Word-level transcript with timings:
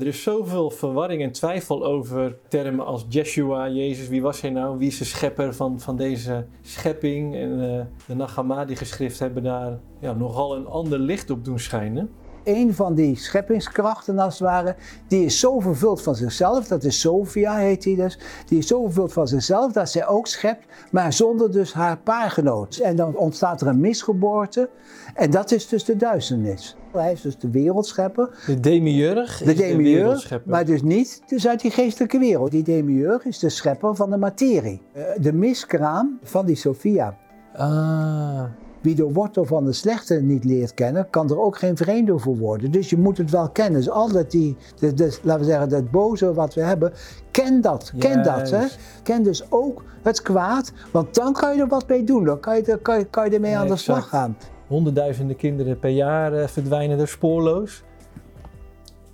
Er 0.00 0.06
is 0.06 0.22
zoveel 0.22 0.70
verwarring 0.70 1.22
en 1.22 1.32
twijfel 1.32 1.84
over 1.84 2.38
termen 2.48 2.86
als 2.86 3.06
Jeshua, 3.08 3.68
Jezus, 3.68 4.08
wie 4.08 4.22
was 4.22 4.40
hij 4.40 4.50
nou? 4.50 4.78
Wie 4.78 4.88
is 4.88 4.98
de 4.98 5.04
schepper 5.04 5.54
van, 5.54 5.80
van 5.80 5.96
deze 5.96 6.46
schepping? 6.62 7.34
En 7.34 7.50
uh, 7.50 7.80
de 8.06 8.14
Nagamadi-geschriften 8.14 9.24
hebben 9.24 9.42
daar 9.42 9.78
ja, 9.98 10.12
nogal 10.12 10.56
een 10.56 10.66
ander 10.66 10.98
licht 10.98 11.30
op 11.30 11.44
doen 11.44 11.58
schijnen 11.58 12.10
een 12.44 12.74
van 12.74 12.94
die 12.94 13.16
scheppingskrachten 13.16 14.18
als 14.18 14.38
het 14.38 14.48
ware, 14.48 14.74
die 15.06 15.24
is 15.24 15.40
zo 15.40 15.60
vervuld 15.60 16.02
van 16.02 16.14
zichzelf, 16.14 16.66
dat 16.66 16.84
is 16.84 17.00
Sophia 17.00 17.56
heet 17.56 17.82
die 17.82 17.96
dus, 17.96 18.18
die 18.46 18.58
is 18.58 18.66
zo 18.66 18.84
vervuld 18.84 19.12
van 19.12 19.28
zichzelf 19.28 19.72
dat 19.72 19.90
zij 19.90 20.06
ook 20.06 20.26
schept, 20.26 20.66
maar 20.90 21.12
zonder 21.12 21.52
dus 21.52 21.72
haar 21.72 21.98
paargenoot. 21.98 22.76
En 22.76 22.96
dan 22.96 23.16
ontstaat 23.16 23.60
er 23.60 23.66
een 23.66 23.80
misgeboorte 23.80 24.68
en 25.14 25.30
dat 25.30 25.50
is 25.50 25.68
dus 25.68 25.84
de 25.84 25.96
duisternis. 25.96 26.76
Hij 26.92 27.12
is 27.12 27.20
dus 27.20 27.38
de 27.38 27.50
wereldschepper. 27.50 28.38
De 28.46 28.60
demiurg 28.60 29.38
de 29.38 29.54
demiurg, 29.54 30.28
de 30.28 30.40
maar 30.44 30.64
dus 30.64 30.82
niet 30.82 31.22
dus 31.26 31.48
uit 31.48 31.60
die 31.60 31.70
geestelijke 31.70 32.18
wereld. 32.18 32.50
Die 32.50 32.62
demiurg 32.62 33.24
is 33.24 33.38
de 33.38 33.48
schepper 33.48 33.96
van 33.96 34.10
de 34.10 34.16
materie. 34.16 34.82
Eh, 34.92 35.02
de 35.20 35.32
miskraam 35.32 36.18
van 36.22 36.46
die 36.46 36.56
Sophia. 36.56 37.16
Ah. 37.54 38.44
Wie 38.80 38.94
de 38.94 39.12
wortel 39.12 39.44
van 39.44 39.64
de 39.64 39.72
slechte 39.72 40.14
niet 40.14 40.44
leert 40.44 40.74
kennen, 40.74 41.06
kan 41.10 41.30
er 41.30 41.40
ook 41.40 41.58
geen 41.58 41.76
vreemde 41.76 42.18
voor 42.18 42.36
worden. 42.36 42.70
Dus 42.70 42.90
je 42.90 42.98
moet 42.98 43.18
het 43.18 43.30
wel 43.30 43.48
kennen. 43.48 43.80
Dus 43.80 43.90
altijd 43.90 44.30
die, 44.30 44.56
de, 44.78 44.94
de, 44.94 45.18
laten 45.22 45.40
we 45.40 45.50
zeggen, 45.50 45.68
dat 45.68 45.90
boze 45.90 46.34
wat 46.34 46.54
we 46.54 46.60
hebben, 46.60 46.92
ken 47.30 47.60
dat. 47.60 47.92
Ken 47.98 48.22
dat. 48.22 48.50
Hè? 48.50 48.66
Ken 49.02 49.22
dus 49.22 49.50
ook 49.50 49.84
het 50.02 50.22
kwaad, 50.22 50.72
want 50.90 51.14
dan 51.14 51.32
kan 51.32 51.54
je 51.54 51.60
er 51.62 51.68
wat 51.68 51.88
mee 51.88 52.04
doen. 52.04 52.24
Dan 52.24 52.40
kan 52.40 52.56
je, 52.56 52.78
kan 52.82 52.98
je, 52.98 53.04
kan 53.04 53.24
je 53.24 53.34
ermee 53.34 53.56
aan 53.56 53.66
de 53.68 53.76
slag 53.76 54.08
gaan. 54.08 54.36
Honderdduizenden 54.66 55.36
kinderen 55.36 55.78
per 55.78 55.90
jaar 55.90 56.34
uh, 56.34 56.46
verdwijnen 56.46 56.98
er 56.98 57.08
spoorloos. 57.08 57.82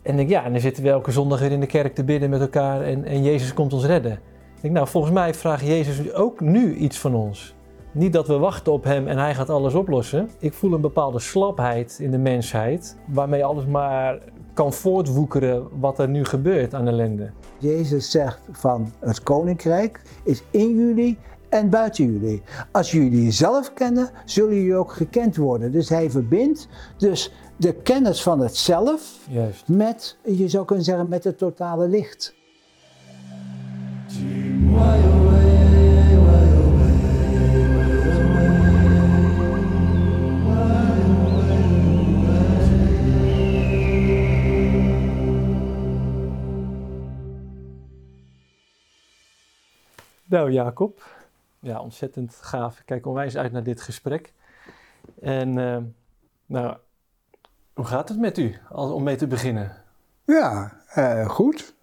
En 0.02 0.16
denk, 0.16 0.28
ja, 0.28 0.44
en 0.44 0.52
dan 0.52 0.60
zitten 0.60 0.82
we 0.82 0.88
elke 0.88 1.10
zondag 1.10 1.40
weer 1.40 1.52
in 1.52 1.60
de 1.60 1.66
kerk 1.66 1.94
te 1.94 2.04
bidden 2.04 2.30
met 2.30 2.40
elkaar 2.40 2.82
en, 2.82 3.04
en 3.04 3.22
Jezus 3.22 3.54
komt 3.54 3.72
ons 3.72 3.84
redden. 3.84 4.12
Ik 4.12 4.62
denk, 4.62 4.74
nou, 4.74 4.88
volgens 4.88 5.12
mij 5.12 5.34
vraagt 5.34 5.66
Jezus 5.66 6.12
ook 6.12 6.40
nu 6.40 6.74
iets 6.74 6.98
van 6.98 7.14
ons. 7.14 7.55
Niet 7.96 8.12
dat 8.12 8.26
we 8.26 8.38
wachten 8.38 8.72
op 8.72 8.84
hem 8.84 9.06
en 9.06 9.18
hij 9.18 9.34
gaat 9.34 9.50
alles 9.50 9.74
oplossen. 9.74 10.30
Ik 10.38 10.52
voel 10.52 10.72
een 10.72 10.80
bepaalde 10.80 11.18
slapheid 11.18 11.98
in 12.00 12.10
de 12.10 12.18
mensheid, 12.18 12.96
waarmee 13.06 13.44
alles 13.44 13.66
maar 13.66 14.18
kan 14.54 14.72
voortwoekeren 14.72 15.68
wat 15.80 15.98
er 15.98 16.08
nu 16.08 16.24
gebeurt 16.24 16.74
aan 16.74 16.86
ellende. 16.86 17.30
Jezus 17.58 18.10
zegt 18.10 18.40
van 18.50 18.92
het 18.98 19.22
koninkrijk 19.22 20.00
is 20.24 20.42
in 20.50 20.76
jullie 20.76 21.18
en 21.48 21.70
buiten 21.70 22.12
jullie. 22.12 22.42
Als 22.72 22.90
jullie 22.90 23.24
jezelf 23.24 23.72
kennen, 23.72 24.10
zullen 24.24 24.54
jullie 24.54 24.76
ook 24.76 24.92
gekend 24.92 25.36
worden. 25.36 25.72
Dus 25.72 25.88
hij 25.88 26.10
verbindt 26.10 26.68
dus 26.96 27.32
de 27.56 27.72
kennis 27.72 28.22
van 28.22 28.40
het 28.40 28.56
zelf 28.56 29.18
Juist. 29.28 29.68
met, 29.68 30.16
je 30.24 30.48
zou 30.48 30.64
kunnen 30.64 30.84
zeggen, 30.84 31.08
met 31.08 31.24
het 31.24 31.38
totale 31.38 31.88
licht. 31.88 32.34
Nou, 50.28 50.50
Jacob. 50.50 51.02
Ja, 51.58 51.80
ontzettend 51.80 52.34
gaaf. 52.40 52.78
Ik 52.78 52.86
kijk 52.86 53.06
onwijs 53.06 53.36
uit 53.36 53.52
naar 53.52 53.62
dit 53.62 53.80
gesprek. 53.80 54.32
En 55.20 55.56
uh, 55.56 55.76
nou, 56.46 56.76
hoe 57.74 57.84
gaat 57.84 58.08
het 58.08 58.18
met 58.18 58.38
u 58.38 58.58
om 58.70 59.02
mee 59.02 59.16
te 59.16 59.26
beginnen? 59.26 59.72
Ja, 60.24 60.72
uh, 60.96 61.28
goed. 61.28 61.74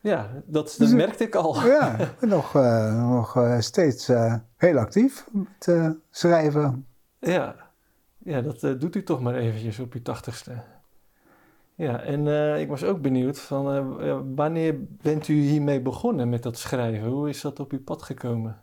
Ja, 0.00 0.30
dat, 0.44 0.74
dat 0.78 0.90
merkte 0.90 1.24
ik 1.24 1.34
al. 1.34 1.66
Ja, 1.66 1.96
nog, 2.20 2.54
uh, 2.54 3.08
nog 3.08 3.38
steeds 3.58 4.06
heel 4.56 4.78
actief 4.78 5.26
te 5.58 5.96
schrijven. 6.10 6.86
Ja, 7.18 7.54
ja 8.18 8.40
dat 8.40 8.60
doet 8.60 8.96
u 8.96 9.02
toch 9.02 9.20
maar 9.20 9.34
eventjes 9.34 9.78
op 9.78 9.92
uw 9.92 10.02
tachtigste. 10.02 10.52
Ja, 11.80 12.00
en 12.00 12.26
uh, 12.26 12.60
ik 12.60 12.68
was 12.68 12.84
ook 12.84 13.00
benieuwd 13.00 13.38
van 13.38 13.76
uh, 14.00 14.20
wanneer 14.34 14.84
bent 15.02 15.28
u 15.28 15.34
hiermee 15.34 15.80
begonnen 15.80 16.28
met 16.28 16.42
dat 16.42 16.58
schrijven? 16.58 17.08
Hoe 17.08 17.28
is 17.28 17.40
dat 17.40 17.60
op 17.60 17.72
uw 17.72 17.82
pad 17.82 18.02
gekomen? 18.02 18.62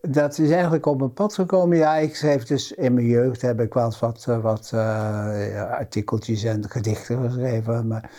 Dat 0.00 0.38
is 0.38 0.50
eigenlijk 0.50 0.86
op 0.86 0.98
mijn 0.98 1.12
pad 1.12 1.34
gekomen. 1.34 1.76
Ja, 1.76 1.96
ik 1.96 2.16
schreef 2.16 2.44
dus 2.44 2.72
in 2.72 2.94
mijn 2.94 3.06
jeugd 3.06 3.42
heb 3.42 3.60
ik 3.60 3.74
wel 3.74 3.92
wat, 4.00 4.24
wat 4.24 4.70
uh, 4.74 5.70
artikeltjes 5.70 6.44
en 6.44 6.70
gedichten 6.70 7.22
geschreven. 7.22 7.86
Maar 7.86 8.10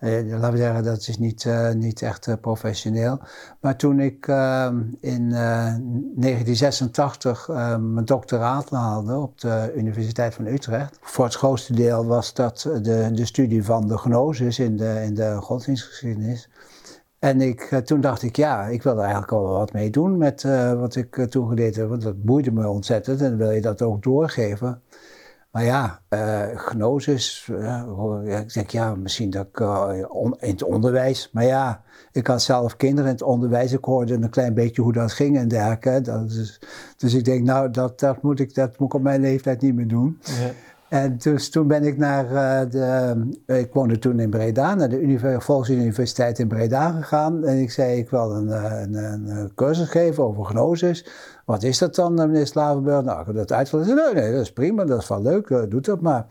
uh, 0.00 0.30
laten 0.30 0.52
we 0.52 0.56
zeggen, 0.56 0.84
dat 0.84 1.08
is 1.08 1.18
niet, 1.18 1.46
niet 1.74 2.02
echt 2.02 2.40
professioneel. 2.40 3.18
Maar 3.60 3.76
toen 3.76 4.00
ik 4.00 4.28
ehm, 4.28 4.82
in 5.00 5.30
1986 5.30 7.48
mijn 7.78 8.04
doctoraat 8.04 8.70
haalde 8.70 9.16
op 9.16 9.40
de 9.40 9.72
Universiteit 9.76 10.34
van 10.34 10.46
Utrecht. 10.46 10.98
Voor 11.00 11.24
het 11.24 11.34
grootste 11.34 11.74
deel 11.74 12.06
was 12.06 12.34
dat 12.34 12.68
de, 12.82 13.10
de 13.12 13.26
studie 13.26 13.64
van 13.64 13.88
de 13.88 13.98
gnosis 13.98 14.58
in 14.58 14.76
de, 14.76 15.02
in 15.04 15.14
de 15.14 15.36
godsdienstgeschiedenis. 15.40 16.48
En 17.18 17.40
ik, 17.40 17.80
toen 17.84 18.00
dacht 18.00 18.22
ik, 18.22 18.36
ja, 18.36 18.66
ik 18.66 18.82
wil 18.82 19.00
eigenlijk 19.00 19.32
al 19.32 19.48
wat 19.48 19.72
mee 19.72 19.90
doen 19.90 20.18
met 20.18 20.42
wat 20.76 20.96
ik 20.96 21.26
toen 21.28 21.48
geleerd 21.48 21.76
heb. 21.76 21.88
Want 21.88 22.02
dat 22.02 22.22
boeide 22.22 22.52
me 22.52 22.68
ontzettend 22.68 23.20
en 23.20 23.36
wil 23.36 23.50
je 23.50 23.60
dat 23.60 23.82
ook 23.82 24.02
doorgeven. 24.02 24.82
Maar 25.50 25.64
ja, 25.64 26.00
gnosis, 26.54 27.50
ik 28.24 28.54
denk 28.54 28.70
ja, 28.70 28.94
misschien 28.94 29.30
dat 29.30 29.46
ik 29.46 29.60
in 30.38 30.50
het 30.50 30.62
onderwijs, 30.62 31.30
maar 31.32 31.44
ja, 31.44 31.82
ik 32.12 32.26
had 32.26 32.42
zelf 32.42 32.76
kinderen 32.76 33.04
in 33.04 33.12
het 33.12 33.22
onderwijs, 33.22 33.72
ik 33.72 33.84
hoorde 33.84 34.14
een 34.14 34.30
klein 34.30 34.54
beetje 34.54 34.82
hoe 34.82 34.92
dat 34.92 35.12
ging 35.12 35.36
en 35.36 35.48
dergelijke. 35.48 36.00
Dus 36.96 37.14
ik 37.14 37.24
denk, 37.24 37.44
nou, 37.44 37.70
dat, 37.70 38.00
dat, 38.00 38.22
moet 38.22 38.40
ik, 38.40 38.54
dat 38.54 38.78
moet 38.78 38.88
ik 38.88 38.94
op 38.94 39.02
mijn 39.02 39.20
leeftijd 39.20 39.60
niet 39.60 39.74
meer 39.74 39.88
doen. 39.88 40.18
Ja. 40.22 40.50
En 40.88 41.16
dus 41.18 41.50
toen 41.50 41.66
ben 41.66 41.84
ik 41.84 41.96
naar 41.96 42.28
de, 42.68 43.16
ik 43.46 43.72
woonde 43.72 43.98
toen 43.98 44.20
in 44.20 44.30
Breda, 44.30 44.74
naar 44.74 44.88
de 44.88 45.36
Volksuniversiteit 45.38 46.38
in 46.38 46.48
Breda 46.48 46.90
gegaan. 46.90 47.44
En 47.44 47.58
ik 47.58 47.70
zei, 47.70 47.98
ik 47.98 48.10
wil 48.10 48.30
een, 48.30 48.50
een, 48.82 48.94
een 48.94 49.54
cursus 49.54 49.88
geven 49.88 50.24
over 50.24 50.44
gnosis. 50.44 51.06
Wat 51.46 51.62
is 51.62 51.78
dat 51.78 51.94
dan, 51.94 52.20
eh, 52.20 52.26
meneer 52.26 52.46
Slavenburg? 52.46 53.04
Nou, 53.04 53.20
ik 53.20 53.26
heb 53.26 53.34
dat 53.34 53.52
uitgelegd. 53.52 53.94
Nee, 53.94 54.14
nee, 54.14 54.32
dat 54.32 54.40
is 54.40 54.52
prima, 54.52 54.84
dat 54.84 55.02
is 55.02 55.08
wel 55.08 55.22
leuk, 55.22 55.48
uh, 55.48 55.62
doe 55.68 55.80
dat 55.80 56.00
maar. 56.00 56.26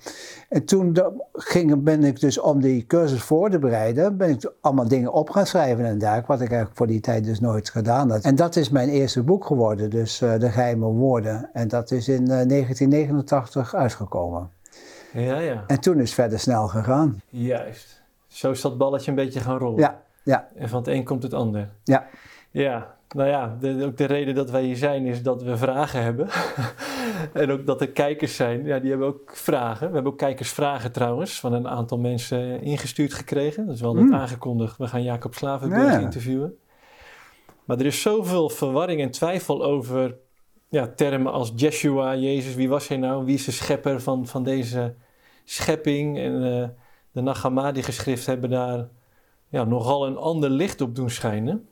En 0.50 0.66
toen 0.66 0.98
ging, 1.34 1.84
ben 1.84 2.04
ik 2.04 2.20
dus 2.20 2.40
om 2.40 2.62
die 2.62 2.86
cursus 2.86 3.22
voor 3.22 3.50
te 3.50 3.60
bereiden, 3.60 4.18
ben 4.18 4.30
ik 4.30 4.52
allemaal 4.62 4.88
dingen 4.88 5.14
op 5.14 5.30
gaan 5.30 5.46
schrijven 5.46 5.86
en 5.86 5.98
dergelijke, 5.98 6.32
wat 6.32 6.42
ik 6.42 6.48
eigenlijk 6.48 6.78
voor 6.78 6.88
die 6.88 7.00
tijd 7.00 7.24
dus 7.24 7.40
nooit 7.40 7.70
gedaan 7.70 8.12
had. 8.12 8.24
En 8.24 8.36
dat 8.36 8.56
is 8.56 8.70
mijn 8.70 8.90
eerste 8.90 9.24
boek 9.24 9.46
geworden, 9.46 9.90
dus 9.90 10.22
uh, 10.22 10.40
De 10.40 10.50
Geheime 10.50 10.86
Woorden. 10.86 11.50
En 11.54 11.68
dat 11.68 11.92
is 11.92 12.08
in 12.08 12.26
1989 12.26 13.76
uitgekomen. 13.76 14.50
Ja, 15.14 15.40
ja. 15.40 15.64
En 15.68 15.80
toen 15.80 15.96
is 15.96 16.02
het 16.02 16.14
verder 16.14 16.40
snel 16.40 16.68
gegaan. 16.68 17.22
Juist. 17.30 18.02
Zo 18.28 18.52
is 18.52 18.62
dat 18.62 18.78
balletje 18.78 19.10
een 19.10 19.18
beetje 19.18 19.40
gaan 19.40 19.58
rollen. 19.58 19.80
Ja, 19.80 20.02
ja. 20.24 20.48
En 20.56 20.70
van 20.70 20.80
het 20.80 20.88
een 20.88 21.04
komt 21.04 21.24
het 21.24 21.34
ander. 21.34 21.70
Ja. 21.84 22.08
Ja, 22.52 22.96
nou 23.08 23.30
ja, 23.30 23.58
de, 23.60 23.86
ook 23.86 23.98
de 23.98 24.06
reden 24.06 24.36
dat 24.36 24.50
wij 24.50 24.64
hier 24.64 24.76
zijn 24.76 25.06
is 25.06 25.24
dat 25.24 25.44
we 25.44 25.58
vragen 25.58 26.04
hebben. 26.04 26.28
en 27.34 27.52
ook 27.52 27.66
dat 27.66 27.82
er 27.82 27.90
kijkers 27.90 28.36
zijn, 28.36 28.66
ja, 28.66 28.80
die 28.80 28.90
hebben 28.90 29.08
ook 29.08 29.32
vragen. 29.36 29.88
We 29.88 29.94
hebben 29.94 30.12
ook 30.12 30.18
kijkersvragen 30.18 30.92
trouwens, 30.92 31.40
van 31.40 31.54
een 31.54 31.68
aantal 31.68 31.98
mensen 31.98 32.62
ingestuurd 32.62 33.14
gekregen. 33.14 33.66
Dat 33.66 33.76
is 33.76 33.82
wel 33.82 33.94
net 33.94 34.06
mm. 34.06 34.14
aangekondigd. 34.14 34.78
We 34.78 34.88
gaan 34.88 35.04
Jacob 35.04 35.34
Slavenburg 35.34 35.92
ja. 35.92 36.00
interviewen. 36.00 36.58
Maar 37.66 37.80
er 37.80 37.86
is 37.86 38.02
zoveel 38.02 38.50
verwarring 38.50 39.02
en 39.02 39.12
twijfel 39.12 39.64
over 39.64 40.16
ja, 40.70 40.88
termen 40.88 41.32
als 41.32 41.52
Jeshua, 41.56 42.16
Jezus, 42.16 42.56
wie 42.56 42.70
was 42.70 42.88
hij 42.88 42.98
nou? 42.98 43.26
Wie 43.26 43.36
is 43.36 43.46
de 43.46 43.52
schepper 43.52 44.02
van, 44.02 44.28
van 44.28 44.44
deze 44.44 44.96
schepping? 45.44 46.18
En 46.18 46.34
uh, 46.34 46.68
de 47.12 47.22
Nagamadi-geschriften 47.22 48.32
hebben 48.32 48.50
daar 48.50 48.88
ja, 49.48 49.64
nogal 49.64 50.08
een 50.08 50.18
ander 50.18 50.50
licht 50.50 50.82
op 50.82 50.96
doen 50.96 51.10
schijnen 51.10 51.68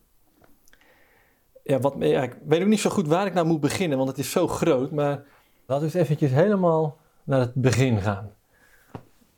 ja, 1.64 1.80
wat, 1.80 1.96
ja, 2.00 2.22
ik 2.22 2.38
weet 2.48 2.62
ook 2.62 2.68
niet 2.68 2.80
zo 2.80 2.90
goed 2.90 3.08
waar 3.08 3.26
ik 3.26 3.34
nou 3.34 3.48
moet 3.48 3.60
beginnen, 3.60 3.98
want 3.98 4.10
het 4.10 4.20
is 4.20 4.32
zo 4.32 4.48
groot. 4.48 4.92
Maar 4.92 5.24
laten 5.66 5.88
we 5.88 5.94
eens 5.94 5.94
eventjes 5.94 6.32
helemaal 6.32 6.98
naar 7.24 7.40
het 7.40 7.54
begin 7.54 8.02
gaan. 8.02 8.30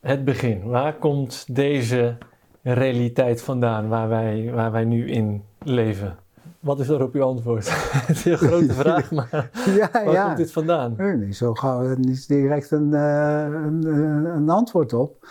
Het 0.00 0.24
begin. 0.24 0.62
Waar 0.62 0.94
komt 0.94 1.54
deze 1.54 2.18
realiteit 2.62 3.42
vandaan 3.42 3.88
waar 3.88 4.08
wij, 4.08 4.50
waar 4.54 4.72
wij 4.72 4.84
nu 4.84 5.10
in 5.10 5.44
leven? 5.62 6.16
Wat 6.60 6.80
is 6.80 6.88
er 6.88 7.02
op 7.02 7.14
uw 7.14 7.22
antwoord? 7.22 7.70
het 8.06 8.16
is 8.16 8.24
een 8.24 8.36
grote 8.36 8.72
vraag, 8.72 9.10
maar 9.10 9.50
ja, 9.80 9.88
waar 9.92 10.12
ja. 10.12 10.24
komt 10.24 10.36
dit 10.36 10.52
vandaan? 10.52 10.94
Nee, 10.96 11.16
niet 11.16 11.36
zo 11.36 11.54
gauw, 11.54 11.94
niet 11.96 12.28
direct 12.28 12.70
een, 12.70 12.90
uh, 12.92 13.42
een, 13.42 13.84
een, 14.24 14.50
antwoord 14.50 14.92
op. 14.92 15.26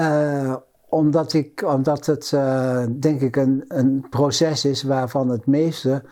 Uh, 0.00 0.54
omdat, 0.88 1.32
ik, 1.32 1.62
omdat 1.66 2.06
het, 2.06 2.30
uh, 2.34 2.84
denk 2.98 3.20
ik, 3.20 3.36
een, 3.36 3.64
een 3.68 4.06
proces 4.10 4.64
is 4.64 4.82
waarvan 4.82 5.28
het 5.28 5.46
meeste 5.46 6.02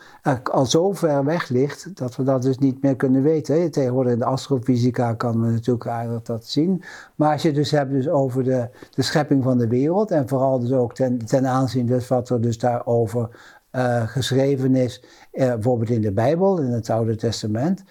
al 0.43 0.67
zo 0.67 0.93
ver 0.93 1.25
weg 1.25 1.49
ligt 1.49 1.97
dat 1.97 2.17
we 2.17 2.23
dat 2.23 2.43
dus 2.43 2.59
niet 2.59 2.83
meer 2.83 2.97
kunnen 2.97 3.23
weten. 3.23 3.71
Tegenwoordig 3.71 4.13
in 4.13 4.19
de 4.19 4.25
astrofysica 4.25 5.15
kan 5.15 5.41
men 5.41 5.53
natuurlijk 5.53 5.87
eigenlijk 5.87 6.27
dat 6.27 6.47
zien. 6.47 6.83
Maar 7.15 7.33
als 7.33 7.43
je 7.43 7.53
dus 7.53 7.71
hebt 7.71 7.91
dus 7.91 8.09
over 8.09 8.45
de, 8.45 8.69
de 8.91 9.03
schepping 9.03 9.43
van 9.43 9.59
de 9.59 9.69
wereld 9.69 10.11
en 10.11 10.29
vooral 10.29 10.59
dus 10.59 10.73
ook 10.73 10.95
ten, 10.95 11.19
ten 11.19 11.47
aanzien 11.47 11.87
dus 11.87 12.09
wat 12.09 12.29
er 12.29 12.41
dus 12.41 12.59
daarover 12.59 13.29
uh, 13.73 14.09
geschreven 14.09 14.75
is, 14.75 15.05
bijvoorbeeld 15.33 15.91
in 15.91 16.01
de 16.01 16.13
Bijbel, 16.13 16.59
in 16.59 16.71
het 16.71 16.91
Oude 16.91 17.17
Testament. 17.17 17.85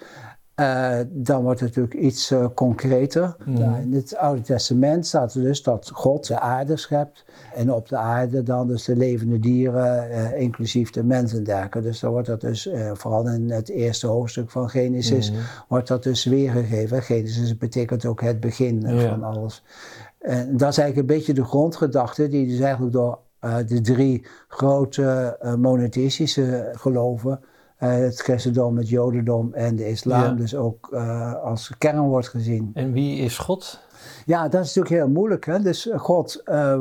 Uh, 0.60 0.98
dan 1.08 1.42
wordt 1.42 1.60
het 1.60 1.68
natuurlijk 1.68 2.04
iets 2.04 2.30
uh, 2.30 2.46
concreter. 2.54 3.36
Mm. 3.44 3.74
in 3.74 3.92
het 3.92 4.16
Oude 4.16 4.40
Testament 4.40 5.06
staat 5.06 5.34
er 5.34 5.42
dus 5.42 5.62
dat 5.62 5.90
God 5.94 6.26
de 6.26 6.40
aarde 6.40 6.76
schept. 6.76 7.24
En 7.54 7.72
op 7.72 7.88
de 7.88 7.96
aarde 7.96 8.42
dan 8.42 8.66
dus 8.66 8.84
de 8.84 8.96
levende 8.96 9.38
dieren, 9.38 10.10
uh, 10.10 10.40
inclusief 10.40 10.90
de 10.90 11.04
mensen 11.04 11.38
en 11.38 11.44
dergelijke. 11.44 11.80
Dus 11.80 12.00
dan 12.00 12.10
wordt 12.10 12.26
dat 12.26 12.40
dus, 12.40 12.68
vooral 12.92 13.28
in 13.28 13.50
het 13.50 13.68
eerste 13.68 14.06
hoofdstuk 14.06 14.50
van 14.50 14.70
Genesis, 14.70 15.30
mm. 15.30 15.36
wordt 15.68 15.88
dat 15.88 16.02
dus 16.02 16.24
weergegeven. 16.24 17.02
Genesis 17.02 17.56
betekent 17.56 18.04
ook 18.04 18.20
het 18.20 18.40
begin 18.40 18.82
van 19.08 19.22
alles. 19.22 19.64
En 20.18 20.56
dat 20.56 20.70
is 20.70 20.78
eigenlijk 20.78 20.96
een 20.96 21.16
beetje 21.16 21.34
de 21.34 21.44
grondgedachte 21.44 22.28
die 22.28 22.46
dus 22.46 22.60
eigenlijk 22.60 22.92
door 22.92 23.18
de 23.66 23.80
drie 23.80 24.26
grote 24.48 25.36
monotheïstische 25.58 26.70
geloven 26.72 27.40
het 27.88 28.20
christendom, 28.20 28.76
het 28.76 28.88
jodendom 28.88 29.52
en 29.52 29.76
de 29.76 29.88
islam 29.88 30.36
dus 30.36 30.56
ook 30.56 30.88
uh, 30.92 31.34
als 31.42 31.72
kern 31.78 32.00
wordt 32.00 32.28
gezien. 32.28 32.70
En 32.74 32.92
wie 32.92 33.18
is 33.18 33.38
God? 33.38 33.82
Ja, 34.26 34.48
dat 34.48 34.64
is 34.64 34.74
natuurlijk 34.74 35.04
heel 35.04 35.14
moeilijk. 35.14 35.46
Hè? 35.46 35.60
Dus 35.60 35.88
God, 35.96 36.42
uh, 36.44 36.80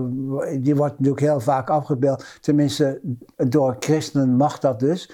die 0.59 0.75
wordt 0.75 0.93
natuurlijk 0.93 1.25
heel 1.25 1.39
vaak 1.39 1.69
afgebeeld. 1.69 2.25
Tenminste, 2.41 2.99
door 3.35 3.75
christenen 3.79 4.35
mag 4.35 4.59
dat 4.59 4.79
dus. 4.79 5.11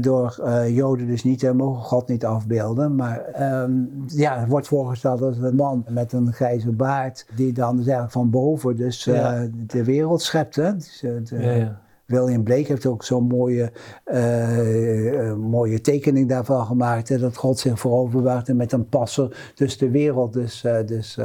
door 0.00 0.50
joden 0.68 1.06
dus 1.06 1.24
niet. 1.24 1.40
Ze 1.40 1.54
mogen 1.54 1.82
God 1.82 2.08
niet 2.08 2.24
afbeelden. 2.24 2.94
Maar 2.94 3.42
um, 3.62 4.04
ja, 4.06 4.38
het 4.38 4.48
wordt 4.48 4.68
voorgesteld 4.68 5.22
als 5.22 5.36
een 5.38 5.56
man 5.56 5.84
met 5.88 6.12
een 6.12 6.32
grijze 6.32 6.70
baard. 6.70 7.26
Die 7.34 7.52
dan 7.52 7.76
dus 7.76 7.84
eigenlijk 7.84 8.12
van 8.12 8.30
boven 8.30 8.76
dus 8.76 9.04
ja. 9.04 9.46
de 9.66 9.84
wereld 9.84 10.22
schept. 10.22 10.56
Hè? 10.56 10.76
Dus, 10.76 11.00
de, 11.00 11.36
ja. 11.38 11.80
William 12.10 12.42
Blake 12.42 12.66
heeft 12.66 12.86
ook 12.86 13.04
zo'n 13.04 13.26
mooie, 13.26 13.72
uh, 14.12 15.34
mooie 15.34 15.80
tekening 15.80 16.28
daarvan 16.28 16.66
gemaakt. 16.66 17.08
Hè, 17.08 17.18
dat 17.18 17.36
God 17.36 17.58
zich 17.58 17.78
voorover 17.78 18.42
met 18.54 18.72
een 18.72 18.88
passer. 18.88 19.52
Dus 19.54 19.78
de 19.78 19.90
wereld 19.90 20.32
dus, 20.32 20.64
uh, 20.64 20.76
dus 20.86 21.18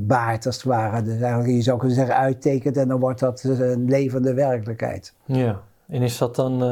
baart 0.00 0.46
als 0.46 0.56
het 0.56 0.64
ware. 0.64 1.02
Dus 1.02 1.20
eigenlijk, 1.20 1.54
je 1.54 1.62
zou 1.62 1.78
kunnen 1.78 1.96
zeggen, 1.96 2.16
uittekent 2.16 2.76
en 2.76 2.88
dan 2.88 3.00
wordt 3.00 3.20
dat 3.20 3.42
een 3.42 3.88
levende 3.88 4.34
werkelijkheid. 4.34 5.14
Ja, 5.24 5.60
en 5.88 6.02
is 6.02 6.18
dat 6.18 6.36
dan 6.36 6.62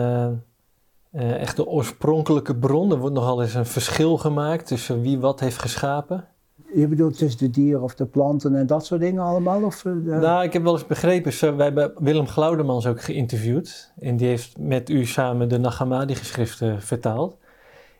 echt 1.13 1.57
de 1.57 1.67
oorspronkelijke 1.67 2.57
bron? 2.57 2.91
Er 2.91 2.99
wordt 2.99 3.15
nogal 3.15 3.43
eens 3.43 3.55
een 3.55 3.67
verschil 3.67 4.17
gemaakt 4.17 4.67
tussen 4.67 5.01
wie 5.01 5.19
wat 5.19 5.41
heeft 5.41 5.59
geschapen? 5.59 6.25
Je 6.75 6.89
bedoelt 6.89 7.19
tussen 7.19 7.39
de 7.39 7.51
dieren 7.51 7.83
of 7.83 7.95
de 7.95 8.07
planten 8.07 8.55
en 8.55 8.67
dat 8.67 8.87
soort 8.87 9.01
dingen 9.01 9.23
allemaal? 9.23 9.63
Of, 9.63 9.85
uh, 9.85 10.19
nou, 10.19 10.45
ik 10.45 10.53
heb 10.53 10.63
wel 10.63 10.73
eens 10.73 10.87
begrepen, 10.87 11.33
zo, 11.33 11.57
wij 11.57 11.65
hebben 11.65 11.93
Willem 11.99 12.27
Glaudemans 12.27 12.87
ook 12.87 13.01
geïnterviewd. 13.01 13.93
En 14.01 14.17
die 14.17 14.27
heeft 14.27 14.59
met 14.59 14.91
u 14.91 15.07
samen 15.07 15.49
de 15.49 15.59
Nagamadi-geschriften 15.59 16.83
vertaald. 16.83 17.37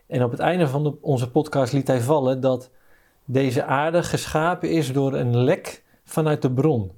En 0.07 0.23
op 0.23 0.31
het 0.31 0.39
einde 0.39 0.67
van 0.67 0.83
de, 0.83 0.93
onze 1.01 1.31
podcast 1.31 1.73
liet 1.73 1.87
hij 1.87 2.01
vallen 2.01 2.39
dat 2.39 2.69
deze 3.25 3.63
aarde 3.63 4.03
geschapen 4.03 4.69
is 4.69 4.93
door 4.93 5.13
een 5.13 5.37
lek 5.37 5.83
vanuit 6.03 6.41
de 6.41 6.51
bron. 6.51 6.91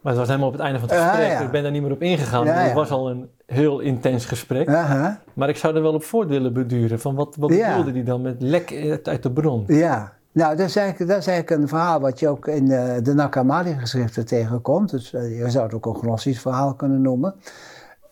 Maar 0.00 0.12
het 0.12 0.20
was 0.20 0.28
helemaal 0.28 0.48
op 0.48 0.54
het 0.54 0.62
einde 0.62 0.78
van 0.78 0.88
het 0.88 0.98
gesprek. 0.98 1.26
Uh, 1.26 1.32
ja. 1.32 1.40
Ik 1.40 1.50
ben 1.50 1.62
daar 1.62 1.72
niet 1.72 1.82
meer 1.82 1.92
op 1.92 2.02
ingegaan. 2.02 2.44
Ja, 2.44 2.52
Het 2.52 2.72
was 2.72 2.90
al 2.90 3.10
een 3.10 3.30
heel 3.46 3.80
intens 3.80 4.24
gesprek. 4.24 4.68
Uh 4.68 4.90
-huh. 4.90 5.10
Maar 5.34 5.48
ik 5.48 5.56
zou 5.56 5.76
er 5.76 5.82
wel 5.82 5.94
op 5.94 6.04
voort 6.04 6.28
willen 6.28 6.52
beduren. 6.52 7.00
Van 7.00 7.14
wat, 7.14 7.36
wat 7.36 7.48
bedoelde 7.48 7.92
hij 7.92 8.04
dan 8.04 8.22
met 8.22 8.42
lek 8.42 8.98
uit 9.02 9.22
de 9.22 9.30
bron? 9.30 9.64
Ja, 9.66 10.12
nou, 10.32 10.56
dat 10.56 10.68
is, 10.68 10.76
eigenlijk, 10.76 11.24
dat 11.26 11.50
een 11.50 11.68
verhaal 11.68 12.00
wat 12.00 12.18
je 12.18 12.28
ook 12.28 12.46
in 12.46 12.66
de, 12.66 13.00
de 13.02 13.14
Nakamadi-geschriften 13.14 14.26
tegenkomt. 14.26 14.90
Dus 14.90 15.12
uh, 15.12 15.38
je 15.38 15.50
zou 15.50 15.64
het 15.64 15.74
ook 15.74 15.86
een 15.86 16.00
gnostisch 16.00 16.40
verhaal 16.40 16.74
kunnen 16.74 17.02
noemen. 17.02 17.34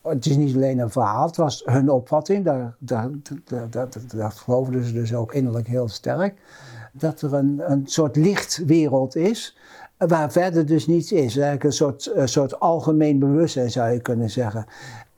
Het 0.03 0.27
is 0.27 0.37
niet 0.37 0.55
alleen 0.55 0.79
een 0.79 0.91
verhaal, 0.91 1.27
het 1.27 1.37
was 1.37 1.63
hun 1.65 1.91
opvatting, 1.91 2.45
daar, 2.45 2.75
dat, 3.71 3.99
dat 4.15 4.35
geloofden 4.35 4.85
ze 4.85 4.93
dus 4.93 5.15
ook 5.15 5.35
innerlijk 5.35 5.67
heel 5.67 5.89
sterk. 5.89 6.35
Dat 6.93 7.21
er 7.21 7.35
een, 7.35 7.63
een 7.65 7.83
soort 7.87 8.17
lichtwereld 8.17 9.17
is, 9.17 9.57
waar 9.99 10.33
verder 10.33 10.67
dus 10.67 10.87
niets 10.87 11.13
is. 11.13 11.37
Eigenlijk 11.37 11.65
een 11.65 11.73
soort, 11.73 12.11
een 12.15 12.29
soort 12.29 12.61
algemeen 12.61 13.19
bewustzijn 13.19 13.71
zou 13.71 13.91
je 13.91 14.01
kunnen 14.01 14.31
zeggen. 14.31 14.67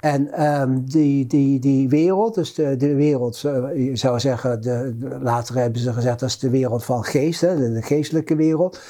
En 0.02 0.44
um, 0.60 0.84
die, 0.84 1.26
die, 1.26 1.58
die 1.58 1.88
wereld, 1.88 2.34
dus 2.34 2.54
de, 2.54 2.76
de 2.76 2.94
wereld, 2.94 3.40
je 3.74 3.90
zou 3.92 4.20
zeggen, 4.20 4.62
de, 4.62 4.96
later 5.20 5.56
hebben 5.56 5.80
ze 5.80 5.92
gezegd 5.92 6.20
dat 6.20 6.28
is 6.28 6.38
de 6.38 6.50
wereld 6.50 6.84
van 6.84 7.04
geest, 7.04 7.40
hè, 7.40 7.72
de, 7.72 7.82
geestelijke 7.82 8.36
wereld. 8.36 8.80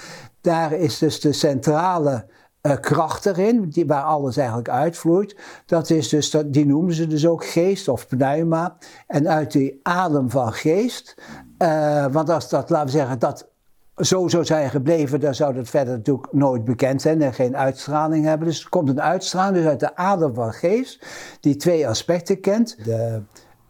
Daar 0.41 0.73
is 0.73 0.99
dus 0.99 1.21
de 1.21 1.33
centrale 1.33 2.27
uh, 2.63 2.77
kracht 2.81 3.27
erin, 3.27 3.69
die, 3.69 3.87
waar 3.87 4.03
alles 4.03 4.37
eigenlijk 4.37 4.69
uitvloeit. 4.69 5.37
Dat 5.67 5.91
is 5.91 6.09
dus, 6.09 6.31
dat, 6.31 6.53
die 6.53 6.67
noemen 6.67 6.95
ze 6.95 7.07
dus 7.07 7.27
ook 7.27 7.47
geest 7.47 7.89
of 7.89 8.07
pneuma. 8.07 8.77
En 9.07 9.29
uit 9.29 9.53
die 9.53 9.81
adem 9.83 10.31
van 10.31 10.53
geest, 10.53 11.15
uh, 11.59 12.07
want 12.11 12.31
als 12.31 12.49
dat, 12.49 12.71
laten 12.71 12.87
we 12.87 12.93
zeggen, 12.93 13.19
dat 13.19 13.52
zo 13.97 14.29
zou 14.29 14.45
zijn 14.45 14.71
gebleven, 14.71 15.21
dan 15.21 15.35
zou 15.35 15.55
dat 15.55 15.69
verder 15.69 15.95
natuurlijk 15.95 16.33
nooit 16.33 16.65
bekend 16.65 17.03
zijn 17.03 17.23
en 17.23 17.35
geen 17.35 17.57
uitstraling 17.57 18.25
hebben. 18.25 18.49
Dus 18.49 18.63
er 18.63 18.69
komt 18.69 18.89
een 18.89 19.03
uitstraling 19.03 19.57
dus 19.57 19.67
uit 19.67 19.81
de 19.81 19.97
adem 19.97 20.35
van 20.35 20.53
geest, 20.53 21.07
die 21.41 21.57
twee 21.57 21.89
aspecten 21.89 22.41
kent. 22.41 22.85
De 22.85 23.23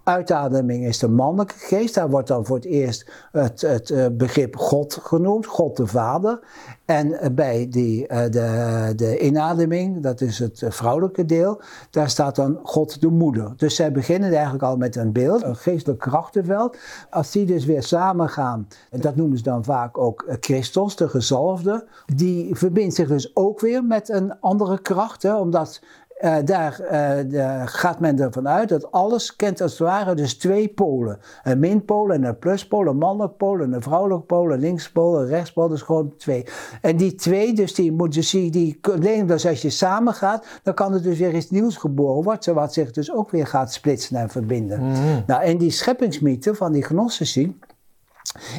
uitademing 0.04 0.84
is 0.84 0.98
de 0.98 1.08
mannelijke 1.08 1.58
geest. 1.58 1.94
Daar 1.94 2.10
wordt 2.10 2.28
dan 2.28 2.46
voor 2.46 2.56
het 2.56 2.64
eerst 2.64 3.10
het, 3.32 3.60
het 3.60 3.90
eh, 3.90 4.06
begrip 4.12 4.56
God 4.56 4.98
genoemd, 5.02 5.46
God 5.46 5.76
de 5.76 5.86
Vader. 5.86 6.40
En 6.84 7.12
eh, 7.12 7.30
bij 7.30 7.68
die, 7.70 8.02
uh, 8.02 8.22
de, 8.30 8.92
de 8.96 9.18
inademing, 9.18 10.02
dat 10.02 10.20
is 10.20 10.38
het 10.38 10.64
vrouwelijke 10.68 11.24
deel, 11.24 11.60
daar 11.90 12.10
staat 12.10 12.36
dan 12.36 12.58
God 12.62 13.00
de 13.00 13.08
Moeder. 13.08 13.52
Dus 13.56 13.74
zij 13.74 13.92
beginnen 13.92 14.32
eigenlijk 14.32 14.64
al 14.64 14.76
met 14.76 14.96
een 14.96 15.12
beeld, 15.12 15.42
een 15.42 15.56
geestelijk 15.56 16.00
krachtenveld. 16.00 16.76
Als 17.10 17.30
die 17.30 17.46
dus 17.46 17.64
weer 17.64 17.82
samengaan, 17.82 18.68
en 18.90 19.00
dat 19.00 19.16
noemen 19.16 19.36
ze 19.36 19.42
dan 19.42 19.64
vaak 19.64 19.98
ook 19.98 20.24
Christus, 20.40 20.96
de 20.96 21.08
gezalfde, 21.08 21.86
die 22.14 22.54
verbindt 22.54 22.94
zich 22.94 23.08
dus 23.08 23.36
ook 23.36 23.60
weer 23.60 23.84
met 23.84 24.08
een 24.08 24.40
andere 24.40 24.80
kracht, 24.80 25.22
hè, 25.22 25.36
omdat 25.36 25.80
uh, 26.22 26.36
daar 26.44 26.80
uh, 26.92 27.62
gaat 27.64 28.00
men 28.00 28.20
ervan 28.20 28.48
uit 28.48 28.68
dat 28.68 28.92
alles 28.92 29.36
kent 29.36 29.60
als 29.60 29.70
het 29.70 29.80
ware 29.80 30.14
dus 30.14 30.34
twee 30.34 30.68
polen. 30.68 31.18
Een 31.42 31.58
minpool 31.58 32.12
en 32.12 32.24
een 32.24 32.38
pluspool, 32.38 32.86
een 32.86 32.96
mannelijk 32.96 33.36
pool 33.36 33.60
en 33.60 33.72
een 33.72 33.82
vrouwelijk 33.82 34.26
pool, 34.26 34.52
een 34.52 34.58
linkspool, 34.58 35.20
een 35.20 35.26
rechtspool, 35.26 35.68
dus 35.68 35.82
gewoon 35.82 36.14
twee. 36.16 36.46
En 36.80 36.96
die 36.96 37.14
twee, 37.14 37.54
dus 37.54 37.74
die 37.74 37.92
moeten 37.92 38.20
dus 38.20 38.30
die, 38.30 38.50
die 38.50 38.78
alleen 38.82 39.26
dus 39.26 39.46
als 39.46 39.62
je 39.62 39.70
samen 39.70 40.14
gaat, 40.14 40.46
dan 40.62 40.74
kan 40.74 40.94
er 40.94 41.02
dus 41.02 41.18
weer 41.18 41.34
iets 41.34 41.50
nieuws 41.50 41.76
geboren 41.76 42.24
worden, 42.24 42.54
wat 42.54 42.72
zich 42.72 42.90
dus 42.90 43.12
ook 43.12 43.30
weer 43.30 43.46
gaat 43.46 43.72
splitsen 43.72 44.16
en 44.16 44.28
verbinden. 44.28 44.80
Mm 44.80 44.92
-hmm. 44.92 45.22
Nou, 45.26 45.42
en 45.42 45.58
die 45.58 45.70
scheppingsmythe 45.70 46.54
van 46.54 46.72
die 46.72 46.82
gnostici, 46.82 47.58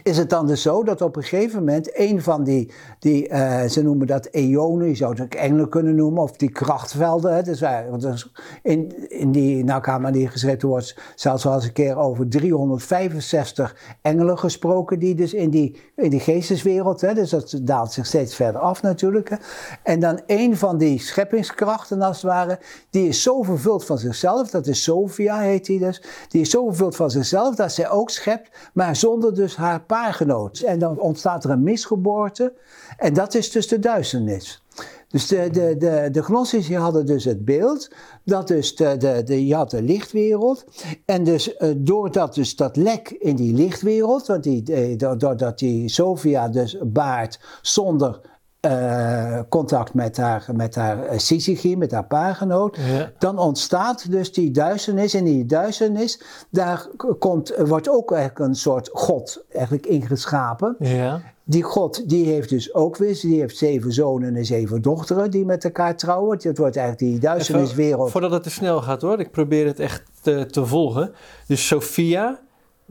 is 0.03 0.17
het 0.17 0.29
dan 0.29 0.48
dus 0.48 0.62
zo 0.62 0.84
dat 0.84 1.01
op 1.01 1.15
een 1.15 1.24
gegeven 1.24 1.60
moment 1.60 2.00
een 2.00 2.22
van 2.22 2.43
die, 2.43 2.72
die 3.00 3.29
uh, 3.29 3.63
ze 3.63 3.84
noemen 3.84 4.08
dat 4.08 4.27
eonen, 4.32 4.88
je 4.88 4.96
zou 4.96 5.12
het 5.12 5.22
ook 5.22 5.34
engelen 5.34 5.70
kunnen 5.70 5.96
noemen, 5.96 6.24
of 6.24 6.32
die 6.32 6.51
krachtvelden. 6.51 7.36
Hè, 7.36 7.41
dus, 7.41 7.63
dus 8.00 8.32
in, 8.63 9.10
in 9.10 9.32
die 9.32 9.63
Nakama 9.63 10.12
die 10.12 10.27
geschreven 10.27 10.70
wordt, 10.70 10.96
zelfs 11.15 11.43
wel 11.43 11.53
eens 11.53 11.65
een 11.65 11.74
keer 11.74 11.98
over 11.98 12.29
365 12.29 13.75
engelen 14.01 14.39
gesproken, 14.39 15.00
die 15.00 15.15
dus 15.15 15.34
in 15.34 15.50
die, 15.50 15.82
in 15.96 16.10
die 16.10 16.20
geesteswereld, 16.20 17.01
hè, 17.01 17.13
dus 17.13 17.29
dat 17.29 17.60
daalt 17.62 17.91
zich 17.91 18.05
steeds 18.05 18.36
verder 18.36 18.62
af 18.62 18.82
natuurlijk. 18.82 19.29
Hè. 19.29 19.36
En 19.84 20.00
dan 20.00 20.22
een 20.27 20.58
van 20.58 20.77
die 20.77 21.00
scheppingskrachten 21.00 22.01
als 22.01 22.22
het 22.22 22.32
ware, 22.32 22.60
die 22.89 23.08
is 23.08 23.22
zo 23.22 23.41
vervuld 23.41 23.86
van 23.86 23.98
zichzelf, 23.98 24.50
dat 24.50 24.67
is 24.67 24.84
Sophia 24.84 25.39
heet 25.39 25.65
die 25.65 25.79
dus, 25.79 26.01
die 26.27 26.41
is 26.41 26.50
zo 26.50 26.65
vervuld 26.65 26.96
van 26.96 27.12
zichzelf 27.12 27.55
dat 27.55 27.72
zij 27.72 27.89
ook 27.89 28.10
schept, 28.10 28.50
maar 28.74 28.96
zonder 28.96 29.36
dus 29.36 29.52
haar 29.55 29.81
paargenoot. 29.81 30.60
En 30.60 30.79
dan 30.79 31.00
ontstaat 31.00 31.43
er 31.43 31.50
een 31.50 31.63
misgeboorte. 31.63 32.53
En 32.98 33.13
dat 33.13 33.33
is 33.33 33.51
dus 33.51 33.67
de 33.67 33.79
duisternis. 33.79 34.63
Dus 35.07 35.27
de, 35.27 35.50
de, 35.51 35.75
de, 35.77 36.10
de 36.12 36.24
Gnostici 36.24 36.75
hadden 36.75 37.05
dus 37.05 37.24
het 37.24 37.45
beeld 37.45 37.91
dat 38.24 38.48
dus 38.48 38.75
de, 38.75 38.98
de, 38.98 39.24
de, 39.25 39.48
je 39.48 39.55
had 39.55 39.69
de 39.69 39.81
lichtwereld. 39.81 40.65
En 41.05 41.24
dus 41.24 41.55
uh, 41.60 41.74
doordat 41.77 42.33
dus 42.33 42.55
dat 42.55 42.75
lek 42.75 43.10
in 43.10 43.36
die 43.36 43.53
lichtwereld, 43.53 44.27
want 44.27 44.43
die, 44.43 44.95
doordat 44.95 45.60
die 45.60 45.89
Sophia 45.89 46.50
dus 46.50 46.77
baart 46.81 47.39
zonder 47.62 48.22
uh, 48.67 49.39
contact 49.50 49.93
met 49.93 50.17
haar, 50.17 50.46
met 50.53 50.75
haar 50.75 51.13
uh, 51.13 51.17
syzygie, 51.17 51.77
met 51.77 51.91
haar 51.91 52.05
paargenoot. 52.05 52.77
Ja. 52.77 53.12
Dan 53.17 53.38
ontstaat 53.38 54.12
dus 54.12 54.34
die 54.34 54.51
duisternis. 54.51 55.13
En 55.13 55.24
die 55.24 55.46
duisternis, 55.46 56.22
daar 56.50 56.88
komt, 57.20 57.53
wordt 57.58 57.89
ook 57.89 58.12
eigenlijk 58.12 58.48
een 58.48 58.55
soort 58.55 58.89
God 58.93 59.43
eigenlijk 59.51 59.86
ingeschapen. 59.86 60.75
Ja. 60.79 61.22
die 61.43 61.63
God, 61.63 62.10
die 62.10 62.25
heeft 62.25 62.50
dus 62.50 62.74
ook 62.74 62.98
weer, 62.98 63.20
die 63.22 63.39
heeft 63.39 63.58
zeven 63.58 63.93
zonen 63.93 64.36
en 64.36 64.46
zeven 64.46 64.82
dochteren 64.82 65.32
die 65.32 65.46
met 65.46 65.63
elkaar 65.63 65.98
trouwen. 65.98 66.38
Het 66.41 66.58
wordt 66.58 66.77
eigenlijk 66.77 67.12
die 67.12 67.20
duisterniswereld. 67.20 68.12
Voordat 68.12 68.32
het 68.32 68.43
te 68.43 68.50
snel 68.50 68.82
gaat 68.82 69.01
hoor, 69.01 69.20
ik 69.20 69.32
probeer 69.32 69.65
het 69.65 69.79
echt 69.79 70.03
te, 70.22 70.46
te 70.46 70.65
volgen. 70.65 71.12
Dus 71.48 71.67
Sophia 71.67 72.39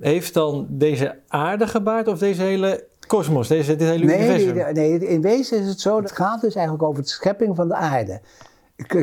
heeft 0.01 0.35
dan 0.35 0.67
deze 0.69 1.19
aarde 1.29 1.67
gebaard 1.67 2.09
of 2.09 2.19
deze 2.19 2.43
hele 2.43 2.91
kosmos, 3.07 3.49
deze, 3.49 3.77
dit 3.77 3.89
hele 3.89 4.05
nee, 4.05 4.17
universum? 4.19 4.55
die- 4.55 4.65
nee, 4.65 5.07
in 5.09 5.21
wezen 5.21 5.59
is 5.61 5.67
het 5.69 5.81
zo, 5.81 5.97
het 6.03 6.13
gaat 6.13 6.41
dus 6.41 6.55
eigenlijk 6.55 6.85
over 6.89 7.03
de 7.03 7.09
schepping 7.09 7.57
van 7.57 7.69
de 7.69 7.75
aarde. 7.75 8.21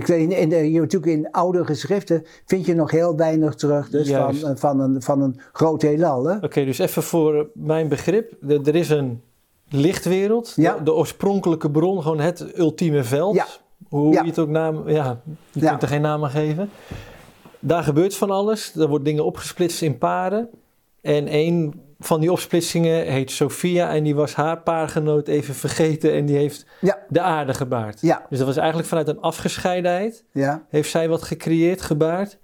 In, 0.05 0.49
de, 0.49 0.71
je, 0.71 0.79
natuurlijk 0.79 1.11
in 1.11 1.31
oude 1.31 1.65
geschriften 1.65 2.25
vind 2.45 2.65
je 2.65 2.75
nog 2.75 2.91
heel 2.91 3.15
weinig 3.15 3.55
terug 3.55 3.89
dus 3.89 4.09
van, 4.09 4.17
Juist. 4.19 4.43
eh, 4.43 4.51
van, 4.55 4.79
een, 4.79 5.01
van 5.01 5.21
een 5.21 5.39
groot 5.53 5.81
heelal. 5.81 6.25
Hè? 6.25 6.35
Oké, 6.37 6.65
dus 6.65 6.79
even 6.79 7.03
voor 7.03 7.49
mijn 7.53 7.87
begrip. 7.87 8.33
Er 8.47 8.67
er 8.67 8.75
is 8.75 8.89
een 8.89 9.21
lichtwereld, 9.69 10.53
Ja. 10.55 10.77
de, 10.77 10.83
de 10.83 10.93
oorspronkelijke 10.93 11.71
bron, 11.71 12.01
gewoon 12.01 12.19
het 12.19 12.57
ultieme 12.57 13.03
veld. 13.03 13.35
Ja. 13.35 13.45
Hoe 13.89 14.13
Ja. 14.13 14.21
je 14.21 14.27
het 14.27 14.39
ook 14.39 14.49
naam, 14.49 14.89
ja, 14.89 15.21
je 15.51 15.65
kunt 15.67 15.81
er 15.81 15.87
geen 15.87 16.01
naam 16.01 16.23
aan 16.23 16.29
geven. 16.29 16.69
Daar 17.59 17.83
gebeurt 17.83 18.15
van 18.15 18.29
alles. 18.31 18.75
Er 18.75 18.87
worden 18.87 19.03
dingen 19.07 19.25
opgesplitst 19.25 19.81
in 19.81 19.97
paren. 19.97 20.49
En 21.01 21.33
een 21.35 21.81
van 21.99 22.19
die 22.19 22.31
opsplitsingen 22.31 23.05
heet 23.05 23.31
Sophia 23.31 23.89
en 23.93 24.03
die 24.03 24.15
was 24.15 24.33
haar 24.35 24.61
paargenoot 24.61 25.27
even 25.27 25.55
vergeten 25.55 26.13
en 26.13 26.25
die 26.25 26.35
heeft 26.35 26.65
Ja, 26.81 26.97
de 27.09 27.21
aarde 27.21 27.53
gebaard. 27.53 28.01
ja, 28.01 28.25
Dus 28.29 28.37
dat 28.37 28.47
was 28.47 28.57
eigenlijk 28.57 28.87
vanuit 28.87 29.07
een 29.07 29.19
afgescheidenheid. 29.21 30.25
ja. 30.31 30.65
Heeft 30.69 30.89
zij 30.89 31.09
wat 31.09 31.23
gecreëerd, 31.23 31.81
gebaard. 31.81 32.37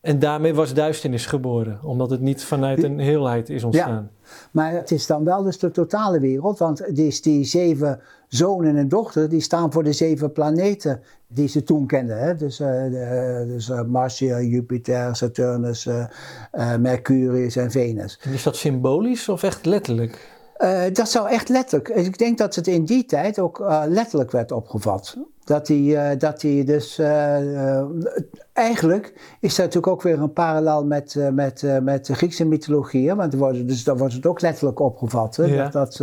En 0.00 0.18
daarmee 0.18 0.54
was 0.54 0.74
duisternis 0.74 1.26
geboren, 1.26 1.80
omdat 1.82 2.10
het 2.10 2.20
niet 2.20 2.44
vanuit 2.44 2.82
een 2.82 2.98
heelheid 2.98 3.48
is 3.50 3.64
ontstaan. 3.64 4.10
Maar 4.50 4.72
het 4.72 4.90
is 4.90 5.06
dan 5.06 5.24
wel 5.24 5.42
dus 5.42 5.58
de 5.58 5.70
totale 5.70 6.20
wereld, 6.20 6.58
want 6.58 6.78
het 6.78 6.98
is 6.98 7.22
die 7.22 7.44
zeven 7.44 8.00
zonen 8.28 8.76
en 8.76 8.88
dochters, 8.88 9.28
die 9.28 9.40
staan 9.40 9.72
voor 9.72 9.82
de 9.84 9.92
zeven 9.92 10.32
planeten 10.32 11.02
die 11.28 11.48
ze 11.48 11.62
toen 11.62 11.86
kenden. 11.86 12.18
Hè? 12.18 12.34
Dus, 12.34 12.56
de- 12.56 13.44
dus 13.48 13.70
eh, 13.70 13.82
Mars, 13.82 14.18
Jupiter, 14.18 15.16
Saturnus, 15.16 15.86
eh, 15.86 16.76
Mercurius 16.76 17.56
en 17.56 17.70
Venus. 17.70 18.18
En 18.22 18.32
is 18.32 18.42
dat 18.42 18.56
symbolisch 18.56 19.28
of 19.28 19.42
echt 19.42 19.66
letterlijk? 19.66 20.38
Dat 20.92 21.08
zou 21.08 21.28
echt 21.28 21.48
letterlijk. 21.48 21.88
Ik 21.88 22.18
denk 22.18 22.38
dat 22.38 22.54
het 22.54 22.66
in 22.66 22.84
die 22.84 23.04
tijd 23.04 23.38
ook 23.38 23.64
letterlijk 23.88 24.30
werd 24.30 24.52
opgevat. 24.52 25.16
Dat 25.50 25.68
hij, 25.68 25.96
eh, 26.10 26.18
dat 26.18 26.42
hij 26.42 26.64
dus. 26.64 26.98
eh, 26.98 27.76
eh, 27.78 27.86
eigenlijk 28.52 29.12
is 29.40 29.54
dat 29.54 29.64
natuurlijk 29.66 29.92
ook 29.92 30.02
weer 30.02 30.20
een 30.20 30.32
parallel 30.32 30.84
met, 30.84 31.16
met, 31.32 31.64
met 31.82 32.06
de 32.06 32.14
Griekse 32.14 32.44
mythologie. 32.46 33.08
hè, 33.08 33.14
Want 33.14 33.34
wordt, 33.34 33.68
dus 33.68 33.84
dan 33.84 33.96
wordt 33.96 34.14
het 34.14 34.26
ook 34.26 34.40
letterlijk 34.40 34.78
opgevat. 34.80 35.36
Hè, 35.36 35.44
Ja. 35.44 35.68
dat, 35.68 35.96
dat, 35.96 35.98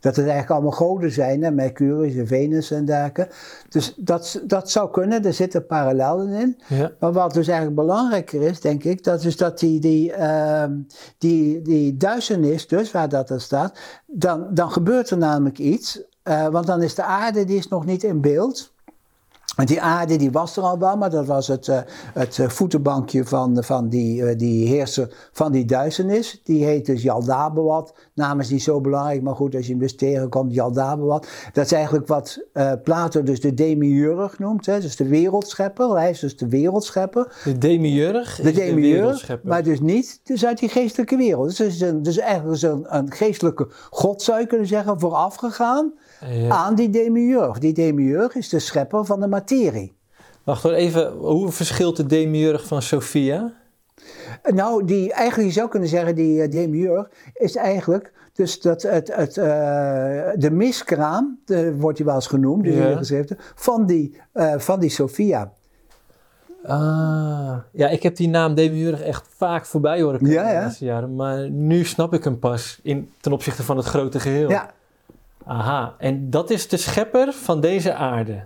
dat 0.00 0.16
het 0.16 0.18
eigenlijk 0.18 0.50
allemaal 0.50 0.70
goden 0.70 1.10
zijn. 1.12 1.42
Hè, 1.42 1.50
Mercurius 1.50 2.14
en 2.14 2.26
Venus 2.26 2.70
en 2.70 2.84
dergelijke. 2.84 3.28
Dus 3.68 3.94
dat, 3.96 4.42
dat 4.44 4.70
zou 4.70 4.90
kunnen. 4.90 5.24
Er 5.24 5.32
zitten 5.32 5.66
parallellen 5.66 6.28
in. 6.32 6.60
Ja. 6.68 6.90
Maar 6.98 7.12
wat 7.12 7.34
dus 7.34 7.46
eigenlijk 7.46 7.76
belangrijker 7.76 8.42
is, 8.42 8.60
denk 8.60 8.84
ik, 8.84 9.04
dat 9.04 9.24
is 9.24 9.36
dat 9.36 9.58
die, 9.58 9.80
die, 9.80 10.12
ehm, 10.12 10.72
die, 11.18 11.62
die 11.62 11.96
duisternis, 11.96 12.66
dus 12.66 12.90
waar 12.90 13.08
dat 13.08 13.30
er 13.30 13.40
staat, 13.40 13.78
dan, 14.06 14.46
dan 14.50 14.70
gebeurt 14.70 15.10
er 15.10 15.18
namelijk 15.18 15.58
iets. 15.58 16.02
want 16.50 16.66
dan 16.66 16.82
is 16.82 16.94
de 16.94 17.04
aarde, 17.04 17.44
die 17.44 17.58
is 17.58 17.68
nog 17.68 17.84
niet 17.86 18.02
in 18.02 18.20
beeld. 18.20 18.71
Want 19.56 19.68
die 19.68 19.80
aarde 19.80 20.16
die 20.16 20.30
was 20.30 20.56
er 20.56 20.62
al 20.62 20.78
wel, 20.78 20.96
maar 20.96 21.10
dat 21.10 21.26
was 21.26 21.46
het, 21.46 21.68
eh, 21.68 21.78
het 22.14 22.38
eh, 22.38 22.48
voetenbankje 22.48 23.24
van, 23.24 23.64
van 23.64 23.88
die, 23.88 24.24
eh, 24.24 24.38
die 24.38 24.68
heerser 24.68 25.28
van 25.32 25.52
die 25.52 25.64
duisternis. 25.64 26.40
Die 26.44 26.64
heet 26.64 26.86
dus 26.86 27.02
Yaldabaoth. 27.02 27.94
Naam 28.14 28.40
is 28.40 28.50
niet 28.50 28.62
zo 28.62 28.80
belangrijk, 28.80 29.22
maar 29.22 29.34
goed, 29.34 29.54
als 29.54 29.64
je 29.64 29.70
hem 29.70 29.80
dus 29.80 29.96
tegenkomt, 29.96 30.54
Yaldabaoth. 30.54 31.28
Dat 31.52 31.64
is 31.64 31.72
eigenlijk 31.72 32.06
wat 32.06 32.46
eh, 32.52 32.72
Plato 32.84 33.22
dus 33.22 33.40
de 33.40 33.54
demiurg 33.54 34.38
noemt. 34.38 34.66
Hè? 34.66 34.80
Dus 34.80 34.96
de 34.96 35.08
wereldschepper. 35.08 35.96
Hij 35.96 36.10
is 36.10 36.20
dus 36.20 36.36
de 36.36 36.48
wereldschepper. 36.48 37.40
De 37.44 37.58
demiurg 37.58 38.36
De 38.36 38.52
demiurg, 38.52 39.00
wereldschepper. 39.00 39.48
maar 39.48 39.62
dus 39.62 39.80
niet 39.80 40.20
dus 40.24 40.44
uit 40.46 40.58
die 40.58 40.68
geestelijke 40.68 41.16
wereld. 41.16 41.48
Dus, 41.48 41.58
het 41.58 41.68
is 41.68 41.80
een, 41.80 42.02
dus 42.02 42.18
eigenlijk 42.18 42.56
is 42.56 42.62
een, 42.62 42.84
een 42.96 43.12
geestelijke 43.12 43.68
god, 43.90 44.22
zou 44.22 44.40
je 44.40 44.46
kunnen 44.46 44.66
zeggen, 44.66 45.00
voorafgegaan 45.00 45.92
Ja. 46.30 46.48
aan 46.48 46.74
die 46.74 46.90
demiurg. 46.90 47.58
Die 47.58 47.72
demiurg 47.72 48.34
is 48.34 48.48
de 48.48 48.58
schepper 48.58 49.04
van 49.04 49.20
de 49.20 49.26
materie. 49.26 49.92
Wacht 50.44 50.62
hoor, 50.62 50.72
even. 50.72 51.12
Hoe 51.12 51.50
verschilt 51.52 51.96
de 51.96 52.06
demiurg 52.06 52.66
van 52.66 52.82
Sophia? 52.82 53.52
Nou, 54.54 54.84
die, 54.84 55.12
eigenlijk 55.12 55.48
je 55.48 55.54
zou 55.54 55.68
kunnen 55.68 55.88
zeggen, 55.88 56.14
die 56.14 56.42
uh, 56.42 56.50
demiurg 56.50 57.10
is 57.34 57.56
eigenlijk 57.56 58.12
dus 58.32 58.60
dat 58.60 58.82
het, 58.82 59.14
het, 59.16 59.36
uh, 59.36 59.44
de 60.34 60.50
miskraam, 60.52 61.38
de, 61.44 61.76
wordt 61.76 61.98
hij 61.98 62.06
wel 62.06 62.16
eens 62.16 62.26
genoemd 62.26 62.64
in 62.66 62.72
Ja. 62.72 62.88
de 62.88 62.96
geschriften, 62.96 63.36
van 63.54 63.86
die, 63.86 64.16
uh, 64.34 64.54
van 64.58 64.80
die 64.80 64.90
Sophia. 64.90 65.52
Ah, 66.64 67.56
ja, 67.72 67.88
ik 67.88 68.02
heb 68.02 68.16
die 68.16 68.28
naam 68.28 68.54
demiurg 68.54 69.00
echt 69.02 69.26
vaak 69.36 69.66
voorbij 69.66 70.00
horen 70.02 70.18
komen 70.18 70.32
Ja, 70.34 70.42
de 70.48 70.52
ja. 70.54 70.60
laatste 70.60 70.84
jaren. 70.84 71.14
Maar 71.14 71.50
nu 71.50 71.84
snap 71.84 72.14
ik 72.14 72.24
hem 72.24 72.38
pas 72.38 72.80
in, 72.82 73.10
ten 73.20 73.32
opzichte 73.32 73.62
van 73.62 73.76
het 73.76 73.86
grote 73.86 74.20
geheel. 74.20 74.50
Ja, 74.50 74.70
Aha, 75.46 75.94
en 75.98 76.30
dat 76.30 76.50
is 76.50 76.68
de 76.68 76.76
schepper 76.76 77.32
van 77.32 77.60
deze 77.60 77.94
aarde. 77.94 78.40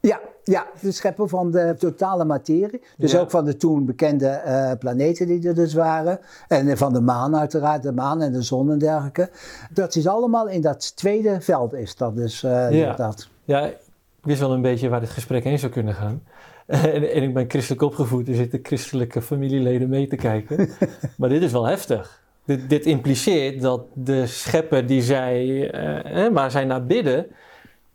ja, 0.00 0.20
ja, 0.42 0.66
de 0.80 0.92
schepper 0.92 1.28
van 1.28 1.50
de 1.50 1.74
totale 1.78 2.24
materie. 2.24 2.82
Dus 2.96 3.12
Ja. 3.12 3.20
ook 3.20 3.30
van 3.30 3.44
de 3.44 3.56
toen 3.56 3.84
bekende 3.86 4.26
eh, 4.28 4.72
planeten 4.78 5.26
die 5.26 5.48
er 5.48 5.54
dus 5.54 5.74
waren. 5.74 6.18
En 6.48 6.68
eh, 6.68 6.76
van 6.76 6.92
de 6.92 7.00
maan 7.00 7.36
uiteraard, 7.36 7.82
de 7.82 7.92
maan 7.92 8.22
en 8.22 8.32
de 8.32 8.42
zon 8.42 8.70
en 8.70 8.78
dergelijke. 8.78 9.30
Dat 9.70 9.94
is 9.96 10.06
allemaal 10.06 10.48
in 10.48 10.60
dat 10.60 10.96
tweede 10.96 11.40
veld 11.40 11.72
is 11.72 11.96
dat 11.96 12.16
dus. 12.16 12.42
eh, 12.42 12.70
Ja. 12.70 12.94
dat. 12.94 13.28
Ja, 13.44 13.64
ik 13.66 13.76
wist 14.22 14.40
wel 14.40 14.52
een 14.52 14.62
beetje 14.62 14.88
waar 14.88 15.00
dit 15.00 15.10
gesprek 15.10 15.44
heen 15.44 15.58
zou 15.58 15.72
kunnen 15.72 15.94
gaan. 15.94 16.22
En, 16.66 17.12
en 17.12 17.22
ik 17.22 17.34
ben 17.34 17.44
christelijk 17.50 17.82
opgevoed, 17.82 18.28
er 18.28 18.34
zitten 18.34 18.58
christelijke 18.62 19.22
familieleden 19.22 19.88
mee 19.88 20.06
te 20.06 20.16
kijken. 20.16 20.68
maar 21.18 21.28
dit 21.28 21.42
is 21.42 21.52
wel 21.52 21.64
heftig. 21.66 22.22
Dit, 22.44 22.68
dit 22.68 22.86
impliceert 22.86 23.60
dat 23.60 23.82
de 23.94 24.26
schepper 24.26 24.86
die 24.86 25.02
zij, 25.02 25.70
eh, 25.70 26.32
waar 26.32 26.50
zij 26.50 26.64
naar 26.64 26.86
bidden, 26.86 27.26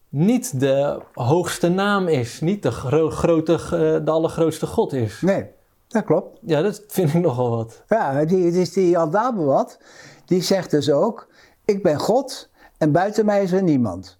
niet 0.10 0.60
de 0.60 1.01
hoogste 1.13 1.70
naam 1.70 2.08
is. 2.08 2.39
Niet 2.41 2.63
de, 2.63 2.72
gro- 2.72 3.10
grote, 3.10 3.53
eh, 3.53 3.70
de 4.06 4.12
allergrootste 4.12 4.65
God 4.65 4.94
is. 4.94 5.22
Nee, 5.22 5.46
dat 5.88 6.03
klopt. 6.03 6.39
Ja, 6.41 6.62
dat 6.62 6.84
vind 6.88 7.13
ik 7.13 7.22
nogal 7.22 7.50
wat. 7.50 7.84
Ja, 7.88 8.25
die, 8.25 8.51
dus 8.51 8.74
die 8.74 8.98
Aldabewat, 8.98 9.79
die 10.25 10.41
zegt 10.41 10.72
dus 10.72 10.91
ook, 10.91 11.27
ik 11.65 11.84
ben 11.84 12.00
God 12.00 12.50
en 12.77 12.91
buiten 12.91 13.25
mij 13.25 13.44
is 13.44 13.51
er 13.51 13.63
niemand. 13.63 14.19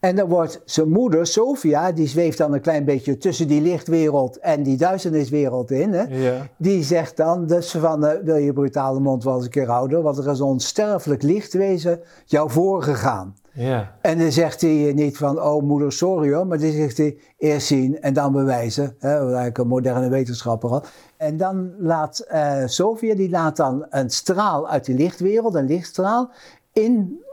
En 0.00 0.16
dan 0.16 0.28
wordt 0.28 0.62
zijn 0.64 0.88
moeder, 0.88 1.26
Sophia, 1.26 1.92
die 1.92 2.06
zweeft 2.06 2.38
dan 2.38 2.52
een 2.52 2.60
klein 2.60 2.84
beetje 2.84 3.18
tussen 3.18 3.48
die 3.48 3.60
lichtwereld 3.60 4.38
en 4.38 4.62
die 4.62 4.76
duisterniswereld 4.76 5.70
in. 5.70 5.92
Hè? 5.92 6.02
Ja. 6.02 6.48
Die 6.56 6.84
zegt 6.84 7.16
dan, 7.16 7.46
dus 7.46 7.70
van, 7.70 8.06
eh, 8.06 8.22
wil 8.22 8.36
je 8.36 8.52
brutale 8.52 9.00
mond 9.00 9.24
wel 9.24 9.34
eens 9.34 9.44
een 9.44 9.50
keer 9.50 9.68
houden, 9.68 10.02
want 10.02 10.18
er 10.18 10.30
is 10.30 10.38
een 10.38 10.46
onsterfelijk 10.46 11.22
lichtwezen 11.22 12.00
jou 12.24 12.50
voorgegaan. 12.50 13.34
Ja. 13.52 13.94
En 14.00 14.18
dan 14.18 14.32
zegt 14.32 14.60
hij 14.60 14.92
niet 14.94 15.16
van, 15.16 15.42
oh 15.42 15.62
moeder, 15.62 15.92
sorry 15.92 16.32
hoor, 16.32 16.46
maar 16.46 16.58
dan 16.58 16.72
zegt 16.72 16.96
hij 16.96 17.18
eerst 17.38 17.66
zien 17.66 18.00
en 18.00 18.14
dan 18.14 18.32
bewijzen. 18.32 18.94
Hè, 18.98 19.18
eigenlijk 19.18 19.58
een 19.58 19.66
moderne 19.66 20.08
wetenschapper 20.08 20.70
had. 20.70 20.88
En 21.16 21.36
dan 21.36 21.72
laat 21.78 22.18
eh 22.18 22.62
Sophia, 22.66 23.14
die 23.14 23.30
laat 23.30 23.56
dan 23.56 23.86
een 23.90 24.10
straal 24.10 24.68
uit 24.68 24.84
die 24.84 24.96
lichtwereld, 24.96 25.54
een 25.54 25.66
lichtstraal, 25.66 26.30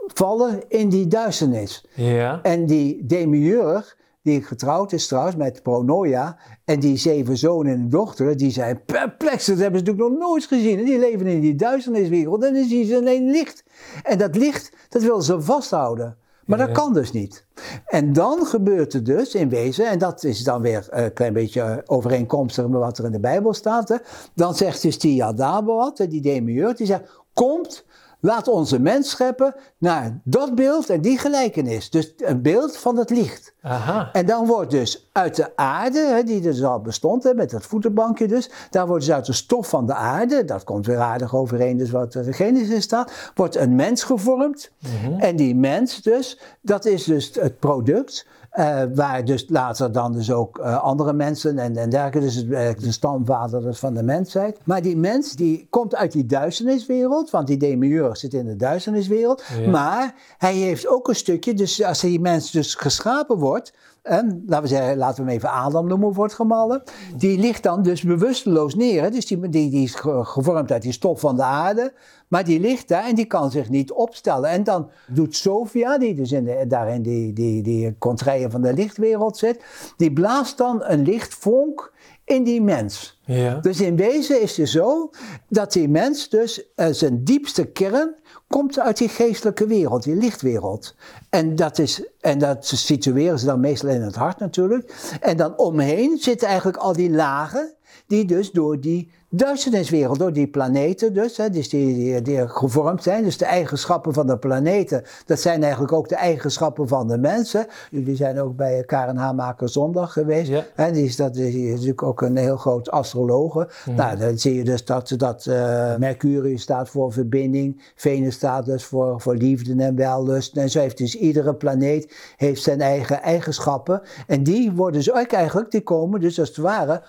invallen 0.08 0.62
in 0.68 0.88
die 0.88 1.06
duisternis. 1.06 1.84
Ja. 1.94 2.42
En 2.42 2.66
die 2.66 3.06
demiurg, 3.06 3.96
die 4.22 4.42
getrouwd 4.42 4.92
is 4.92 5.06
trouwens 5.06 5.36
met 5.36 5.62
Pronoia, 5.62 6.38
en 6.64 6.80
die 6.80 6.96
zeven 6.96 7.36
zonen 7.36 7.72
en 7.72 7.88
dochteren, 7.88 8.36
die 8.36 8.50
zijn 8.50 8.84
perplex. 8.84 9.46
Dat 9.46 9.58
hebben 9.58 9.80
ze 9.80 9.84
natuurlijk 9.86 10.18
nog 10.18 10.28
nooit 10.28 10.44
gezien. 10.44 10.78
En 10.78 10.84
die 10.84 10.98
leven 10.98 11.26
in 11.26 11.40
die 11.40 11.54
duisterniswereld 11.54 12.44
en 12.44 12.54
dan 12.54 12.64
zien 12.64 12.84
ze 12.84 12.96
alleen 12.96 13.30
licht. 13.30 13.64
En 14.02 14.18
dat 14.18 14.36
licht, 14.36 14.72
dat 14.88 15.02
willen 15.02 15.22
ze 15.22 15.40
vasthouden. 15.40 16.16
Maar 16.46 16.58
dat 16.58 16.72
kan 16.72 16.92
dus 16.92 17.12
niet. 17.12 17.44
En 17.86 18.12
dan 18.12 18.46
gebeurt 18.46 18.92
er 18.92 19.04
dus 19.04 19.34
in 19.34 19.48
wezen, 19.48 19.88
en 19.88 19.98
dat 19.98 20.24
is 20.24 20.44
dan 20.44 20.62
weer 20.62 20.86
een 20.90 21.12
klein 21.12 21.32
beetje 21.32 21.82
overeenkomstig 21.86 22.68
met 22.68 22.80
wat 22.80 22.98
er 22.98 23.04
in 23.04 23.12
de 23.12 23.20
Bijbel 23.20 23.54
staat. 23.54 23.88
Hè, 23.88 23.96
dan 24.34 24.54
zegt 24.54 24.82
dus 24.82 24.98
die 24.98 25.24
Adaboat, 25.24 25.96
die 25.96 26.20
demiurg, 26.20 26.76
die 26.76 26.86
zegt, 26.86 27.02
komt, 27.32 27.84
laat 28.20 28.48
onze 28.48 28.80
mens 28.80 29.10
scheppen 29.10 29.54
naar 29.78 30.20
dat 30.24 30.54
beeld 30.54 30.90
en 30.90 31.00
die 31.00 31.18
gelijkenis. 31.18 31.90
Dus 31.90 32.12
een 32.16 32.42
beeld 32.42 32.76
van 32.76 32.96
het 32.96 33.10
licht. 33.10 33.54
Aha. 33.62 34.08
En 34.12 34.26
dan 34.26 34.46
wordt 34.46 34.70
dus 34.70 35.08
uit 35.12 35.36
de 35.36 35.56
aarde, 35.56 35.98
hè, 35.98 36.22
die 36.22 36.40
dus 36.40 36.62
al 36.62 36.80
bestond, 36.80 37.22
hè, 37.22 37.34
met 37.34 37.50
dat 37.50 37.66
voetenbankje 37.66 38.28
dus, 38.28 38.50
daar 38.70 38.86
wordt 38.86 39.04
dus 39.04 39.14
uit 39.14 39.26
de 39.26 39.32
stof 39.32 39.68
van 39.68 39.86
de 39.86 39.94
aarde, 39.94 40.44
dat 40.44 40.64
komt 40.64 40.86
weer 40.86 40.98
aardig 40.98 41.34
overeen, 41.34 41.76
dus 41.76 41.90
wat 41.90 42.14
er 42.14 42.26
in 42.26 42.34
Genesis 42.34 42.82
staat, 42.82 43.32
wordt 43.34 43.56
een 43.56 43.74
mens 43.74 44.02
gevormd. 44.02 44.70
En 45.18 45.36
die 45.36 45.54
mens 45.54 46.02
dus, 46.02 46.40
dat 46.60 46.84
is 46.84 47.04
dus 47.04 47.30
het 47.34 47.58
product 47.58 48.26
Uh, 48.58 48.82
waar 48.94 49.24
dus 49.24 49.44
later 49.48 49.92
dan 49.92 50.12
dus 50.12 50.32
ook 50.32 50.58
uh, 50.58 50.82
andere 50.82 51.12
mensen 51.12 51.58
en, 51.58 51.76
en 51.76 51.90
dergelijke, 51.90 52.20
dus 52.20 52.46
de 52.84 52.92
stamvader 52.92 53.62
dus 53.62 53.78
van 53.78 53.94
de 53.94 54.02
mensheid. 54.02 54.58
Maar 54.64 54.82
die 54.82 54.96
mens 54.96 55.32
die 55.32 55.66
komt 55.70 55.94
uit 55.94 56.12
die 56.12 56.26
duisterniswereld, 56.26 57.30
want 57.30 57.46
die 57.46 57.56
demiurg 57.56 58.16
zit 58.16 58.34
in 58.34 58.46
de 58.46 58.56
duisterniswereld. 58.56 59.44
Ja. 59.60 59.70
Maar 59.70 60.14
hij 60.38 60.54
heeft 60.54 60.88
ook 60.88 61.08
een 61.08 61.14
stukje, 61.14 61.54
dus 61.54 61.82
als 61.82 62.00
die 62.00 62.20
mens 62.20 62.50
dus 62.50 62.74
geschapen 62.74 63.38
wordt, 63.38 63.72
en 64.08 64.42
laten 64.46 64.62
we 64.62 64.68
zeggen, 64.68 64.96
laten 64.96 65.24
we 65.24 65.30
hem 65.30 65.38
even 65.38 65.50
Adam 65.50 65.86
noemen, 65.86 66.12
wordt 66.12 66.34
gemallen. 66.34 66.82
Die 67.16 67.38
ligt 67.38 67.62
dan 67.62 67.82
dus 67.82 68.02
bewusteloos 68.02 68.74
neer. 68.74 69.02
Hè? 69.02 69.10
Dus 69.10 69.26
die, 69.26 69.48
die, 69.48 69.70
die 69.70 69.82
is 69.82 69.94
gevormd 70.22 70.72
uit 70.72 70.82
die 70.82 70.92
stof 70.92 71.20
van 71.20 71.36
de 71.36 71.42
aarde. 71.42 71.92
Maar 72.28 72.44
die 72.44 72.60
ligt 72.60 72.88
daar 72.88 73.04
en 73.04 73.14
die 73.14 73.24
kan 73.24 73.50
zich 73.50 73.68
niet 73.68 73.92
opstellen. 73.92 74.50
En 74.50 74.64
dan 74.64 74.90
doet 75.06 75.36
Sophia, 75.36 75.98
die 75.98 76.14
dus 76.14 76.32
in 76.32 76.44
de, 76.44 76.64
daar 76.68 76.88
in 76.88 77.02
die, 77.02 77.32
die, 77.32 77.62
die 77.62 77.98
contraien 77.98 78.50
van 78.50 78.62
de 78.62 78.74
lichtwereld 78.74 79.36
zit, 79.36 79.64
die 79.96 80.12
blaast 80.12 80.58
dan 80.58 80.82
een 80.84 81.02
lichtvonk 81.02 81.92
in 82.28 82.44
die 82.44 82.62
mens. 82.62 83.20
Ja. 83.24 83.54
Dus 83.54 83.80
in 83.80 83.96
wezen 83.96 84.40
is 84.40 84.56
het 84.56 84.68
zo 84.68 85.10
dat 85.48 85.72
die 85.72 85.88
mens 85.88 86.28
dus 86.28 86.62
uh, 86.76 86.86
zijn 86.90 87.24
diepste 87.24 87.64
kern 87.64 88.14
komt 88.46 88.78
uit 88.78 88.96
die 88.96 89.08
geestelijke 89.08 89.66
wereld, 89.66 90.02
die 90.02 90.14
lichtwereld. 90.14 90.94
En 91.30 91.56
dat, 91.56 91.78
is, 91.78 92.02
en 92.20 92.38
dat 92.38 92.66
situeren 92.66 93.38
ze 93.38 93.46
dan 93.46 93.60
meestal 93.60 93.88
in 93.88 94.02
het 94.02 94.14
hart 94.14 94.38
natuurlijk. 94.38 94.94
En 95.20 95.36
dan 95.36 95.58
omheen 95.58 96.18
zitten 96.18 96.48
eigenlijk 96.48 96.78
al 96.78 96.92
die 96.92 97.10
lagen 97.10 97.74
die 98.08 98.24
dus 98.24 98.50
door 98.50 98.80
die 98.80 99.10
duisterniswereld, 99.30 100.18
door 100.18 100.32
die 100.32 100.46
planeten 100.46 101.14
dus, 101.14 101.36
hè, 101.36 101.50
dus 101.50 101.68
die, 101.68 101.94
die, 101.94 102.22
die, 102.22 102.48
gevormd 102.48 103.02
zijn. 103.02 103.24
Dus 103.24 103.36
de 103.36 103.44
eigenschappen 103.44 104.12
van 104.12 104.26
de 104.26 104.38
planeten, 104.38 105.02
dat 105.26 105.40
zijn 105.40 105.62
eigenlijk 105.62 105.92
ook 105.92 106.08
de 106.08 106.14
eigenschappen 106.14 106.88
van 106.88 107.08
de 107.08 107.18
mensen. 107.18 107.66
Jullie 107.90 108.16
zijn 108.16 108.40
ook 108.40 108.56
bij 108.56 108.84
Karen 108.84 109.16
Hamaker 109.16 109.68
Zondag 109.68 110.12
geweest. 110.12 110.50
Ja. 110.50 110.64
Hè, 110.74 110.92
die, 110.92 111.04
is, 111.04 111.16
dat, 111.16 111.34
die 111.34 111.66
is 111.66 111.72
natuurlijk 111.72 112.02
ook 112.02 112.20
een 112.20 112.36
heel 112.36 112.56
groot 112.56 112.90
astrologe. 112.90 113.68
Nou, 113.96 114.18
dan 114.18 114.38
zie 114.38 114.54
je 114.54 114.64
dus 114.64 114.84
dat, 114.84 115.14
dat 115.16 115.46
uh, 115.48 115.96
Mercurius 115.96 116.62
staat 116.62 116.88
voor 116.88 117.12
verbinding, 117.12 117.82
Venus 117.94 118.34
staat 118.34 118.66
dus 118.66 118.84
voor, 118.84 119.20
voor 119.20 119.34
liefde 119.34 119.82
en 119.82 119.96
wellust. 119.96 120.56
En 120.56 120.70
zo 120.70 120.78
heeft 120.78 120.98
dus 120.98 121.14
iedere 121.14 121.54
planeet 121.54 122.14
heeft 122.36 122.62
zijn 122.62 122.80
eigen 122.80 123.22
eigenschappen. 123.22 124.02
En 124.26 124.42
die 124.42 124.72
worden 124.72 125.00
dus 125.00 125.12
ook 125.12 125.32
eigenlijk, 125.32 125.70
die 125.70 125.82
komen 125.82 126.20
dus 126.20 126.38
als 126.38 126.48
het 126.48 126.56
ware 126.56 127.02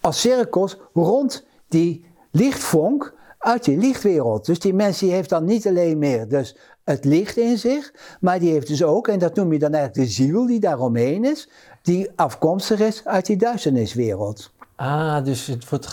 als 0.00 0.20
cirkels 0.20 0.76
rond 0.94 1.46
die 1.68 2.04
lichtvonk 2.30 3.14
uit 3.38 3.64
die 3.64 3.78
lichtwereld. 3.78 4.46
Dus 4.46 4.58
die 4.58 4.74
mens 4.74 4.98
die 4.98 5.12
heeft 5.12 5.28
dan 5.28 5.44
niet 5.44 5.66
alleen 5.66 5.98
meer 5.98 6.28
dus 6.28 6.56
het 6.84 7.04
licht 7.04 7.36
in 7.36 7.58
zich, 7.58 7.92
maar 8.20 8.38
die 8.38 8.52
heeft 8.52 8.66
dus 8.66 8.82
ook, 8.82 9.08
en 9.08 9.18
dat 9.18 9.34
noem 9.34 9.52
je 9.52 9.58
dan 9.58 9.72
eigenlijk 9.72 10.06
de 10.06 10.14
ziel 10.14 10.46
die 10.46 10.60
daaromheen 10.60 11.24
is, 11.24 11.48
die 11.82 12.10
afkomstig 12.16 12.80
is 12.80 13.04
uit 13.04 13.26
die 13.26 13.36
duisterniswereld. 13.36 14.52
Ah, 14.76 15.24
dus 15.24 15.46
het 15.46 15.68
wordt 15.68 15.86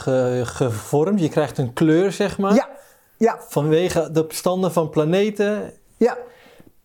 gevormd, 0.44 1.20
je 1.20 1.30
krijgt 1.30 1.58
een 1.58 1.74
kleur, 1.74 2.12
zeg 2.12 2.38
maar. 2.38 2.54
Ja, 2.54 2.70
ja. 3.18 3.40
Vanwege 3.48 4.12
de 4.12 4.26
bestanden 4.26 4.72
van 4.72 4.90
planeten. 4.90 5.74
Ja, 5.98 6.18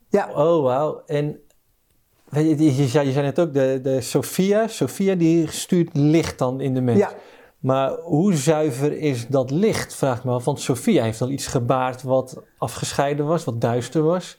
ja. 0.09 0.29
Oh, 0.29 0.63
wauw. 0.63 1.03
En 1.05 1.39
je, 2.33 2.63
je, 2.63 2.75
je, 2.75 2.87
zei 2.87 3.21
net 3.21 3.39
ook, 3.39 3.53
de, 3.53 3.79
de 3.83 4.01
Sophia, 4.01 4.67
Sophia 4.67 5.15
die 5.15 5.51
stuurt 5.51 5.89
licht 5.93 6.37
dan 6.37 6.61
in 6.61 6.73
de 6.73 6.81
mens. 6.81 6.99
Ja. 6.99 7.11
Maar 7.59 7.91
hoe 7.91 8.33
zuiver 8.33 8.97
is 8.97 9.27
dat 9.27 9.51
licht, 9.51 9.95
vraag 9.95 10.17
ik 10.17 10.23
me 10.23 10.31
af. 10.31 10.45
Want 10.45 10.59
Sophia 10.59 11.03
heeft 11.03 11.21
al 11.21 11.29
iets 11.29 11.47
gebaard 11.47 12.03
wat 12.03 12.41
afgescheiden 12.57 13.25
was, 13.25 13.43
wat 13.43 13.61
duister 13.61 14.03
was. 14.03 14.37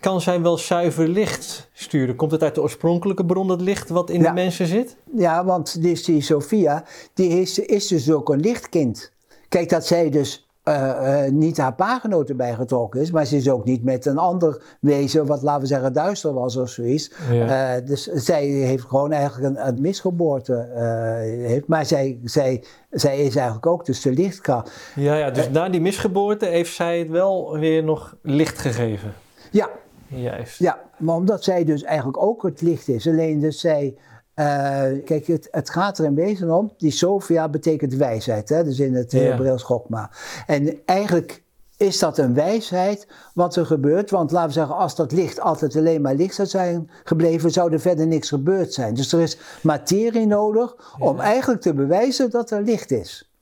Kan 0.00 0.20
zij 0.20 0.40
wel 0.40 0.58
zuiver 0.58 1.08
licht 1.08 1.68
sturen? 1.72 2.16
Komt 2.16 2.30
het 2.30 2.42
uit 2.42 2.54
de 2.54 2.62
oorspronkelijke 2.62 3.24
bron, 3.24 3.48
dat 3.48 3.60
licht 3.60 3.88
wat 3.88 4.10
in 4.10 4.22
de 4.22 4.32
mensen 4.32 4.66
zit? 4.66 4.96
Ja, 5.16 5.44
want 5.44 5.82
die, 5.82 6.02
die 6.02 6.20
Sophia, 6.20 6.84
die 7.14 7.40
is, 7.40 7.58
is 7.58 7.86
dus 7.86 8.10
ook 8.10 8.28
een 8.28 8.40
lichtkind. 8.40 9.12
Kijk, 9.48 9.68
dat 9.68 9.86
zij 9.86 10.10
dus 10.10 10.43
uh, 10.68 11.24
uh, 11.24 11.30
niet 11.30 11.56
haar 11.56 11.74
pagenoten 11.74 12.36
bijgetrokken 12.36 13.00
is, 13.00 13.10
maar 13.10 13.24
ze 13.24 13.36
is 13.36 13.50
ook 13.50 13.64
niet 13.64 13.84
met 13.84 14.06
een 14.06 14.18
ander 14.18 14.62
wezen, 14.80 15.26
wat 15.26 15.42
laten 15.42 15.60
we 15.60 15.66
zeggen 15.66 15.92
duister 15.92 16.32
was 16.32 16.56
of 16.56 16.68
zoiets. 16.68 17.10
Ja. 17.30 17.76
Uh, 17.76 17.86
dus 17.86 18.02
zij 18.04 18.46
heeft 18.46 18.84
gewoon 18.84 19.12
eigenlijk 19.12 19.56
een, 19.56 19.66
een 19.66 19.80
misgeboorte. 19.80 20.68
heeft, 21.46 21.66
maar 21.66 21.86
zij, 21.86 22.18
zij, 22.24 22.64
zij 22.90 23.18
is 23.18 23.36
eigenlijk 23.36 23.66
ook 23.66 23.86
dus 23.86 24.02
de 24.02 24.12
lichtkracht. 24.12 24.72
Ja, 24.94 25.14
ja 25.14 25.30
dus 25.30 25.50
na 25.50 25.68
die 25.68 25.80
misgeboorte 25.80 26.46
heeft 26.46 26.74
zij 26.74 26.98
het 26.98 27.08
wel 27.08 27.58
weer 27.58 27.84
nog 27.84 28.16
licht 28.22 28.58
gegeven. 28.58 29.12
Ja. 29.50 29.68
Juist. 30.06 30.58
Ja, 30.58 30.78
maar 30.96 31.14
omdat 31.14 31.44
zij 31.44 31.64
dus 31.64 31.82
eigenlijk 31.82 32.22
ook 32.22 32.42
het 32.42 32.60
licht 32.60 32.88
is, 32.88 33.08
alleen 33.08 33.40
dus 33.40 33.60
zij 33.60 33.94
uh, 34.36 35.04
kijk, 35.04 35.26
het, 35.26 35.48
het, 35.50 35.70
gaat 35.70 35.98
er 35.98 36.04
in 36.04 36.14
wezen 36.14 36.50
om, 36.50 36.72
die 36.76 36.90
Sophia 36.90 37.48
betekent 37.48 37.94
wijsheid, 37.94 38.48
hè? 38.48 38.64
dus 38.64 38.78
in 38.78 38.94
het 38.94 39.12
ja. 39.12 39.20
Hebreeuws 39.20 39.62
Gokma. 39.62 40.10
En 40.46 40.80
eigenlijk 40.84 41.42
is 41.76 41.98
dat 41.98 42.18
een 42.18 42.34
wijsheid 42.34 43.06
wat 43.34 43.56
er 43.56 43.66
gebeurt, 43.66 44.10
want 44.10 44.30
laten 44.30 44.48
we 44.48 44.54
zeggen, 44.54 44.76
als 44.76 44.94
dat 44.94 45.12
licht 45.12 45.40
altijd 45.40 45.76
alleen 45.76 46.02
maar 46.02 46.14
licht 46.14 46.34
zou 46.34 46.48
zijn 46.48 46.90
gebleven, 47.04 47.50
zou 47.50 47.72
er 47.72 47.80
verder 47.80 48.06
niks 48.06 48.28
gebeurd 48.28 48.72
zijn. 48.72 48.94
Dus 48.94 49.12
er 49.12 49.20
is 49.20 49.38
materie 49.62 50.26
nodig 50.26 50.94
om 50.98 51.20
eigenlijk 51.20 51.60
te 51.60 51.74
bewijzen 51.74 52.30
dat 52.30 52.50
er 52.50 52.62
licht 52.62 52.90
is. 52.90 53.32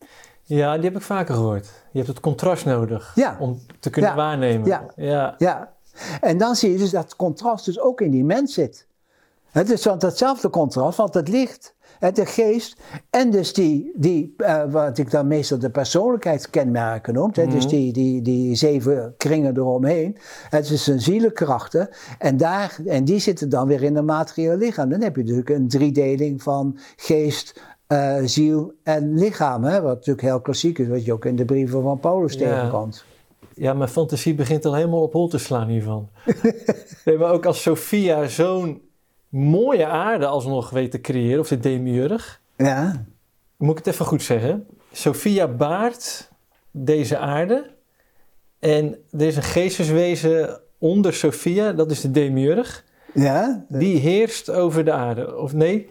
Ja, 0.42 0.74
die 0.74 0.84
heb 0.84 0.96
ik 0.96 1.02
vaker 1.02 1.34
gehoord. 1.34 1.66
Je 1.90 1.98
hebt 1.98 2.08
het 2.08 2.20
contrast 2.20 2.64
nodig 2.64 3.12
ja. 3.14 3.36
om 3.38 3.60
te 3.80 3.90
kunnen 3.90 4.10
ja. 4.10 4.16
waarnemen. 4.16 4.68
Ja. 4.96 5.34
ja. 5.38 5.72
En 6.20 6.38
dan 6.38 6.54
zie 6.54 6.72
je 6.72 6.78
dus 6.78 6.90
dat 6.90 7.16
contrast 7.16 7.64
dus 7.64 7.80
ook 7.80 8.00
in 8.00 8.10
die 8.10 8.24
mens 8.24 8.54
zit. 8.54 8.86
Het 9.52 9.70
is 9.70 9.84
want 9.84 10.02
hetzelfde 10.02 10.50
contrast, 10.50 10.96
want 10.96 11.14
het 11.14 11.28
licht, 11.28 11.74
de 12.10 12.26
geest 12.26 12.76
en 13.10 13.30
dus 13.30 13.52
die, 13.52 13.92
die 13.94 14.34
uh, 14.38 14.62
wat 14.70 14.98
ik 14.98 15.10
dan 15.10 15.26
meestal 15.26 15.58
de 15.58 15.70
persoonlijkheidskenmerken 15.70 17.14
noem, 17.14 17.30
mm 17.34 17.50
dus 17.50 17.66
die, 17.66 17.92
die, 17.92 18.22
die 18.22 18.54
zeven 18.54 19.14
kringen 19.16 19.56
eromheen, 19.56 20.16
het 20.48 20.70
is 20.70 20.86
een 20.86 21.00
zielenkrachten 21.00 21.88
en, 22.18 22.36
daar, 22.36 22.78
en 22.86 23.04
die 23.04 23.18
zitten 23.18 23.48
dan 23.48 23.66
weer 23.66 23.82
in 23.82 23.96
een 23.96 24.04
materieel 24.04 24.56
lichaam. 24.56 24.88
Dan 24.88 25.00
heb 25.00 25.16
je 25.16 25.22
natuurlijk 25.22 25.50
een 25.50 25.68
driedeling 25.68 26.42
van 26.42 26.78
geest, 26.96 27.60
uh, 27.88 28.16
ziel 28.24 28.72
en 28.82 29.18
lichaam, 29.18 29.64
hè, 29.64 29.80
wat 29.80 29.94
natuurlijk 29.94 30.26
heel 30.26 30.40
klassiek 30.40 30.78
is, 30.78 30.88
wat 30.88 31.04
je 31.04 31.12
ook 31.12 31.24
in 31.24 31.36
de 31.36 31.44
brieven 31.44 31.82
van 31.82 31.98
Paulus 31.98 32.34
ja. 32.34 32.38
tegenkomt. 32.38 33.04
Ja, 33.54 33.72
mijn 33.72 33.88
fantasie 33.88 34.34
begint 34.34 34.64
al 34.64 34.74
helemaal 34.74 35.02
op 35.02 35.12
hol 35.12 35.28
te 35.28 35.38
slaan 35.38 35.68
hiervan. 35.68 36.08
nee, 37.04 37.18
maar 37.18 37.32
ook 37.32 37.46
als 37.46 37.62
Sophia 37.62 38.28
zo'n 38.28 38.80
mooie 39.32 39.86
aarde 39.86 40.26
alsnog 40.26 40.70
weet 40.70 40.90
te 40.90 41.00
creëren, 41.00 41.40
of 41.40 41.48
de 41.48 41.58
demiurg. 41.58 42.40
Ja. 42.56 43.04
Moet 43.56 43.78
ik 43.78 43.84
het 43.84 43.94
even 43.94 44.06
goed 44.06 44.22
zeggen? 44.22 44.66
Sophia 44.92 45.48
baart 45.48 46.30
deze 46.70 47.18
aarde. 47.18 47.70
En 48.58 48.98
er 49.10 49.26
is 49.26 49.36
een 49.36 49.42
geesteswezen 49.42 50.60
onder 50.78 51.14
Sophia, 51.14 51.72
dat 51.72 51.90
is 51.90 52.00
de 52.00 52.10
demiurg. 52.10 52.84
Ja. 53.14 53.64
Die 53.68 53.98
heerst 53.98 54.50
over 54.50 54.84
de 54.84 54.92
aarde, 54.92 55.36
of 55.36 55.52
nee? 55.52 55.90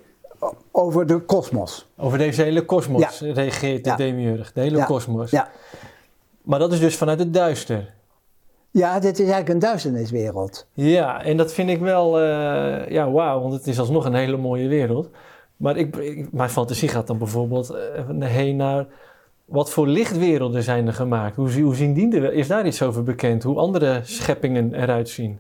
Over 0.71 1.07
de 1.07 1.19
kosmos. 1.19 1.89
Over 1.97 2.17
deze 2.17 2.41
hele 2.41 2.65
kosmos 2.65 3.19
ja. 3.19 3.33
regeert 3.33 3.83
de 3.83 3.89
ja. 3.89 3.95
demiurg, 3.95 4.51
de 4.53 4.61
hele 4.61 4.85
kosmos. 4.85 5.31
Ja. 5.31 5.49
Maar 6.41 6.59
dat 6.59 6.73
is 6.73 6.79
dus 6.79 6.95
vanuit 6.95 7.19
het 7.19 7.33
duister. 7.33 7.93
Ja, 8.71 8.99
dit 8.99 9.13
is 9.13 9.19
eigenlijk 9.19 9.49
een 9.49 9.59
duisterniswereld. 9.59 10.67
Ja, 10.73 11.23
en 11.23 11.37
dat 11.37 11.53
vind 11.53 11.69
ik 11.69 11.79
wel, 11.79 12.21
uh, 12.21 12.89
ja, 12.89 13.11
wauw, 13.11 13.41
want 13.41 13.53
het 13.53 13.67
is 13.67 13.79
alsnog 13.79 14.05
een 14.05 14.13
hele 14.13 14.37
mooie 14.37 14.67
wereld. 14.67 15.09
Maar 15.57 15.77
ik, 15.77 16.27
mijn 16.31 16.49
fantasie 16.49 16.89
gaat 16.89 17.07
dan 17.07 17.17
bijvoorbeeld 17.17 17.75
uh, 18.09 18.25
heen 18.27 18.55
naar 18.55 18.85
wat 19.45 19.71
voor 19.71 19.87
lichtwerelden 19.87 20.63
zijn 20.63 20.87
er 20.87 20.93
gemaakt? 20.93 21.35
Hoe, 21.35 21.61
hoe 21.61 21.75
zien 21.75 21.93
die 21.93 22.15
er? 22.15 22.33
Is 22.33 22.47
daar 22.47 22.65
iets 22.65 22.81
over 22.81 23.03
bekend? 23.03 23.43
Hoe 23.43 23.57
andere 23.57 23.99
scheppingen 24.03 24.73
eruit 24.73 25.09
zien? 25.09 25.39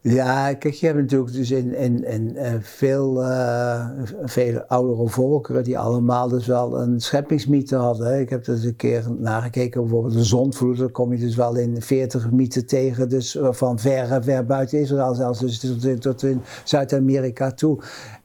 Ja, 0.00 0.54
kijk, 0.54 0.74
je 0.74 0.86
hebt 0.86 0.98
natuurlijk 0.98 1.32
dus 1.32 1.50
in, 1.50 1.74
in, 1.74 2.04
in 2.04 2.32
uh, 2.34 2.52
veel, 2.60 3.22
uh, 3.22 3.88
vele 4.22 4.68
oudere 4.68 5.08
volkeren 5.08 5.64
die 5.64 5.78
allemaal 5.78 6.28
dus 6.28 6.46
wel 6.46 6.80
een 6.80 7.00
scheppingsmythe 7.00 7.76
hadden. 7.76 8.20
Ik 8.20 8.30
heb 8.30 8.44
dus 8.44 8.64
een 8.64 8.76
keer 8.76 9.04
nagekeken, 9.18 9.80
bijvoorbeeld 9.80 10.14
de 10.14 10.24
zondvloed, 10.24 10.78
daar 10.78 10.90
kom 10.90 11.12
je 11.12 11.18
dus 11.18 11.36
wel 11.36 11.56
in 11.56 11.82
40 11.82 12.30
mythen 12.30 12.66
tegen, 12.66 13.08
dus 13.08 13.36
eh, 13.36 13.52
van 13.52 13.78
ver, 13.78 14.22
ver 14.22 14.46
buiten 14.46 14.80
Israël, 14.80 15.14
zelfs 15.14 15.38
dus 15.38 15.58
tot 15.58 15.84
in, 15.84 15.98
tot 15.98 16.22
in 16.22 16.40
Zuid-Amerika 16.64 17.52
toe. 17.52 17.78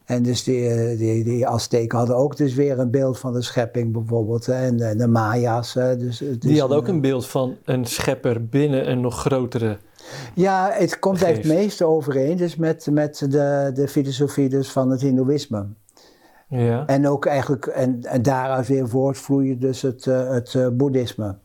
En 0.05 0.23
dus 0.23 0.43
die, 0.43 0.95
die, 0.97 1.23
die 1.23 1.47
Azteken 1.47 1.97
hadden 1.97 2.15
ook 2.15 2.37
dus 2.37 2.53
weer 2.53 2.79
een 2.79 2.91
beeld 2.91 3.19
van 3.19 3.33
de 3.33 3.41
schepping 3.41 3.93
bijvoorbeeld. 3.93 4.47
En 4.47 4.77
de, 4.77 4.95
de 4.95 5.07
Maya's. 5.07 5.73
Dus, 5.73 6.17
dus, 6.17 6.39
die 6.39 6.59
hadden 6.59 6.77
ook 6.77 6.87
een 6.87 7.01
beeld 7.01 7.27
van 7.27 7.55
een 7.63 7.85
schepper 7.85 8.45
binnen 8.45 8.89
een 8.91 9.01
nog 9.01 9.19
grotere 9.19 9.77
ja, 10.35 10.69
het 10.73 10.99
komt 10.99 11.17
geest. 11.17 11.35
het 11.37 11.45
meeste 11.45 11.85
overeen 11.85 12.37
dus 12.37 12.55
met, 12.55 12.87
met 12.91 13.25
de, 13.29 13.71
de 13.73 13.87
filosofie 13.87 14.49
dus 14.49 14.71
van 14.71 14.89
het 14.89 15.01
Hindoeïsme. 15.01 15.65
Ja. 16.47 16.85
En 16.85 17.07
ook 17.07 17.25
eigenlijk, 17.25 17.65
en, 17.65 17.99
en 18.03 18.21
daaruit 18.21 18.67
weer 18.67 18.89
voortvloeien 18.89 19.59
dus 19.59 19.81
het, 19.81 20.05
uh, 20.05 20.29
het 20.29 20.53
uh, 20.53 20.67
boeddhisme. 20.73 21.35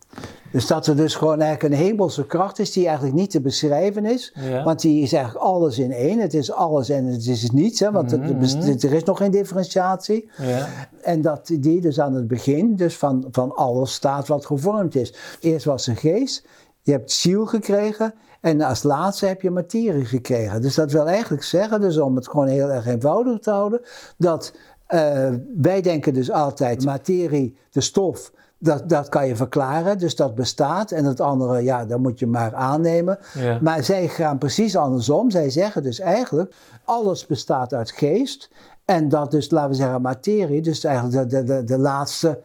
Dus 0.52 0.66
dat 0.66 0.86
er 0.86 0.96
dus 0.96 1.14
gewoon 1.14 1.40
eigenlijk 1.40 1.74
een 1.74 1.80
hemelse 1.86 2.26
kracht 2.26 2.58
is 2.58 2.72
die 2.72 2.86
eigenlijk 2.86 3.16
niet 3.16 3.30
te 3.30 3.40
beschrijven 3.40 4.04
is. 4.04 4.34
Ja. 4.34 4.64
Want 4.64 4.80
die 4.80 5.02
is 5.02 5.12
eigenlijk 5.12 5.44
alles 5.44 5.78
in 5.78 5.92
één. 5.92 6.18
Het 6.18 6.34
is 6.34 6.52
alles 6.52 6.88
en 6.88 7.04
het 7.04 7.26
is 7.26 7.50
niets. 7.50 7.80
Hè, 7.80 7.90
want 7.92 8.16
Mhm. 8.16 8.40
het- 8.40 8.82
er 8.82 8.92
is 8.92 9.02
nog 9.04 9.18
geen 9.18 9.30
differentiatie. 9.30 10.30
Ja. 10.42 10.68
En 11.02 11.20
dat 11.20 11.46
die 11.60 11.80
dus 11.80 12.00
aan 12.00 12.14
het 12.14 12.28
begin 12.28 12.76
dus 12.76 12.96
van, 12.96 13.26
van 13.30 13.54
alles 13.54 13.92
staat 13.92 14.28
wat 14.28 14.46
gevormd 14.46 14.94
is. 14.94 15.14
Eerst 15.40 15.64
was 15.64 15.86
een 15.86 15.96
geest, 15.96 16.46
je 16.82 16.92
hebt 16.92 17.12
ziel 17.12 17.46
gekregen 17.46 18.14
en 18.40 18.60
als 18.60 18.82
laatste 18.82 19.26
heb 19.26 19.42
je 19.42 19.50
materie 19.50 20.04
gekregen. 20.04 20.62
Dus 20.62 20.74
dat 20.74 20.92
wil 20.92 21.08
eigenlijk 21.08 21.42
zeggen, 21.42 21.80
dus 21.80 21.98
om 21.98 22.16
het 22.16 22.28
gewoon 22.28 22.46
heel 22.46 22.70
erg 22.70 22.86
eenvoudig 22.86 23.38
te 23.38 23.50
houden, 23.50 23.80
dat 24.16 24.52
eh, 24.86 25.32
wij 25.56 25.80
denken 25.80 26.14
dus 26.14 26.30
altijd 26.30 26.84
materie, 26.84 27.56
de 27.70 27.80
stof, 27.80 28.32
dat, 28.58 28.88
dat 28.88 29.08
kan 29.08 29.26
je 29.26 29.36
verklaren, 29.36 29.98
dus 29.98 30.16
dat 30.16 30.34
bestaat. 30.34 30.90
En 30.90 31.04
het 31.04 31.20
andere, 31.20 31.62
ja, 31.62 31.84
dat 31.84 31.98
moet 31.98 32.18
je 32.18 32.26
maar 32.26 32.54
aannemen. 32.54 33.18
Ja. 33.34 33.58
Maar 33.62 33.84
zij 33.84 34.08
gaan 34.08 34.38
precies 34.38 34.76
andersom. 34.76 35.30
Zij 35.30 35.50
zeggen 35.50 35.82
dus 35.82 36.00
eigenlijk, 36.00 36.54
alles 36.84 37.26
bestaat 37.26 37.74
uit 37.74 37.90
geest. 37.90 38.50
En 38.84 39.08
dat 39.08 39.30
dus, 39.30 39.50
laten 39.50 39.70
we 39.70 39.76
zeggen, 39.76 40.02
materie, 40.02 40.62
dus 40.62 40.84
eigenlijk 40.84 41.30
de, 41.30 41.44
de, 41.44 41.44
de, 41.44 41.64
de 41.64 41.78
laatste, 41.78 42.40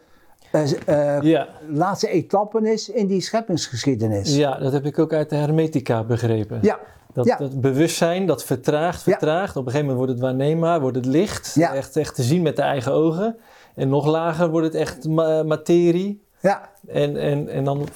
eh, 0.54 1.16
eh, 1.16 1.22
Ja. 1.22 1.48
laatste 1.68 2.08
etappen 2.08 2.66
is 2.66 2.88
in 2.88 3.06
die 3.06 3.20
scheppingsgeschiedenis. 3.20 4.36
ja, 4.36 4.58
dat 4.58 4.72
heb 4.72 4.86
ik 4.86 4.98
ook 4.98 5.12
uit 5.12 5.30
de 5.30 5.36
hermetica 5.36 6.04
begrepen. 6.04 6.58
Ja, 6.62 6.78
Dat, 7.12 7.26
Ja. 7.26 7.36
dat 7.36 7.60
bewustzijn, 7.60 8.26
dat 8.26 8.44
vertraagt, 8.44 9.04
Ja. 9.04 9.10
vertraagt. 9.12 9.56
Op 9.56 9.66
een 9.66 9.70
gegeven 9.72 9.80
moment 9.94 9.96
wordt 9.96 10.12
het 10.12 10.20
waarneembaar, 10.20 10.80
wordt 10.80 10.96
het 10.96 11.06
licht. 11.06 11.56
Echt, 11.60 11.96
echt 11.96 12.14
te 12.14 12.22
zien 12.22 12.42
met 12.42 12.56
de 12.56 12.62
eigen 12.62 12.92
ogen. 12.92 13.36
En 13.74 13.88
nog 13.88 14.06
lager 14.06 14.50
wordt 14.50 14.66
het 14.66 14.74
echt 14.76 15.08
ma- 15.08 15.42
materie. 15.42 16.22
ja, 16.40 16.68
En, 16.86 17.16
en, 17.16 17.48
en 17.48 17.64
dan 17.64 17.86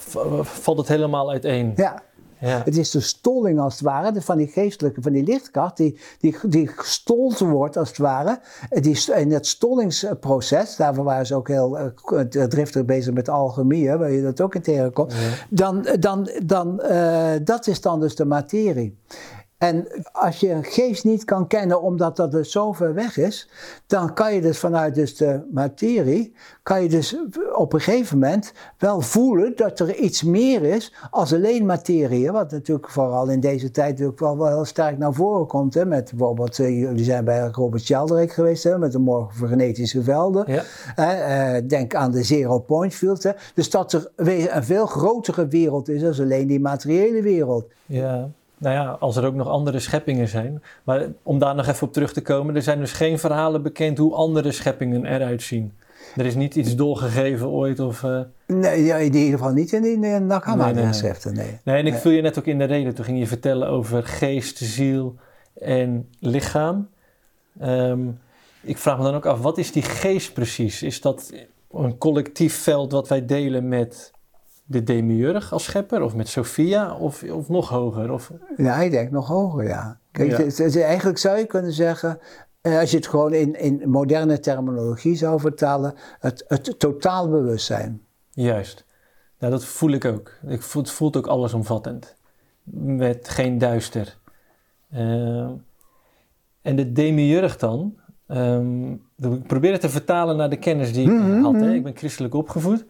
valt 0.43 0.79
het 0.79 0.89
helemaal 0.89 1.31
uiteen. 1.31 1.73
ja. 1.77 2.03
Ja. 2.41 2.63
Het 2.65 2.77
is 2.77 2.91
de 2.91 3.01
stolling 3.01 3.61
als 3.61 3.73
het 3.73 3.83
ware, 3.83 4.13
de- 4.13 4.23
van 4.23 4.37
die 4.37 4.47
geestelijke, 4.47 5.03
van 5.03 5.13
die 5.13 5.25
lichtkracht, 5.25 5.77
die, 5.77 5.99
die, 6.21 6.37
die 6.43 6.67
gestold 6.67 7.39
wordt 7.39 7.77
als 7.77 7.89
het 7.89 7.99
ware. 7.99 8.41
Die, 8.81 9.15
in 9.15 9.33
het 9.33 9.47
stollingsproces, 9.47 10.77
daarvoor 10.77 11.05
waren 11.05 11.27
ze 11.27 11.35
ook 11.35 11.49
heel 11.49 11.79
eh, 11.79 12.21
driftig 12.45 12.85
bezig 12.85 13.15
met 13.15 13.29
alchemie, 13.29 13.89
hè, 13.89 13.99
waar 13.99 14.11
je 14.11 14.23
dat 14.23 14.41
ook 14.41 14.55
in 14.55 14.63
tegenkomt. 14.63 15.15
Dan, 15.51 15.87
dan, 16.01 16.31
dan, 16.45 16.81
eh, 16.81 17.31
dat 17.45 17.67
is 17.67 17.81
dan 17.81 18.01
dus 18.01 18.15
de 18.17 18.25
materie. 18.25 18.99
En 19.59 19.87
als 20.13 20.41
je 20.41 20.51
een 20.51 20.65
geest 20.65 21.05
niet 21.05 21.25
kan 21.25 21.47
kennen 21.47 21.83
omdat 21.83 22.17
dat 22.17 22.31
dus 22.31 22.51
zo 22.51 22.73
ver 22.73 22.95
weg 22.95 23.17
is, 23.17 23.49
dan 23.87 24.15
kan 24.15 24.35
je 24.35 24.41
dus 24.41 24.59
vanuit 24.59 24.95
dus 24.95 25.17
de 25.17 25.47
materie, 25.53 26.35
kan 26.63 26.83
je 26.83 26.89
dus 26.89 27.17
op 27.55 27.73
een 27.73 27.81
gegeven 27.81 28.19
moment 28.19 28.53
wel 28.79 29.01
voelen 29.01 29.57
dat 29.57 29.81
er 29.81 29.95
iets 29.95 30.23
meer 30.23 30.63
is 30.63 30.95
als 31.11 31.35
alleen 31.35 31.67
materie. 31.67 32.31
Wat 32.31 32.51
natuurlijk 32.51 32.91
vooral 32.91 33.29
in 33.29 33.41
deze 33.41 33.71
tijd 33.71 33.91
natuurlijk 33.91 34.19
wel, 34.19 34.39
wel 34.39 34.47
heel 34.47 34.65
sterk 34.65 34.99
naar 34.99 35.13
voren 35.13 35.47
komt. 35.47 35.75
Hè, 35.75 35.85
met 35.85 36.11
bijvoorbeeld, 36.11 36.59
eh, 36.59 36.81
jullie 36.81 37.05
zijn 37.05 37.25
bij 37.25 37.49
Robert 37.53 37.83
Sheldrake 37.83 38.33
geweest, 38.33 38.65
hè, 38.65 38.79
met 38.79 38.93
de 38.93 38.99
morgen 38.99 39.35
voor 39.35 39.49
genetische 39.49 40.03
velden. 40.03 40.45
Ja. 40.47 40.63
Eh, 40.97 41.63
denk 41.69 41.95
aan 41.95 42.11
de 42.11 42.23
zero 42.23 42.59
point 42.59 42.95
field. 42.95 43.23
Hè. 43.23 43.31
Dus 43.55 43.71
dat 43.71 43.93
er 43.93 44.11
een 44.17 44.65
veel 44.65 44.87
grotere 44.87 45.49
wereld 45.49 45.89
is 45.89 46.01
dan 46.01 46.27
alleen 46.27 46.47
die 46.47 46.61
materiële 46.61 47.23
wereld. 47.23 47.67
Ja, 47.87 48.31
nou 48.59 48.75
ja, 48.75 48.97
als 49.01 49.17
er 49.17 49.25
ook 49.25 49.35
nog 49.35 49.49
andere 49.49 49.79
scheppingen 49.79 50.29
zijn. 50.29 50.63
Maar 50.85 51.07
om 51.23 51.39
daar 51.39 51.55
nog 51.55 51.67
even 51.67 51.87
op 51.87 51.93
terug 51.93 52.13
te 52.13 52.23
komen, 52.23 52.57
er 52.57 52.63
zijn 52.63 52.79
dus 52.79 52.93
geen 52.93 53.19
verhalen 53.19 53.63
bekend 53.63 53.99
hoe 53.99 54.15
andere 54.15 54.53
scheppingen 54.53 55.05
eruit 55.07 55.43
zien. 55.43 55.73
Er 56.17 56.27
is 56.27 56.35
niet 56.35 56.55
iets 56.55 56.77
doorgegeven 56.77 57.49
ooit 57.49 57.81
of... 57.81 58.03
eh, 58.05 58.21
Nee, 58.47 58.85
ja, 58.85 58.97
in 58.97 59.15
ieder 59.15 59.39
geval 59.39 59.53
niet 59.53 59.73
in 59.73 59.83
die 59.83 59.99
Nee, 60.57 60.75
nee, 60.75 60.85
nee. 61.33 61.59
Nee, 61.65 61.77
en 61.77 61.87
ik 61.87 61.95
viel 61.95 62.11
je 62.11 62.23
net 62.23 62.39
ook 62.39 62.47
in 62.47 62.59
de 62.59 62.65
reden. 62.65 62.95
Toen 62.95 63.05
ging 63.05 63.19
je 63.19 63.27
vertellen 63.27 63.69
over 63.69 64.03
geest, 64.03 64.59
ziel 64.59 65.17
en 65.55 66.09
lichaam. 66.21 66.89
Ehm, 67.61 68.01
ik 68.63 68.79
vraag 68.79 68.99
me 68.99 69.05
dan 69.05 69.15
ook 69.15 69.27
af, 69.27 69.41
wat 69.41 69.59
is 69.59 69.73
die 69.73 69.83
geest 69.83 70.33
precies? 70.33 70.83
Is 70.83 71.01
dat 71.01 71.33
een 71.73 71.99
collectief 71.99 72.55
veld 72.55 72.93
wat 72.93 73.09
wij 73.09 73.27
delen 73.27 73.69
met 73.69 74.11
de 74.71 74.83
demiurg 74.83 75.53
als 75.53 75.65
schepper? 75.65 76.03
Of 76.03 76.15
met 76.15 76.29
Sophia? 76.29 76.95
Of, 76.95 77.23
of 77.23 77.49
nog 77.49 77.69
hoger? 77.69 78.11
Of, 78.13 78.33
Ja, 78.57 78.77
ik 78.77 78.91
denk 78.91 79.11
nog 79.11 79.27
hoger, 79.29 79.65
ja. 79.65 79.99
Kijk, 80.13 80.31
Ja. 80.31 80.37
het- 80.37 80.59
het- 80.59 80.81
eigenlijk 80.81 81.19
zou 81.19 81.39
je 81.39 81.47
kunnen 81.47 81.73
zeggen, 81.73 82.19
eh, 82.61 82.79
als 82.79 82.91
je 82.91 82.97
het 82.97 83.07
gewoon 83.07 83.33
in, 83.33 83.61
in 83.61 83.83
moderne 83.91 84.41
terminologie 84.41 85.15
zou 85.17 85.41
vertalen, 85.41 85.95
het, 86.21 86.45
het 86.49 86.79
totaal 86.79 87.29
bewustzijn. 87.31 88.03
juist. 88.31 88.85
Nou, 89.39 89.53
dat 89.53 89.65
voel 89.65 89.91
ik 89.91 90.05
ook. 90.05 90.33
Ik 90.47 90.63
voel, 90.63 90.83
het 90.83 90.91
voelt 90.91 91.17
ook 91.17 91.27
allesomvattend. 91.27 92.17
Met 92.73 93.29
geen 93.29 93.59
duister. 93.59 94.19
Ehm, 94.91 95.51
en 96.63 96.77
de 96.77 96.93
demiurg 96.93 97.57
dan... 97.57 97.97
ehm, 98.27 98.93
ik 99.17 99.47
probeer 99.47 99.73
het 99.73 99.81
te 99.81 99.89
vertalen 99.89 100.37
naar 100.37 100.51
de 100.51 100.57
kennis 100.59 100.93
die 100.93 101.03
ik 101.07 101.13
Mhm, 101.13 101.43
had. 101.43 101.53
Hè? 101.55 101.59
mhm. 101.61 101.75
Ik 101.75 101.83
ben 101.83 101.97
christelijk 101.97 102.35
opgevoed. 102.35 102.85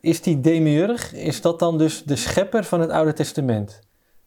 Is 0.00 0.22
die 0.22 0.40
demiurg, 0.40 1.14
is 1.14 1.40
dat 1.40 1.58
dan 1.58 1.78
dus 1.78 2.04
de 2.04 2.16
schepper 2.16 2.64
van 2.64 2.80
het 2.80 2.90
Oude 2.90 3.12
Testament? 3.12 3.80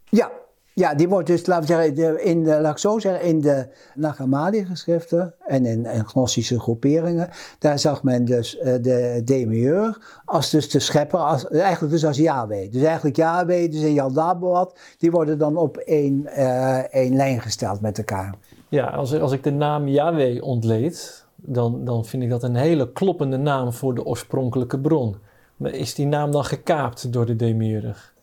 Ja, 0.10 0.32
ja, 0.74 0.96
die 0.96 1.10
wordt 1.10 1.28
dus, 1.28 1.46
laten 1.46 1.78
we 1.78 1.94
zeggen, 1.94 2.24
in 2.24 2.44
de, 2.44 2.62
laat 2.62 2.72
ik 2.72 2.78
zo 2.78 3.00
zeggen, 3.00 3.28
in 3.28 3.42
de 3.42 3.68
Nagamadi-geschriften 3.96 5.34
en 5.48 5.66
in, 5.66 5.86
in 5.86 6.08
gnostische 6.08 6.60
groeperingen, 6.60 7.30
daar 7.60 7.80
zag 7.80 8.04
men 8.04 8.26
dus 8.26 8.58
eh, 8.58 8.74
de 8.82 9.22
demiurg 9.26 10.22
als 10.26 10.50
dus 10.50 10.70
de 10.70 10.80
schepper, 10.80 11.20
als, 11.20 11.48
eigenlijk 11.48 11.94
dus 11.94 12.06
als 12.06 12.18
Yahweh. 12.18 12.72
Dus 12.72 12.84
eigenlijk 12.84 13.16
Yahweh, 13.16 13.72
dus 13.72 13.82
in 13.82 13.94
Yaldabaoth, 13.94 14.80
die 14.98 15.12
worden 15.12 15.38
dan 15.38 15.58
op 15.58 15.78
één, 15.78 16.26
eh, 16.26 16.94
één 16.94 17.16
lijn 17.16 17.42
gesteld 17.42 17.82
met 17.82 17.98
elkaar. 17.98 18.36
Ja, 18.70 18.86
als, 18.88 19.20
als 19.20 19.32
ik 19.32 19.44
de 19.44 19.52
naam 19.52 19.88
Yahweh 19.88 20.44
ontleed, 20.44 21.26
dan, 21.36 21.86
dan 21.86 22.06
vind 22.06 22.24
ik 22.24 22.30
dat 22.30 22.44
een 22.44 22.56
hele 22.56 22.92
kloppende 22.92 23.38
naam 23.38 23.74
voor 23.74 23.96
de 23.96 24.06
oorspronkelijke 24.06 24.80
bron. 24.80 25.16
Maar 25.62 25.74
is 25.74 25.96
die 25.96 26.06
naam 26.06 26.32
dan 26.32 26.46
gekaapt 26.46 27.14
door 27.14 27.26
de 27.26 27.36
demiurg? 27.36 28.14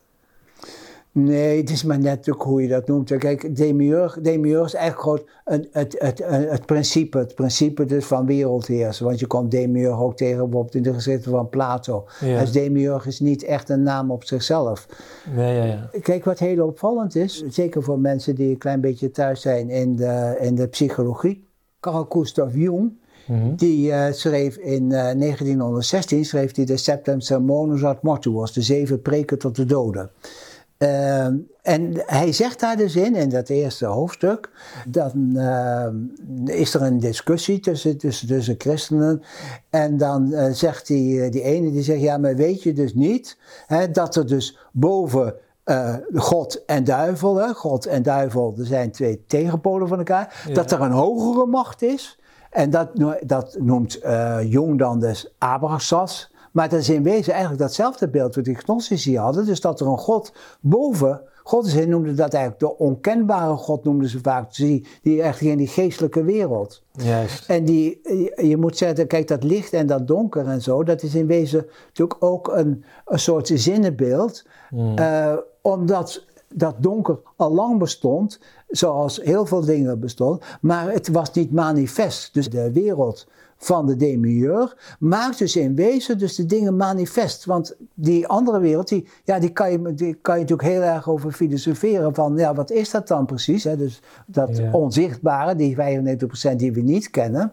Nee, 1.11 1.57
het 1.57 1.69
is 1.69 1.83
maar 1.83 1.99
net 1.99 2.31
ook 2.31 2.43
hoe 2.43 2.61
je 2.61 2.67
dat 2.67 2.87
noemt. 2.87 3.17
Kijk, 3.17 3.55
demiurg, 3.55 4.19
demiurg 4.21 4.65
is 4.65 4.73
eigenlijk 4.73 5.03
gewoon 5.03 5.29
het, 5.43 5.67
het, 5.71 5.95
het, 5.99 6.49
het 6.49 6.65
principe. 6.65 7.17
Het 7.17 7.35
principe 7.35 7.85
dus 7.85 8.05
van 8.05 8.25
wereldheersen. 8.25 9.05
Want 9.05 9.19
je 9.19 9.27
komt 9.27 9.51
demiurg 9.51 9.99
ook 9.99 10.17
tegen 10.17 10.37
bijvoorbeeld 10.37 10.75
in 10.75 10.83
de 10.83 10.93
geschriften 10.93 11.31
van 11.31 11.49
Plato. 11.49 12.05
Ja. 12.19 12.39
Dus 12.39 12.51
demiurg 12.51 13.05
is 13.05 13.19
niet 13.19 13.43
echt 13.43 13.69
een 13.69 13.83
naam 13.83 14.11
op 14.11 14.23
zichzelf. 14.23 14.87
Ja, 15.35 15.49
ja. 15.49 15.89
Kijk, 16.01 16.25
wat 16.25 16.39
heel 16.39 16.67
opvallend 16.67 17.15
is, 17.15 17.43
zeker 17.49 17.83
voor 17.83 17.99
mensen 17.99 18.35
die 18.35 18.49
een 18.49 18.57
klein 18.57 18.81
beetje 18.81 19.11
thuis 19.11 19.41
zijn 19.41 19.69
in 19.69 19.95
de, 19.95 20.37
in 20.39 20.55
de 20.55 20.67
psychologie. 20.67 21.47
Carl 21.79 22.05
Gustav 22.09 22.55
Jung, 22.55 22.91
Mhm. 23.29 23.55
die 23.55 23.91
eh, 23.91 24.13
schreef 24.13 24.55
in 24.57 24.91
eh, 24.91 25.11
1916 25.19 26.25
schreef 26.25 26.55
hij 26.55 26.65
de 26.65 26.77
Septem 26.77 27.19
Sermones 27.21 27.83
ad 27.83 28.01
Mortuos, 28.03 28.53
de 28.53 28.61
zeven 28.61 29.01
preken 29.01 29.37
tot 29.39 29.55
de 29.55 29.65
doden. 29.65 30.09
Ehm, 30.77 31.35
en 31.61 32.03
hij 32.05 32.31
zegt 32.33 32.59
daar 32.59 32.77
dus 32.77 32.95
in, 32.95 33.15
in 33.15 33.29
dat 33.29 33.49
eerste 33.49 33.85
hoofdstuk, 33.85 34.49
dan 34.87 35.31
ehm, 35.35 35.95
is 36.45 36.73
er 36.73 36.81
een 36.81 36.99
discussie 36.99 37.59
tussen, 37.59 37.97
tussen, 37.97 38.27
tussen 38.27 38.55
christenen. 38.57 39.21
En 39.69 39.97
dan 39.97 40.33
eh, 40.33 40.51
zegt 40.53 40.87
die, 40.87 41.21
eh, 41.23 41.31
die 41.31 41.41
ene, 41.41 41.71
die 41.71 41.83
zegt, 41.83 42.01
ja, 42.01 42.17
maar 42.17 42.35
weet 42.35 42.63
je 42.63 42.73
dus 42.73 42.93
niet 42.93 43.37
hè, 43.67 43.91
dat 43.91 44.15
er 44.15 44.27
dus 44.27 44.57
boven 44.71 45.33
eh, 45.63 45.95
God 46.13 46.65
en 46.65 46.83
duivel, 46.83 47.35
hè, 47.35 47.53
God 47.53 47.85
en 47.85 48.03
duivel, 48.03 48.53
er 48.57 48.65
zijn 48.65 48.91
twee 48.91 49.23
tegenpolen 49.27 49.87
van 49.87 49.97
elkaar, 49.97 50.43
Ja. 50.47 50.53
dat 50.53 50.71
er 50.71 50.81
een 50.81 50.91
hogere 50.91 51.45
macht 51.45 51.81
is. 51.81 52.18
En 52.49 52.69
dat, 52.69 52.89
dat 53.25 53.57
noemt 53.59 53.99
eh, 53.99 54.37
Jung 54.43 54.79
dan 54.79 54.99
dus 54.99 55.33
Abraxas. 55.37 56.31
Maar 56.51 56.69
dat 56.69 56.79
is 56.79 56.89
in 56.89 57.03
wezen 57.03 57.31
eigenlijk 57.33 57.61
datzelfde 57.61 58.09
beeld 58.09 58.35
wat 58.35 58.43
die 58.45 58.55
gnostici 58.55 59.17
hadden. 59.17 59.45
Dus 59.45 59.61
dat 59.61 59.79
er 59.79 59.87
een 59.87 59.97
God 59.97 60.33
boven 60.61 61.21
God 61.43 61.65
is. 61.65 61.73
Hij 61.73 61.85
noemde 61.85 62.13
dat 62.13 62.33
eigenlijk 62.33 62.59
de 62.63 62.77
onkenbare 62.77 63.55
God, 63.55 63.83
noemden 63.83 64.09
ze 64.09 64.19
vaak. 64.21 64.55
Die, 64.55 64.87
die 65.01 65.21
echt 65.21 65.41
in 65.41 65.57
die 65.57 65.67
geestelijke 65.67 66.23
wereld. 66.23 66.83
Juist. 66.91 67.49
En 67.49 67.65
die, 67.65 67.99
je- 68.03 68.47
je 68.47 68.57
moet 68.57 68.77
zeggen, 68.77 69.07
kijk, 69.07 69.27
dat 69.27 69.43
licht 69.43 69.73
en 69.73 69.87
dat 69.87 70.07
donker 70.07 70.47
en 70.47 70.61
zo, 70.61 70.83
dat 70.83 71.03
is 71.03 71.15
in 71.15 71.27
wezen 71.27 71.65
natuurlijk 71.87 72.23
ook 72.23 72.47
een, 72.47 72.83
een 73.05 73.19
soort 73.19 73.51
zinnenbeeld. 73.53 74.43
Mm. 74.69 74.97
Eh, 74.97 75.33
omdat 75.61 76.25
dat 76.53 76.75
donker 76.79 77.19
al 77.35 77.53
lang 77.53 77.79
bestond, 77.79 78.39
zoals 78.67 79.19
heel 79.23 79.45
veel 79.45 79.65
dingen 79.65 79.99
bestonden, 79.99 80.39
maar 80.61 80.91
het 80.91 81.07
was 81.07 81.31
niet 81.31 81.51
manifest. 81.51 82.33
Dus 82.33 82.49
de 82.49 82.71
wereld 82.71 83.27
van 83.59 83.85
de 83.85 83.95
demiurg 83.95 84.95
maakt 84.99 85.37
dus 85.37 85.55
in 85.55 85.75
wezen 85.75 86.17
dus 86.17 86.35
de 86.35 86.45
dingen 86.45 86.75
manifest. 86.75 87.45
Want 87.45 87.75
die 87.93 88.27
andere 88.27 88.59
wereld, 88.59 88.87
die, 88.87 89.07
ja, 89.23 89.39
die, 89.39 89.49
kan, 89.49 89.71
je, 89.71 89.93
die 89.93 90.13
kan 90.13 90.35
je 90.35 90.41
natuurlijk 90.41 90.69
heel 90.69 90.81
erg 90.81 91.09
over 91.09 91.31
filosoferen 91.31 92.15
van, 92.15 92.37
ja, 92.37 92.53
wat 92.53 92.71
is 92.71 92.91
dat 92.91 93.07
dan 93.07 93.25
precies? 93.25 93.63
Hè? 93.63 93.77
Dus 93.77 94.01
dat 94.25 94.61
onzichtbare, 94.71 95.55
die 95.55 95.75
95% 96.51 96.55
die 96.55 96.73
we 96.73 96.81
niet 96.81 97.09
kennen. 97.09 97.51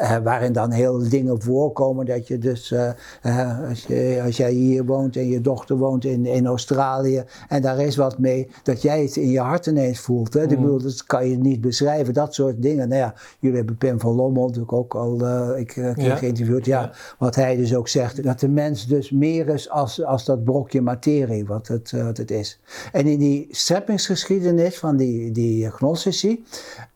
Uh, 0.00 0.16
waarin 0.16 0.52
dan 0.52 0.70
heel 0.70 1.08
dingen 1.08 1.42
voorkomen 1.42 2.06
dat 2.06 2.28
je 2.28 2.38
dus, 2.38 2.70
uh, 2.70 3.68
als, 3.68 3.84
je, 3.86 4.20
als 4.24 4.36
jij 4.36 4.52
hier 4.52 4.84
woont 4.84 5.16
en 5.16 5.28
je 5.28 5.40
dochter 5.40 5.76
woont 5.76 6.04
in, 6.04 6.26
in 6.26 6.46
Australië 6.46 7.24
en 7.48 7.62
daar 7.62 7.80
is 7.80 7.96
wat 7.96 8.18
mee, 8.18 8.48
dat 8.62 8.82
jij 8.82 9.02
het 9.02 9.16
in 9.16 9.30
je 9.30 9.40
hart 9.40 9.66
ineens 9.66 10.00
voelt. 10.00 10.34
Hè? 10.34 10.44
Mm. 10.44 10.50
Ik 10.50 10.60
bedoel, 10.60 10.82
dat 10.82 11.04
kan 11.04 11.28
je 11.28 11.36
niet 11.36 11.60
beschrijven, 11.60 12.14
dat 12.14 12.34
soort 12.34 12.62
dingen. 12.62 12.88
Nou 12.88 13.00
ja, 13.00 13.14
jullie 13.38 13.56
hebben 13.56 13.76
Pim 13.76 14.00
van 14.00 14.14
Lommel 14.14 14.46
natuurlijk 14.46 14.72
ook 14.72 14.94
al 14.94 15.14
ik, 15.56 15.74
ja. 15.74 16.16
geïnterviewd. 16.16 16.64
Ja, 16.64 16.80
ja, 16.80 16.92
wat 17.18 17.34
hij 17.34 17.56
dus 17.56 17.74
ook 17.74 17.88
zegt, 17.88 18.22
dat 18.22 18.40
de 18.40 18.48
mens 18.48 18.86
dus 18.86 19.10
meer 19.10 19.48
is 19.48 19.70
als, 19.70 20.04
als 20.04 20.24
dat 20.24 20.44
brokje 20.44 20.80
materie 20.80 21.46
wat 21.46 21.68
het, 21.68 21.90
wat 21.90 22.16
het 22.16 22.30
is. 22.30 22.60
En 22.92 23.06
in 23.06 23.18
die 23.18 23.46
scheppingsgeschiedenis 23.50 24.78
van 24.78 24.96
die, 24.96 25.30
die 25.30 25.70
gnostici, 25.70 26.44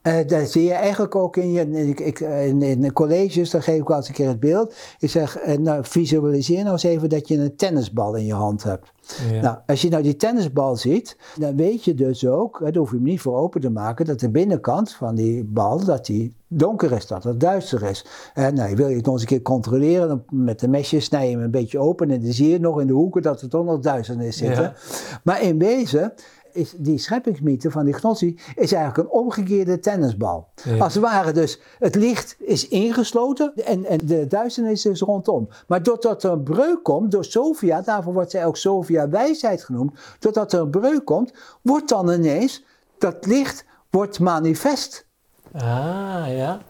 uh, 0.08 0.26
dat 0.26 0.50
zie 0.50 0.64
je 0.64 0.72
eigenlijk 0.72 1.14
ook 1.14 1.36
in, 1.36 1.52
je, 1.52 1.94
ik, 1.94 2.20
in, 2.20 2.62
in 2.62 2.92
colleges, 2.92 3.50
dan 3.50 3.62
geef 3.62 3.80
ik 3.80 3.88
wel 3.88 3.96
eens 3.96 4.08
een 4.08 4.14
keer 4.14 4.28
het 4.28 4.40
beeld. 4.40 4.74
Ik 4.98 5.10
zeg, 5.10 5.46
uh, 5.46 5.56
nou, 5.56 5.84
visualiseer 5.84 6.60
nou 6.60 6.72
eens 6.72 6.82
even 6.82 7.08
dat 7.08 7.28
je 7.28 7.36
een 7.36 7.56
tennisbal 7.56 8.14
in 8.14 8.26
je 8.26 8.34
hand 8.34 8.62
hebt. 8.62 8.92
Ja. 9.32 9.40
Nou, 9.40 9.56
als 9.66 9.82
je 9.82 9.88
nou 9.88 10.02
die 10.02 10.16
tennisbal 10.16 10.76
ziet, 10.76 11.16
dan 11.36 11.56
weet 11.56 11.84
je 11.84 11.94
dus 11.94 12.26
ook, 12.26 12.60
daar 12.60 12.76
hoef 12.76 12.90
je 12.90 12.96
hem 12.96 13.04
niet 13.04 13.20
voor 13.20 13.36
open 13.36 13.60
te 13.60 13.70
maken, 13.70 14.04
dat 14.04 14.20
de 14.20 14.30
binnenkant 14.30 14.92
van 14.92 15.14
die 15.14 15.44
bal, 15.44 15.84
dat 15.84 16.06
die 16.06 16.34
donker 16.48 16.92
is, 16.92 17.06
dat 17.06 17.24
het 17.24 17.40
duister 17.40 17.82
is. 17.82 18.06
En 18.34 18.54
nou, 18.54 18.76
wil 18.76 18.88
je 18.88 18.96
het 18.96 19.04
nog 19.04 19.14
eens 19.14 19.22
een 19.22 19.28
keer 19.28 19.42
controleren, 19.42 20.08
dan 20.08 20.22
met 20.30 20.60
de 20.60 20.68
mesje 20.68 21.00
snij 21.00 21.26
je 21.28 21.34
hem 21.34 21.44
een 21.44 21.50
beetje 21.50 21.78
open 21.78 22.10
en 22.10 22.22
dan 22.22 22.32
zie 22.32 22.48
je 22.48 22.60
nog 22.60 22.80
in 22.80 22.86
de 22.86 22.92
hoeken 22.92 23.22
dat 23.22 23.40
er 23.42 23.48
toch 23.48 23.64
nog 23.64 23.80
duisternis 23.80 24.36
zit. 24.36 24.56
Ja. 24.56 24.74
Maar 25.22 25.42
in 25.42 25.58
wezen 25.58 26.12
is 26.58 26.74
die 26.76 26.98
scheppingsmythe 26.98 27.70
van 27.70 27.84
die 27.84 27.94
gnostie 27.94 28.38
is 28.54 28.72
eigenlijk 28.72 28.96
een 28.96 29.20
omgekeerde 29.20 29.78
tennisbal. 29.78 30.48
Als 30.78 30.94
het 30.94 31.02
ware 31.02 31.32
dus, 31.32 31.60
het 31.78 31.94
licht 31.94 32.36
is 32.38 32.68
ingesloten 32.68 33.52
en, 33.54 33.84
en 33.84 33.98
de 34.04 34.26
duisternis 34.26 34.86
is 34.86 35.00
rondom. 35.00 35.48
Maar 35.66 35.82
doordat 35.82 36.22
er 36.24 36.30
een 36.30 36.42
breuk 36.42 36.82
komt, 36.82 37.10
door 37.10 37.24
Sophia, 37.24 37.80
daarvoor 37.80 38.12
wordt 38.12 38.30
zij 38.30 38.46
ook 38.46 38.56
Sophia 38.56 39.08
wijsheid 39.08 39.64
genoemd, 39.64 39.98
doordat 40.18 40.52
er 40.52 40.60
een 40.60 40.70
breuk 40.70 41.04
komt, 41.04 41.32
wordt 41.62 41.88
dan 41.88 42.12
ineens 42.12 42.64
dat 42.98 43.26
licht 43.26 43.64
wordt 43.90 44.20
manifest. 44.20 45.06
Ah, 45.52 46.24
ja. 46.26 46.60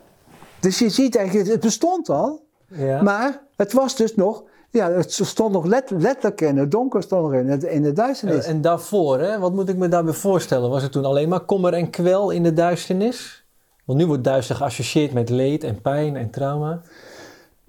Dus 0.61 0.79
je 0.79 0.88
ziet 0.88 1.16
eigenlijk, 1.16 1.48
het 1.48 1.61
bestond 1.61 2.09
al, 2.09 2.46
ja. 2.68 3.03
maar 3.03 3.42
het 3.57 3.72
was 3.72 3.96
dus 3.96 4.14
nog 4.14 4.44
ja, 4.70 4.90
het 4.90 5.12
stond 5.12 5.52
nog 5.52 5.64
let, 5.64 5.90
letterlijk 5.90 6.40
in 6.40 6.57
het 6.57 6.70
donker, 6.70 7.02
stond 7.02 7.22
nog 7.22 7.33
in, 7.33 7.48
het, 7.48 7.62
in 7.62 7.83
de 7.83 7.92
duisternis. 7.92 8.44
En, 8.44 8.50
en 8.50 8.61
daarvoor, 8.61 9.20
hè? 9.20 9.38
wat 9.38 9.52
moet 9.52 9.68
ik 9.68 9.76
me 9.76 9.88
daarbij 9.88 10.12
voorstellen? 10.12 10.70
Was 10.70 10.83
het 10.83 10.92
toen 10.92 11.04
alleen 11.04 11.28
maar 11.28 11.40
kommer 11.40 11.72
en 11.72 11.90
kwel 11.90 12.31
in 12.31 12.42
de 12.42 12.52
duisternis? 12.52 13.44
Want 13.85 13.98
nu 13.98 14.07
wordt 14.07 14.24
duister 14.24 14.57
geassocieerd 14.57 15.12
met 15.12 15.31
leed 15.31 15.64
en 15.64 15.81
pijn 15.81 16.16
en 16.16 16.31
trauma. 16.31 16.83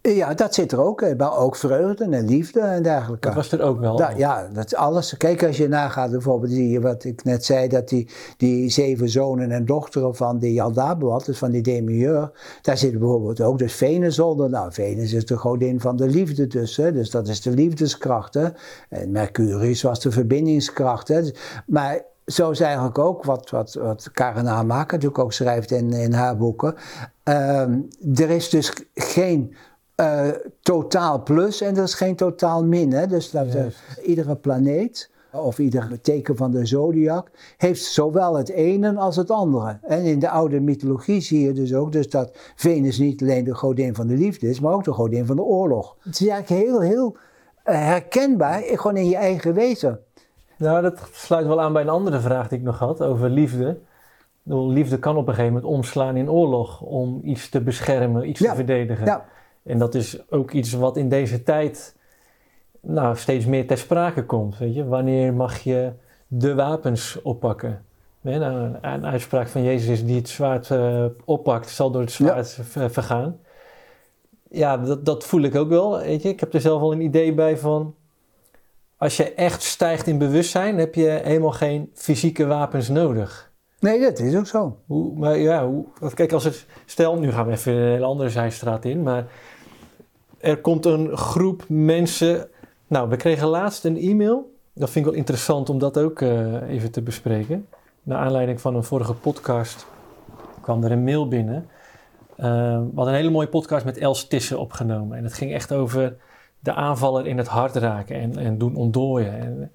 Ja, 0.01 0.33
dat 0.33 0.53
zit 0.53 0.71
er 0.71 0.81
ook. 0.81 1.17
Maar 1.17 1.37
ook 1.37 1.55
vreugde 1.55 2.03
en 2.03 2.25
liefde 2.25 2.59
en 2.59 2.83
dergelijke. 2.83 3.27
Dat 3.27 3.35
was 3.35 3.51
er 3.51 3.61
ook 3.61 3.79
wel. 3.79 3.95
Da, 3.95 4.09
ja, 4.09 4.47
dat 4.53 4.65
is 4.65 4.75
alles. 4.75 5.17
Kijk, 5.17 5.43
als 5.43 5.57
je 5.57 5.67
nagaat 5.67 6.11
bijvoorbeeld 6.11 6.51
die, 6.51 6.81
wat 6.81 7.03
ik 7.03 7.23
net 7.23 7.45
zei, 7.45 7.67
dat 7.67 7.89
die, 7.89 8.09
die 8.37 8.69
zeven 8.69 9.09
zonen 9.09 9.51
en 9.51 9.65
dochteren 9.65 10.15
van 10.15 10.39
die 10.39 10.61
Aldabewat, 10.61 11.25
dus 11.25 11.37
van 11.37 11.51
die 11.51 11.61
demiurg, 11.61 12.31
daar 12.61 12.77
zit 12.77 12.99
bijvoorbeeld 12.99 13.41
ook 13.41 13.59
dus 13.59 13.73
Venus 13.73 14.19
onder. 14.19 14.49
Nou, 14.49 14.73
Venus 14.73 15.13
is 15.13 15.25
de 15.25 15.37
godin 15.37 15.79
van 15.79 15.95
de 15.95 16.07
liefde 16.07 16.47
dus, 16.47 16.77
hè, 16.77 16.91
dus 16.91 17.09
dat 17.09 17.27
is 17.27 17.41
de 17.41 17.51
liefdeskracht. 17.51 18.33
Hè. 18.33 18.47
En 18.89 19.11
Mercurius 19.11 19.81
was 19.81 19.99
de 19.99 20.11
verbindingskracht. 20.11 21.07
Hè. 21.07 21.21
Maar 21.65 22.01
zo 22.25 22.49
is 22.49 22.59
eigenlijk 22.59 22.97
ook 22.97 23.23
wat, 23.23 23.49
wat, 23.49 23.73
wat 23.73 24.09
Karen 24.11 24.45
Hamaker 24.45 24.93
natuurlijk 24.93 25.23
ook 25.23 25.33
schrijft 25.33 25.71
in, 25.71 25.91
in 25.91 26.13
haar 26.13 26.37
boeken. 26.37 26.75
Uh, 27.29 27.61
er 28.15 28.29
is 28.29 28.49
dus 28.49 28.73
geen 28.93 29.55
uh, 29.99 30.27
totaal 30.61 31.23
plus 31.23 31.61
en 31.61 31.77
er 31.77 31.83
is 31.83 31.93
geen 31.93 32.15
totaal 32.15 32.65
min. 32.65 32.91
Hè? 32.91 33.07
Dus 33.07 33.31
dat 33.31 33.53
yes. 33.53 33.83
iedere 34.03 34.35
planeet 34.35 35.11
of 35.31 35.59
ieder 35.59 36.01
teken 36.01 36.35
van 36.35 36.51
de 36.51 36.65
zodiac 36.65 37.31
heeft 37.57 37.83
zowel 37.83 38.37
het 38.37 38.49
ene 38.49 38.95
als 38.95 39.15
het 39.15 39.31
andere. 39.31 39.79
En 39.81 40.03
in 40.03 40.19
de 40.19 40.29
oude 40.29 40.59
mythologie 40.59 41.21
zie 41.21 41.45
je 41.45 41.53
dus 41.53 41.73
ook 41.73 41.91
dus 41.91 42.09
dat 42.09 42.37
Venus 42.55 42.97
niet 42.97 43.21
alleen 43.21 43.43
de 43.43 43.55
godin 43.55 43.95
van 43.95 44.07
de 44.07 44.17
liefde 44.17 44.49
is, 44.49 44.59
maar 44.59 44.73
ook 44.73 44.83
de 44.83 44.93
godin 44.93 45.25
van 45.25 45.35
de 45.35 45.41
oorlog. 45.41 45.95
Het 45.99 46.19
is 46.19 46.27
eigenlijk 46.27 46.63
heel, 46.63 46.79
heel 46.79 47.15
uh, 47.65 47.75
herkenbaar, 47.85 48.61
gewoon 48.61 48.97
in 48.97 49.09
je 49.09 49.15
eigen 49.15 49.53
wezen. 49.53 49.99
Nou, 50.57 50.81
dat 50.81 51.09
sluit 51.11 51.47
wel 51.47 51.61
aan 51.61 51.73
bij 51.73 51.81
een 51.81 51.89
andere 51.89 52.19
vraag 52.19 52.47
die 52.47 52.57
ik 52.57 52.63
nog 52.63 52.79
had 52.79 53.01
over 53.01 53.29
liefde. 53.29 53.77
Liefde 54.43 54.99
kan 54.99 55.17
op 55.17 55.27
een 55.27 55.33
gegeven 55.33 55.53
moment 55.53 55.71
omslaan 55.71 56.15
in 56.15 56.31
oorlog 56.31 56.81
om 56.81 57.19
iets 57.23 57.49
te 57.49 57.61
beschermen, 57.61 58.29
iets 58.29 58.39
ja. 58.39 58.49
te 58.49 58.55
verdedigen. 58.55 59.05
Ja. 59.05 59.25
En 59.69 59.77
dat 59.77 59.95
is 59.95 60.29
ook 60.29 60.51
iets 60.51 60.73
wat 60.73 60.97
in 60.97 61.09
deze 61.09 61.43
tijd 61.43 61.95
nou, 62.81 63.15
steeds 63.15 63.45
meer 63.45 63.67
ter 63.67 63.77
sprake 63.77 64.25
komt. 64.25 64.57
Weet 64.57 64.75
je? 64.75 64.85
Wanneer 64.85 65.33
mag 65.33 65.57
je 65.57 65.91
de 66.27 66.55
wapens 66.55 67.21
oppakken? 67.21 67.85
Nee, 68.21 68.39
nou, 68.39 68.75
een 68.81 69.05
uitspraak 69.05 69.47
van 69.47 69.63
Jezus 69.63 69.87
is 69.87 70.05
die 70.05 70.15
het 70.15 70.29
zwaard 70.29 70.69
uh, 70.69 71.05
oppakt, 71.25 71.69
zal 71.69 71.91
door 71.91 72.01
het 72.01 72.11
zwaard 72.11 72.59
ja. 72.73 72.89
vergaan. 72.89 73.39
Ja, 74.49 74.77
dat, 74.77 75.05
dat 75.05 75.25
voel 75.25 75.41
ik 75.41 75.55
ook 75.55 75.69
wel. 75.69 75.99
Weet 75.99 76.21
je? 76.21 76.29
Ik 76.29 76.39
heb 76.39 76.53
er 76.53 76.61
zelf 76.61 76.81
al 76.81 76.91
een 76.91 77.01
idee 77.01 77.33
bij 77.33 77.57
van. 77.57 77.95
Als 78.97 79.17
je 79.17 79.33
echt 79.33 79.63
stijgt 79.63 80.07
in 80.07 80.17
bewustzijn, 80.17 80.77
heb 80.77 80.95
je 80.95 81.19
helemaal 81.23 81.51
geen 81.51 81.89
fysieke 81.93 82.45
wapens 82.45 82.87
nodig. 82.87 83.51
Nee, 83.79 83.99
dat 83.99 84.19
is 84.19 84.35
ook 84.35 84.47
zo. 84.47 84.77
Hoe, 84.85 85.17
maar 85.17 85.37
ja, 85.37 85.67
hoe, 85.67 85.85
kijk, 86.13 86.31
als 86.31 86.43
het. 86.43 86.65
Stel, 86.85 87.19
nu 87.19 87.31
gaan 87.31 87.45
we 87.45 87.51
even 87.51 87.73
een 87.73 87.91
hele 87.91 88.05
andere 88.05 88.29
zijstraat 88.29 88.85
in, 88.85 89.03
maar 89.03 89.27
er 90.39 90.57
komt 90.57 90.85
een 90.85 91.17
groep 91.17 91.63
mensen. 91.67 92.49
Nou, 92.87 93.09
we 93.09 93.15
kregen 93.15 93.47
laatst 93.47 93.85
een 93.85 93.97
e-mail. 93.97 94.53
Dat 94.73 94.89
vind 94.89 95.05
ik 95.05 95.11
wel 95.11 95.19
interessant 95.19 95.69
om 95.69 95.79
dat 95.79 95.97
ook 95.97 96.21
uh, 96.21 96.69
even 96.69 96.91
te 96.91 97.01
bespreken. 97.01 97.67
Naar 98.03 98.17
aanleiding 98.17 98.61
van 98.61 98.75
een 98.75 98.83
vorige 98.83 99.13
podcast 99.13 99.85
kwam 100.61 100.83
er 100.83 100.91
een 100.91 101.03
mail 101.03 101.27
binnen. 101.27 101.69
Uh, 102.37 102.45
we 102.45 102.91
hadden 102.95 103.13
een 103.13 103.19
hele 103.19 103.29
mooie 103.29 103.47
podcast 103.47 103.85
met 103.85 103.97
Els 103.97 104.27
Tissen 104.27 104.59
opgenomen. 104.59 105.17
En 105.17 105.23
het 105.23 105.33
ging 105.33 105.53
echt 105.53 105.73
over 105.73 106.15
de 106.59 106.73
aanvaller 106.73 107.27
in 107.27 107.37
het 107.37 107.47
hart 107.47 107.75
raken 107.75 108.15
en, 108.15 108.37
en 108.37 108.57
doen 108.57 108.75
ontdooien. 108.75 109.39
En, 109.39 109.71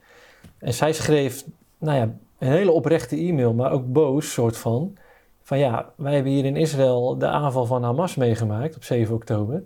en 0.58 0.74
zij 0.74 0.92
schreef, 0.92 1.44
nou 1.78 1.96
ja, 1.96 2.02
een 2.38 2.48
hele 2.48 2.70
oprechte 2.70 3.16
e-mail, 3.16 3.54
maar 3.54 3.72
ook 3.72 3.92
boos, 3.92 4.32
soort 4.32 4.56
van. 4.56 4.96
Van 5.42 5.58
ja, 5.58 5.92
wij 5.96 6.14
hebben 6.14 6.32
hier 6.32 6.44
in 6.44 6.56
Israël 6.56 7.18
de 7.18 7.26
aanval 7.26 7.66
van 7.66 7.82
Hamas 7.82 8.14
meegemaakt 8.14 8.76
op 8.76 8.84
7 8.84 9.14
oktober. 9.14 9.62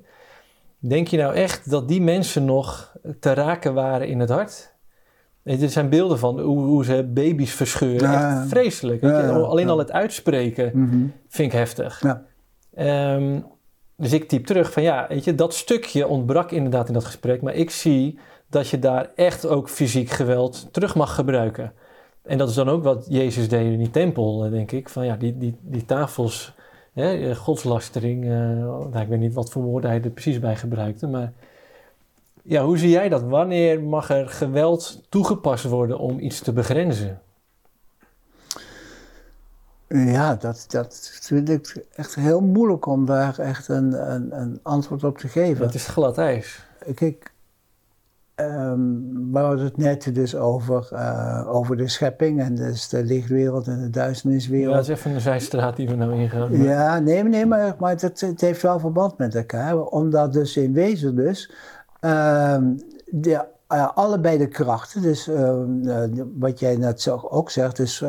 Denk 0.78 1.08
je 1.08 1.16
nou 1.16 1.34
echt 1.34 1.70
dat 1.70 1.88
die 1.88 2.00
mensen 2.00 2.44
nog 2.44 2.96
te 3.20 3.34
raken 3.34 3.74
waren 3.74 4.08
in 4.08 4.20
het 4.20 4.28
hart? 4.28 4.76
Er 5.42 5.70
zijn 5.70 5.88
beelden 5.88 6.18
van 6.18 6.40
hoe, 6.40 6.64
hoe 6.64 6.84
ze 6.84 7.10
baby's 7.14 7.52
verscheuren. 7.52 8.10
Ja, 8.10 8.40
echt 8.40 8.48
vreselijk. 8.48 9.02
Ja, 9.02 9.20
ja, 9.20 9.28
Alleen 9.28 9.68
al 9.68 9.78
het 9.78 9.92
uitspreken 9.92 10.70
mm 10.74 11.12
vind 11.28 11.52
ik 11.52 11.58
heftig. 11.58 12.02
Um, 12.78 13.44
dus 13.96 14.12
ik 14.12 14.28
typ 14.28 14.46
terug 14.46 14.72
van 14.72 14.82
ja, 14.82 15.06
weet 15.08 15.24
je, 15.24 15.34
dat 15.34 15.54
stukje 15.54 16.06
ontbrak 16.06 16.50
inderdaad 16.50 16.88
in 16.88 16.94
dat 16.94 17.04
gesprek. 17.04 17.42
Maar 17.42 17.54
ik 17.54 17.70
zie 17.70 18.18
dat 18.50 18.68
je 18.68 18.78
daar 18.78 19.10
echt 19.14 19.46
ook 19.46 19.68
fysiek 19.68 20.10
geweld 20.10 20.68
terug 20.72 20.94
mag 20.94 21.14
gebruiken. 21.14 21.72
En 22.22 22.38
dat 22.38 22.48
is 22.48 22.54
dan 22.54 22.68
ook 22.68 22.82
wat 22.82 23.06
Jezus 23.08 23.48
deed 23.48 23.72
in 23.72 23.78
die 23.78 23.90
tempel, 23.90 24.44
eh, 24.44 24.50
denk 24.50 24.72
ik. 24.72 24.88
Van 24.88 25.06
ja, 25.06 25.16
die, 25.16 25.38
die, 25.38 25.56
die 25.60 25.84
tafels 25.84 26.54
hè, 26.92 27.34
godslastering. 27.34 28.24
Uh, 28.24 28.30
nou, 28.30 28.98
ik 28.98 29.08
weet 29.08 29.18
niet 29.18 29.34
wat 29.34 29.50
voor 29.50 29.62
woorden 29.62 29.90
hij 29.90 30.02
er 30.02 30.10
precies 30.10 30.38
bij 30.38 30.56
gebruikte. 30.56 31.06
Maar 31.06 31.32
ja, 32.42 32.64
hoe 32.64 32.78
zie 32.78 32.90
jij 32.90 33.08
dat? 33.08 33.22
Wanneer 33.22 33.82
mag 33.82 34.10
er 34.10 34.28
geweld 34.28 35.02
toegepast 35.08 35.64
worden 35.64 35.98
om 35.98 36.18
iets 36.18 36.40
te 36.40 36.52
begrenzen? 36.52 37.20
Ja, 39.88 40.34
dat, 40.34 40.64
dat 40.68 41.18
vind 41.22 41.48
ik 41.48 41.84
echt 41.94 42.14
heel 42.14 42.40
moeilijk 42.40 42.86
om 42.86 43.06
daar 43.06 43.38
echt 43.38 43.68
een, 43.68 44.12
een, 44.12 44.40
een 44.40 44.60
antwoord 44.62 45.04
op 45.04 45.18
te 45.18 45.28
geven. 45.28 45.64
Het 45.64 45.74
is 45.74 45.86
glad 45.86 46.18
ijs. 46.18 46.66
Kijk, 46.94 47.32
Um, 48.40 49.32
we 49.32 49.38
hadden 49.38 49.64
het 49.64 49.76
net 49.76 50.14
dus 50.14 50.36
over, 50.36 50.88
uh, 50.92 51.44
over 51.48 51.76
de 51.76 51.88
schepping 51.88 52.40
en 52.40 52.54
dus 52.54 52.88
de 52.88 53.04
lichtwereld 53.04 53.66
en 53.66 53.80
de 53.80 53.90
duisterniswereld. 53.90 54.70
Ja, 54.70 54.76
dat 54.76 54.88
is 54.88 54.94
even 54.94 55.10
een 55.10 55.20
zijstraat 55.20 55.76
die 55.76 55.88
we 55.88 55.94
nou 55.94 56.12
ingaan. 56.14 56.50
Maar... 56.50 56.66
Ja, 56.66 56.98
nee, 56.98 57.22
nee, 57.22 57.46
maar, 57.46 57.74
maar 57.78 57.90
het, 57.90 58.20
het, 58.20 58.40
heeft 58.40 58.62
wel 58.62 58.78
verband 58.78 59.18
met 59.18 59.34
elkaar. 59.34 59.80
Omdat 59.80 60.32
dus 60.32 60.56
in 60.56 60.72
wezen 60.72 61.16
dus 61.16 61.52
um, 62.00 62.80
de 63.06 63.44
uh, 63.72 63.88
allebei 63.94 64.38
de 64.38 64.48
krachten, 64.48 65.02
dus 65.02 65.28
uh, 65.28 65.54
wat 66.38 66.60
jij 66.60 66.76
net 66.76 67.08
ook 67.08 67.50
zegt, 67.50 67.76
dus 67.76 68.04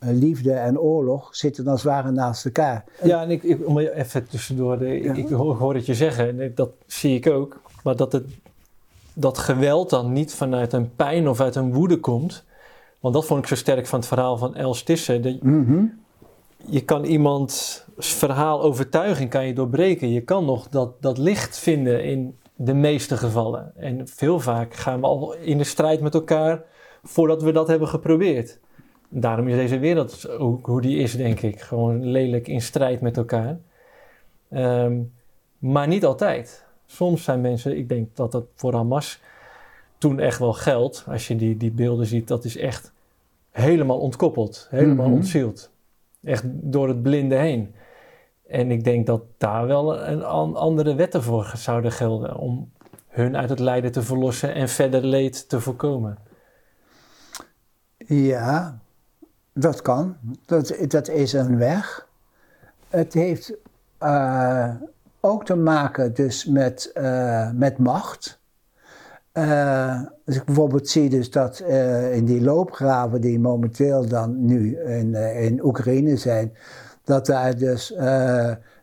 liefde 0.00 0.52
en 0.52 0.78
oorlog 0.78 1.36
zitten 1.36 1.66
als 1.66 1.82
het 1.82 1.92
ware 1.92 2.10
naast 2.10 2.44
elkaar. 2.44 2.84
Ja, 3.02 3.22
en 3.22 3.30
ik, 3.30 3.42
ik, 3.42 3.68
om 3.68 3.78
even 3.78 4.28
tussendoor, 4.28 4.78
de, 4.78 4.88
ja. 4.88 5.12
ik, 5.12 5.28
hoor, 5.28 5.56
hoor 5.56 5.74
het 5.74 5.86
je 5.86 5.94
zeggen, 5.94 6.52
dat 6.54 6.70
zie 6.86 7.16
ik 7.16 7.26
ook, 7.26 7.60
maar 7.82 7.96
dat, 7.96 8.12
het, 8.12 8.24
dat 9.18 9.38
geweld 9.38 9.90
dan 9.90 10.12
niet 10.12 10.34
vanuit 10.34 10.72
een 10.72 10.94
pijn 10.94 11.28
of 11.28 11.40
uit 11.40 11.54
een 11.54 11.72
woede 11.72 12.00
komt, 12.00 12.44
want 13.00 13.14
dat 13.14 13.26
vond 13.26 13.40
ik 13.40 13.46
zo 13.46 13.54
sterk 13.54 13.86
van 13.86 13.98
het 13.98 14.08
verhaal 14.08 14.36
van 14.36 14.54
Els 14.54 14.82
Tissen. 14.82 15.22
Dat, 15.22 15.42
mm 15.42 15.66
-hmm. 15.66 16.04
Je 16.68 16.84
kan 16.84 17.04
iemands 17.04 17.84
verhaal 17.96 18.62
overtuiging 18.62 19.30
kan 19.30 19.46
je 19.46 19.52
doorbreken. 19.52 20.10
Je 20.12 20.20
kan 20.20 20.44
nog 20.44 20.68
dat, 20.68 21.02
dat 21.02 21.18
licht 21.18 21.58
vinden 21.58 22.04
in 22.04 22.38
de 22.54 22.74
meeste 22.74 23.16
gevallen. 23.16 23.72
En 23.76 24.08
veel 24.08 24.40
vaak 24.40 24.74
gaan 24.74 25.00
we 25.00 25.06
al 25.06 25.34
in 25.34 25.58
de 25.58 25.64
strijd 25.64 26.00
met 26.00 26.14
elkaar 26.14 26.62
voordat 27.02 27.42
we 27.42 27.52
dat 27.52 27.68
hebben 27.68 27.88
geprobeerd. 27.88 28.58
Daarom 29.08 29.48
is 29.48 29.56
deze 29.56 29.78
wereld 29.78 30.28
ook 30.28 30.66
hoe 30.66 30.80
die 30.80 30.98
is, 30.98 31.16
denk 31.16 31.40
ik. 31.40 31.60
Gewoon 31.60 32.06
lelijk 32.06 32.48
in 32.48 32.60
strijd 32.60 33.00
met 33.00 33.16
elkaar. 33.16 33.58
Um, 34.50 35.12
maar 35.58 35.86
niet 35.86 36.04
altijd. 36.04 36.65
Soms 36.86 37.24
zijn 37.24 37.40
mensen, 37.40 37.76
ik 37.76 37.88
denk 37.88 38.16
dat 38.16 38.32
dat 38.32 38.44
voor 38.54 38.74
Hamas 38.74 39.20
toen 39.98 40.20
echt 40.20 40.38
wel 40.38 40.52
geldt. 40.52 41.04
Als 41.08 41.28
je 41.28 41.36
die, 41.36 41.56
die 41.56 41.70
beelden 41.70 42.06
ziet, 42.06 42.28
dat 42.28 42.44
is 42.44 42.56
echt 42.56 42.92
helemaal 43.50 43.98
ontkoppeld, 43.98 44.66
helemaal 44.70 45.08
mm 45.08 45.14
ontzield. 45.14 45.70
Echt 46.24 46.42
door 46.46 46.88
het 46.88 47.02
blinde 47.02 47.34
heen. 47.34 47.74
En 48.46 48.70
ik 48.70 48.84
denk 48.84 49.06
dat 49.06 49.22
daar 49.36 49.66
wel 49.66 50.06
een 50.06 50.24
andere 50.54 50.94
wetten 50.94 51.22
voor 51.22 51.52
zouden 51.56 51.92
gelden 51.92 52.36
om 52.36 52.70
hun 53.08 53.36
uit 53.36 53.48
het 53.48 53.58
lijden 53.58 53.92
te 53.92 54.02
verlossen 54.02 54.54
en 54.54 54.68
verder 54.68 55.04
leed 55.04 55.48
te 55.48 55.60
voorkomen. 55.60 56.18
Ja, 58.06 58.78
dat 59.52 59.82
kan. 59.82 60.16
Dat, 60.44 60.76
dat 60.88 61.08
is 61.08 61.32
een 61.32 61.58
weg. 61.58 62.08
Het 62.88 63.12
heeft 63.12 63.52
uh, 64.02 64.74
ook 65.26 65.44
te 65.44 65.56
maken 65.56 66.14
dus 66.14 66.44
met, 66.44 66.90
uh, 66.94 67.50
met 67.52 67.78
macht. 67.78 68.40
Uh, 69.32 70.00
ik 70.24 70.44
bijvoorbeeld 70.44 70.88
zie 70.88 71.08
dus 71.08 71.30
dat 71.30 71.58
in 72.12 72.24
die 72.24 72.42
loopgraven 72.42 73.20
die 73.20 73.40
momenteel 73.40 74.06
dan 74.06 74.46
nu 74.46 74.78
in, 74.78 75.14
in 75.14 75.64
Oekraïne 75.64 76.16
zijn, 76.16 76.52
dat 77.04 77.26
daar 77.26 77.56
dus 77.56 77.94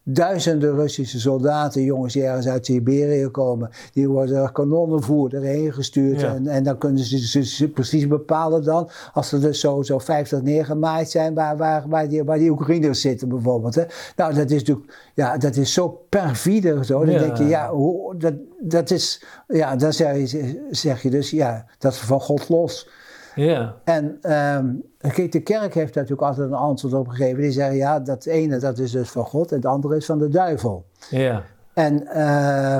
duizenden 0.04 0.76
Russische 0.76 1.20
soldaten, 1.20 1.84
jongens 1.84 2.14
die 2.14 2.24
ergens 2.24 2.48
uit 2.48 2.66
Siberië 2.66 3.28
komen, 3.28 3.70
die 3.94 4.10
worden 4.10 4.52
kanonnenvoer 4.52 5.36
erheen 5.36 5.74
gestuurd. 5.74 6.24
En, 6.24 6.48
en 6.48 6.64
dan 6.64 6.78
kunnen 6.78 7.04
ze, 7.04 7.44
ze, 7.44 7.70
precies 7.70 8.08
bepalen 8.08 8.64
dan, 8.64 8.90
als 9.14 9.32
er 9.32 9.42
dus 9.42 9.60
zo, 9.60 9.82
zo 9.82 10.00
50 10.00 10.42
neergemaaid 10.42 11.10
zijn, 11.10 11.34
waar, 11.34 11.58
waar, 11.58 11.84
waar, 11.88 12.10
die, 12.10 12.24
waar 12.24 12.38
die 12.38 12.50
Oekraïners 12.50 13.02
zitten 13.02 13.30
bijvoorbeeld. 13.30 13.76
Hè. 13.76 13.84
Nou, 14.16 14.34
dat 14.34 14.52
is 14.52 14.60
natuurlijk, 14.60 15.12
ja, 15.14 15.38
dat 15.38 15.56
is 15.56 15.74
zo 15.74 15.90
perfide 16.10 16.86
zo. 16.86 17.06
Dan 17.06 17.18
denk 17.18 17.38
je, 17.38 17.48
ja, 17.48 17.70
hoe, 17.70 18.18
dat, 18.18 18.34
dat 18.60 18.92
is, 18.92 19.24
ja, 19.48 19.76
dan 19.76 19.94
zeg 19.94 20.32
je, 20.32 20.68
zeg 20.72 21.02
je 21.02 21.10
dus, 21.10 21.30
ja, 21.30 21.66
dat 21.78 21.92
is 21.92 22.00
van 22.00 22.20
God 22.20 22.50
los. 22.50 22.88
Ja. 23.36 23.76
En 23.84 24.32
um, 24.58 24.84
de 25.30 25.42
kerk 25.44 25.74
heeft 25.74 25.94
daar 25.94 26.04
natuurlijk 26.04 26.22
altijd 26.22 26.48
een 26.48 26.54
antwoord 26.54 26.94
op 26.94 27.08
gegeven. 27.08 27.42
Die 27.42 27.52
zeggen, 27.52 27.76
ja, 27.76 28.00
dat 28.00 28.26
ene 28.26 28.58
dat 28.58 28.78
is 28.78 28.92
dus 28.92 29.10
van 29.10 29.26
God 29.26 29.50
en 29.50 29.56
het 29.56 29.66
andere 29.66 29.96
is 29.96 30.06
van 30.06 30.20
de 30.20 30.30
duivel. 30.30 30.86
Ja. 31.10 31.44
En, 31.74 32.04
uh, 32.04 32.80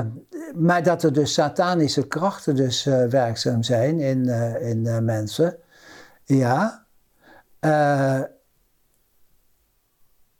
maar 0.54 0.82
dat 0.82 1.02
er 1.02 1.12
dus 1.12 1.32
satanische 1.32 2.06
krachten 2.06 2.56
dus 2.56 2.86
uh, 2.86 3.04
werkzaam 3.04 3.62
zijn 3.62 4.00
in, 4.00 4.26
uh, 4.26 4.68
in 4.68 5.04
mensen. 5.04 5.56
Ja. 6.24 6.82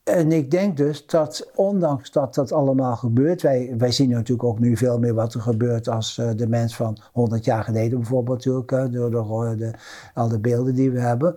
En 0.04 0.32
ik 0.32 0.50
denk 0.50 0.76
dus 0.76 1.06
dat, 1.06 1.50
ondanks 1.54 2.10
dat 2.10 2.34
dat 2.34 2.52
allemaal 2.52 2.96
gebeurt, 2.96 3.42
wij, 3.42 3.74
wij 3.78 3.92
zien 3.92 4.10
natuurlijk 4.10 4.48
ook 4.48 4.58
nu 4.58 4.76
veel 4.76 4.98
meer 4.98 5.14
wat 5.14 5.34
er 5.34 5.40
gebeurt 5.40 5.88
als 5.88 6.18
uh, 6.18 6.30
de 6.36 6.48
mens 6.48 6.76
van 6.76 6.98
100 7.12 7.44
jaar 7.44 7.64
geleden 7.64 7.98
bijvoorbeeld, 7.98 8.36
natuurlijk, 8.36 8.72
uh, 8.72 8.84
door, 8.90 9.10
door 9.10 9.56
de, 9.56 9.70
al 10.14 10.28
de 10.28 10.38
beelden 10.38 10.74
die 10.74 10.90
we 10.90 11.00
hebben. 11.00 11.34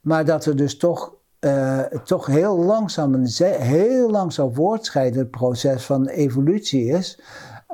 Maar 0.00 0.24
dat 0.24 0.44
er 0.44 0.56
dus 0.56 0.76
toch, 0.76 1.14
toch 2.04 2.26
heel 2.26 2.58
langzaam 2.58 3.14
een 3.14 3.28
heel 3.58 4.10
langzaam 4.10 4.54
voortschrijdend 4.54 5.30
proces 5.30 5.84
van 5.84 6.06
evolutie 6.06 6.84
is. 6.86 7.20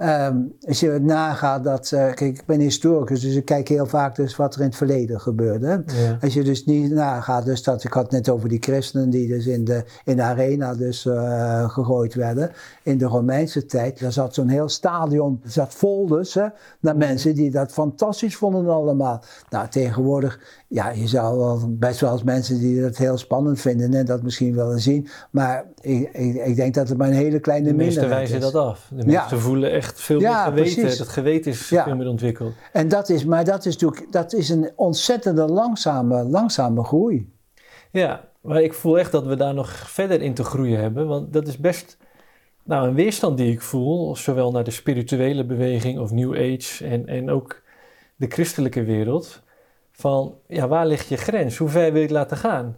Um, 0.00 0.54
als 0.60 0.80
je 0.80 0.98
nagaat 1.02 1.64
dat, 1.64 1.90
uh, 1.94 2.00
kijk, 2.00 2.20
ik 2.20 2.46
ben 2.46 2.60
historicus, 2.60 3.20
dus 3.20 3.34
ik 3.34 3.44
kijk 3.44 3.68
heel 3.68 3.86
vaak 3.86 4.16
dus 4.16 4.36
wat 4.36 4.54
er 4.54 4.60
in 4.60 4.66
het 4.66 4.76
verleden 4.76 5.20
gebeurde. 5.20 5.82
Ja. 5.86 6.18
Als 6.20 6.34
je 6.34 6.42
dus 6.42 6.64
niet 6.64 6.90
nagaat, 6.90 7.44
dus 7.44 7.62
dat, 7.62 7.84
ik 7.84 7.92
had 7.92 8.02
het 8.02 8.12
net 8.12 8.28
over 8.28 8.48
die 8.48 8.62
christenen 8.62 9.10
die 9.10 9.28
dus 9.28 9.46
in 9.46 9.64
de, 9.64 9.84
in 10.04 10.16
de 10.16 10.22
arena 10.22 10.74
dus 10.74 11.04
uh, 11.04 11.70
gegooid 11.70 12.14
werden, 12.14 12.50
in 12.82 12.98
de 12.98 13.04
Romeinse 13.04 13.66
tijd. 13.66 14.00
Daar 14.00 14.12
zat 14.12 14.34
zo'n 14.34 14.48
heel 14.48 14.68
stadion, 14.68 15.40
zat 15.44 15.74
vol 15.74 16.06
dus, 16.06 16.34
hè, 16.34 16.46
naar 16.80 16.96
mensen 16.96 17.34
die 17.34 17.50
dat 17.50 17.72
fantastisch 17.72 18.36
vonden 18.36 18.68
allemaal. 18.68 19.22
Nou, 19.50 19.68
tegenwoordig 19.68 20.40
ja, 20.72 20.90
je 20.90 21.06
zou 21.06 21.38
wel 21.38 21.60
best 21.68 22.00
wel 22.00 22.12
eens 22.12 22.22
mensen 22.22 22.58
die 22.58 22.80
dat 22.80 22.96
heel 22.96 23.16
spannend 23.18 23.60
vinden 23.60 23.94
en 23.94 24.06
dat 24.06 24.22
misschien 24.22 24.54
willen 24.54 24.80
zien. 24.80 25.08
Maar 25.30 25.64
ik, 25.80 26.12
ik, 26.12 26.34
ik 26.34 26.56
denk 26.56 26.74
dat 26.74 26.88
het 26.88 26.98
maar 26.98 27.08
een 27.08 27.14
hele 27.14 27.40
kleine 27.40 27.72
minderheid 27.72 27.90
is. 27.90 27.94
De 27.94 28.00
meesten 28.00 28.38
wijzen 28.38 28.52
dat 28.52 28.54
af. 28.54 28.90
De 28.94 29.06
mensen 29.06 29.40
voelen 29.40 29.72
echt 29.72 30.00
veel 30.00 30.20
meer 30.20 30.30
geweten. 30.30 30.74
Precies. 30.74 30.98
Dat 30.98 31.08
geweten 31.08 31.50
is 31.50 31.60
veel 31.60 31.96
meer 31.96 32.08
ontwikkeld. 32.08 32.52
En 32.72 32.88
dat 32.88 33.08
is, 33.08 33.24
maar 33.24 33.44
dat 33.44 33.66
is 33.66 33.72
natuurlijk 33.72 34.12
dat 34.12 34.32
is 34.32 34.48
een 34.48 34.70
ontzettende 34.76 35.44
langzame, 35.44 36.22
langzame 36.22 36.84
groei. 36.84 37.32
Ja, 37.90 38.28
maar 38.40 38.62
ik 38.62 38.72
voel 38.72 38.98
echt 38.98 39.12
dat 39.12 39.26
we 39.26 39.36
daar 39.36 39.54
nog 39.54 39.70
verder 39.70 40.22
in 40.22 40.34
te 40.34 40.44
groeien 40.44 40.80
hebben. 40.80 41.06
Want 41.06 41.32
dat 41.32 41.46
is 41.46 41.58
best 41.58 41.96
nou, 42.64 42.88
een 42.88 42.94
weerstand 42.94 43.36
die 43.36 43.52
ik 43.52 43.60
voel, 43.60 44.16
zowel 44.16 44.50
naar 44.50 44.64
de 44.64 44.70
spirituele 44.70 45.44
beweging 45.44 45.98
of 45.98 46.10
New 46.10 46.32
Age 46.32 46.86
en, 46.86 47.06
en 47.06 47.30
ook 47.30 47.62
de 48.16 48.26
christelijke 48.28 48.82
wereld 48.82 49.41
van 50.02 50.34
ja, 50.46 50.68
waar 50.68 50.86
ligt 50.86 51.08
je 51.08 51.16
grens? 51.16 51.56
Hoe 51.56 51.68
ver 51.68 51.92
wil 51.92 52.00
je 52.00 52.06
het 52.06 52.10
laten 52.10 52.36
gaan? 52.36 52.76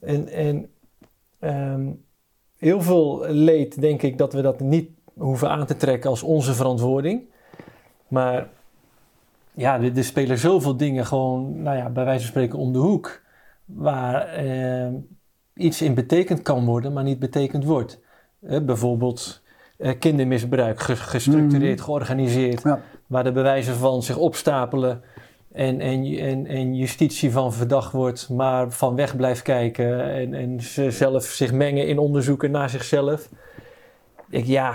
En, 0.00 0.28
en 0.28 0.70
um, 1.40 2.04
heel 2.56 2.82
veel 2.82 3.24
leed 3.28 3.80
denk 3.80 4.02
ik 4.02 4.18
dat 4.18 4.32
we 4.32 4.42
dat 4.42 4.60
niet 4.60 4.90
hoeven 5.14 5.50
aan 5.50 5.66
te 5.66 5.76
trekken 5.76 6.10
als 6.10 6.22
onze 6.22 6.54
verantwoording. 6.54 7.22
Maar 8.08 8.48
ja, 9.54 9.80
er, 9.80 9.96
er 9.96 10.04
spelen 10.04 10.38
zoveel 10.38 10.76
dingen 10.76 11.06
gewoon, 11.06 11.62
nou 11.62 11.76
ja, 11.76 11.90
bij 11.90 12.04
wijze 12.04 12.20
van 12.20 12.30
spreken 12.30 12.58
om 12.58 12.72
de 12.72 12.78
hoek. 12.78 13.20
Waar 13.64 14.26
eh, 14.26 14.92
iets 15.54 15.82
in 15.82 15.94
betekend 15.94 16.42
kan 16.42 16.64
worden, 16.64 16.92
maar 16.92 17.04
niet 17.04 17.18
betekend 17.18 17.64
wordt. 17.64 18.00
Eh, 18.40 18.60
bijvoorbeeld 18.60 19.42
eh, 19.78 19.98
kindermisbruik, 19.98 20.80
gestructureerd, 20.80 21.78
mm. 21.78 21.84
georganiseerd. 21.84 22.62
Ja. 22.62 22.80
Waar 23.06 23.24
de 23.24 23.32
bewijzen 23.32 23.74
van 23.74 24.02
zich 24.02 24.16
opstapelen 24.16 25.02
en, 25.52 25.80
en, 25.80 26.04
en, 26.04 26.46
en 26.46 26.74
justitie 26.74 27.32
van 27.32 27.52
verdacht 27.52 27.92
wordt, 27.92 28.28
maar 28.28 28.70
van 28.70 28.94
weg 28.94 29.16
blijft 29.16 29.42
kijken 29.42 30.10
en, 30.10 30.34
en 30.34 30.60
ze 30.60 30.90
zelf 30.90 31.24
zich 31.24 31.52
mengen 31.52 31.86
in 31.86 31.98
onderzoeken 31.98 32.50
naar 32.50 32.70
zichzelf. 32.70 33.28
Ik, 34.30 34.44
ja, 34.44 34.74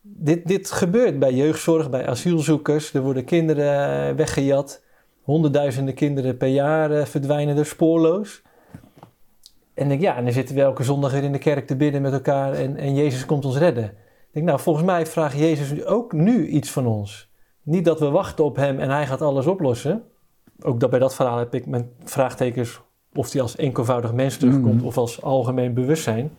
dit, 0.00 0.46
dit 0.46 0.70
gebeurt 0.70 1.18
bij 1.18 1.32
jeugdzorg, 1.32 1.90
bij 1.90 2.06
asielzoekers. 2.06 2.94
Er 2.94 3.02
worden 3.02 3.24
kinderen 3.24 4.16
weggejat. 4.16 4.82
Honderdduizenden 5.22 5.94
kinderen 5.94 6.36
per 6.36 6.48
jaar 6.48 6.90
eh, 6.90 7.04
verdwijnen 7.04 7.56
er 7.56 7.66
spoorloos. 7.66 8.42
En 9.74 9.90
ik, 9.90 10.00
ja, 10.00 10.16
en 10.16 10.24
dan 10.24 10.32
zitten 10.32 10.54
we 10.54 10.60
elke 10.60 10.82
zondag 10.82 11.12
weer 11.12 11.22
in 11.22 11.32
de 11.32 11.38
kerk 11.38 11.66
te 11.66 11.76
bidden 11.76 12.02
met 12.02 12.12
elkaar 12.12 12.52
en, 12.52 12.76
en 12.76 12.94
Jezus 12.94 13.26
komt 13.26 13.44
ons 13.44 13.56
redden. 13.56 13.92
Denk, 14.32 14.46
nou, 14.46 14.60
volgens 14.60 14.86
mij 14.86 15.06
vraagt 15.06 15.38
Jezus 15.38 15.84
ook 15.84 16.12
nu 16.12 16.46
iets 16.46 16.70
van 16.70 16.86
ons. 16.86 17.30
Niet 17.62 17.84
dat 17.84 18.00
we 18.00 18.10
wachten 18.10 18.44
op 18.44 18.56
hem 18.56 18.78
en 18.78 18.90
hij 18.90 19.06
gaat 19.06 19.22
alles 19.22 19.46
oplossen 19.46 20.04
ook 20.62 20.80
dat 20.80 20.90
bij 20.90 20.98
dat 20.98 21.14
verhaal 21.14 21.38
heb 21.38 21.54
ik 21.54 21.66
mijn 21.66 21.90
vraagtekens 22.04 22.80
of 23.14 23.32
hij 23.32 23.42
als 23.42 23.56
enkelvoudig 23.56 24.12
mens 24.12 24.36
terugkomt 24.36 24.74
mhm. 24.74 24.86
of 24.86 24.98
als 24.98 25.22
algemeen 25.22 25.74
bewustzijn. 25.74 26.36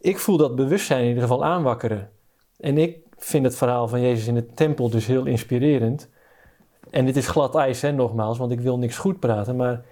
Ik 0.00 0.18
voel 0.18 0.36
dat 0.36 0.56
bewustzijn 0.56 1.00
in 1.00 1.08
ieder 1.08 1.22
geval 1.22 1.44
aanwakkeren. 1.44 2.10
En 2.58 2.78
ik 2.78 2.98
vind 3.16 3.44
het 3.44 3.56
verhaal 3.56 3.88
van 3.88 4.00
Jezus 4.00 4.26
in 4.26 4.34
de 4.34 4.46
tempel 4.54 4.90
dus 4.90 5.06
heel 5.06 5.26
inspirerend. 5.26 6.10
En 6.90 7.04
dit 7.04 7.16
is 7.16 7.28
glad 7.28 7.54
ijs, 7.54 7.82
hè, 7.82 7.92
nogmaals, 7.92 8.38
want 8.38 8.52
ik 8.52 8.60
wil 8.60 8.78
niks 8.78 8.96
goed 8.96 9.20
praten. 9.20 9.56
Maar 9.56 9.84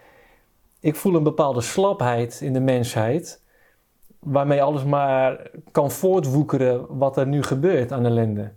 ik 0.81 0.97
voel 0.97 1.15
een 1.15 1.23
bepaalde 1.23 1.61
slapheid 1.61 2.41
in 2.41 2.53
de 2.53 2.61
mensheid. 2.61 3.43
Waarmee 4.19 4.63
alles 4.63 4.85
maar 4.85 5.51
kan 5.71 5.91
voortwoekeren 5.91 6.99
wat 6.99 7.17
er 7.17 7.27
nu 7.27 7.43
gebeurt 7.43 7.93
aan 7.93 8.07
ellende. 8.07 8.53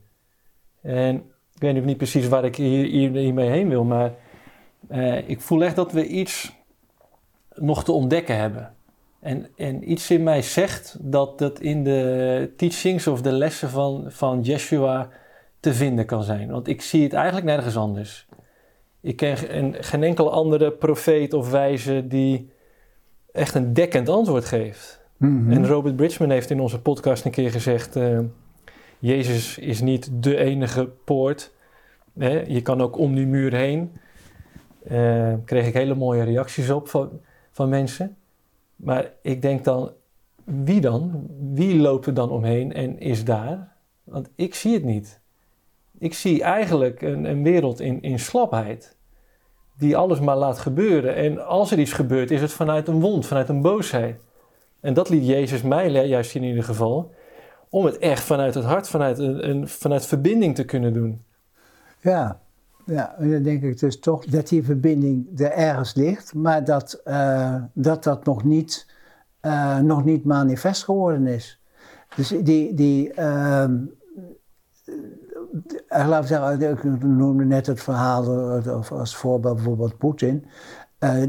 En 0.82 1.16
ik 1.54 1.62
weet 1.62 1.74
nu 1.74 1.80
niet 1.80 1.98
precies 1.98 2.28
waar 2.28 2.46
ik 2.46 2.56
hier, 2.56 2.86
hier, 2.86 3.12
hiermee 3.12 3.50
heen 3.50 3.70
wil, 3.70 3.84
maar 3.84 4.14
uh, 4.94 5.30
ik 5.30 5.42
voel 5.42 5.64
echt 5.64 5.76
dat 5.76 5.92
we 5.92 6.08
iets 6.08 6.56
nog 7.56 7.84
te 7.84 7.92
ontdekken 7.92 8.38
hebben. 8.38 8.74
En, 9.20 9.48
en 9.56 9.92
iets 9.92 10.12
in 10.12 10.24
mij 10.24 10.42
zegt 10.42 10.98
dat 11.02 11.40
dat 11.40 11.60
in 11.60 11.84
de 11.84 12.54
teachings 12.58 13.08
of 13.08 13.22
de 13.22 13.32
lessen 13.32 13.70
van, 13.70 14.06
van 14.08 14.42
Yeshua 14.42 15.10
te 15.60 15.74
vinden 15.74 16.06
kan 16.06 16.24
zijn. 16.24 16.52
Want 16.52 16.68
ik 16.68 16.82
zie 16.82 17.04
het 17.04 17.14
eigenlijk 17.14 17.46
nergens 17.46 17.78
anders. 17.78 18.28
Ik 19.02 19.16
ken 19.16 19.38
geen, 19.38 19.76
geen 19.80 20.04
enkele 20.04 20.30
andere 20.30 20.72
profeet 20.72 21.34
of 21.34 21.52
wijze 21.52 22.08
die 22.08 22.52
echt 23.32 23.56
een 23.56 23.74
dekkend 23.74 24.10
antwoord 24.10 24.46
geeft. 24.46 25.02
Mhm. 25.18 25.52
En 25.52 25.68
Robert 25.68 25.96
Bridgman 25.96 26.30
heeft 26.30 26.50
in 26.50 26.60
onze 26.60 26.82
podcast 26.82 27.26
een 27.26 27.32
keer 27.32 27.52
gezegd: 27.52 27.96
eh, 27.96 28.20
Jezus 29.00 29.58
is 29.58 29.82
niet 29.82 30.10
de 30.12 30.38
enige 30.38 30.90
poort. 31.06 31.54
Hè? 32.18 32.44
Je 32.48 32.62
kan 32.62 32.82
ook 32.82 32.98
om 32.98 33.16
die 33.16 33.26
muur 33.26 33.54
heen. 33.54 33.92
Eh 34.88 35.34
kreeg 35.46 35.68
ik 35.68 35.74
hele 35.74 35.96
mooie 35.96 36.24
reacties 36.24 36.70
op 36.70 36.88
van, 36.88 37.10
van 37.52 37.70
mensen. 37.70 38.18
Maar 38.76 39.12
ik 39.22 39.42
denk 39.42 39.64
dan: 39.64 39.92
wie 40.44 40.82
dan? 40.82 41.28
Wie 41.54 41.80
loopt 41.80 42.06
er 42.06 42.14
dan 42.14 42.30
omheen 42.30 42.74
en 42.74 43.00
is 43.00 43.26
daar? 43.26 43.76
Want 44.04 44.30
ik 44.36 44.56
zie 44.56 44.74
het 44.74 44.84
niet. 44.84 45.22
Ik 45.98 46.14
zie 46.14 46.44
eigenlijk 46.44 47.02
een, 47.02 47.24
een 47.26 47.44
wereld 47.44 47.80
in, 47.80 48.02
in 48.02 48.20
slapheid. 48.20 48.96
Die 49.78 49.98
alles 49.98 50.20
maar 50.20 50.38
laat 50.38 50.60
gebeuren. 50.60 51.16
En 51.16 51.46
als 51.46 51.72
er 51.72 51.80
iets 51.80 51.94
gebeurt, 51.94 52.32
is 52.32 52.42
het 52.42 52.52
vanuit 52.52 52.88
een 52.88 53.00
wond, 53.00 53.26
vanuit 53.26 53.50
een 53.50 53.62
boosheid. 53.62 54.22
En 54.80 54.94
dat 54.94 55.10
liet 55.10 55.26
Jezus 55.28 55.62
mij 55.62 56.08
juist 56.08 56.36
in 56.36 56.44
ieder 56.44 56.64
geval. 56.64 57.12
Om 57.70 57.86
het 57.86 57.98
echt 57.98 58.24
vanuit 58.24 58.56
het 58.56 58.64
hart, 58.64 58.90
vanuit, 58.90 59.18
een- 59.20 59.68
vanuit 59.68 60.06
verbinding 60.06 60.56
te 60.56 60.66
kunnen 60.66 60.94
doen. 60.94 61.24
Ja, 62.00 62.42
ja, 62.86 63.16
en 63.18 63.32
dan 63.32 63.44
denk 63.44 63.64
ik 63.64 63.80
dus 63.80 64.00
toch 64.00 64.26
dat 64.26 64.48
die 64.48 64.64
verbinding 64.64 65.40
er 65.40 65.52
ergens 65.52 65.94
ligt, 65.94 66.34
maar 66.34 66.64
dat 66.64 66.94
eh, 67.04 67.56
dat, 67.74 68.04
dat 68.04 68.26
nog, 68.26 68.44
niet, 68.44 68.88
eh, 69.40 69.80
nog 69.80 70.06
niet 70.06 70.26
manifest 70.26 70.84
geworden 70.84 71.28
is. 71.28 71.62
Dus 72.16 72.28
die, 72.28 72.74
die 72.74 73.14
ehm, 73.14 73.78
eh, 75.88 76.20
we 76.20 76.28
zeggen, 76.28 76.62
ik 76.62 77.04
noemde 77.04 77.46
net 77.46 77.68
het 77.68 77.82
verhaal 77.82 78.62
als 78.90 79.16
voorbeeld 79.16 79.56
bijvoorbeeld 79.56 79.98
Poetin. 79.98 80.46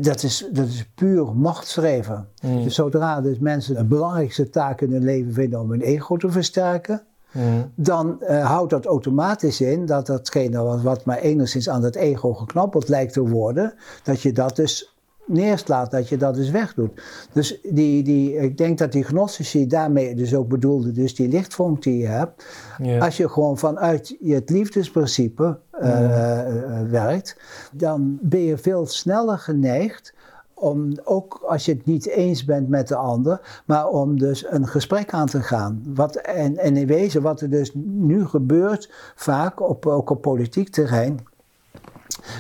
Dat, 0.01 0.23
is, 0.23 0.49
dat 0.53 0.67
is 0.67 0.91
puur 0.95 1.37
machtsstreven. 1.37 2.29
Mm. 2.43 2.63
Dus 2.63 2.75
zodra 2.75 3.21
dus 3.21 3.39
mensen 3.39 3.75
de 3.75 3.85
belangrijkste 3.85 4.51
taak 4.51 4.81
in 4.81 4.93
hun 4.93 5.05
leven 5.05 5.33
vinden 5.33 5.61
om 5.61 5.71
hun 5.71 5.81
ego 5.81 6.17
te 6.17 6.31
versterken, 6.31 7.03
Mm. 7.35 7.71
dan 7.75 8.23
eh, 8.23 8.47
houdt 8.47 8.71
dat 8.71 8.87
automatisch 8.87 9.61
in 9.61 9.87
dat 9.87 10.07
datgene 10.07 10.63
wat, 10.63 10.83
wat 10.83 11.05
maar 11.05 11.19
enigszins 11.19 11.69
aan 11.69 11.83
het 11.83 11.95
ego 11.97 12.33
geknappeld 12.35 12.89
lijkt 12.89 13.13
te 13.13 13.29
worden, 13.29 13.75
dat 14.03 14.21
je 14.23 14.33
dat 14.33 14.57
dus 14.57 14.95
neerslaat, 15.27 15.91
dat 15.91 16.09
je 16.09 16.17
dat 16.17 16.35
dus 16.35 16.51
wegdoet. 16.51 17.03
Dus 17.33 17.61
die, 17.63 18.03
die, 18.03 18.37
ik 18.37 18.59
denk 18.59 18.79
dat 18.79 18.93
die 18.93 19.05
gnostici 19.05 19.67
daarmee 19.67 20.15
dus 20.15 20.35
ook 20.35 20.49
bedoelde, 20.49 20.93
dus 20.93 21.15
die 21.15 21.29
lichtvonk 21.29 21.83
die 21.83 21.99
je 21.99 22.07
hebt, 22.07 22.45
Ja. 22.79 22.99
als 22.99 23.17
je 23.17 23.29
gewoon 23.29 23.59
vanuit 23.59 24.17
het 24.25 24.51
liefdesprincipe 24.51 25.59
eh, 25.71 26.41
eh, 26.41 26.89
werkt, 26.89 27.37
dan 27.73 28.19
ben 28.21 28.41
je 28.41 28.59
veel 28.59 28.87
sneller 28.87 29.39
geneigd 29.39 30.15
om, 30.55 30.93
ook 31.05 31.41
als 31.47 31.65
je 31.65 31.73
het 31.73 31.87
niet 31.87 32.07
eens 32.07 32.45
bent 32.45 32.69
met 32.69 32.89
de 32.89 32.97
ander, 32.97 33.63
maar 33.65 33.89
om 33.89 34.19
dus 34.19 34.45
een 34.49 34.69
gesprek 34.69 35.13
aan 35.13 35.27
te 35.27 35.43
gaan. 35.43 35.83
Wat, 35.87 36.17
en, 36.17 36.57
en 36.57 36.77
in 36.77 36.87
wezen 36.87 37.23
wat 37.23 37.41
er 37.41 37.51
dus 37.51 37.71
nu 37.75 38.27
gebeurt, 38.27 38.93
vaak 39.15 39.61
op, 39.61 39.87
ook 39.87 40.11
op 40.11 40.21
politiek 40.21 40.69
terrein, 40.69 41.21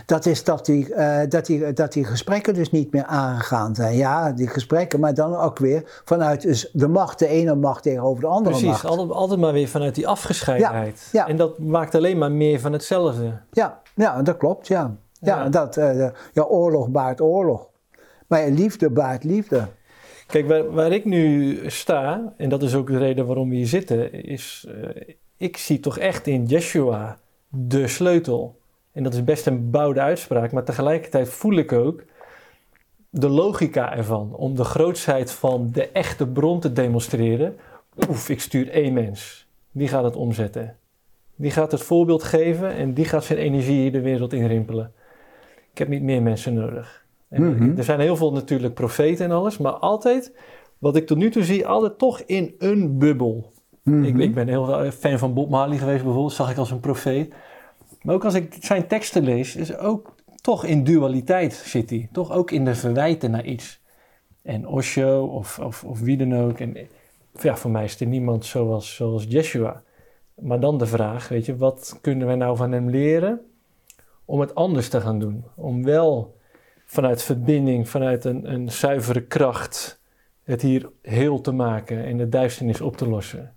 dat 0.06 0.26
is 0.26 0.44
dat 0.44 0.66
die, 0.66 0.94
eh, 0.94 1.28
dat, 1.28 1.46
die, 1.46 1.72
dat 1.72 1.92
die 1.92 2.04
gesprekken 2.04 2.54
dus 2.54 2.70
niet 2.70 2.92
meer 2.92 3.04
aangegaan 3.04 3.74
zijn. 3.74 3.96
Ja, 3.96 4.32
die 4.32 4.48
gesprekken, 4.48 5.00
maar 5.00 5.14
dan 5.14 5.36
ook 5.36 5.58
weer 5.58 6.02
vanuit 6.04 6.42
dus 6.42 6.70
de 6.72 6.88
macht, 6.88 7.18
de 7.18 7.26
ene 7.26 7.54
macht 7.54 7.82
tegenover 7.82 8.20
de 8.20 8.26
andere 8.26 8.50
Precies, 8.50 8.68
macht. 8.68 8.84
altijd, 8.84 9.10
altijd 9.10 9.40
maar 9.40 9.52
weer 9.52 9.68
vanuit 9.68 9.94
die 9.94 10.08
afgescheidenheid. 10.08 11.08
Ja, 11.12 11.20
ja. 11.20 11.28
En 11.28 11.36
dat 11.36 11.58
maakt 11.58 11.94
alleen 11.94 12.18
maar 12.18 12.32
meer 12.32 12.60
van 12.60 12.72
hetzelfde. 12.72 13.40
Ja, 13.52 13.80
ja 13.94 14.22
dat 14.22 14.36
klopt, 14.36 14.66
ja. 14.66 14.96
Ja, 15.20 15.42
Ja. 15.42 15.48
Dat, 15.48 15.76
eh, 15.76 16.08
ja, 16.32 16.42
oorlog 16.42 16.88
baart 16.88 17.20
oorlog. 17.20 17.68
Maar 18.34 18.48
liefde 18.48 18.90
baart 18.90 19.24
liefde. 19.24 19.68
Kijk, 20.26 20.46
waar, 20.46 20.70
waar 20.70 20.92
ik 20.92 21.04
nu 21.04 21.58
sta, 21.70 22.34
en 22.36 22.48
dat 22.48 22.62
is 22.62 22.74
ook 22.74 22.86
de 22.86 22.98
reden 22.98 23.26
waarom 23.26 23.48
we 23.48 23.54
hier 23.54 23.66
zitten, 23.66 24.12
is 24.12 24.66
eh, 24.68 25.14
ik 25.36 25.56
zie 25.56 25.80
toch 25.80 25.98
echt 25.98 26.26
in 26.26 26.44
Yeshua 26.44 27.18
de 27.48 27.88
sleutel. 27.88 28.58
En 28.92 29.02
dat 29.02 29.14
is 29.14 29.24
best 29.24 29.46
een 29.46 29.70
bouwde 29.70 30.00
uitspraak, 30.00 30.52
maar 30.52 30.64
tegelijkertijd 30.64 31.28
voel 31.28 31.56
ik 31.56 31.72
ook 31.72 32.02
de 33.10 33.28
logica 33.28 33.96
ervan. 33.96 34.34
Om 34.36 34.54
de 34.54 34.64
grootsheid 34.64 35.32
van 35.32 35.68
de 35.72 35.88
echte 35.88 36.26
bron 36.26 36.60
te 36.60 36.72
demonstreren. 36.72 37.56
Oef, 38.08 38.28
ik 38.28 38.40
stuur 38.40 38.70
één 38.70 38.92
mens. 38.92 39.46
Die 39.72 39.88
gaat 39.88 40.04
het 40.04 40.16
omzetten. 40.16 40.76
Die 41.36 41.50
gaat 41.50 41.72
het 41.72 41.82
voorbeeld 41.82 42.22
geven 42.22 42.70
en 42.70 42.94
die 42.94 43.04
gaat 43.04 43.24
zijn 43.24 43.38
energie 43.38 43.90
de 43.90 44.00
wereld 44.00 44.32
inrimpelen. 44.32 44.92
Ik 45.72 45.78
heb 45.78 45.88
niet 45.88 46.02
meer 46.02 46.22
mensen 46.22 46.54
nodig. 46.54 47.03
En 47.34 47.42
Mhm. 47.42 47.76
Er 47.78 47.84
zijn 47.84 48.00
heel 48.00 48.16
veel 48.16 48.32
natuurlijk 48.32 48.74
profeten 48.74 49.24
en 49.24 49.30
alles, 49.30 49.58
maar 49.58 49.72
altijd, 49.72 50.32
wat 50.78 50.96
ik 50.96 51.06
tot 51.06 51.18
nu 51.18 51.30
toe 51.30 51.44
zie, 51.44 51.66
altijd 51.66 51.98
toch 51.98 52.20
in 52.20 52.54
een 52.58 52.98
bubbel. 52.98 53.52
Mhm. 53.82 54.04
Ik, 54.04 54.18
ik 54.18 54.34
ben 54.34 54.48
heel 54.48 54.90
fan 54.90 55.18
van 55.18 55.34
Bob 55.34 55.50
Marley 55.50 55.78
geweest 55.78 56.02
bijvoorbeeld, 56.02 56.32
zag 56.32 56.50
ik 56.50 56.56
als 56.56 56.70
een 56.70 56.80
profeet. 56.80 57.34
Maar 58.02 58.14
ook 58.14 58.24
als 58.24 58.34
ik 58.34 58.56
zijn 58.60 58.86
teksten 58.86 59.24
lees, 59.24 59.56
is 59.56 59.76
ook 59.76 60.14
toch 60.40 60.64
in 60.64 60.84
dualiteit 60.84 61.52
zit 61.52 61.90
hij. 61.90 62.08
Toch 62.12 62.32
ook 62.32 62.50
in 62.50 62.64
de 62.64 62.74
verwijten 62.74 63.30
naar 63.30 63.44
iets. 63.44 63.80
En 64.42 64.68
Osho 64.68 65.24
of, 65.26 65.58
of, 65.58 65.84
of 65.84 66.00
wie 66.00 66.16
dan 66.16 66.34
ook. 66.34 66.58
En 66.58 66.76
ja, 67.40 67.56
voor 67.56 67.70
mij 67.70 67.84
is 67.84 68.00
er 68.00 68.06
niemand 68.06 68.44
zoals, 68.44 68.94
zoals 68.94 69.24
Yeshua. 69.28 69.82
Maar 70.34 70.60
dan 70.60 70.78
de 70.78 70.86
vraag, 70.86 71.28
weet 71.28 71.46
je, 71.46 71.56
wat 71.56 71.98
kunnen 72.00 72.26
wij 72.26 72.36
nou 72.36 72.56
van 72.56 72.72
hem 72.72 72.90
leren 72.90 73.40
om 74.24 74.40
het 74.40 74.54
anders 74.54 74.88
te 74.88 75.00
gaan 75.00 75.18
doen? 75.18 75.44
Om 75.54 75.84
wel 75.84 76.34
vanuit 76.84 77.22
verbinding, 77.22 77.88
vanuit 77.88 78.24
een, 78.24 78.52
een 78.52 78.70
zuivere 78.72 79.22
kracht, 79.22 80.00
het 80.42 80.62
hier 80.62 80.90
heel 81.02 81.40
te 81.40 81.52
maken 81.52 82.04
en 82.04 82.16
de 82.16 82.28
duisternis 82.28 82.80
op 82.80 82.96
te 82.96 83.08
lossen. 83.08 83.52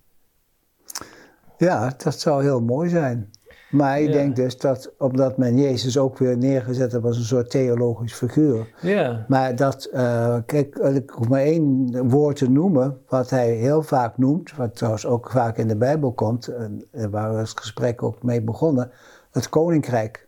Ja, 1.57 1.93
dat 2.03 2.19
zou 2.19 2.43
heel 2.43 2.61
mooi 2.61 2.89
zijn. 2.89 3.32
Maar 3.71 3.99
ik 3.99 4.07
Ja. 4.07 4.11
denk 4.13 4.36
dus 4.36 4.57
dat, 4.57 4.93
omdat 4.97 5.38
men 5.38 5.57
Jezus 5.57 5.97
ook 5.97 6.17
weer 6.17 6.38
neergezet 6.38 6.91
heeft 6.91 7.03
als 7.03 7.17
een 7.17 7.23
soort 7.23 7.49
theologisch 7.49 8.13
figuur. 8.13 8.73
Ja, 8.82 9.25
Maar 9.28 9.55
dat, 9.55 9.86
eh, 9.86 10.38
kijk, 10.45 10.75
ik 10.75 11.09
hoef 11.09 11.28
maar 11.30 11.41
één 11.41 12.09
woord 12.09 12.36
te 12.36 12.49
noemen, 12.49 12.97
wat 13.07 13.30
hij 13.30 13.51
heel 13.53 13.82
vaak 13.82 14.17
noemt, 14.17 14.55
wat 14.55 14.75
trouwens 14.75 15.05
ook 15.05 15.32
vaak 15.32 15.57
in 15.57 15.67
de 15.67 15.75
Bijbel 15.78 16.11
komt, 16.11 16.47
en 16.47 16.84
eh, 16.91 17.05
waar 17.05 17.34
we 17.34 17.38
het 17.39 17.59
gesprek 17.59 18.03
ook 18.03 18.23
mee 18.23 18.41
begonnen, 18.41 18.91
het 19.32 19.49
koninkrijk. 19.49 20.26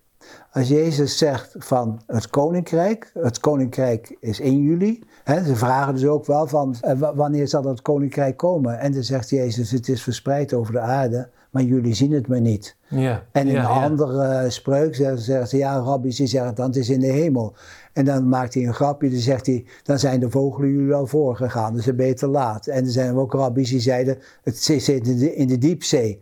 Als 0.52 0.68
Jezus 0.68 1.18
zegt 1.18 1.56
van 1.58 2.02
het 2.08 2.30
koninkrijk, 2.30 3.12
het 3.14 3.40
koninkrijk 3.40 4.16
is 4.20 4.40
in 4.40 4.62
jullie. 4.62 5.04
Hè, 5.24 5.44
ze 5.44 5.56
vragen 5.56 5.94
dus 5.94 6.06
ook 6.06 6.26
wel 6.26 6.48
van 6.48 6.76
eh, 6.82 7.00
wa- 7.00 7.16
wanneer 7.16 7.48
zal 7.48 7.62
dat 7.62 7.82
koninkrijk 7.82 8.38
komen? 8.38 8.80
En 8.80 8.92
dan 8.94 9.04
zegt 9.04 9.30
Jezus 9.30 9.72
het 9.72 9.88
is 9.90 10.04
verspreid 10.04 10.54
over 10.54 10.74
de 10.74 10.80
aarde, 10.80 11.30
maar 11.50 11.64
jullie 11.64 11.94
zien 11.94 12.12
het 12.12 12.28
maar 12.28 12.42
niet. 12.42 12.76
ja. 12.88 13.24
En 13.32 13.48
in 13.48 13.54
ja, 13.54 13.60
een 13.70 13.76
ja. 13.76 13.84
andere 13.84 14.50
spreuk 14.50 14.96
zeggen 14.96 15.20
ze, 15.20 15.44
ze, 15.48 15.58
ja, 15.58 15.78
rabbis 15.78 16.16
die 16.16 16.28
zeggen 16.28 16.56
dan 16.56 16.66
het 16.66 16.76
is 16.76 16.90
in 16.90 17.00
de 17.00 17.08
hemel. 17.08 17.54
En 17.94 18.06
dan 18.06 18.30
maakt 18.30 18.54
hij 18.54 18.68
een 18.68 18.74
grapje, 18.74 19.10
dan 19.10 19.20
zegt 19.20 19.46
hij, 19.46 19.66
dan 19.84 20.00
zijn 20.00 20.20
de 20.20 20.30
vogelen 20.30 20.70
jullie 20.72 20.94
al 20.94 21.08
voorgegaan, 21.08 21.74
dus 21.74 21.86
dan 21.86 21.96
ben 21.96 22.08
je 22.08 22.14
te 22.14 22.28
laat. 22.28 22.68
En 22.68 22.86
er 22.86 22.92
zijn 22.92 23.16
ook 23.16 23.34
rabbis 23.34 23.70
die 23.70 23.80
zeiden, 23.80 24.18
het 24.44 24.58
zit 24.58 24.88
in 24.88 25.18
de, 25.18 25.36
in 25.36 25.48
de 25.48 25.58
diepzee. 25.58 26.22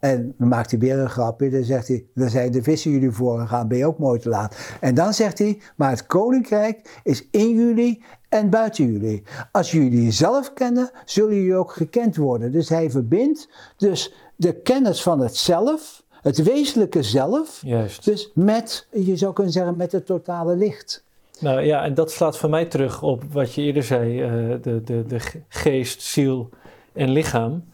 En 0.00 0.34
dan 0.38 0.48
maakt 0.48 0.70
hij 0.70 0.80
weer 0.80 0.98
een 0.98 1.10
grapje, 1.10 1.50
dan 1.50 1.62
zegt 1.64 1.88
hij, 1.88 2.04
dan 2.14 2.28
zijn 2.30 2.52
de 2.52 2.62
vissen 2.62 2.90
jullie 2.90 3.10
voorgegaan, 3.10 3.68
ben 3.68 3.78
je 3.78 3.86
ook 3.86 3.98
mooi 3.98 4.20
te 4.20 4.28
laat. 4.28 4.76
En 4.80 4.94
dan 4.94 5.14
zegt 5.14 5.38
hij, 5.38 5.60
maar 5.76 5.90
het 5.90 6.06
koninkrijk 6.06 7.00
is 7.04 7.26
in 7.30 7.54
jullie 7.54 8.02
en 8.28 8.50
buiten 8.50 8.92
jullie. 8.92 9.22
Als 9.52 9.70
jullie 9.70 10.04
jezelf 10.04 10.52
kennen, 10.52 10.90
zullen 11.04 11.34
jullie 11.34 11.54
ook 11.54 11.72
gekend 11.72 12.16
worden. 12.16 12.52
Dus 12.52 12.68
hij 12.68 12.90
verbindt 12.90 13.48
dus 13.76 14.14
de 14.36 14.52
kennis 14.54 15.02
van 15.02 15.20
het 15.20 15.36
zelf, 15.36 16.02
het 16.22 16.42
wezenlijke 16.42 17.02
zelf, 17.02 17.60
Juist. 17.64 18.04
dus 18.04 18.30
met, 18.34 18.86
je 18.92 19.16
zou 19.16 19.32
kunnen 19.32 19.52
zeggen, 19.52 19.76
met 19.76 19.92
het 19.92 20.06
totale 20.06 20.56
licht. 20.56 21.04
Nou 21.40 21.60
ja, 21.60 21.84
en 21.84 21.94
dat 21.94 22.10
slaat 22.10 22.38
voor 22.38 22.50
mij 22.50 22.64
terug 22.64 23.02
op 23.02 23.22
wat 23.32 23.54
je 23.54 23.62
eerder 23.62 23.82
zei: 23.82 24.22
eh, 24.22 24.30
de, 24.62 24.82
de, 24.84 25.04
de 25.06 25.20
ge- 25.20 25.40
geest, 25.48 26.02
ziel 26.02 26.48
en 26.92 27.10
lichaam. 27.10 27.64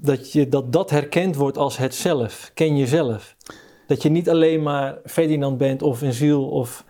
Dat, 0.00 0.32
je, 0.32 0.48
dat 0.48 0.72
dat 0.72 0.90
herkend 0.90 1.36
wordt 1.36 1.58
als 1.58 1.76
het 1.76 1.94
zelf. 1.94 2.50
Ken 2.54 2.76
jezelf. 2.76 3.36
Dat 3.86 4.02
je 4.02 4.08
niet 4.08 4.30
alleen 4.30 4.62
maar 4.62 4.98
Ferdinand 5.04 5.58
bent 5.58 5.82
of 5.82 6.02
een 6.02 6.12
ziel, 6.12 6.44
of, 6.48 6.84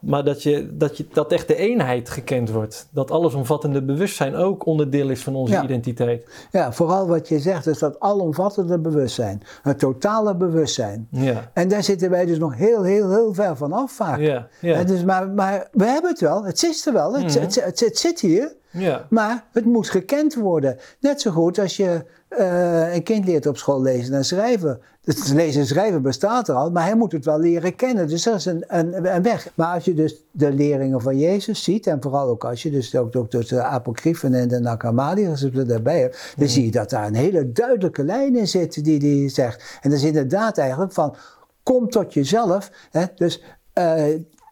maar 0.00 0.24
dat, 0.24 0.42
je, 0.42 0.76
dat, 0.76 0.96
je, 0.96 1.06
dat 1.12 1.32
echt 1.32 1.48
de 1.48 1.56
eenheid 1.56 2.10
gekend 2.10 2.50
wordt. 2.50 2.88
Dat 2.90 3.10
allesomvattende 3.10 3.82
bewustzijn 3.82 4.34
ook 4.34 4.66
onderdeel 4.66 5.08
is 5.10 5.22
van 5.22 5.34
onze 5.34 5.52
Ja. 5.52 5.62
identiteit. 5.62 6.26
Ja, 6.50 6.72
vooral 6.72 7.06
wat 7.06 7.28
je 7.28 7.38
zegt, 7.38 7.66
is 7.66 7.78
dat 7.78 8.00
alomvattende 8.00 8.78
bewustzijn, 8.78 9.42
het 9.62 9.78
totale 9.78 10.34
bewustzijn. 10.36 11.08
Ja, 11.10 11.50
En 11.54 11.68
daar 11.68 11.82
zitten 11.82 12.10
wij 12.10 12.26
dus 12.26 12.38
nog 12.38 12.54
heel, 12.56 12.82
heel, 12.82 13.10
heel 13.10 13.34
ver 13.34 13.56
van 13.56 13.72
af 13.72 13.92
vaak. 13.92 14.18
ja, 14.20 14.48
ja. 14.60 14.74
En 14.74 14.86
dus, 14.86 15.04
maar, 15.04 15.28
maar 15.28 15.68
we 15.72 15.84
hebben 15.84 16.10
het 16.10 16.20
wel, 16.20 16.44
het 16.44 16.58
zit 16.58 16.84
er 16.86 16.92
wel, 16.92 17.14
het, 17.14 17.24
Mhm. 17.34 17.40
het, 17.40 17.64
het, 17.64 17.80
het 17.80 17.98
zit 17.98 18.20
hier. 18.20 18.54
Ja. 18.74 19.06
Maar 19.10 19.44
het 19.52 19.64
moet 19.64 19.90
gekend 19.90 20.34
worden. 20.34 20.76
Net 21.00 21.20
zo 21.20 21.30
goed 21.30 21.58
als 21.58 21.76
je 21.76 22.04
uh, 22.38 22.94
een 22.94 23.02
kind 23.02 23.26
leert 23.26 23.46
op 23.46 23.56
school 23.56 23.82
lezen 23.82 24.14
en 24.14 24.24
schrijven. 24.24 24.80
Dus 25.00 25.32
lezen 25.32 25.60
en 25.60 25.66
schrijven 25.66 26.02
bestaat 26.02 26.48
er 26.48 26.54
al, 26.54 26.70
maar 26.70 26.84
hij 26.84 26.96
moet 26.96 27.12
het 27.12 27.24
wel 27.24 27.38
leren 27.38 27.76
kennen. 27.76 28.08
Dus 28.08 28.22
dat 28.22 28.34
is 28.34 28.44
een, 28.44 28.64
een, 28.66 29.14
een 29.14 29.22
weg. 29.22 29.48
Maar 29.54 29.74
als 29.74 29.84
je 29.84 29.94
dus 29.94 30.24
de 30.30 30.52
leringen 30.52 31.00
van 31.00 31.18
Jezus 31.18 31.64
ziet, 31.64 31.86
en 31.86 32.02
vooral 32.02 32.28
ook 32.28 32.44
als 32.44 32.62
je 32.62 32.70
dus 32.70 32.96
ook, 32.96 33.16
ook 33.16 33.30
de 33.30 33.62
apocryfen 33.62 34.34
en 34.34 34.48
de 34.48 34.58
Nakamadiërs 34.58 35.44
erbij 35.44 36.00
hebt, 36.00 36.34
dan 36.36 36.48
zie 36.48 36.64
je 36.64 36.70
dat 36.70 36.90
daar 36.90 37.06
een 37.06 37.14
hele 37.14 37.52
duidelijke 37.52 38.04
lijn 38.04 38.36
in 38.36 38.48
zit 38.48 38.84
die 38.84 38.98
die 38.98 39.28
zegt. 39.28 39.78
En 39.80 39.90
dat 39.90 39.98
is 39.98 40.04
inderdaad 40.04 40.58
eigenlijk 40.58 40.92
van, 40.92 41.16
kom 41.62 41.90
tot 41.90 42.14
jezelf. 42.14 42.70
Hè? 42.90 43.04
Dus 43.14 43.42
uh, 43.78 44.04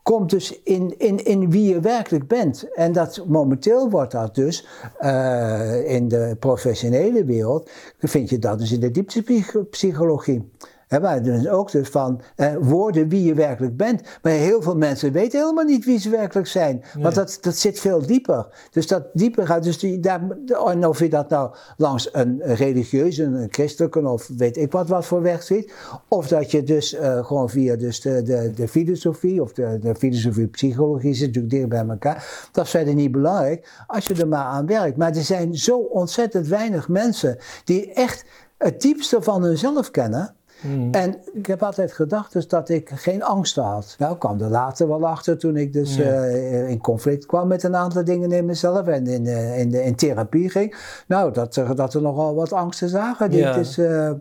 komt 0.03 0.31
dus 0.31 0.61
in, 0.63 0.99
in, 0.99 1.25
in 1.25 1.51
wie 1.51 1.75
je 1.75 1.81
werkelijk 1.81 2.29
bent. 2.29 2.73
En 2.75 2.93
dat 2.93 3.25
momenteel 3.27 3.91
wordt 3.91 4.13
dat 4.13 4.35
dus 4.35 4.67
uh, 5.01 5.91
in 5.95 6.09
de 6.09 6.37
professionele 6.39 7.25
wereld, 7.25 7.71
vind 7.99 8.31
je 8.31 8.39
dat 8.39 8.59
dus 8.59 8.73
in 8.73 8.81
de 8.81 8.91
dieptepsychologie. 8.91 10.51
He, 10.93 11.01
maar 11.01 11.23
dus 11.23 11.49
ook 11.49 11.73
dus 11.73 11.89
van 11.89 12.21
eh, 12.37 12.55
woorden 12.61 13.09
wie 13.09 13.25
je 13.25 13.35
werkelijk 13.35 13.77
bent. 13.77 14.03
Maar 14.23 14.33
heel 14.33 14.63
veel 14.63 14.77
mensen 14.77 15.13
weten 15.13 15.41
helemaal 15.41 15.65
niet 15.65 15.85
wie 15.85 15.99
ze 15.99 16.11
werkelijk 16.11 16.47
zijn. 16.47 16.85
Want 16.99 17.15
dat, 17.15 17.39
dat 17.41 17.57
zit 17.57 17.81
veel 17.81 18.07
dieper. 18.07 18.47
Dus 18.71 18.87
dat 18.87 19.05
dieper 19.13 19.47
gaat. 19.47 19.63
Dus 19.63 19.79
die, 19.79 20.01
daar, 20.01 20.21
en 20.67 20.87
of 20.87 20.99
je 20.99 21.09
dat 21.09 21.29
nou 21.29 21.55
langs 21.77 22.09
een 22.13 22.41
religieuze, 22.43 23.23
een 23.23 23.49
christelijke 23.51 24.09
of 24.09 24.31
weet 24.37 24.57
ik 24.57 24.73
wat, 24.73 24.89
wat 24.89 25.07
voor 25.07 25.23
weg 25.23 25.43
ziet. 25.43 25.73
Of 26.09 26.29
dat 26.29 26.51
je 26.51 26.63
dus 26.63 26.95
uh, 26.95 27.25
gewoon 27.25 27.51
via 27.51 27.77
dus 27.77 28.01
de, 28.01 28.23
de, 28.23 28.53
de 28.55 28.69
filosofie 28.69 29.43
of 29.43 29.53
de, 29.53 29.79
de 29.81 29.95
filosofie 29.95 30.47
psychologie 30.47 31.15
zit 31.15 31.27
natuurlijk 31.27 31.55
dicht 31.55 31.69
bij 31.69 31.87
elkaar. 31.89 32.49
Dat 32.53 32.65
is 32.65 32.71
verder 32.71 32.95
niet 32.95 33.13
belangrijk 33.13 33.85
als 33.87 34.07
je 34.07 34.15
er 34.15 34.29
maar 34.29 34.45
aan 34.45 34.67
werkt. 34.67 34.97
Maar 34.97 35.17
er 35.17 35.23
zijn 35.23 35.57
zo 35.57 35.77
ontzettend 35.79 36.47
weinig 36.47 36.89
mensen 36.89 37.39
die 37.65 37.93
echt 37.93 38.25
het 38.59 38.81
diepste 38.81 39.23
van 39.23 39.43
hunzelf 39.43 39.91
kennen. 39.91 40.35
Hmm. 40.63 40.89
En 40.93 41.17
ik 41.33 41.47
heb 41.47 41.63
altijd 41.63 41.93
gedacht 41.93 42.33
dus 42.33 42.49
dat 42.49 42.69
ik 42.69 42.91
geen 42.95 43.23
angst 43.23 43.57
had. 43.57 43.95
Nou, 43.99 44.13
ik 44.13 44.19
kwam 44.19 44.41
er 44.41 44.49
later 44.49 44.89
wel 44.89 45.07
achter 45.07 45.39
toen 45.39 45.57
ik 45.57 45.73
dus 45.73 45.99
uh, 45.99 46.69
in 46.69 46.81
conflict 46.81 47.27
kwam 47.27 47.49
met 47.49 47.63
een 47.63 47.77
aantal 47.77 48.05
dingen 48.05 48.33
in 48.33 48.45
mezelf 48.45 48.87
en 48.87 49.07
in, 49.07 49.25
uh, 49.25 49.59
in, 49.59 49.71
de, 49.71 49.83
in 49.83 49.95
therapie 49.95 50.51
ging. 50.51 50.77
Nou, 51.07 51.33
dat, 51.33 51.63
dat 51.75 51.95
er 51.95 52.03
nogal 52.03 52.35
wat 52.35 52.53
angsten 52.53 52.89
zagen. 52.89 53.33
Ja. 53.33 53.53
Dus, 53.53 53.79
uh, 53.79 54.07
en 54.07 54.21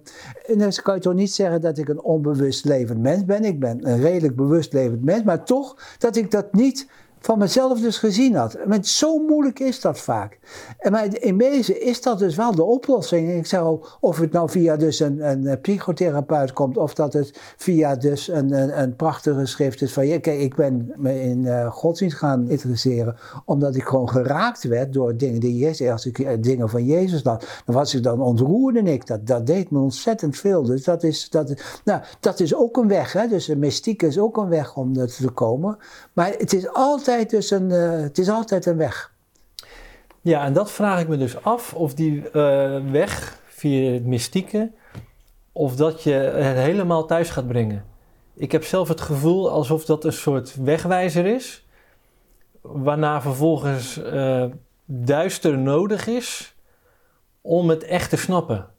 dus 0.58 0.82
kan 0.82 0.96
je 0.96 1.02
toch 1.02 1.14
niet 1.14 1.34
zeggen 1.34 1.62
dat 1.62 1.78
ik 1.78 1.90
een 1.90 2.02
onbewust 2.02 2.66
levend 2.66 3.00
mens 3.00 3.26
ben. 3.26 3.44
Ik 3.44 3.60
ben 3.60 3.90
een 3.90 4.02
redelijk 4.02 4.36
bewust 4.36 4.74
levend 4.74 5.04
mens, 5.04 5.24
maar 5.24 5.44
toch 5.44 5.96
dat 5.98 6.16
ik 6.16 6.32
dat 6.32 6.54
niet 6.54 6.88
van 7.22 7.38
mezelf 7.38 7.80
dus 7.80 7.98
gezien 7.98 8.36
had. 8.36 8.58
Maar 8.66 8.80
zo 8.82 9.18
moeilijk 9.18 9.60
is 9.60 9.82
dat 9.82 10.00
vaak. 10.00 10.40
En 10.80 10.92
maar 10.92 11.08
in 11.20 11.38
wezen 11.38 11.82
is 11.82 12.02
dat 12.02 12.20
dus 12.20 12.36
wel 12.36 12.56
de 12.56 12.64
oplossing. 12.64 13.32
Ik 13.32 13.46
zou, 13.46 13.84
of 14.00 14.18
het 14.18 14.32
nou 14.32 14.50
via 14.50 14.76
dus 14.76 15.00
een, 15.00 15.30
een 15.30 15.62
psychotherapeut 15.62 16.54
komt, 16.54 16.78
of 16.78 16.94
dat 16.94 17.14
het 17.14 17.40
via 17.58 17.96
dus 17.96 18.28
een, 18.28 18.80
een, 18.82 18.96
prachtige 18.96 19.46
schrift 19.46 19.82
is 19.82 19.94
van, 19.94 20.04
kijk, 20.04 20.40
ik 20.40 20.56
ben 20.56 20.94
me 20.96 21.22
in 21.22 21.40
uh, 21.40 21.72
godsdienst 21.72 22.18
gaan 22.18 22.50
interesseren, 22.50 23.16
omdat 23.46 23.76
ik 23.76 23.84
gewoon 23.84 24.10
geraakt 24.10 24.64
werd 24.64 24.94
door 24.94 25.18
dingen 25.18 25.40
die 25.40 25.58
Jezus, 25.58 25.90
als 25.90 26.06
ik 26.06 26.20
eh, 26.20 26.38
dingen 26.40 26.70
van 26.70 26.86
Jezus 26.86 27.24
las, 27.24 27.44
dan 27.66 27.76
was 27.76 27.96
ik 27.96 28.04
dan 28.04 28.22
ontroerde 28.22 28.82
ik. 28.82 29.08
Dat, 29.08 29.28
dat 29.28 29.48
deed 29.48 29.72
me 29.72 29.80
ontzettend 29.80 30.38
veel. 30.38 30.64
Dus 30.64 30.84
dat 30.84 31.04
is, 31.04 31.30
dat, 31.30 31.54
nou, 31.84 32.02
dat 32.20 32.40
is 32.40 32.56
ook 32.56 32.78
een 32.78 32.88
weg. 32.88 33.14
Hè? 33.14 33.28
Dus 33.28 33.48
mystiek 33.48 34.02
is 34.02 34.20
ook 34.20 34.38
een 34.38 34.50
weg 34.50 34.76
om 34.76 34.98
er 34.98 35.14
te 35.14 35.30
komen. 35.30 35.78
Maar 36.14 36.34
het 36.38 36.54
is 36.54 36.74
altijd 36.74 37.10
dus 37.30 37.52
uh, 37.52 37.92
het 38.02 38.18
is 38.18 38.30
altijd 38.30 38.66
een 38.66 38.78
weg. 38.78 39.14
Ja, 40.22 40.44
en 40.44 40.54
dat 40.54 40.72
vraag 40.72 41.02
ik 41.02 41.08
me 41.08 41.18
dus 41.18 41.44
af 41.44 41.74
of 41.74 41.94
die 41.94 42.16
uh, 42.34 42.92
weg 42.92 43.40
via 43.46 43.94
het 43.94 44.06
mystieke, 44.06 44.72
of 45.52 45.76
dat 45.76 46.04
je 46.04 46.14
het 46.14 46.58
helemaal 46.58 47.06
thuis 47.06 47.30
gaat 47.30 47.48
brengen. 47.48 47.86
Ik 48.34 48.52
heb 48.52 48.64
zelf 48.64 48.88
het 48.88 49.02
gevoel 49.02 49.50
alsof 49.50 49.86
dat 49.86 50.06
een 50.06 50.14
soort 50.14 50.56
wegwijzer 50.56 51.26
is, 51.26 51.66
waarna 52.62 53.22
vervolgens 53.22 53.98
uh, 53.98 54.46
duister 54.86 55.58
nodig 55.58 56.08
is 56.08 56.56
om 57.42 57.70
het 57.70 57.84
echt 57.84 58.10
te 58.10 58.18
snappen. 58.18 58.70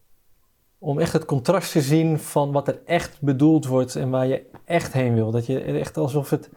Om 0.78 0.98
echt 0.98 1.12
het 1.12 1.24
contrast 1.24 1.72
te 1.72 1.80
zien 1.80 2.18
van 2.18 2.52
wat 2.52 2.68
er 2.68 2.80
echt 2.84 3.20
bedoeld 3.20 3.66
wordt 3.66 3.96
en 3.96 4.10
waar 4.10 4.26
je 4.26 4.46
echt 4.64 4.92
heen 4.92 5.14
wil. 5.14 5.30
Dat 5.30 5.46
je 5.46 5.60
echt 5.60 5.96
alsof 5.96 6.30
het 6.30 6.50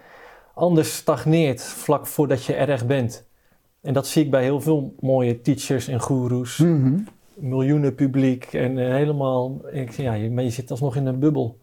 anders 0.56 0.96
stagneert 0.96 1.62
vlak 1.62 2.08
voordat 2.08 2.44
je 2.44 2.54
er 2.54 2.70
echt 2.70 2.88
bent. 2.88 3.28
En 3.82 3.94
dat 3.94 4.08
zie 4.08 4.24
ik 4.24 4.32
bij 4.32 4.44
heel 4.44 4.62
veel 4.62 4.96
mooie 5.00 5.42
teachers 5.42 5.88
en 5.88 6.00
goeroes. 6.00 6.58
Mm 6.58 7.08
Miljoenen 7.36 7.96
publiek 7.96 8.46
en 8.54 8.78
uh, 8.78 8.94
helemaal. 8.94 9.62
Ik, 9.72 9.92
ja, 9.92 10.14
je, 10.14 10.32
maar 10.32 10.44
je 10.44 10.50
zit 10.50 10.72
alsnog 10.72 10.96
in 10.96 11.06
een 11.06 11.20
bubbel. 11.20 11.58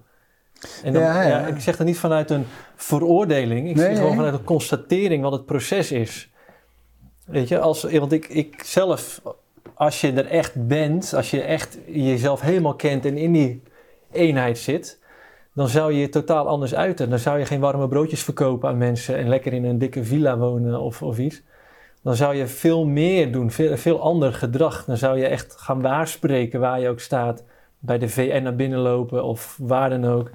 En 0.82 0.92
dan, 0.92 1.02
ja, 1.02 1.22
ja. 1.22 1.46
ik 1.46 1.60
zeg 1.60 1.76
dat 1.76 1.86
niet 1.86 1.98
vanuit 1.98 2.30
een 2.30 2.44
veroordeling. 2.76 3.68
Ik 3.68 3.76
nee, 3.76 3.86
zie 3.86 3.96
gewoon 3.96 4.14
vanuit 4.14 4.34
een 4.34 4.44
constatering 4.44 5.22
wat 5.22 5.32
het 5.32 5.46
proces 5.46 5.92
is. 5.92 6.30
Weet 7.24 7.48
je, 7.48 7.58
als, 7.58 7.82
want 7.82 8.12
ik, 8.12 8.28
ik 8.28 8.62
zelf, 8.64 9.22
als 9.74 10.00
je 10.00 10.12
er 10.12 10.26
echt 10.26 10.66
bent, 10.66 11.14
als 11.14 11.30
je 11.30 11.42
echt 11.42 11.78
jezelf 11.86 12.40
helemaal 12.40 12.74
kent 12.74 13.04
en 13.04 13.16
in 13.16 13.32
die 13.32 13.62
eenheid 14.10 14.58
zit, 14.58 14.98
dan 15.52 15.68
zou 15.68 15.92
je 15.92 16.00
je 16.00 16.08
totaal 16.08 16.48
anders 16.48 16.74
uiten. 16.74 17.10
Dan 17.10 17.18
zou 17.18 17.38
je 17.38 17.44
geen 17.44 17.60
warme 17.60 17.88
broodjes 17.88 18.22
verkopen 18.22 18.68
aan 18.68 18.78
mensen 18.78 19.16
en 19.16 19.28
lekker 19.28 19.52
in 19.52 19.64
een 19.64 19.78
dikke 19.78 20.04
villa 20.04 20.38
wonen 20.38 20.80
of, 20.80 21.02
of 21.02 21.18
iets. 21.18 21.42
Dan 22.02 22.16
zou 22.16 22.34
je 22.34 22.46
veel 22.46 22.86
meer 22.86 23.32
doen, 23.32 23.50
veel, 23.50 23.76
veel 23.76 24.00
ander 24.00 24.32
gedrag. 24.32 24.84
Dan 24.84 24.96
zou 24.96 25.18
je 25.18 25.26
echt 25.26 25.54
gaan 25.56 25.82
waarspreken 25.82 26.60
waar 26.60 26.80
je 26.80 26.88
ook 26.88 27.00
staat. 27.00 27.44
Bij 27.78 27.98
de 27.98 28.08
VN 28.08 28.42
naar 28.42 28.56
binnen 28.56 28.78
lopen 28.78 29.24
of 29.24 29.58
waar 29.60 29.90
dan 29.90 30.04
ook. 30.04 30.30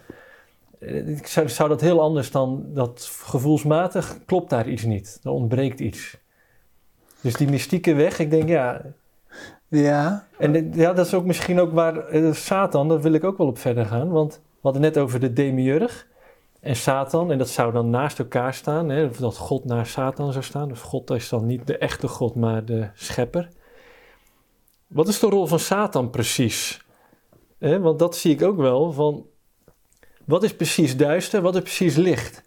Eh, 0.80 1.08
ik 1.08 1.28
zou, 1.28 1.50
zou 1.50 1.70
dat 1.70 1.82
heel 1.82 2.02
anders 2.02 2.32
dan 2.32 2.66
dat 2.74 3.10
gevoelsmatig 3.24 4.18
klopt 4.26 4.50
daar 4.50 4.68
iets 4.68 4.84
niet. 4.84 5.20
Er 5.24 5.32
ontbreekt 5.32 5.80
iets. 5.80 6.18
Dus 7.22 7.34
die 7.34 7.50
mystieke 7.50 7.94
weg, 7.94 8.20
ik 8.20 8.30
denk 8.30 8.50
ja. 8.50 8.82
Ja. 9.68 10.28
En 10.38 10.72
ja, 10.74 10.94
dat 10.94 11.06
is 11.06 11.14
ook 11.14 11.26
misschien 11.26 11.60
ook 11.60 11.74
waar 11.74 12.16
uh, 12.16 12.34
Satan, 12.34 12.88
daar 12.88 13.02
wil 13.02 13.14
ik 13.14 13.24
ook 13.24 13.38
wel 13.38 13.48
op 13.48 13.58
verder 13.58 13.86
gaan. 13.86 14.10
Want 14.10 14.42
we 14.58 14.64
hadden 14.74 14.82
net 14.82 14.98
over 14.98 15.20
de 15.20 15.34
demiurg 15.34 16.08
en 16.60 16.76
Satan. 16.76 17.32
En 17.32 17.38
dat 17.38 17.50
zou 17.50 17.72
dan 17.72 17.90
naast 17.90 18.20
elkaar 18.20 18.54
staan. 18.54 18.90
Hè, 18.90 19.10
dat 19.20 19.38
God 19.38 19.66
naar 19.66 19.86
Satan 19.86 20.32
zou 20.32 20.44
staan. 20.44 20.68
Dus 20.68 20.82
God 20.82 21.10
is 21.10 21.30
dan 21.30 21.46
niet 21.46 21.68
de 21.68 21.78
echte 21.78 22.08
God, 22.08 22.36
maar 22.36 22.66
de 22.66 22.90
schepper. 22.94 23.50
Wat 24.88 25.08
is 25.08 25.20
de 25.20 25.28
rol 25.28 25.46
van 25.46 25.60
Satan 25.60 26.10
precies? 26.10 26.86
want 27.60 28.00
dat 28.00 28.16
zie 28.16 28.32
ik 28.32 28.42
ook 28.42 28.58
wel. 28.58 28.92
Van, 28.92 29.26
wat 30.26 30.44
is 30.44 30.56
precies 30.56 30.98
duister, 30.98 31.42
wat 31.42 31.56
is 31.56 31.62
precies 31.62 31.96
licht? 31.96 32.44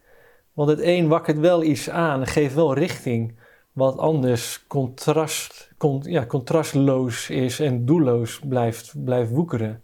Want 0.53 0.71
het 0.71 0.81
een 0.81 1.09
wakkert 1.09 1.39
wel 1.39 1.63
iets 1.63 1.91
aan, 1.91 2.27
geeft 2.27 2.55
wel 2.55 2.75
richting. 2.75 3.39
Wat 3.73 3.99
anders 3.99 4.67
contrast, 4.67 5.71
ja, 6.01 6.27
contrastloos 6.27 7.31
is 7.31 7.61
en 7.61 7.85
doelloos 7.85 8.41
blijft, 8.49 9.05
blijft 9.05 9.31
woekeren. 9.31 9.83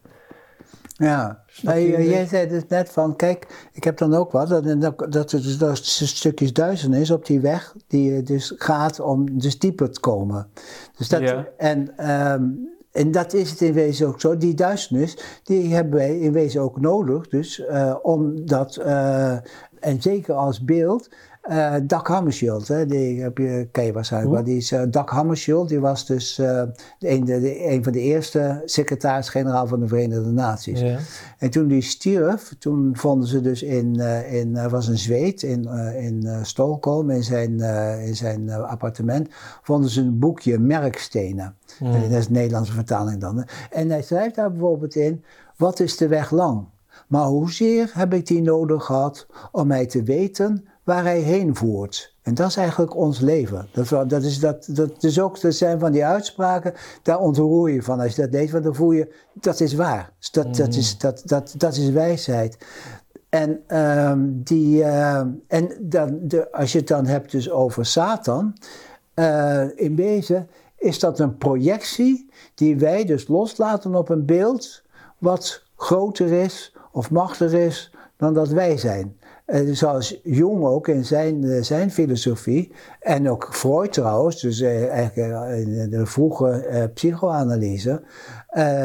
Ja, 0.98 1.42
nee, 1.62 2.08
jij 2.08 2.26
zei 2.26 2.48
dus 2.48 2.66
net 2.68 2.90
van, 2.90 3.16
kijk, 3.16 3.68
ik 3.72 3.84
heb 3.84 3.98
dan 3.98 4.14
ook 4.14 4.32
wat, 4.32 4.48
dat, 4.48 4.80
dat, 5.12 5.32
er 5.32 5.42
dus, 5.42 5.58
dat 5.58 5.78
stukjes 5.84 6.52
duisternis 6.52 7.10
op 7.10 7.26
die 7.26 7.40
weg, 7.40 7.74
die 7.86 8.22
dus 8.22 8.52
gaat 8.56 9.00
om 9.00 9.38
dus 9.38 9.58
dieper 9.58 9.90
te 9.90 10.00
komen. 10.00 10.48
Dus 10.96 11.08
dat, 11.08 11.44
en, 11.56 12.10
um, 12.10 12.68
en 12.92 13.10
dat 13.10 13.32
is 13.32 13.50
het 13.50 13.60
in 13.60 13.72
wezen 13.72 14.06
ook 14.06 14.20
zo, 14.20 14.36
die 14.36 14.54
duisternis, 14.54 15.40
die 15.42 15.74
hebben 15.74 15.94
wij 15.94 16.18
in 16.18 16.32
wezen 16.32 16.60
ook 16.60 16.80
nodig, 16.80 17.28
dus 17.28 17.58
uh, 17.58 17.94
om 18.02 18.46
dat, 18.46 18.76
uh, 18.76 19.32
en 19.80 20.02
zeker 20.02 20.34
als 20.34 20.64
beeld, 20.64 21.08
uh, 21.50 21.74
Dag 21.82 22.06
Hammarskjöld, 22.06 22.68
hè, 22.68 22.86
die 22.86 23.22
heb 23.22 23.38
je, 23.38 23.68
ken 23.72 23.84
je 23.84 23.92
waarschijnlijk 23.92 24.34
wel. 24.34 24.44
Die 24.44 24.56
is, 24.56 24.72
uh, 24.72 24.82
Dag 24.90 25.10
Hammarskjöld, 25.10 25.68
die 25.68 25.80
was 25.80 26.06
dus 26.06 26.38
uh, 26.38 26.62
een, 26.98 27.24
de, 27.24 27.66
een, 27.66 27.84
van 27.84 27.92
de 27.92 28.00
eerste 28.00 28.62
secretaris-generaal 28.64 29.66
van 29.66 29.80
de 29.80 29.88
Verenigde 29.88 30.30
Naties. 30.30 30.80
Ja. 30.80 30.98
En 31.38 31.50
toen 31.50 31.68
die 31.68 31.82
stierf, 31.82 32.54
toen 32.58 32.96
vonden 32.96 33.28
ze 33.28 33.40
dus 33.40 33.62
in, 33.62 33.94
in 34.30 34.68
was 34.68 34.88
een 34.88 34.98
Zweed, 34.98 35.42
in, 35.42 35.64
in 35.96 36.28
Stockholm, 36.42 37.10
in 37.10 37.24
zijn, 37.24 37.60
in 38.00 38.16
zijn 38.16 38.50
appartement, 38.50 39.28
vonden 39.62 39.90
ze 39.90 40.00
een 40.00 40.18
boekje 40.18 40.58
Merkstenen. 40.58 41.54
En 41.80 42.00
dat 42.00 42.18
is 42.18 42.26
de 42.26 42.32
Nederlandse 42.32 42.72
vertaling 42.72 43.20
dan. 43.20 43.36
Hè. 43.36 43.44
En 43.70 43.90
hij 43.90 44.02
schrijft 44.02 44.34
daar 44.34 44.50
bijvoorbeeld 44.50 44.94
in, 44.94 45.24
wat 45.56 45.80
is 45.80 45.96
de 45.96 46.08
weg 46.08 46.30
lang? 46.30 46.64
Maar 47.08 47.24
hoezeer 47.24 47.90
heb 47.92 48.14
ik 48.14 48.26
die 48.26 48.42
nodig 48.42 48.84
gehad 48.84 49.26
om 49.52 49.66
mij 49.66 49.86
te 49.86 50.02
weten 50.02 50.64
waar 50.86 51.04
hij 51.04 51.20
heen 51.20 51.56
voert. 51.56 52.14
En 52.22 52.34
dat 52.34 52.48
is 52.48 52.56
eigenlijk 52.56 52.96
ons 52.96 53.20
leven. 53.20 53.68
Dat, 53.72 54.10
dat, 54.10 54.22
is, 54.22 54.38
dat, 54.38 54.66
dat 54.70 55.02
is 55.02 55.20
ook, 55.20 55.40
dat 55.40 55.54
zijn 55.54 55.78
van 55.78 55.92
die 55.92 56.04
uitspraken, 56.04 56.74
daar 57.02 57.18
ontroer 57.18 57.70
je 57.70 57.82
van. 57.82 58.00
Als 58.00 58.16
je 58.16 58.28
dat 58.28 58.50
want 58.50 58.64
dan 58.64 58.74
voel 58.74 58.92
je, 58.92 59.14
dat 59.32 59.60
is 59.60 59.74
waar. 59.74 60.12
Dus 60.18 60.30
dat, 60.30 60.56
dat, 60.56 60.74
is, 60.74 60.92
mm. 60.92 60.98
dat, 60.98 61.22
dat, 61.24 61.54
dat 61.56 61.76
is 61.76 61.90
wijsheid. 61.90 62.58
En, 63.28 63.78
um, 63.78 64.42
die, 64.44 64.78
uh, 64.78 65.18
en 65.46 65.70
dan, 65.80 66.18
de, 66.22 66.52
als 66.52 66.72
je 66.72 66.78
het 66.78 66.88
dan 66.88 67.06
hebt 67.06 67.30
dus 67.30 67.50
over 67.50 67.86
Satan, 67.86 68.56
uh, 69.14 69.78
in 69.78 69.96
wezen 69.96 70.48
is 70.78 70.98
dat 70.98 71.18
een 71.18 71.36
projectie 71.36 72.30
die 72.54 72.76
wij 72.76 73.04
dus 73.04 73.28
loslaten 73.28 73.94
op 73.94 74.08
een 74.08 74.24
beeld 74.24 74.82
wat 75.18 75.62
groter 75.76 76.32
is 76.32 76.76
of 76.92 77.10
machtiger 77.10 77.60
is 77.60 77.90
dan 78.16 78.34
dat 78.34 78.48
wij 78.48 78.76
zijn. 78.76 79.16
Zoals 79.72 80.20
Jung 80.22 80.64
ook 80.64 80.88
in 80.88 81.04
zijn, 81.04 81.42
uh, 81.42 81.62
zijn 81.62 81.90
filosofie, 81.90 82.72
en 83.00 83.30
ook 83.30 83.48
Freud 83.54 83.92
trouwens, 83.92 84.40
dus 84.40 84.60
uh, 84.60 84.88
eigenlijk 84.88 85.66
in 85.66 85.90
de 85.90 86.06
vroege 86.06 86.90
psychoanalyse, 86.94 88.02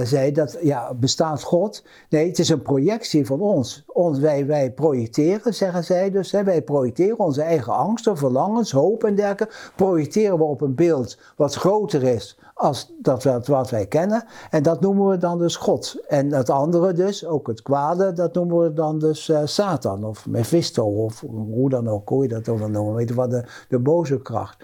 zei 0.03 0.31
dat, 0.31 0.57
ja, 0.61 0.93
bestaat 0.93 1.43
God? 1.43 1.85
Nee, 2.09 2.27
het 2.27 2.39
is 2.39 2.49
een 2.49 2.61
projectie 2.61 3.25
van 3.25 3.41
ons. 3.41 3.83
ons 3.87 4.19
wij, 4.19 4.45
wij 4.45 4.71
projecteren, 4.71 5.53
zeggen 5.53 5.83
zij 5.83 6.11
dus, 6.11 6.31
hè, 6.31 6.43
wij 6.43 6.61
projecteren 6.61 7.19
onze 7.19 7.41
eigen 7.41 7.73
angsten, 7.73 8.17
verlangens, 8.17 8.71
hoop 8.71 9.03
en 9.03 9.15
dergelijke, 9.15 9.55
projecteren 9.75 10.37
we 10.37 10.43
op 10.43 10.61
een 10.61 10.75
beeld 10.75 11.17
wat 11.35 11.55
groter 11.55 12.03
is 12.03 12.39
als 12.61 12.93
dat 12.97 13.23
wat, 13.23 13.47
wat 13.47 13.69
wij 13.69 13.85
kennen. 13.85 14.25
En 14.49 14.63
dat 14.63 14.81
noemen 14.81 15.07
we 15.07 15.17
dan 15.17 15.39
dus 15.39 15.55
God. 15.55 15.95
En 16.07 16.33
het 16.33 16.49
andere 16.49 16.93
dus, 16.93 17.25
ook 17.25 17.47
het 17.47 17.61
kwade, 17.61 18.13
dat 18.13 18.33
noemen 18.33 18.59
we 18.59 18.73
dan 18.73 18.99
dus 18.99 19.29
uh, 19.29 19.41
Satan 19.45 20.03
of 20.03 20.27
Mephisto 20.27 20.85
of 20.85 21.19
hoe 21.29 21.69
dan 21.69 21.87
ook, 21.87 22.09
hoe 22.09 22.23
je 22.23 22.29
dat 22.29 22.49
ook 22.49 22.59
dan 22.59 22.71
noemen. 22.71 22.93
Weet 22.95 23.09
je 23.09 23.15
wat, 23.15 23.31
de, 23.31 23.43
de 23.69 23.79
boze 23.79 24.21
kracht. 24.21 24.63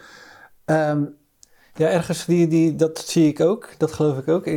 Um, 0.65 1.15
ja, 1.73 1.87
ergens, 1.87 2.25
die, 2.25 2.47
die, 2.47 2.75
dat 2.75 2.99
zie 2.99 3.27
ik 3.27 3.39
ook, 3.39 3.69
dat 3.77 3.91
geloof 3.91 4.17
ik 4.17 4.27
ook. 4.27 4.49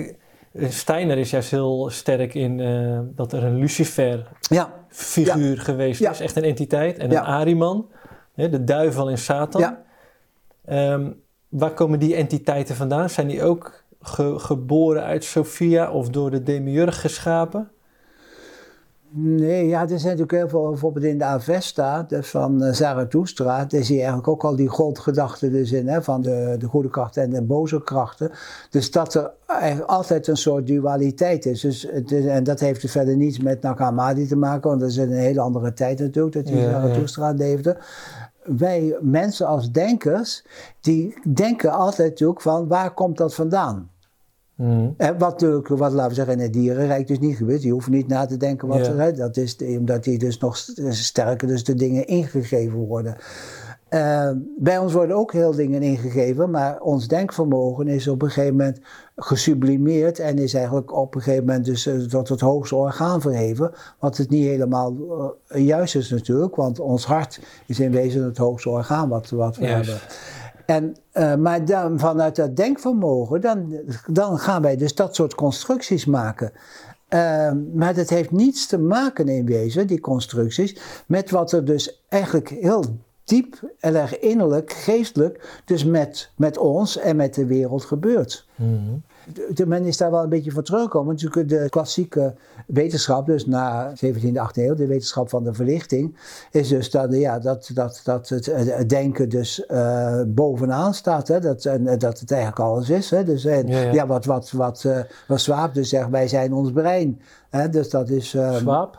Steiner 0.54 1.18
is 1.18 1.30
juist 1.30 1.50
heel 1.50 1.90
sterk 1.90 2.34
in 2.34 2.58
uh, 2.58 3.00
dat 3.04 3.32
er 3.32 3.44
een 3.44 3.58
Lucifer-figuur 3.58 5.56
ja. 5.56 5.62
geweest 5.62 6.00
is, 6.00 6.20
echt 6.20 6.36
een 6.36 6.44
entiteit. 6.44 6.98
En 6.98 7.10
een 7.10 7.20
Ariman, 7.20 7.88
hè, 8.34 8.48
de 8.48 8.64
duivel 8.64 9.10
en 9.10 9.18
Satan. 9.18 9.76
Um, 10.70 11.22
waar 11.50 11.74
komen 11.74 11.98
die 11.98 12.14
entiteiten 12.14 12.74
vandaan? 12.74 13.10
Zijn 13.10 13.28
die 13.28 13.42
ook 13.42 13.84
geboren 14.36 15.02
uit 15.02 15.24
Sophia 15.24 15.90
of 15.90 16.08
door 16.08 16.30
de 16.30 16.42
demiurg 16.42 17.00
geschapen? 17.00 17.70
Nee, 19.12 19.66
ja, 19.66 19.80
er 19.80 19.88
zijn 19.88 20.00
natuurlijk 20.02 20.30
heel 20.30 20.48
veel, 20.48 20.68
bijvoorbeeld 20.68 21.04
in 21.04 21.18
de 21.18 21.24
Avesta 21.24 22.02
dus 22.02 22.28
van 22.28 22.62
uh, 22.62 22.72
Zarathustra, 22.72 23.64
daar 23.64 23.82
zie 23.82 23.94
je 23.94 24.00
eigenlijk 24.00 24.28
ook 24.28 24.44
al 24.44 24.56
die 24.56 24.70
grondgedachten 24.70 25.52
dus 25.52 25.72
in, 25.72 25.88
hè, 25.88 26.02
van 26.02 26.22
de, 26.22 26.56
de 26.58 26.66
goede 26.66 26.90
krachten 26.90 27.22
en 27.22 27.30
de 27.30 27.42
boze 27.42 27.82
krachten. 27.82 28.30
Dus 28.70 28.90
dat 28.90 29.14
er 29.14 29.30
eigenlijk 29.46 29.90
altijd 29.90 30.26
een 30.26 30.36
soort 30.36 30.66
dualiteit 30.66 31.46
is. 31.46 31.60
Dus 31.60 31.86
het 31.90 32.12
en 32.12 32.44
dat 32.44 32.60
heeft 32.60 32.90
verder 32.90 33.16
niets 33.16 33.38
met 33.38 33.62
Nakamadi 33.62 34.26
te 34.26 34.36
maken, 34.36 34.68
want 34.68 34.80
dat 34.80 34.90
is 34.90 34.96
een 34.96 35.12
hele 35.12 35.40
andere 35.40 35.72
tijd 35.72 35.98
natuurlijk, 35.98 36.34
dat 36.34 36.46
die 36.46 36.56
ja, 36.56 36.70
Zarathustra 36.70 37.28
ja. 37.28 37.34
leefde 37.34 37.76
wij 38.42 38.96
mensen 39.00 39.46
als 39.46 39.70
denkers, 39.70 40.44
die 40.80 41.14
denken 41.34 41.72
altijd 41.72 42.08
natuurlijk 42.08 42.40
van 42.40 42.68
waar 42.68 42.94
komt 42.94 43.16
dat 43.16 43.34
vandaan? 43.34 43.90
Mm. 44.54 44.94
En 44.96 45.18
wat 45.18 45.30
natuurlijk, 45.30 45.68
wat 45.68 45.92
laten 45.92 46.08
we 46.08 46.14
zeggen, 46.14 46.34
in 46.34 46.40
het 46.40 46.52
dierenrijk 46.52 47.06
dus 47.06 47.18
niet 47.18 47.36
gebeurt. 47.36 47.62
Je 47.62 47.70
hoeft 47.70 47.88
niet 47.88 48.08
na 48.08 48.26
te 48.26 48.36
denken 48.36 48.68
wat 48.68 48.86
er 48.86 49.12
is. 49.12 49.18
Dat 49.18 49.36
is 49.36 49.56
omdat 49.78 50.04
die 50.04 50.18
dus 50.18 50.38
nog 50.38 50.56
sterker 50.88 51.48
dus 51.48 51.64
de 51.64 51.74
dingen 51.74 52.06
ingegeven 52.06 52.78
worden. 52.78 53.16
Uh, 53.90 54.30
bij 54.58 54.78
ons 54.78 54.92
worden 54.92 55.16
ook 55.16 55.32
heel 55.32 55.54
dingen 55.54 55.82
ingegeven, 55.82 56.50
maar 56.50 56.80
ons 56.80 57.08
denkvermogen 57.08 57.88
is 57.88 58.08
op 58.08 58.22
een 58.22 58.30
gegeven 58.30 58.56
moment 58.56 58.80
gesublimeerd 59.22 60.18
en 60.18 60.38
is 60.38 60.54
eigenlijk 60.54 60.96
op 60.96 61.14
een 61.14 61.20
gegeven 61.20 61.44
moment 61.44 61.64
dus 61.64 61.88
tot 62.08 62.28
het 62.28 62.40
hoogste 62.40 62.76
orgaan 62.76 63.20
verheven. 63.20 63.72
Wat 63.98 64.16
het 64.16 64.30
niet 64.30 64.44
helemaal 64.44 64.94
uh, 65.48 65.66
juist 65.66 65.94
is 65.94 66.10
natuurlijk, 66.10 66.56
want 66.56 66.80
ons 66.80 67.04
hart 67.04 67.40
is 67.66 67.80
in 67.80 67.90
wezen 67.90 68.24
het 68.24 68.36
hoogste 68.36 68.70
orgaan 68.70 69.08
wat, 69.08 69.30
wat 69.30 69.56
we 69.56 69.66
hebben. 69.66 69.98
En, 70.66 70.96
uh, 71.14 71.34
maar 71.34 71.64
dan, 71.64 71.98
vanuit 71.98 72.36
dat 72.36 72.56
denkvermogen, 72.56 73.40
dan, 73.40 73.74
dan 74.06 74.38
gaan 74.38 74.62
wij 74.62 74.76
dus 74.76 74.94
dat 74.94 75.14
soort 75.14 75.34
constructies 75.34 76.04
maken. 76.04 76.52
Uh, 77.08 77.52
maar 77.74 77.94
dat 77.94 78.08
heeft 78.08 78.30
niets 78.30 78.66
te 78.66 78.78
maken 78.78 79.28
in 79.28 79.46
wezen, 79.46 79.86
die 79.86 80.00
constructies, 80.00 80.76
met 81.06 81.30
wat 81.30 81.52
er 81.52 81.64
dus 81.64 82.02
eigenlijk 82.08 82.48
heel 82.48 82.84
diep 83.24 83.60
en 83.78 83.94
erg 83.94 84.18
innerlijk, 84.18 84.72
geestelijk, 84.72 85.62
dus 85.64 85.84
met, 85.84 86.30
met 86.36 86.58
ons 86.58 86.98
en 86.98 87.16
met 87.16 87.34
de 87.34 87.46
wereld 87.46 87.84
gebeurt. 87.84 88.46
Mm 88.54 89.02
de, 89.54 89.66
men 89.66 89.84
is 89.84 89.96
daar 89.96 90.10
wel 90.10 90.22
een 90.22 90.28
beetje 90.28 90.50
voor 90.50 90.62
teruggekomen. 90.62 91.14
Natuurlijk 91.14 91.48
de 91.48 91.68
klassieke 91.68 92.34
wetenschap, 92.66 93.26
dus 93.26 93.46
na 93.46 93.92
17e, 94.04 94.32
18e 94.32 94.52
eeuw, 94.54 94.74
de 94.74 94.86
wetenschap 94.86 95.28
van 95.28 95.44
de 95.44 95.54
verlichting, 95.54 96.16
is 96.50 96.68
dus 96.68 96.90
dat, 96.90 97.14
ja, 97.14 97.38
dat, 97.38 97.70
dat, 97.74 98.00
dat 98.04 98.28
het, 98.28 98.88
denken 98.88 99.28
dus 99.28 99.64
uh, 99.70 100.20
bovenaan 100.26 100.94
staat. 100.94 101.28
Hè? 101.28 101.40
Dat, 101.40 101.64
en, 101.64 101.98
dat 101.98 102.20
het 102.20 102.30
eigenlijk 102.30 102.60
alles 102.60 102.90
is. 102.90 103.10
Hè? 103.10 103.24
Dus, 103.24 103.44
en, 103.44 103.66
ja, 103.66 103.80
ja. 103.80 103.92
ja, 103.92 104.06
wat, 104.06 104.24
wat, 104.24 104.50
wat, 104.50 104.84
uh, 104.86 104.98
wat 105.28 105.40
Swaap 105.40 105.74
dus 105.74 105.88
zegt, 105.88 106.08
wij 106.10 106.28
zijn 106.28 106.52
ons 106.52 106.72
brein. 106.72 107.20
Hè? 107.50 107.68
Dus 107.68 107.90
dat 107.90 108.08
is... 108.08 108.34
Uh, 108.34 108.54
Swaap? 108.54 108.98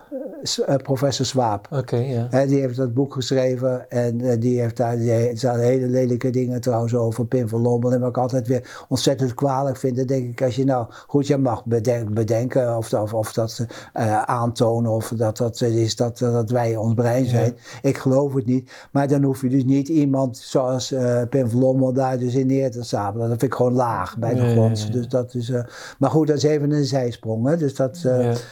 Uh, 0.70 0.76
professor 0.76 1.26
Swaap. 1.26 1.68
Oké, 1.72 1.80
okay, 1.80 2.28
ja. 2.32 2.46
Die 2.46 2.60
heeft 2.60 2.76
dat 2.76 2.94
boek 2.94 3.14
geschreven 3.14 3.90
en 3.90 4.40
die 4.40 4.60
heeft 4.60 4.78
daar, 4.78 4.98
die, 4.98 5.12
hele 5.12 5.88
lelijke 5.88 6.30
dingen 6.30 6.62
trouwens 6.62 6.96
over 6.96 7.26
Pim 7.26 7.48
van 7.48 7.62
Lommel. 7.62 7.94
En 7.94 8.00
wat 8.00 8.10
ik 8.10 8.18
altijd 8.18 8.48
weer 8.48 8.86
ontzettend 8.88 9.34
kwalijk 9.34 9.78
vind, 9.78 10.08
denk 10.08 10.21
ik, 10.30 10.42
als 10.42 10.56
je 10.56 10.64
nou, 10.64 10.86
goed, 11.08 11.28
je 11.28 11.38
mag 11.38 11.66
bedenken, 11.66 12.14
bedenken 12.14 12.78
of, 12.78 12.94
of, 12.94 13.14
of 13.14 13.34
dat 13.34 13.66
uh, 13.94 14.22
aantonen 14.22 14.92
of 14.92 15.14
dat 15.16 15.38
dat 15.38 15.62
is 15.62 15.96
dat, 15.96 16.18
dat 16.18 16.50
wij 16.50 16.76
ons 16.76 16.94
brein 16.94 17.26
zijn. 17.26 17.54
Ja. 17.56 17.90
Ik 17.90 17.98
geloof 17.98 18.34
het 18.34 18.46
niet. 18.46 18.72
Maar 18.92 19.08
dan 19.08 19.24
hoef 19.24 19.42
je 19.42 19.50
dus 19.50 19.64
niet 19.64 19.88
iemand 19.88 20.38
zoals 20.38 20.92
uh, 20.92 21.22
Pim 21.30 21.50
Vlommel 21.50 21.94
daar 21.94 22.18
dus 22.18 22.36
in 22.36 22.48
neer 22.48 22.72
te 22.72 22.84
stapelen. 22.84 23.30
Dat 23.30 23.40
vind 23.40 23.52
ik 23.52 23.58
gewoon 23.58 23.74
laag 23.74 24.18
bij 24.18 24.34
de 24.34 24.52
grond. 24.52 24.82
Ja, 24.82 24.90
dus 24.90 25.08
dat 25.08 25.34
is, 25.34 25.50
uh, 25.50 25.64
maar 26.00 26.10
goed, 26.10 26.28
dat 26.28 26.38
is 26.38 26.44
even 26.44 26.72
een 26.72 26.86
zijsprong. 26.86 27.48
Hè? 27.48 27.58
Dus 27.58 27.76
dat, 27.76 28.00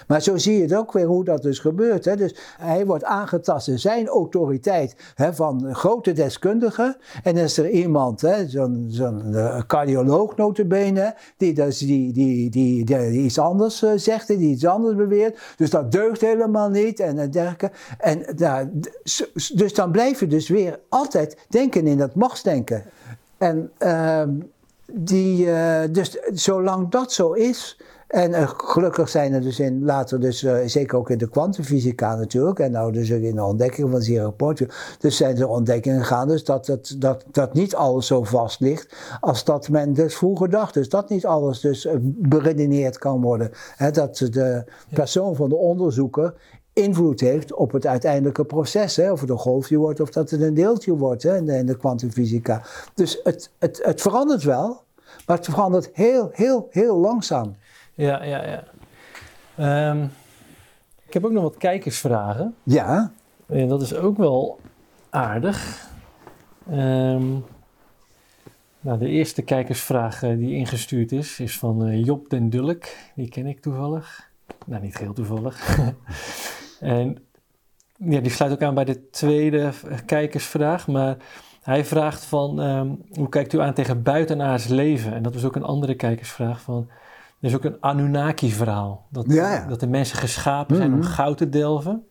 Maar 0.08 0.22
zo 0.22 0.38
zie 0.38 0.56
je 0.56 0.62
het 0.62 0.76
ook 0.76 0.94
weer 0.94 1.06
hoe 1.06 1.24
dat 1.24 1.42
dus 1.42 1.60
gebeurt. 1.60 2.06
Hè? 2.06 2.16
Dus 2.16 2.36
hij 2.58 2.86
wordt 2.86 3.04
aangetast 3.04 3.68
in 3.68 3.80
zijn 3.80 4.08
autoriteit 4.08 4.96
hè, 5.16 5.34
van 5.34 5.76
grote 5.76 6.14
deskundigen. 6.14 6.98
En 7.24 7.36
dan 7.36 7.44
is 7.44 7.58
er 7.58 7.70
iemand, 7.70 8.24
zo'n 8.48 8.88
zo 8.92 9.14
cardioloog 9.68 10.36
notabene, 10.36 11.16
die 11.38 11.49
dus 11.54 11.78
die, 11.78 12.14
die, 12.14 12.50
die, 12.50 12.86
die, 12.86 13.12
iets 13.12 13.40
anders 13.40 13.84
uh, 13.84 13.92
zegt, 13.96 14.28
die 14.28 14.38
iets 14.38 14.66
anders 14.66 14.96
beweert. 14.96 15.40
Dus 15.58 15.70
dat 15.70 15.92
deugt 15.92 16.22
helemaal 16.22 16.70
niet 16.70 17.00
en 17.00 17.32
dergelijke. 17.32 17.72
En 17.98 18.26
nou, 18.36 18.70
dus 19.54 19.74
dan 19.74 19.92
blijf 19.92 20.20
je 20.20 20.28
dus 20.28 20.50
weer 20.50 20.80
altijd 20.90 21.38
denken 21.50 21.88
in 21.88 21.98
dat 21.98 22.16
machtsdenken. 22.16 22.84
En 23.38 23.72
uh, 23.80 24.24
die, 24.92 25.46
uh, 25.46 25.82
dus 25.92 26.18
zolang 26.34 26.90
dat 26.90 27.12
zo 27.12 27.32
is, 27.32 27.82
en 28.10 28.32
uh, 28.32 28.50
gelukkig 28.58 29.10
zijn 29.10 29.34
er 29.34 29.42
dus 29.42 29.60
in, 29.60 29.84
later 29.84 30.20
dus, 30.20 30.44
uh, 30.44 30.58
zeker 30.66 30.98
ook 30.98 31.10
in 31.10 31.18
de 31.18 31.30
kwantumfysica 31.30 32.16
natuurlijk, 32.16 32.60
en 32.60 32.72
nou 32.72 32.92
dus 32.92 33.10
in 33.10 33.36
de 33.36 33.44
ontdekkingen 33.44 33.92
van 33.92 34.02
Zero 34.02 34.32
Point, 34.32 34.66
dus 35.00 35.18
zijn 35.18 35.38
er 35.38 35.48
ontdekkingen 35.48 36.00
gegaan 36.00 36.28
dus 36.28 36.44
dat, 36.44 36.96
dat, 36.98 37.26
dat 37.32 37.54
niet 37.54 37.76
alles 37.76 38.08
zo 38.08 38.24
vast 38.24 38.60
ligt 38.60 38.96
als 39.20 39.44
dat 39.44 39.70
men 39.70 39.94
dus 39.94 40.16
vroeger 40.16 40.50
dacht. 40.50 40.74
Dus 40.74 40.90
dat 40.90 41.10
niet 41.10 41.26
alles 41.26 41.60
dus 41.60 41.86
uh, 41.86 41.94
beredeneerd 42.02 42.98
kan 42.98 43.22
worden. 43.22 43.52
Dat 43.92 44.18
de 44.18 44.64
persoon 44.94 45.36
van 45.36 45.50
de 45.50 45.56
onderzoeker 45.56 46.34
invloed 46.74 47.20
heeft 47.20 47.54
op 47.54 47.72
het 47.72 47.86
uiteindelijke 47.86 48.46
proces. 48.46 48.96
Hè? 48.96 49.12
Of 49.12 49.22
het 49.22 49.30
een 49.30 49.38
golfje 49.38 49.78
wordt 49.78 50.00
of 50.00 50.10
dat 50.10 50.30
het 50.30 50.42
een 50.42 50.54
deeltje 50.54 50.96
wordt 50.96 51.24
hè? 51.24 51.38
in 51.38 51.66
de 51.66 51.78
kwantumfysica. 51.78 52.62
Dus 52.94 53.20
het, 53.24 53.52
het, 53.58 53.80
het 53.84 54.02
verandert 54.02 54.44
wel, 54.44 54.82
maar 55.26 55.38
het 55.38 55.46
verandert 55.46 55.90
heel, 55.94 56.30
heel, 56.34 56.68
heel 56.70 56.98
langzaam. 56.98 57.56
Ja, 58.00 58.24
ja, 58.24 58.64
ja. 59.58 59.90
Um, 59.90 60.12
ik 61.06 61.14
heb 61.14 61.26
ook 61.26 61.32
nog 61.32 61.44
wat 61.44 61.58
kijkersvragen. 61.58 62.56
Ja. 62.64 63.12
En 63.48 63.68
dat 63.68 63.82
is 63.82 63.94
ook 63.94 64.18
wel 64.18 64.60
aardig. 65.10 65.88
Um, 66.72 67.46
nou, 68.80 69.00
de 69.00 69.08
eerste 69.08 69.42
kijkersvraag 69.42 70.24
uh, 70.24 70.38
die 70.38 70.56
ingestuurd 70.56 71.12
is, 71.12 71.40
is 71.40 71.58
van 71.58 71.88
uh, 71.88 72.06
Job 72.06 72.30
den 72.30 72.50
Dulk. 72.50 72.84
Die 73.16 73.30
ken 73.30 73.46
ik 73.46 73.62
toevallig. 73.62 74.32
Nou, 74.66 74.82
niet 74.82 74.98
heel 74.98 75.14
toevallig. 75.14 75.80
en 76.80 77.18
ja, 77.98 78.20
die 78.20 78.32
sluit 78.32 78.52
ook 78.52 78.62
aan 78.62 78.76
bij 78.76 78.86
de 78.86 79.10
tweede 79.10 79.72
kijkersvraag. 80.06 80.88
Maar 80.88 81.18
hij 81.62 81.86
vraagt 81.86 82.26
van, 82.26 82.60
um, 82.60 83.02
hoe 83.14 83.30
kijkt 83.30 83.54
u 83.54 83.60
aan 83.60 83.74
tegen 83.74 84.04
buitenaards 84.04 84.68
leven? 84.68 85.14
En 85.14 85.24
dat 85.24 85.34
was 85.34 85.46
ook 85.46 85.56
een 85.56 85.64
andere 85.64 85.96
kijkersvraag 85.96 86.62
van... 86.62 86.90
Er 87.40 87.48
is 87.48 87.56
ook 87.56 87.64
een 87.64 87.78
Anunnaki-verhaal. 87.82 89.08
Dat, 89.10 89.26
ja, 89.28 89.54
ja. 89.54 89.66
dat 89.66 89.80
de 89.80 89.88
mensen 89.88 90.18
geschapen 90.18 90.76
zijn 90.76 90.88
mm 90.88 90.96
-hmm. 90.96 91.04
om 91.06 91.10
goud 91.12 91.38
te 91.38 91.50
delven. 91.50 92.08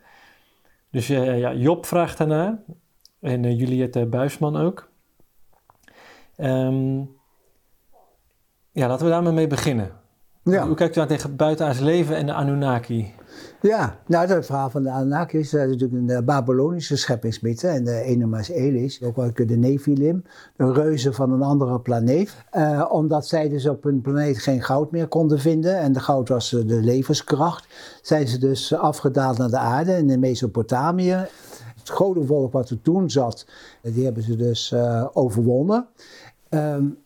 Dus 0.90 1.10
uh, 1.10 1.38
ja, 1.38 1.54
Job 1.54 1.86
vraagt 1.86 2.18
daarna. 2.18 2.62
En 3.20 3.42
uh, 3.44 3.58
Juliette 3.58 4.06
Buisman 4.06 4.56
ook. 4.56 4.90
Um, 6.36 7.16
ja, 8.70 8.86
laten 8.88 9.04
we 9.04 9.12
daar 9.12 9.22
maar 9.22 9.32
mee 9.32 9.46
beginnen. 9.46 9.92
Ja. 10.50 10.66
Hoe 10.66 10.76
kijkt 10.76 10.96
u 10.96 11.00
aan 11.00 11.06
tegen 11.06 11.36
buitenaards 11.36 11.80
leven 11.80 12.16
en 12.16 12.26
de 12.26 12.32
Anunnaki? 12.32 13.12
Ja, 13.60 13.98
nou 14.06 14.26
dat 14.26 14.46
verhaal 14.46 14.70
van 14.70 14.82
de 14.82 14.90
Anunnaki 14.90 15.38
is 15.38 15.52
natuurlijk 15.52 15.92
een 15.92 16.08
uh, 16.08 16.18
Babylonische 16.18 16.96
scheppingsmythe. 16.96 17.68
En 17.68 17.84
de 17.84 18.00
Enemas 18.00 18.48
Elis, 18.48 19.02
ook 19.02 19.16
wel 19.16 19.30
de 19.34 19.56
Nephilim, 19.56 20.22
de 20.56 20.72
reuzen 20.72 21.14
van 21.14 21.32
een 21.32 21.42
andere 21.42 21.80
planeet. 21.80 22.34
Uh, 22.56 22.88
omdat 22.90 23.26
zij 23.26 23.48
dus 23.48 23.68
op 23.68 23.82
hun 23.82 24.00
planeet 24.00 24.38
geen 24.38 24.62
goud 24.62 24.90
meer 24.90 25.08
konden 25.08 25.38
vinden. 25.38 25.78
En 25.78 25.92
de 25.92 26.00
goud 26.00 26.28
was 26.28 26.50
de 26.50 26.82
levenskracht. 26.82 27.66
Zijn 28.02 28.28
ze 28.28 28.38
dus 28.38 28.74
afgedaald 28.74 29.38
naar 29.38 29.50
de 29.50 29.58
aarde 29.58 29.96
in 29.96 30.20
Mesopotamië. 30.20 31.26
Het 31.78 31.90
godenvolk 31.90 32.52
wat 32.52 32.70
er 32.70 32.82
toen 32.82 33.10
zat, 33.10 33.46
die 33.82 34.04
hebben 34.04 34.22
ze 34.22 34.36
dus 34.36 34.74
overwonnen. 35.12 35.86
Um, 36.50 36.98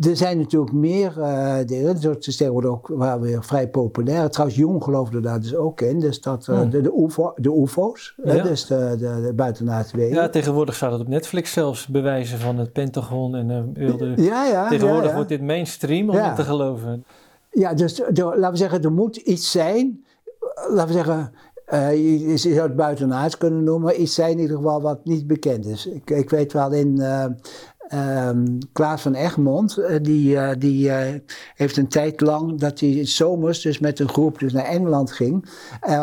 er 0.00 0.16
zijn 0.16 0.38
natuurlijk 0.38 0.72
meer 0.72 1.14
uh, 1.18 1.56
delen, 1.66 2.00
dat 2.00 2.26
is 2.26 2.36
tegenwoordig 2.36 2.70
ook 2.70 2.88
waar 2.88 3.20
weer 3.20 3.44
vrij 3.44 3.68
populair. 3.68 4.30
Trouwens, 4.30 4.58
Jong 4.60 4.84
geloofde 4.84 5.20
daar 5.20 5.40
dus 5.40 5.54
ook 5.54 5.80
in. 5.80 6.00
Dus 6.00 6.20
dat, 6.20 6.46
uh, 6.50 6.60
de, 6.70 6.80
de, 6.80 7.04
UFO, 7.06 7.32
de 7.36 7.60
UFO's, 7.62 8.14
ja. 8.24 8.32
hè, 8.32 8.42
dus 8.42 8.66
de, 8.66 8.96
de, 8.98 9.22
de 9.26 9.32
buitenaardse 9.34 10.08
Ja, 10.08 10.28
tegenwoordig 10.28 10.74
staat 10.74 10.92
het 10.92 11.00
op 11.00 11.08
Netflix 11.08 11.52
zelfs, 11.52 11.86
bewijzen 11.86 12.38
van 12.38 12.58
het 12.58 12.72
Pentagon. 12.72 13.34
En, 13.34 13.50
uh, 13.50 13.86
wilde, 13.86 14.12
ja, 14.16 14.46
ja, 14.46 14.68
tegenwoordig 14.68 15.14
wordt 15.14 15.28
dit 15.28 15.42
mainstream 15.42 16.10
om 16.10 16.16
het 16.16 16.36
te 16.36 16.44
geloven. 16.44 17.04
Ja, 17.50 17.74
dus 17.74 17.94
de, 17.94 18.22
laten 18.22 18.50
we 18.50 18.56
zeggen, 18.56 18.82
er 18.82 18.92
moet 18.92 19.16
iets 19.16 19.50
zijn, 19.50 20.04
laten 20.68 20.86
we 20.86 20.92
zeggen... 20.92 21.32
Uh, 21.72 21.92
je 22.28 22.36
zou 22.36 22.60
het 22.60 22.76
buitenaards 22.76 23.38
kunnen 23.38 23.64
noemen, 23.64 24.02
iets 24.02 24.14
zijn 24.14 24.30
in 24.30 24.38
ieder 24.38 24.56
geval 24.56 24.80
wat 24.80 25.04
niet 25.04 25.26
bekend 25.26 25.66
is. 25.66 25.86
Ik, 25.86 26.10
ik 26.10 26.30
weet 26.30 26.52
wel 26.52 26.72
in, 26.72 26.94
uh, 26.96 27.24
Um, 27.94 28.58
Klaas 28.72 29.02
van 29.02 29.14
Egmond, 29.14 29.78
uh, 29.78 29.96
die, 30.02 30.34
uh, 30.34 30.50
die 30.58 30.88
uh, 30.88 30.98
heeft 31.54 31.76
een 31.76 31.88
tijd 31.88 32.20
lang 32.20 32.58
dat 32.58 32.80
hij 32.80 33.06
zomers 33.06 33.60
dus 33.60 33.78
met 33.78 33.98
een 33.98 34.08
groep 34.08 34.38
dus 34.38 34.52
naar 34.52 34.64
Engeland 34.64 35.12
ging 35.12 35.44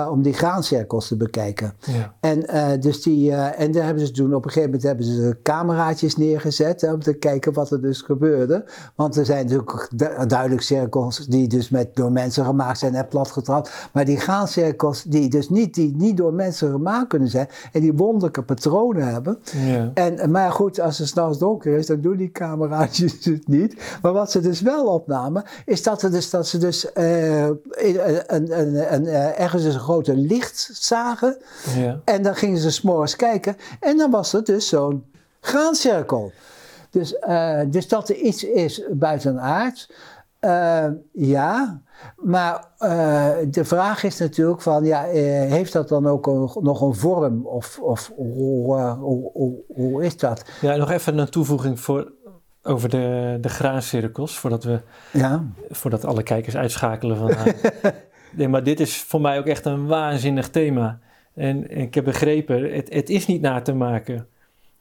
om 0.09 0.21
die 0.21 0.33
graancirkels 0.33 1.07
te 1.07 1.15
bekijken. 1.15 1.73
Ja. 1.79 2.13
En, 2.19 2.79
dus 2.79 3.01
die, 3.01 3.31
en 3.33 3.71
daar 3.71 3.85
hebben 3.85 4.07
ze 4.07 4.11
toen 4.11 4.33
op 4.33 4.45
een 4.45 4.51
gegeven 4.51 4.69
moment 4.69 4.87
hebben 4.87 5.05
ze 5.05 5.37
cameraatjes 5.43 6.15
neergezet 6.15 6.83
om 6.83 6.99
te 6.99 7.13
kijken 7.13 7.53
wat 7.53 7.71
er 7.71 7.81
dus 7.81 8.01
gebeurde. 8.01 8.65
Want 8.95 9.15
er 9.15 9.25
zijn 9.25 9.45
natuurlijk 9.45 9.89
duidelijk 10.29 10.61
cirkels 10.61 11.25
die 11.25 11.47
dus 11.47 11.69
met, 11.69 11.95
door 11.95 12.11
mensen 12.11 12.45
gemaakt 12.45 12.79
zijn 12.79 12.95
en 12.95 13.07
platgetrapt. 13.07 13.89
Maar 13.93 14.05
die 14.05 14.19
graancirkels 14.19 15.03
die 15.03 15.29
dus 15.29 15.49
niet, 15.49 15.73
die 15.73 15.95
niet 15.95 16.17
door 16.17 16.33
mensen 16.33 16.71
gemaakt 16.71 17.07
kunnen 17.07 17.29
zijn 17.29 17.47
en 17.71 17.81
die 17.81 17.93
wonderlijke 17.93 18.43
patronen 18.43 19.07
hebben. 19.07 19.37
Ja. 19.65 19.91
En, 19.93 20.31
maar 20.31 20.51
goed, 20.51 20.79
als 20.79 20.97
het 20.97 21.07
s'nachts 21.07 21.37
donker 21.37 21.75
is, 21.77 21.85
dan 21.85 22.01
doen 22.01 22.17
die 22.17 22.31
cameraatjes 22.31 23.25
het 23.25 23.47
niet. 23.57 23.75
Maar 24.01 24.13
wat 24.13 24.31
ze 24.31 24.39
dus 24.39 24.61
wel 24.61 24.85
opnamen, 24.85 25.43
is 25.65 25.83
dat, 25.83 25.99
ze 25.99 26.09
dus, 26.09 26.29
dat 26.29 26.47
ze 26.47 26.57
dus 26.57 26.85
uh, 26.95 27.43
een, 27.45 27.57
een, 28.35 28.59
een, 28.59 28.93
een, 28.93 29.07
ergens 29.35 29.63
een 29.63 29.79
grote 29.79 30.15
licht 30.15 30.69
zagen. 30.73 31.37
Ja. 31.75 31.99
En 32.03 32.23
dan 32.23 32.35
gingen 32.35 32.57
ze 32.57 32.71
s'morgens 32.71 33.15
kijken. 33.15 33.57
En 33.79 33.97
dan 33.97 34.11
was 34.11 34.33
er 34.33 34.43
dus 34.43 34.67
zo'n 34.67 35.03
graancirkel. 35.41 36.31
Dus, 36.89 37.15
uh, 37.27 37.59
dus 37.67 37.87
dat 37.87 38.09
er 38.09 38.15
iets 38.15 38.43
is 38.43 38.83
buitenaard. 38.91 39.89
Uh, 40.41 40.85
ja, 41.11 41.81
maar 42.15 42.65
uh, 42.79 43.29
de 43.47 43.65
vraag 43.65 44.03
is 44.03 44.17
natuurlijk 44.17 44.61
van, 44.61 44.83
ja, 44.83 45.07
uh, 45.07 45.13
heeft 45.51 45.73
dat 45.73 45.89
dan 45.89 46.07
ook 46.07 46.27
een, 46.27 46.49
nog 46.61 46.81
een 46.81 46.95
vorm? 46.95 47.45
Of, 47.45 47.79
of 47.79 48.11
hoe, 48.15 48.75
hoe, 48.81 49.29
hoe, 49.33 49.63
hoe, 49.67 50.05
is 50.05 50.17
dat? 50.17 50.45
Ja, 50.61 50.75
nog 50.75 50.91
even 50.91 51.17
een 51.17 51.29
toevoeging 51.29 51.79
voor, 51.79 52.11
over 52.63 52.89
de, 52.89 53.37
de 53.41 53.49
graancirkels, 53.49 54.37
voordat, 54.37 54.63
we, 54.63 54.81
ja. 55.13 55.43
voordat 55.69 56.05
alle 56.05 56.23
kijkers 56.23 56.55
uitschakelen 56.55 57.17
van... 57.17 57.53
nee, 58.37 58.47
maar 58.47 58.63
dit 58.63 58.79
is 58.79 58.97
voor 58.97 59.21
mij 59.21 59.39
ook 59.39 59.45
echt 59.45 59.65
een 59.65 59.87
waanzinnig 59.87 60.49
thema. 60.49 60.99
En, 61.33 61.69
en 61.69 61.77
ik 61.77 61.95
heb 61.95 62.03
begrepen, 62.03 62.73
het, 62.73 62.93
het 62.93 63.09
is 63.09 63.25
niet 63.25 63.41
na 63.41 63.61
te 63.61 63.73
maken. 63.73 64.27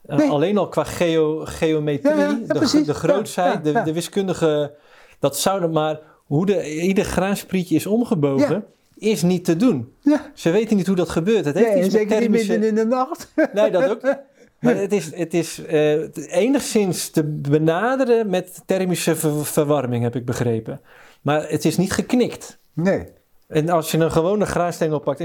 Nee. 0.02 0.30
Alleen 0.30 0.58
al 0.58 0.68
qua 0.68 0.84
geo, 0.84 1.44
geometrie, 1.44 2.16
ja, 2.16 2.38
ja, 2.46 2.54
de, 2.54 2.82
de 2.84 2.94
grootsheid, 2.94 3.64
de, 3.64 3.82
de 3.82 3.92
wiskundige 3.92 4.74
dat 5.18 5.38
zouden 5.38 5.70
maar, 5.70 6.00
hoe 6.26 6.46
de, 6.46 6.80
ieder 6.80 7.04
graansprietje 7.04 7.74
is 7.74 7.86
omgebogen, 7.86 8.64
is 8.94 9.22
niet 9.22 9.44
te 9.44 9.56
doen. 9.56 9.92
Ja. 10.00 10.30
Ze 10.34 10.50
weten 10.50 10.76
niet 10.76 10.86
hoe 10.86 10.96
dat 10.96 11.08
gebeurt. 11.08 11.44
Het 11.44 11.54
heeft 11.54 11.74
nee, 11.74 11.84
iets 11.84 11.94
zeker 11.94 12.18
thermische... 12.18 12.52
niet 12.52 12.60
midden 12.60 12.68
in 12.68 12.88
de 12.88 12.96
nacht. 12.96 13.32
Nee, 13.52 13.70
dat 13.70 13.90
ook. 13.90 14.00
Maar 14.60 14.76
het 14.76 14.92
is, 14.92 15.14
het 15.14 15.34
is 15.34 15.62
uh, 15.70 16.08
enigszins 16.28 17.10
te 17.10 17.24
benaderen 17.24 18.30
met 18.30 18.62
thermische 18.66 19.16
ver 19.16 19.46
verwarming, 19.46 20.02
heb 20.02 20.16
ik 20.16 20.24
begrepen. 20.24 20.80
Maar 21.22 21.48
het 21.48 21.64
is 21.64 21.76
niet 21.76 21.92
geknikt. 21.92 22.58
Nee. 22.72 23.06
En 23.48 23.68
als 23.68 23.90
je 23.90 23.98
een 23.98 24.10
gewone 24.10 24.46
graanstengel 24.46 24.98
pakt, 24.98 25.18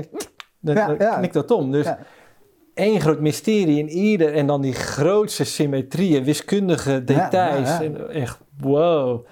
dan, 0.59 0.75
ja, 0.75 0.87
dan 0.87 0.95
ja. 0.99 1.17
knikt 1.17 1.33
dat 1.33 1.51
om. 1.51 1.71
Dus 1.71 1.87
één 2.73 3.01
groot 3.01 3.19
mysterie 3.19 3.79
in 3.79 3.89
ieder. 3.89 4.33
En 4.33 4.47
dan 4.47 4.61
die 4.61 4.73
grootste 4.73 5.43
symmetrieën, 5.43 6.23
wiskundige 6.23 7.03
details. 7.03 7.79
En 7.79 8.09
echt, 8.09 8.39
wow. 8.59 9.25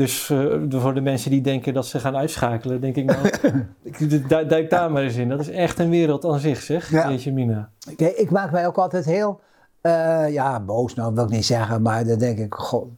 Dus 0.00 0.28
uh, 0.28 0.62
voor 0.68 0.94
de 0.94 1.00
mensen 1.00 1.30
die 1.30 1.40
denken 1.40 1.74
dat 1.74 1.86
ze 1.86 1.98
gaan 1.98 2.16
uitschakelen, 2.16 2.80
denk 2.80 2.96
ik 2.96 3.04
nou, 3.04 3.30
du 4.08 4.26
duik 4.26 4.70
daar 4.70 4.90
maar 4.92 5.02
eens 5.02 5.16
in. 5.16 5.28
Dat 5.28 5.40
is 5.40 5.50
echt 5.50 5.78
een 5.78 5.90
wereld 5.90 6.24
aan 6.24 6.38
zich, 6.38 6.62
zeg, 6.62 6.90
ja. 6.90 7.16
Mina. 7.32 7.70
Ik 7.96 8.30
maak 8.30 8.50
mij 8.50 8.66
ook 8.66 8.78
altijd 8.78 9.04
heel, 9.04 9.40
uh, 9.82 10.32
ja, 10.32 10.60
boos 10.60 10.94
nou 10.94 11.14
wil 11.14 11.24
ik 11.24 11.30
niet 11.30 11.44
zeggen, 11.44 11.82
maar 11.82 12.06
dan 12.06 12.18
denk 12.18 12.38
ik, 12.38 12.54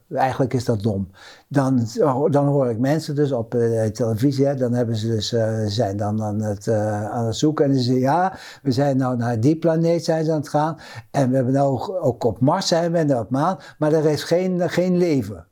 eigenlijk 0.09 0.53
is 0.53 0.65
dat 0.65 0.81
dom. 0.81 1.09
Dan, 1.47 1.87
dan 2.29 2.47
hoor 2.47 2.69
ik 2.69 2.79
mensen 2.79 3.15
dus 3.15 3.31
op 3.31 3.55
uh, 3.55 3.85
televisie, 3.85 4.45
hè, 4.45 4.55
dan 4.55 4.73
hebben 4.73 4.95
ze 4.95 5.07
dus, 5.07 5.33
uh, 5.33 5.59
zijn 5.65 5.97
dan 5.97 6.23
aan 6.23 6.41
het, 6.41 6.67
aan 7.11 7.25
het 7.25 7.35
zoeken 7.35 7.65
en 7.65 7.75
ze 7.75 7.81
zeggen, 7.81 8.01
ja, 8.01 8.33
we 8.61 8.71
zijn 8.71 8.97
nou 8.97 9.17
naar 9.17 9.39
die 9.39 9.55
planeet 9.55 10.03
zijn 10.03 10.25
ze 10.25 10.31
aan 10.31 10.37
het 10.37 10.49
gaan 10.49 10.77
en 11.11 11.29
we 11.29 11.35
hebben 11.35 11.53
nou 11.53 11.97
ook 11.99 12.23
op 12.23 12.39
Mars 12.39 12.67
zijn 12.67 12.91
we 12.91 12.97
en 12.97 13.17
op 13.17 13.29
maan, 13.29 13.57
maar 13.77 13.93
er 13.93 14.05
is 14.05 14.23
geen, 14.23 14.69
geen 14.69 14.97
leven. 14.97 15.45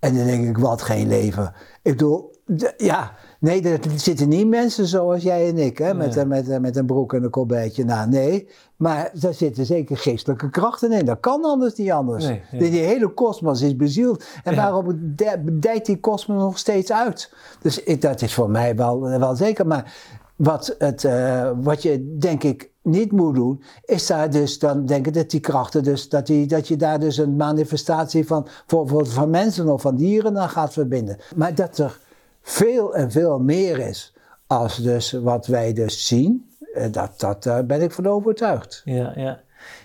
En 0.00 0.16
dan 0.16 0.26
denk 0.26 0.48
ik, 0.48 0.58
wat 0.58 0.82
geen 0.82 1.08
leven. 1.08 1.52
Ik 1.82 1.92
bedoel, 1.92 2.30
ja, 2.76 3.12
nee, 3.38 3.62
er 3.62 3.80
zitten 3.96 4.28
niet 4.28 4.46
mensen 4.48 4.86
zoals 4.86 5.22
jij 5.22 5.48
en 5.48 5.58
ik, 5.58 5.78
hè, 5.78 5.94
met, 5.94 6.26
met, 6.26 6.60
met 6.60 6.76
een 6.76 6.86
broek 6.86 7.14
en 7.14 7.24
een 7.24 7.30
kolbijtje. 7.30 7.84
Nou, 7.84 8.08
nee, 8.08 8.48
maar 8.76 9.10
daar 9.12 9.34
zitten 9.34 9.66
zeker 9.66 9.96
geestelijke 9.96 10.50
krachten 10.50 10.92
in. 10.92 11.04
Dat 11.04 11.20
kan 11.20 11.44
anders 11.44 11.74
niet 11.74 11.90
anders. 11.90 12.24
Nee, 12.24 12.42
Die 12.70 12.80
hele 12.80 13.08
kosmos 13.08 13.60
is 13.60 13.76
bezield. 13.76 14.24
En 14.44 14.54
ja. 14.54 14.60
waarom 14.60 15.14
dijt 15.60 15.86
die 15.86 16.00
kosmos 16.00 16.42
nog 16.42 16.58
steeds 16.58 16.92
uit? 16.92 17.32
Dus 17.60 17.82
ik, 17.82 18.02
dat 18.02 18.22
is 18.22 18.34
voor 18.34 18.50
mij 18.50 18.76
wel, 18.76 19.00
wel 19.00 19.36
zeker. 19.36 19.66
Maar 19.66 19.94
wat, 20.40 20.74
het, 20.78 21.04
uh, 21.04 21.50
wat 21.56 21.82
je, 21.82 22.16
denk 22.18 22.42
ik, 22.42 22.70
niet 22.82 23.12
moet 23.12 23.34
doen, 23.34 23.62
is 23.84 24.06
daar 24.06 24.30
dus 24.30 24.58
dan 24.58 24.86
denken 24.86 25.12
dat 25.12 25.30
die 25.30 25.40
krachten, 25.40 25.82
dus 25.82 26.08
dat, 26.08 26.26
die, 26.26 26.46
dat 26.46 26.68
je 26.68 26.76
daar 26.76 27.00
dus 27.00 27.16
een 27.16 27.36
manifestatie 27.36 28.26
van, 28.26 28.46
voor, 28.66 29.06
van 29.06 29.30
mensen 29.30 29.68
of 29.68 29.82
van 29.82 29.96
dieren 29.96 30.34
dan 30.34 30.48
gaat 30.48 30.72
verbinden. 30.72 31.16
Maar 31.36 31.54
dat 31.54 31.78
er 31.78 31.98
veel 32.42 32.94
en 32.94 33.10
veel 33.10 33.38
meer 33.38 33.78
is 33.78 34.14
als 34.46 34.76
dus 34.76 35.12
wat 35.12 35.46
wij 35.46 35.72
dus 35.72 36.06
zien, 36.06 36.50
eh, 36.74 36.84
dat, 36.90 37.20
dat, 37.20 37.42
daar 37.42 37.66
ben 37.66 37.82
ik 37.82 37.92
van 37.92 38.06
overtuigd. 38.06 38.82
Ja, 38.84 39.12
ja. 39.16 39.40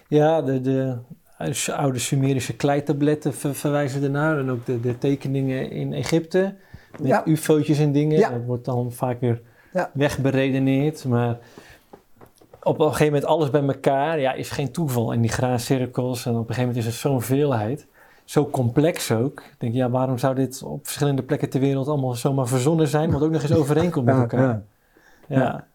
ja 0.07 0.41
de, 0.41 0.61
de 0.61 0.97
oude 1.71 1.99
Sumerische 1.99 2.55
kleitabletten 2.55 3.33
ver, 3.33 3.55
verwijzen 3.55 4.03
ernaar 4.03 4.39
en 4.39 4.49
ook 4.49 4.65
de, 4.65 4.79
de 4.79 4.97
tekeningen 4.97 5.71
in 5.71 5.93
Egypte 5.93 6.55
met 6.99 7.07
ja. 7.07 7.27
ufo'tjes 7.27 7.79
en 7.79 7.91
dingen. 7.91 8.17
Ja. 8.17 8.29
Dat 8.29 8.45
wordt 8.45 8.65
dan 8.65 8.91
vaak 8.91 9.19
weer 9.19 9.41
ja. 9.75 9.89
wegberedeneerd, 9.93 11.05
maar 11.05 11.37
op 12.63 12.79
een 12.79 12.85
gegeven 12.85 13.05
moment 13.05 13.25
alles 13.25 13.49
bij 13.49 13.61
elkaar 13.61 14.19
ja, 14.19 14.33
is 14.33 14.49
geen 14.49 14.71
toeval. 14.71 15.13
En 15.13 15.21
die 15.21 15.31
graancirkels 15.31 16.25
en 16.25 16.31
op 16.31 16.37
een 16.37 16.45
gegeven 16.45 16.67
moment 16.67 16.85
is 16.85 16.93
er 16.93 16.99
zo'n 16.99 17.21
veelheid. 17.21 17.87
Zo 18.23 18.49
complex 18.49 19.11
ook. 19.11 19.39
Ik 19.39 19.55
denk, 19.57 19.73
ja, 19.73 19.89
waarom 19.89 20.17
zou 20.17 20.35
dit 20.35 20.63
op 20.63 20.85
verschillende 20.85 21.23
plekken 21.23 21.49
ter 21.49 21.59
wereld 21.59 21.87
allemaal 21.87 22.13
zomaar 22.13 22.47
verzonnen 22.47 22.87
zijn? 22.87 23.11
Wat 23.11 23.21
ook 23.21 23.31
nog 23.31 23.41
eens 23.41 23.53
overeenkomt 23.63 24.05
met 24.05 24.15
elkaar. 24.15 24.61
Ja, 25.27 25.37
ja. 25.39 25.67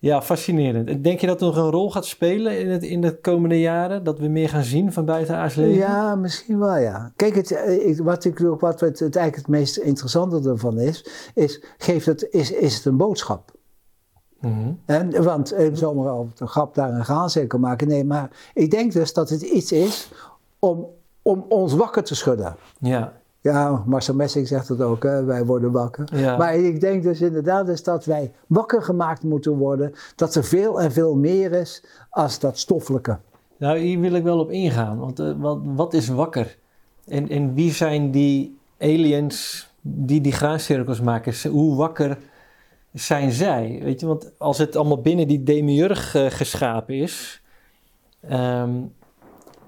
Ja. 0.00 0.22
fascinerend. 0.22 1.04
Denk 1.04 1.20
je 1.20 1.26
dat 1.26 1.40
er 1.40 1.46
nog 1.46 1.56
een 1.56 1.70
rol 1.70 1.90
gaat 1.90 2.06
spelen 2.06 2.60
in, 2.60 2.68
het, 2.68 2.82
in 2.82 3.00
de 3.00 3.20
komende 3.20 3.60
jaren? 3.60 4.04
Dat 4.04 4.18
we 4.18 4.28
meer 4.28 4.48
gaan 4.48 4.64
zien 4.64 4.92
van 4.92 5.04
buitenaards 5.04 5.54
leven? 5.54 5.78
Ja, 5.78 6.14
misschien 6.14 6.58
wel, 6.58 6.76
ja. 6.76 7.12
Kijk, 7.16 7.34
het, 7.34 7.50
eh, 7.50 7.98
wat, 7.98 8.24
ik, 8.24 8.38
wat 8.38 8.80
het, 8.80 8.98
het 8.98 9.16
eigenlijk 9.16 9.36
het 9.36 9.56
meest 9.56 9.76
interessante 9.76 10.48
ervan 10.48 10.78
is, 10.78 11.06
is, 11.34 11.62
geeft 11.78 12.06
het, 12.06 12.28
is, 12.30 12.50
is 12.50 12.74
het 12.74 12.84
een 12.84 12.96
boodschap? 12.96 13.58
Mm 14.40 14.78
en, 14.86 15.24
want 15.24 15.58
ik 15.58 15.76
zomaar 15.76 16.14
op 16.14 16.40
een 16.40 16.48
grap 16.48 16.74
daar 16.74 16.92
een 16.92 17.04
graancirkel 17.04 17.58
maken. 17.58 17.88
Nee, 17.88 18.04
maar 18.04 18.30
ik 18.54 18.70
denk 18.70 18.92
dus 18.92 19.12
dat 19.12 19.28
het 19.28 19.42
iets 19.42 19.72
is 19.72 20.10
om, 20.58 20.86
om 21.22 21.44
ons 21.48 21.74
wakker 21.74 22.02
te 22.02 22.14
schudden. 22.14 22.56
Ja. 22.78 23.19
Ja, 23.42 23.82
Marcel 23.86 24.14
Messing 24.14 24.48
zegt 24.48 24.68
het 24.68 24.80
ook, 24.80 25.02
hè? 25.02 25.24
wij 25.24 25.44
worden 25.44 25.72
wakker. 25.72 26.08
Ja. 26.16 26.36
Maar 26.36 26.54
ik 26.54 26.80
denk 26.80 27.02
dus 27.02 27.20
inderdaad 27.20 27.66
dus 27.66 27.82
dat 27.82 28.04
wij 28.04 28.32
wakker 28.46 28.82
gemaakt 28.82 29.22
moeten 29.22 29.56
worden. 29.56 29.92
Dat 30.16 30.34
er 30.34 30.44
veel 30.44 30.80
en 30.80 30.92
veel 30.92 31.16
meer 31.16 31.52
is 31.52 31.84
als 32.10 32.38
dat 32.38 32.58
stoffelijke. 32.58 33.18
Nou, 33.56 33.78
hier 33.78 34.00
wil 34.00 34.12
ik 34.12 34.22
wel 34.22 34.38
op 34.38 34.50
ingaan. 34.50 34.98
Want 34.98 35.20
uh, 35.20 35.32
wat, 35.38 35.60
wat 35.64 35.94
is 35.94 36.08
wakker? 36.08 36.58
En, 37.06 37.28
en 37.28 37.54
wie 37.54 37.72
zijn 37.72 38.10
die 38.10 38.58
aliens 38.78 39.68
die 39.82 40.20
die 40.20 40.32
graancirkels 40.32 41.00
maken, 41.00 41.50
hoe 41.50 41.76
wakker 41.76 42.18
zijn 42.92 43.32
zij? 43.32 43.80
Weet 43.82 44.00
je, 44.00 44.06
want 44.06 44.32
als 44.38 44.58
het 44.58 44.76
allemaal 44.76 45.00
binnen 45.00 45.28
die 45.28 45.42
demiurg 45.42 46.14
uh, 46.14 46.26
geschapen 46.26 46.94
is, 46.94 47.42
ehm, 48.20 48.70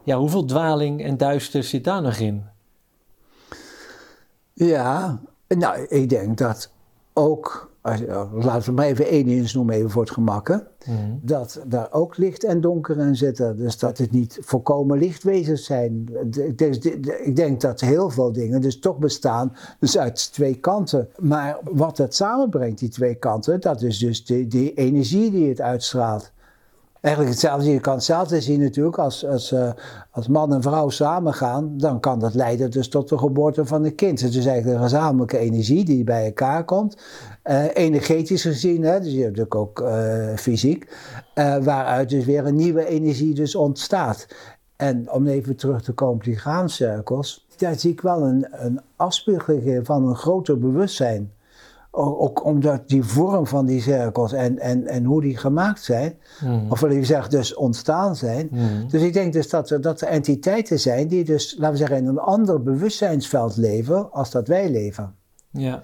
ja, 0.05 0.17
hoeveel 0.17 0.45
dwaling 0.45 1.05
en 1.05 1.17
duister 1.17 1.63
zit 1.63 1.85
daar 1.85 2.03
nog 2.03 2.17
in? 2.17 2.45
Ja, 4.53 5.21
nou, 5.49 5.87
ik 5.89 6.09
denk 6.09 6.39
dat 6.39 6.71
ook 7.13 7.71
laten 8.33 8.65
we 8.65 8.73
maar 8.73 8.87
even 8.87 9.07
één 9.07 9.29
eens 9.29 9.55
noemen, 9.55 9.75
even 9.75 9.91
voor 9.91 10.03
het 10.03 10.11
gemakken. 10.11 10.67
Mhm. 10.87 10.97
Dat 11.21 11.61
daar 11.67 11.93
ook 11.93 12.17
licht 12.17 12.45
en 12.45 12.61
donker 12.61 12.99
in 12.99 13.17
zitten. 13.17 13.57
Dus 13.57 13.79
dat 13.79 13.99
het 13.99 14.11
niet 14.11 14.39
volkomen 14.41 14.99
lichtwezens 14.99 15.65
zijn. 15.65 16.09
Ik 17.23 17.37
denk 17.37 17.61
dat 17.61 17.81
heel 17.81 18.11
veel 18.11 18.33
dingen 18.33 18.61
dus 18.61 18.79
toch 18.79 18.99
bestaan 18.99 19.57
dus 19.79 19.99
uit 19.99 20.33
twee 20.33 20.55
kanten. 20.55 21.09
Maar 21.19 21.59
wat 21.71 21.99
het 21.99 22.15
samenbrengt, 22.15 22.79
die 22.79 22.89
twee 22.89 23.15
kanten, 23.15 23.61
dat 23.61 23.83
is 23.83 23.99
dus 23.99 24.25
die, 24.25 24.47
die 24.47 24.75
energie 24.75 25.31
die 25.31 25.49
het 25.49 25.61
uitstraalt 25.61 26.33
eigenlijk 27.03 27.35
hetzelfde. 27.35 27.71
Je 27.71 27.81
kan 27.81 27.95
hetzelfde 27.95 28.41
zien 28.41 28.61
natuurlijk 28.61 28.99
als, 28.99 29.27
als, 29.27 29.53
uh, 29.53 29.71
als 30.11 30.29
man 30.29 30.55
en 30.55 30.63
vrouw 30.63 30.89
samengaan. 30.89 31.79
Dan 31.79 32.01
kan 32.01 32.19
dat 32.19 32.35
leiden 32.35 32.71
dus 32.71 32.89
tot 32.89 33.09
de 33.09 33.19
geboorte 33.19 33.67
van 33.67 33.85
een 33.85 33.95
kind. 33.95 34.21
Het 34.21 34.35
is 34.35 34.47
eigenlijk 34.47 34.77
een 34.77 34.83
gezamenlijke 34.83 35.39
energie 35.39 35.85
die 35.85 36.05
bij 36.05 36.25
elkaar 36.25 36.65
komt. 36.65 36.97
Uh, 37.45 37.65
energetisch 37.75 38.43
gezien, 38.43 38.83
hè, 38.83 39.01
dus 39.01 39.13
je 39.13 39.23
hebt 39.23 39.37
natuurlijk 39.37 39.55
ook 39.55 39.81
uh, 39.81 40.37
fysiek. 40.37 40.97
waaruit 41.63 42.09
dus 42.09 42.25
weer 42.25 42.47
een 42.47 42.57
nieuwe 42.57 42.87
energie 42.87 43.35
dus 43.35 43.55
ontstaat. 43.55 44.27
En 44.77 45.13
om 45.13 45.27
even 45.27 45.57
terug 45.57 45.83
te 45.83 45.93
komen 45.93 46.15
op 46.15 46.25
die 46.25 46.39
graancirkels. 46.39 47.47
Daar 47.57 47.79
zie 47.79 47.93
ik 47.93 48.01
wel 48.01 48.23
een, 48.23 48.47
een 48.51 48.81
afspiegeling 48.97 49.87
van 49.87 50.09
een 50.09 50.17
groter 50.17 50.59
bewustzijn 50.59 51.33
ook 51.95 52.45
omdat 52.45 52.89
die 52.89 53.03
vorm 53.03 53.47
van 53.47 53.67
die 53.67 53.81
cirkels 53.81 54.33
en, 54.33 54.59
en, 54.59 54.87
en 54.87 55.05
hoe 55.05 55.21
die 55.21 55.37
gemaakt 55.37 55.83
zijn, 55.83 56.19
mm. 56.41 56.67
of 56.71 56.81
wil 56.81 56.91
je 56.91 57.05
zeggen, 57.05 57.31
dus 57.31 57.55
ontstaan 57.55 58.17
zijn. 58.17 58.49
Hmm. 58.51 58.89
Dus 58.89 59.03
ik 59.03 59.13
denk 59.13 59.33
dus 59.33 59.49
dat 59.49 59.71
er, 59.71 59.81
dat 59.81 60.01
er 60.01 60.09
entiteiten 60.09 60.81
zijn 60.81 61.09
die 61.09 61.25
dus, 61.25 61.55
laten 61.59 61.73
we 61.73 61.79
zeggen, 61.79 61.97
in 61.97 62.07
een 62.07 62.19
ander 62.19 62.63
bewustzijnsveld 62.63 63.57
leven 63.57 64.13
als 64.13 64.31
dat 64.31 64.49
wij 64.49 64.71
leven. 64.71 65.15
Ja. 65.51 65.83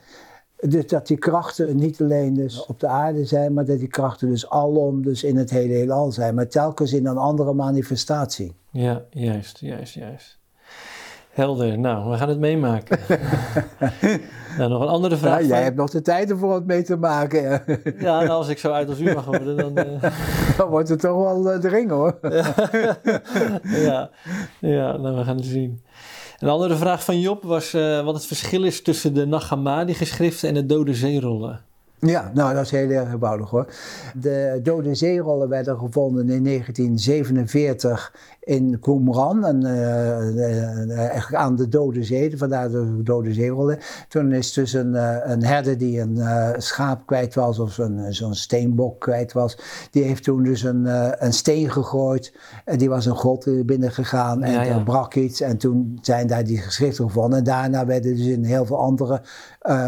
Dus 0.61 0.87
dat 0.87 1.07
die 1.07 1.17
krachten 1.17 1.77
niet 1.77 2.01
alleen 2.01 2.35
dus 2.35 2.67
op 2.67 2.81
de 2.81 2.87
aarde 2.87 3.25
zijn, 3.25 3.53
maar 3.53 3.65
dat 3.65 3.79
die 3.79 3.89
krachten 3.89 4.29
dus 4.29 4.51
alom, 4.51 5.03
dus 5.03 5.25
in 5.25 5.37
het 5.37 5.51
hele 5.51 5.73
heelal 5.73 6.13
zijn, 6.13 6.35
maar 6.35 6.49
telkens 6.49 6.93
in 6.93 7.07
een 7.07 7.19
andere 7.19 7.53
manifestatie. 7.53 8.55
Ja, 8.71 9.03
juist, 9.11 9.59
juist, 9.59 9.95
juist. 9.95 10.39
Helder, 11.31 11.79
nou, 11.79 12.11
we 12.11 12.17
gaan 12.17 12.29
het 12.29 12.39
meemaken. 12.39 12.99
nou, 14.59 14.71
nog 14.71 14.83
een 14.83 14.89
andere 14.89 15.17
vraag. 15.17 15.41
Ja, 15.41 15.47
jij 15.47 15.63
hebt 15.63 15.77
nog 15.77 15.91
de 15.91 16.03
tijd 16.03 16.31
ervoor 16.31 16.55
het 16.55 16.67
mee 16.67 16.83
te 16.83 16.97
maken. 16.97 17.63
ja, 17.99 18.19
nou, 18.19 18.29
als 18.29 18.49
ik 18.49 18.59
zo 18.59 18.71
uit 18.71 18.89
als 18.89 19.01
u 19.01 19.15
mag 19.15 19.25
worden, 19.25 19.57
dan... 19.57 19.79
Uh... 19.79 20.03
dan 20.59 20.69
wordt 20.69 20.89
het 20.89 21.01
toch 21.01 21.17
wel 21.17 21.57
uh, 21.57 21.71
ring, 21.71 21.91
hoor. 21.91 22.19
ja, 23.87 24.11
ja 24.61 24.97
nou, 24.97 25.17
we 25.17 25.25
gaan 25.25 25.37
het 25.37 25.45
zien. 25.45 25.83
Een 26.39 26.49
andere 26.49 26.77
vraag 26.77 27.05
van 27.05 27.21
Job 27.21 27.43
was 27.43 27.75
uh, 27.75 28.05
wat 28.05 28.15
het 28.15 28.27
verschil 28.27 28.65
is 28.65 28.83
tussen 28.83 29.15
de 29.15 29.27
Nagamadi-geschriften 29.27 30.49
en 30.49 30.55
de 30.55 30.67
Dode 30.67 30.95
Zeerollen. 30.95 31.61
Ja, 32.01 32.31
nou 32.35 32.55
dat 32.55 32.65
is 32.65 32.71
heel 32.71 32.91
erg 32.91 33.13
eenvoudig 33.13 33.51
hoor. 33.51 33.67
De 34.15 34.61
dode 34.63 34.95
zeerollen 34.95 35.49
werden 35.49 35.79
gevonden 35.79 36.31
in 36.31 36.45
1947 36.45 38.13
in 38.41 38.79
Qumran, 38.81 39.45
en, 39.45 39.61
uh, 39.65 40.99
eigenlijk 40.99 41.35
aan 41.35 41.57
de 41.57 41.69
Dode 41.69 42.05
Zee, 42.05 42.39
vandaar 42.39 42.71
de 42.71 43.03
Dode 43.03 43.33
Zeerollen. 43.33 43.79
Toen 44.09 44.33
is 44.33 44.53
dus 44.53 44.73
een, 44.73 44.95
een 45.31 45.45
herder 45.45 45.79
die 45.79 46.01
een 46.01 46.19
schaap 46.63 47.07
kwijt 47.07 47.35
was, 47.35 47.59
of 47.59 47.73
zo'n 47.73 48.07
zo'n 48.09 48.35
steenbok 48.35 49.01
kwijt 49.01 49.33
was, 49.33 49.59
die 49.91 50.03
heeft 50.03 50.25
toen 50.25 50.43
dus 50.43 50.63
een, 50.63 50.87
een 51.25 51.33
steen 51.33 51.71
gegooid. 51.71 52.33
En 52.65 52.79
die 52.79 52.89
was 52.89 53.07
een 53.07 53.17
grot 53.17 53.67
binnengegaan 53.67 54.43
en 54.43 54.67
ja, 54.67 54.79
brak 54.79 55.15
iets. 55.15 55.41
En 55.41 55.57
toen 55.57 55.99
zijn 56.03 56.27
daar 56.27 56.45
die 56.45 56.59
geschriften 56.59 57.05
gevonden. 57.05 57.39
En 57.39 57.45
daarna 57.45 57.87
werden 57.87 58.17
dus 58.17 58.27
in 58.27 58.45
heel 58.45 58.67
veel 58.67 58.79
andere 58.79 59.21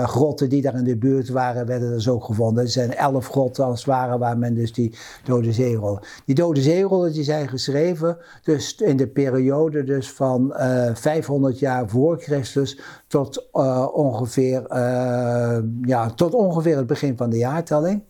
grotten 0.04 0.48
die 0.48 0.62
daar 0.62 0.74
in 0.74 0.84
de 0.84 0.96
buurt 0.96 1.28
waren, 1.28 1.66
werden 1.66 1.99
dus 2.04 2.12
ook 2.12 2.24
gevonden. 2.24 2.64
Er 2.64 2.70
zijn 2.70 2.94
elf 2.94 3.28
grotten 3.28 3.64
als 3.64 3.78
het 3.78 3.88
ware 3.88 4.18
waar 4.18 4.38
men 4.38 4.54
dus 4.54 4.72
die 4.72 4.94
dode 5.24 5.52
zeerollen. 5.52 6.00
Die 6.24 6.34
dode 6.34 6.62
zeerollen 6.62 7.12
die 7.12 7.24
zijn 7.24 7.48
geschreven 7.48 8.18
dus 8.42 8.74
in 8.74 8.96
de 8.96 9.08
periode 9.08 9.84
dus 9.84 10.12
van 10.12 10.54
uh, 10.56 10.86
eh, 10.88 10.96
500 10.96 11.58
jaar 11.58 11.88
voor 11.88 12.20
Christus 12.20 12.80
tot, 13.06 13.48
uh, 13.52 13.88
ongeveer, 13.92 14.62
uh, 14.68 15.58
ja, 15.82 16.10
tot 16.10 16.34
ongeveer 16.34 16.76
het 16.76 16.86
begin 16.86 17.16
van 17.16 17.30
de 17.30 17.38
jaartelling. 17.38 18.02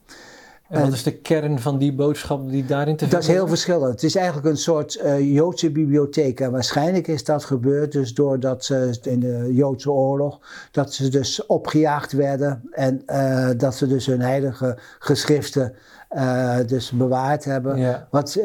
En 0.70 0.80
wat 0.80 0.92
is 0.92 1.02
de 1.02 1.16
kern 1.16 1.58
van 1.58 1.78
die 1.78 1.94
boodschap 1.94 2.50
die 2.50 2.64
daarin 2.66 2.96
te 2.96 2.98
vinden 2.98 3.18
Dat 3.18 3.28
is 3.28 3.34
heel 3.34 3.48
verschillend. 3.48 3.92
Het 3.92 4.02
is 4.02 4.14
eigenlijk 4.14 4.46
een 4.46 4.56
soort 4.56 5.00
uh, 5.04 5.34
Joodse 5.34 5.70
bibliotheek. 5.70 6.40
En 6.40 6.50
waarschijnlijk 6.50 7.08
is 7.08 7.24
dat 7.24 7.44
gebeurd 7.44 7.92
dus 7.92 8.14
doordat 8.14 8.64
ze 8.64 8.98
in 9.02 9.20
de 9.20 9.50
Joodse 9.52 9.90
oorlog... 9.90 10.40
dat 10.70 10.92
ze 10.92 11.08
dus 11.08 11.46
opgejaagd 11.46 12.12
werden 12.12 12.62
en 12.70 13.02
uh, 13.06 13.48
dat 13.56 13.74
ze 13.74 13.86
dus 13.86 14.06
hun 14.06 14.20
heilige 14.20 14.78
geschriften 14.98 15.74
uh, 16.10 16.56
dus 16.66 16.90
bewaard 16.90 17.44
hebben. 17.44 17.78
Ja. 17.78 18.06
Wat, 18.10 18.38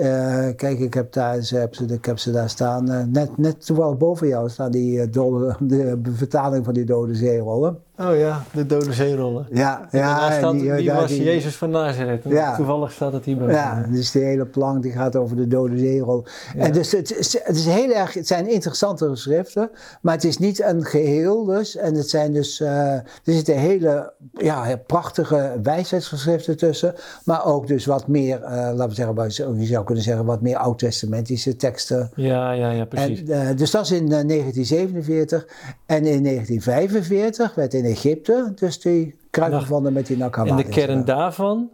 kijk, 0.55 0.80
ik 0.80 0.93
heb, 0.93 1.13
daar, 1.13 1.41
ze, 1.41 1.57
heb 1.57 1.76
ze, 1.76 1.86
ik 1.86 2.05
heb 2.05 2.19
ze 2.19 2.32
daar 2.32 2.49
staan, 2.49 3.11
net, 3.11 3.38
net 3.38 3.71
boven 3.97 4.28
jou 4.28 4.49
staan 4.49 4.71
die 4.71 5.09
dode, 5.09 5.55
de 5.59 6.11
vertaling 6.13 6.65
van 6.65 6.73
die 6.73 6.86
dode 6.86 7.15
zeerollen. 7.15 7.80
Oh 7.98 8.18
ja, 8.18 8.43
de 8.54 8.66
dode 8.66 8.93
zeerollen. 8.93 9.48
Ja, 9.52 9.88
ja. 9.91 10.32
Staat, 10.32 10.54
die, 10.54 10.76
die 10.76 10.91
was 10.91 11.10
die, 11.10 11.24
Jezus 11.24 11.56
van 11.56 11.70
Nazareth. 11.70 12.24
Ja. 12.24 12.56
Toevallig 12.56 12.91
staat 12.91 13.14
het 13.14 13.26
hier 13.26 13.38
boven. 13.38 13.54
Ja, 13.54 13.86
dus 13.89 14.12
die 14.12 14.24
hele 14.24 14.46
plank 14.46 14.82
die 14.82 14.91
gaat 14.91 15.16
over 15.16 15.36
de 15.36 15.48
dode 15.48 15.78
zeerol. 15.78 16.26
Ja. 16.56 16.64
En 16.64 16.72
dus 16.72 16.91
het, 16.91 17.10
het, 17.46 17.56
is 17.56 17.66
heel 17.66 17.91
erg, 17.91 18.14
het 18.14 18.28
zijn 18.28 18.50
interessante 18.50 19.10
geschriften, 19.10 19.70
maar 20.02 20.14
het 20.14 20.24
is 20.24 20.38
niet 20.38 20.62
een 20.62 20.86
geheel 20.86 21.46
dus. 21.46 21.76
En 21.76 21.96
het 21.96 22.10
zijn 22.10 22.34
dus, 22.34 22.60
er 22.60 23.04
zitten 23.24 23.58
hele 23.58 24.14
ja, 24.32 24.82
prachtige 24.86 25.60
wijsheidsgeschriften 25.64 26.58
tussen, 26.58 26.93
maar 27.24 27.46
ook 27.46 27.68
dus 27.68 27.86
wat 27.86 28.08
meer, 28.08 28.39
uh, 28.41 28.50
laten 28.50 28.88
we 28.88 29.30
zeggen, 29.30 29.60
je 29.60 29.66
zou 29.66 29.86
kunnen 29.86 30.04
zeggen, 30.04 30.26
wat 30.26 30.41
meer 30.41 30.58
oud-testamentische 30.58 31.56
teksten. 31.56 32.12
Ja, 32.16 32.52
ja, 32.52 32.72
ja, 32.72 32.86
precies. 32.86 33.24
En, 33.24 33.50
uh, 33.50 33.58
dus 33.58 33.72
dat 33.72 33.84
is 33.84 33.91
in 33.91 34.10
1947. 34.10 35.48
En 35.86 36.06
in 36.06 36.24
1945 36.24 37.56
werd 37.56 37.74
in 37.74 37.85
Egypte 37.86 38.52
dus 38.56 38.80
die 38.80 39.16
kruik 39.30 39.54
gevonden 39.54 39.94
met 39.94 40.08
die 40.08 40.18
Nakhamadi. 40.18 40.64
En 40.64 40.70
de 40.70 40.76
kern 40.76 41.06
daarvan? 41.06 41.70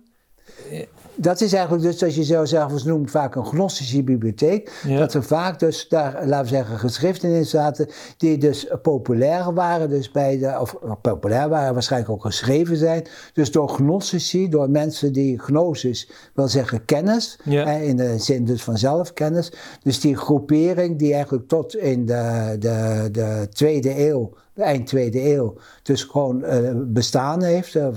dat 1.16 1.41
is 1.41 1.53
eigenlijk 1.53 1.84
dus, 1.84 2.03
als 2.03 2.16
je 2.16 2.24
zo 2.24 2.45
zelfs 2.45 2.84
noemt, 2.84 3.12
vaak 3.12 3.36
een 3.36 3.45
gnostische 3.45 4.03
bibliotheek. 4.03 4.72
Dat 4.88 5.14
er 5.14 5.24
vaak 5.24 5.59
dus 5.59 5.88
daar, 5.88 6.28
laten 6.28 6.49
we 6.49 6.55
zeggen, 6.55 6.80
geschriften 6.80 7.30
in 7.30 7.45
zaten 7.45 7.88
die 8.18 8.38
dus 8.38 8.68
populair 8.82 9.53
waren, 9.53 9.89
dus 9.89 10.12
bij 10.12 10.38
de, 10.38 10.59
of 10.59 10.76
populair 11.01 11.49
waren, 11.49 11.74
waarschijnlijk 11.74 12.12
ook 12.12 12.22
geschreven 12.22 12.78
zijn. 12.78 13.07
Dus 13.34 13.51
door 13.51 13.70
gnostici, 13.70 14.49
door 14.49 14.70
mensen 14.70 15.14
die 15.14 15.39
gnosis 15.39 16.12
wil 16.34 16.47
zeggen 16.47 16.86
kennis, 16.86 17.39
in 17.82 17.95
de 17.95 18.20
zin 18.20 18.45
dus 18.45 18.64
van 18.64 18.78
zelfkennis. 18.78 19.51
Dus 19.84 19.99
die 19.99 20.18
groepering 20.18 20.99
die 20.99 21.14
eigenlijk 21.14 21.47
tot 21.47 21.76
in 21.76 22.05
de, 22.05 22.55
de, 22.59 23.09
de 23.12 23.47
tweede 23.49 24.07
eeuw 24.07 24.34
eind 24.62 24.88
tweede 24.88 25.34
eeuw 25.34 25.53
dus 25.84 26.03
gewoon 26.03 26.43
uh, 26.43 26.72
bestaan 26.76 27.43
heeft. 27.43 27.76
Uh, 27.76 27.88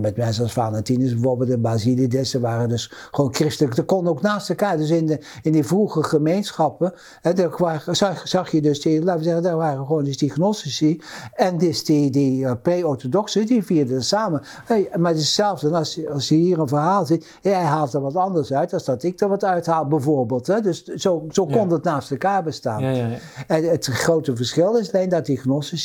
met 0.00 0.16
mensen 0.16 0.42
als 0.42 0.52
Valentinus 0.52 1.12
bijvoorbeeld 1.12 1.50
en 1.50 1.60
Basilides, 1.60 2.30
ze 2.30 2.40
waren 2.40 2.68
dus 2.68 2.92
gewoon 3.10 3.34
christelijk. 3.34 3.76
Dat 3.76 3.84
kon 3.84 4.08
ook 4.08 4.22
naast 4.22 4.48
elkaar. 4.48 4.76
Dus 4.76 4.90
in, 4.90 5.06
de, 5.06 5.20
in 5.42 5.52
die 5.52 5.64
vroege 5.64 6.02
gemeenschappen 6.02 6.92
hè, 7.20 7.32
daar 7.32 7.82
zag, 7.90 8.28
zag, 8.28 8.50
je 8.50 8.60
dus 8.60 8.80
die, 8.80 9.02
laten 9.02 9.18
we 9.18 9.24
zeggen, 9.24 9.42
daar 9.42 9.56
waren 9.56 9.86
gewoon 9.86 10.04
dus 10.04 10.16
die 10.16 10.30
gnostici 10.30 11.00
en 11.34 11.58
dus 11.58 11.84
die, 11.84 12.10
die 12.10 12.40
uh, 12.40 12.52
pre-orthodoxen, 12.62 13.46
die 13.46 13.62
vierden 13.62 14.04
samen. 14.04 14.42
Hey, 14.64 14.88
maar 14.96 15.10
het 15.10 15.20
is 15.20 15.26
hetzelfde 15.26 15.70
als, 15.70 16.08
als 16.08 16.28
je 16.28 16.34
hier 16.34 16.58
een 16.58 16.68
verhaal 16.68 17.06
ziet, 17.06 17.38
hij 17.42 17.52
haalt 17.52 17.92
er 17.92 18.00
wat 18.00 18.16
anders 18.16 18.52
uit 18.52 18.72
als 18.72 18.84
dat 18.84 19.02
ik 19.02 19.20
er 19.20 19.28
wat 19.28 19.44
uithaal 19.44 19.86
bijvoorbeeld. 19.86 20.46
Hè. 20.46 20.60
Dus 20.60 20.84
zo, 20.84 21.24
zo 21.30 21.46
kon 21.46 21.70
het 21.70 21.82
naast 21.82 22.10
elkaar 22.10 22.42
bestaan. 22.42 22.82
Ja, 22.82 22.90
ja, 22.90 23.08
en 23.46 23.70
het 23.70 23.86
grote 23.86 24.36
verschil 24.36 24.76
is 24.76 24.92
alleen 24.92 25.08
dat 25.08 25.26
die 25.26 25.36
gnostici 25.36 25.77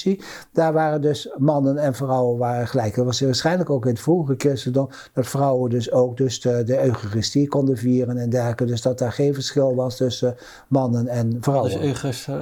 daar 0.51 0.73
waren 0.73 1.01
dus 1.01 1.29
mannen 1.37 1.77
en 1.77 1.93
vrouwen 1.93 2.37
waren 2.37 2.67
gelijk. 2.67 2.95
Dat 2.95 3.05
was 3.05 3.21
waarschijnlijk 3.21 3.69
ook 3.69 3.85
in 3.85 3.91
het 3.91 3.99
vroege 3.99 4.33
christendom, 4.37 4.89
dat 5.13 5.27
vrouwen 5.27 5.69
dus 5.69 5.91
ook 5.91 6.17
dus 6.17 6.41
de, 6.41 6.63
de 6.63 6.83
eucharistie 6.83 7.47
konden 7.47 7.77
vieren 7.77 8.17
en 8.17 8.29
dergelijke. 8.29 8.65
Dus 8.65 8.81
dat 8.81 8.99
daar 8.99 9.11
geen 9.11 9.33
verschil 9.33 9.75
was 9.75 9.97
tussen 9.97 10.35
mannen 10.67 11.07
en 11.07 11.37
vrouwen. 11.41 11.71
Dus 11.71 11.79
eucharistie? 11.81 12.33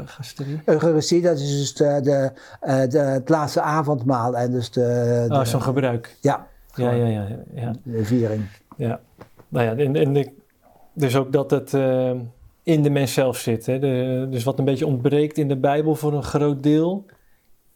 Eucharistie, 0.66 1.22
dat 1.22 1.40
is 1.40 1.58
dus 1.58 1.74
de, 1.74 2.00
de, 2.04 2.32
eh, 2.62 2.90
de, 2.90 3.00
het 3.00 3.30
laatste 3.30 3.62
avondmaal 3.62 4.38
en 4.38 4.52
dus 4.52 4.72
de... 4.72 5.26
oh, 5.30 5.44
zo'n 5.44 5.62
gebruik. 5.62 6.18
Ja. 6.22 6.48
Ja, 6.76 6.92
ja, 6.92 7.06
ja, 7.06 7.28
ja. 7.54 7.74
De 7.84 8.06
viering. 8.06 8.44
Ja. 8.78 9.00
Nou 9.48 9.66
ja, 9.66 9.84
en, 9.84 9.96
en 9.96 10.14
de, 10.14 10.32
dus 10.94 11.16
ook 11.16 11.32
dat 11.32 11.52
het... 11.52 11.74
Uh, 11.74 12.12
in 12.64 12.84
de 12.84 12.90
mens 12.90 13.14
zelf 13.14 13.38
zit. 13.38 13.66
Hè? 13.66 13.80
De, 13.80 14.28
dus 14.30 14.44
wat 14.44 14.60
een 14.60 14.66
beetje 14.66 14.86
ontbreekt 14.86 15.38
in 15.38 15.48
de 15.48 15.58
Bijbel 15.58 15.96
voor 15.96 16.14
een 16.14 16.24
groot 16.24 16.64
deel, 16.64 17.06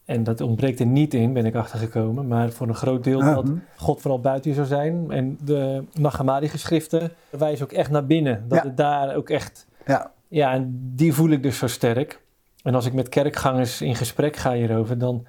En 0.06 0.24
dat 0.24 0.42
ontbreekt 0.42 0.80
er 0.80 0.86
niet 0.86 1.14
in, 1.14 1.34
ben 1.34 1.46
ik 1.46 1.56
achtergekomen. 1.56 2.28
Maar 2.28 2.52
voor 2.52 2.68
een 2.68 2.76
groot 2.76 3.04
deel 3.04 3.20
dat 3.20 3.50
God 3.76 4.02
vooral 4.02 4.20
buiten 4.20 4.50
je 4.50 4.56
zou 4.56 4.68
zijn. 4.68 5.12
En 5.12 5.38
de 5.42 5.84
Nagamadi-geschriften 5.94 7.12
wijzen 7.30 7.66
ook 7.66 7.72
echt 7.72 7.92
naar 7.92 8.06
binnen. 8.06 8.46
Dat 8.48 8.64
het 8.64 8.78
daar 8.78 9.16
ook 9.16 9.30
echt... 9.30 9.68
Ja. 9.86 10.12
Ja, 10.28 10.54
en 10.54 10.92
die 10.96 11.14
voel 11.14 11.30
ik 11.30 11.44
dus 11.44 11.58
zo 11.58 11.68
sterk. 11.68 12.22
En 12.64 12.76
als 12.76 12.86
ik 12.86 12.94
met 12.94 13.10
kerkgangers 13.10 13.82
in 13.82 13.96
gesprek 13.96 14.36
ga 14.36 14.54
hierover, 14.54 14.98
dan... 14.98 15.26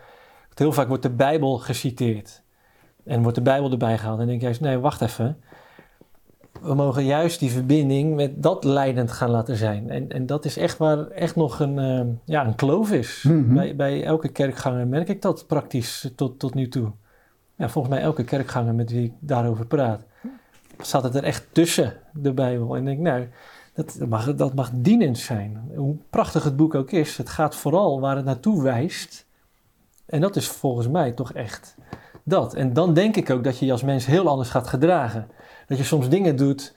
Heel 0.55 0.73
vaak 0.73 0.89
wordt 0.89 1.03
de 1.03 1.11
Bijbel 1.11 1.59
geciteerd. 1.59 2.43
En 3.05 3.23
wordt 3.23 3.37
de 3.37 3.43
Bijbel 3.43 3.71
erbij 3.71 3.99
gehaald. 3.99 4.15
En 4.15 4.19
dan 4.19 4.27
denk 4.27 4.43
juist, 4.43 4.61
nee, 4.61 4.79
wacht 4.79 5.01
even 5.01 5.43
we 6.63 6.75
mogen 6.75 7.05
juist 7.05 7.39
die 7.39 7.51
verbinding 7.51 8.15
met 8.15 8.43
dat 8.43 8.65
leidend 8.65 9.13
gaan 9.13 9.31
laten 9.31 9.57
zijn. 9.57 9.91
En, 9.91 10.09
en 10.09 10.27
dat 10.27 10.45
is 10.45 10.57
echt 10.57 10.79
waar 10.79 11.09
echt 11.09 11.37
nog 11.37 11.61
een, 11.61 11.79
uh, 11.79 12.15
ja, 12.25 12.47
een 12.47 12.55
kloof 12.55 12.93
is. 12.93 13.23
Mhm. 13.23 13.55
bij, 13.55 13.77
bij 13.77 14.05
elke 14.05 14.29
kerkganger 14.29 14.87
merk 14.87 15.09
ik 15.09 15.23
dat 15.23 15.47
praktisch 15.47 16.13
tot, 16.17 16.39
tot 16.39 16.55
nu 16.55 16.69
toe. 16.69 16.93
Ja, 17.57 17.69
volgens 17.69 17.95
mij 17.95 18.03
elke 18.03 18.25
kerkganger 18.25 18.75
met 18.75 18.91
wie 18.91 19.05
ik 19.05 19.13
daarover 19.19 19.67
praat, 19.67 20.05
staat 20.79 21.03
het 21.03 21.15
er 21.15 21.25
echt 21.25 21.47
tussen 21.53 21.93
de 22.13 22.33
Bijbel. 22.33 22.77
En 22.77 22.81
ik 22.81 22.87
denk, 22.87 22.99
nou, 22.99 23.29
dat 23.75 24.09
mag, 24.09 24.35
dat 24.35 24.55
mag 24.55 24.71
dienend 24.75 25.19
zijn. 25.19 25.71
Hoe 25.75 25.97
prachtig 26.11 26.45
het 26.45 26.57
boek 26.57 26.75
ook 26.75 26.91
is, 26.91 27.17
het 27.17 27.29
gaat 27.29 27.55
vooral 27.55 28.01
waar 28.01 28.17
het 28.17 28.25
naartoe 28.25 28.63
wijst. 28.63 29.27
En 30.07 30.21
dat 30.21 30.37
is 30.37 30.49
volgens 30.49 30.89
mij 30.89 31.13
toch 31.13 31.33
echt 31.33 31.77
dat. 32.25 32.55
En 32.55 32.73
dan 32.73 32.95
denk 32.95 33.17
ik 33.17 33.31
ook 33.31 33.45
dat 33.45 33.59
je 33.59 33.67
je 33.67 33.73
als 33.73 33.83
mens 33.83 34.07
heel 34.07 34.29
anders 34.29 34.49
gaat 34.49 34.67
gedragen. 34.67 35.29
Dat 35.67 35.79
je 35.79 35.85
soms 35.85 36.09
dingen 36.09 36.37
doet 36.37 36.75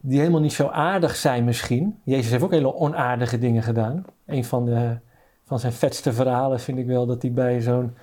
die 0.00 0.18
helemaal 0.18 0.40
niet 0.40 0.52
zo 0.52 0.66
aardig 0.66 1.16
zijn 1.16 1.44
misschien. 1.44 1.98
Jezus 2.04 2.30
heeft 2.30 2.42
ook 2.42 2.50
hele 2.50 2.74
onaardige 2.74 3.38
dingen 3.38 3.62
gedaan. 3.62 4.04
Een 4.26 4.44
van, 4.44 4.64
de, 4.64 4.96
van 5.44 5.58
zijn 5.58 5.72
vetste 5.72 6.12
verhalen 6.12 6.60
vind 6.60 6.78
ik 6.78 6.86
wel 6.86 7.06
dat 7.06 7.22
hij 7.22 7.32
bij 7.32 7.60
zo'n 7.60 7.94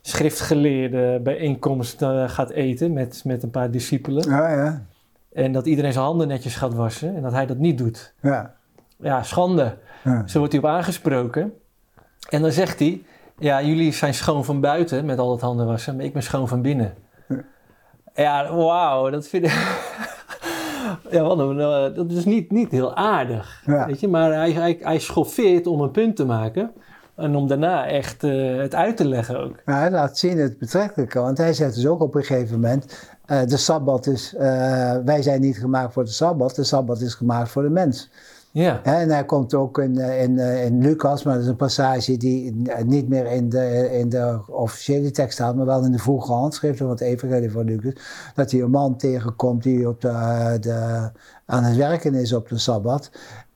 schriftgeleerde 0.00 1.20
bijeenkomst 1.22 2.02
uh, 2.02 2.28
gaat 2.28 2.50
eten 2.50 2.92
met, 2.92 3.22
met 3.24 3.42
een 3.42 3.50
paar 3.50 3.70
discipelen. 3.70 4.30
Ja, 4.30 4.48
ja. 4.48 4.86
En 5.32 5.52
dat 5.52 5.66
iedereen 5.66 5.92
zijn 5.92 6.04
handen 6.04 6.28
netjes 6.28 6.56
gaat 6.56 6.74
wassen 6.74 7.16
en 7.16 7.22
dat 7.22 7.32
hij 7.32 7.46
dat 7.46 7.58
niet 7.58 7.78
doet. 7.78 8.12
Ja. 8.20 8.54
Ja, 8.96 9.22
schande. 9.22 9.76
Ja. 10.04 10.26
Zo 10.26 10.38
wordt 10.38 10.52
hij 10.52 10.62
op 10.62 10.68
aangesproken. 10.68 11.52
En 12.28 12.42
dan 12.42 12.52
zegt 12.52 12.78
hij, 12.78 13.02
ja, 13.38 13.62
jullie 13.62 13.92
zijn 13.92 14.14
schoon 14.14 14.44
van 14.44 14.60
buiten 14.60 15.04
met 15.04 15.18
al 15.18 15.28
dat 15.28 15.40
handen 15.40 15.66
wassen, 15.66 15.96
maar 15.96 16.04
ik 16.04 16.12
ben 16.12 16.22
schoon 16.22 16.48
van 16.48 16.62
binnen. 16.62 16.94
Ja, 18.14 18.54
wauw, 18.54 19.10
dat 19.10 19.28
vind 19.28 19.44
ik... 19.44 19.52
ja, 21.10 21.22
wat 21.22 21.38
een, 21.38 21.58
uh, 21.58 21.96
dat 21.96 22.10
is 22.10 22.24
niet, 22.24 22.50
niet 22.50 22.70
heel 22.70 22.96
aardig, 22.96 23.62
Ja. 23.66 23.86
weet 23.86 24.00
je. 24.00 24.08
Maar 24.08 24.32
hij, 24.32 24.52
hij, 24.52 24.78
hij 24.80 24.98
schoffeert 24.98 25.66
om 25.66 25.80
een 25.80 25.90
punt 25.90 26.16
te 26.16 26.24
maken 26.24 26.72
en 27.14 27.36
om 27.36 27.46
daarna 27.48 27.86
echt 27.86 28.24
eh, 28.24 28.56
het 28.56 28.74
uit 28.74 28.96
te 28.96 29.04
leggen 29.08 29.40
ook. 29.40 29.56
Maar 29.64 29.80
hij 29.80 29.90
laat 29.90 30.18
zien 30.18 30.38
het 30.38 30.58
betrekkelijke, 30.58 31.20
want 31.20 31.38
hij 31.38 31.52
zegt 31.52 31.74
dus 31.74 31.86
ook 31.86 32.00
op 32.02 32.14
een 32.14 32.24
gegeven 32.24 32.60
moment: 32.60 32.98
eh, 33.26 33.40
de 33.46 33.56
sabbat 33.56 34.06
is, 34.06 34.34
eh, 34.34 34.96
wij 35.04 35.22
zijn 35.22 35.40
niet 35.40 35.58
gemaakt 35.58 35.92
voor 35.92 36.04
de 36.04 36.10
sabbat, 36.10 36.54
de 36.54 36.64
sabbat 36.64 37.00
is 37.00 37.14
gemaakt 37.14 37.50
voor 37.50 37.62
de 37.62 37.70
mens. 37.70 38.10
Ja, 38.54 38.82
en 38.82 39.10
hij 39.10 39.24
komt 39.24 39.54
ook 39.54 39.78
in, 39.78 39.98
eh, 39.98 40.22
in, 40.22 40.38
eh, 40.38 40.64
in 40.64 40.80
Lucas, 40.80 41.22
maar 41.22 41.34
dat 41.34 41.42
is 41.42 41.48
een 41.48 41.56
passage 41.56 42.16
die 42.16 42.62
niet 42.84 43.08
meer 43.08 43.26
in 43.26 43.48
de, 43.48 43.90
in 43.92 44.08
de 44.08 44.40
officiële 44.46 45.10
tekst 45.10 45.32
staat, 45.32 45.56
maar 45.56 45.66
wel 45.66 45.84
in 45.84 45.92
de 45.92 45.98
vroege 45.98 46.32
handschriften 46.32 46.78
van 46.78 46.94
het 46.94 47.00
Evangelie 47.00 47.50
van 47.50 47.64
Lucas. 47.64 47.92
Dat 48.34 48.50
hij 48.50 48.60
een 48.60 48.70
man 48.70 48.96
tegenkomt 48.96 49.62
die 49.62 49.88
op 49.88 50.00
de, 50.00 50.10
aan 51.46 51.64
het 51.64 51.76
werken 51.76 52.14
is 52.14 52.32
op 52.32 52.48
de 52.48 52.58
sabbat. 52.58 53.10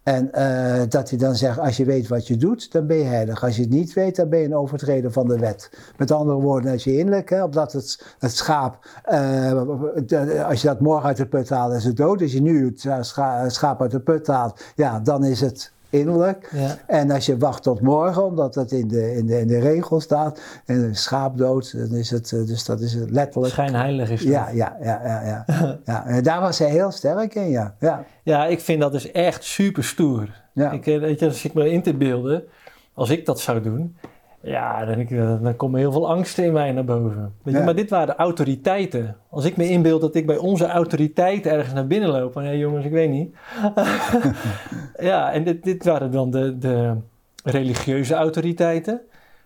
En 0.06 0.32
eh, 0.32 0.82
dat 0.88 1.10
hij 1.10 1.18
dan 1.18 1.34
zegt, 1.34 1.58
als 1.58 1.76
je 1.76 1.84
weet 1.84 2.08
wat 2.08 2.26
je 2.26 2.36
doet, 2.36 2.72
dan 2.72 2.86
ben 2.86 2.96
je 2.96 3.04
heilig. 3.04 3.44
Als 3.44 3.56
je 3.56 3.62
het 3.62 3.70
niet 3.70 3.92
weet, 3.92 4.16
dan 4.16 4.28
ben 4.28 4.38
je 4.38 4.44
een 4.44 4.56
overtreder 4.56 5.12
van 5.12 5.28
de 5.28 5.38
wet. 5.38 5.70
Met 5.96 6.10
andere 6.10 6.38
woorden, 6.40 6.72
als 6.72 6.84
je 6.84 6.98
innerlijk, 6.98 7.30
hè, 7.30 7.44
omdat 7.44 7.72
het, 7.72 8.14
het 8.18 8.36
schaap, 8.36 8.86
eh, 9.04 10.48
als 10.48 10.60
je 10.60 10.66
dat 10.66 10.80
morgen 10.80 11.06
uit 11.06 11.16
de 11.16 11.26
put 11.26 11.48
haalt, 11.48 11.72
is 11.72 11.84
het 11.84 11.96
dood. 11.96 12.22
Als 12.22 12.32
je 12.32 12.42
nu 12.42 12.66
het 12.66 12.84
eh, 12.84 13.48
schaap 13.48 13.80
uit 13.80 13.90
de 13.90 14.00
put 14.00 14.26
haalt, 14.26 14.60
ja, 14.74 15.00
dan 15.00 15.24
is 15.24 15.40
het 15.40 15.72
innerlijk. 15.90 16.48
ja. 16.52 16.76
En 16.86 17.10
als 17.10 17.26
je 17.26 17.38
wacht 17.38 17.62
tot 17.62 17.80
morgen, 17.80 18.24
omdat 18.24 18.54
dat 18.54 18.70
in 18.72 18.88
de, 18.88 19.14
in 19.14 19.26
de, 19.26 19.40
in 19.40 19.46
de 19.46 19.58
regel 19.58 20.00
staat, 20.00 20.40
en 20.64 20.76
een 20.76 20.96
schaap 20.96 21.38
dood, 21.38 21.72
dan 21.76 21.98
is 21.98 22.10
het, 22.10 22.32
eh, 22.32 22.46
dus 22.46 22.64
dat 22.64 22.80
is 22.80 22.94
het 22.94 23.10
letterlijk. 23.10 23.52
schijnheilig 23.52 24.10
is 24.10 24.22
dat. 24.22 24.32
Ja, 24.32 24.48
ja, 24.48 24.76
ja, 24.82 25.00
ja, 25.04 25.22
ja. 25.24 25.44
ja. 25.84 26.06
En 26.06 26.22
daar 26.22 26.40
was 26.40 26.58
hij 26.58 26.70
heel 26.70 26.90
sterk 26.90 27.34
in, 27.34 27.50
ja. 27.50 27.74
ja. 27.80 28.04
Ja, 28.22 28.46
ik 28.46 28.60
vind 28.60 28.80
dat 28.80 28.92
dus 28.92 29.10
echt 29.10 29.44
super 29.44 29.84
stoer. 29.84 30.42
Ja. 30.52 30.70
Ik, 30.70 30.86
eh, 30.86 30.98
weet 30.98 31.18
je, 31.20 31.26
als 31.26 31.44
ik 31.44 31.54
me 31.54 31.70
in 31.70 31.82
te 31.82 31.94
beelden, 31.94 32.44
als 32.94 33.10
ik 33.10 33.26
dat 33.26 33.40
zou 33.40 33.62
doen, 33.62 33.96
ja, 34.46 34.84
dan, 34.84 35.06
dan 35.42 35.56
komen 35.56 35.78
heel 35.80 35.92
veel 35.92 36.08
angsten 36.08 36.44
in 36.44 36.52
mij 36.52 36.72
naar 36.72 36.84
boven. 36.84 37.32
Weet 37.42 37.52
je, 37.54 37.58
Ja. 37.58 37.64
Maar 37.64 37.74
dit 37.74 37.90
waren 37.90 38.16
autoriteiten. 38.16 39.16
Als 39.30 39.44
ik 39.44 39.56
me 39.56 39.68
inbeeld 39.68 40.00
dat 40.00 40.14
ik 40.14 40.26
bij 40.26 40.36
onze 40.36 40.66
autoriteiten 40.66 41.52
ergens 41.52 41.74
naar 41.74 41.86
binnen 41.86 42.08
loop, 42.10 42.32
van 42.32 42.42
hé 42.44 42.50
jongens, 42.50 42.84
ik 42.84 42.92
weet 42.92 43.10
niet. 43.10 43.34
ja, 45.10 45.32
en 45.32 45.44
dit, 45.44 45.62
dit 45.64 45.84
waren 45.84 46.10
dan 46.10 46.30
de, 46.30 46.58
de 46.58 46.94
religieuze 47.44 48.14
autoriteiten. 48.14 49.00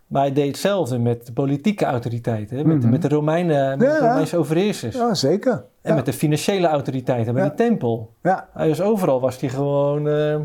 Maar 0.06 0.22
hij 0.22 0.32
deed 0.32 0.46
hetzelfde 0.46 0.98
met 0.98 1.26
de 1.26 1.32
politieke 1.32 1.84
autoriteiten, 1.84 2.66
met, 2.68 2.76
Mhm. 2.82 2.90
met 2.90 3.02
de 3.02 3.08
Romeinen, 3.08 3.78
met 3.78 3.88
Ja, 3.88 3.98
de. 4.00 4.06
Romeinse 4.06 4.36
overheersers. 4.36 4.96
ja 4.96 5.14
zeker. 5.14 5.52
En 5.52 5.90
Ja. 5.90 5.94
met 5.94 6.06
de 6.06 6.12
financiële 6.12 6.66
autoriteiten 6.66 7.34
bij 7.34 7.42
Ja. 7.42 7.48
die 7.48 7.58
tempel. 7.58 8.10
Ja, 8.22 8.48
Hij 8.52 8.68
was 8.68 8.80
overal 8.80 9.20
was 9.20 9.40
hij 9.40 9.48
gewoon 9.48 10.08
eh, 10.08 10.36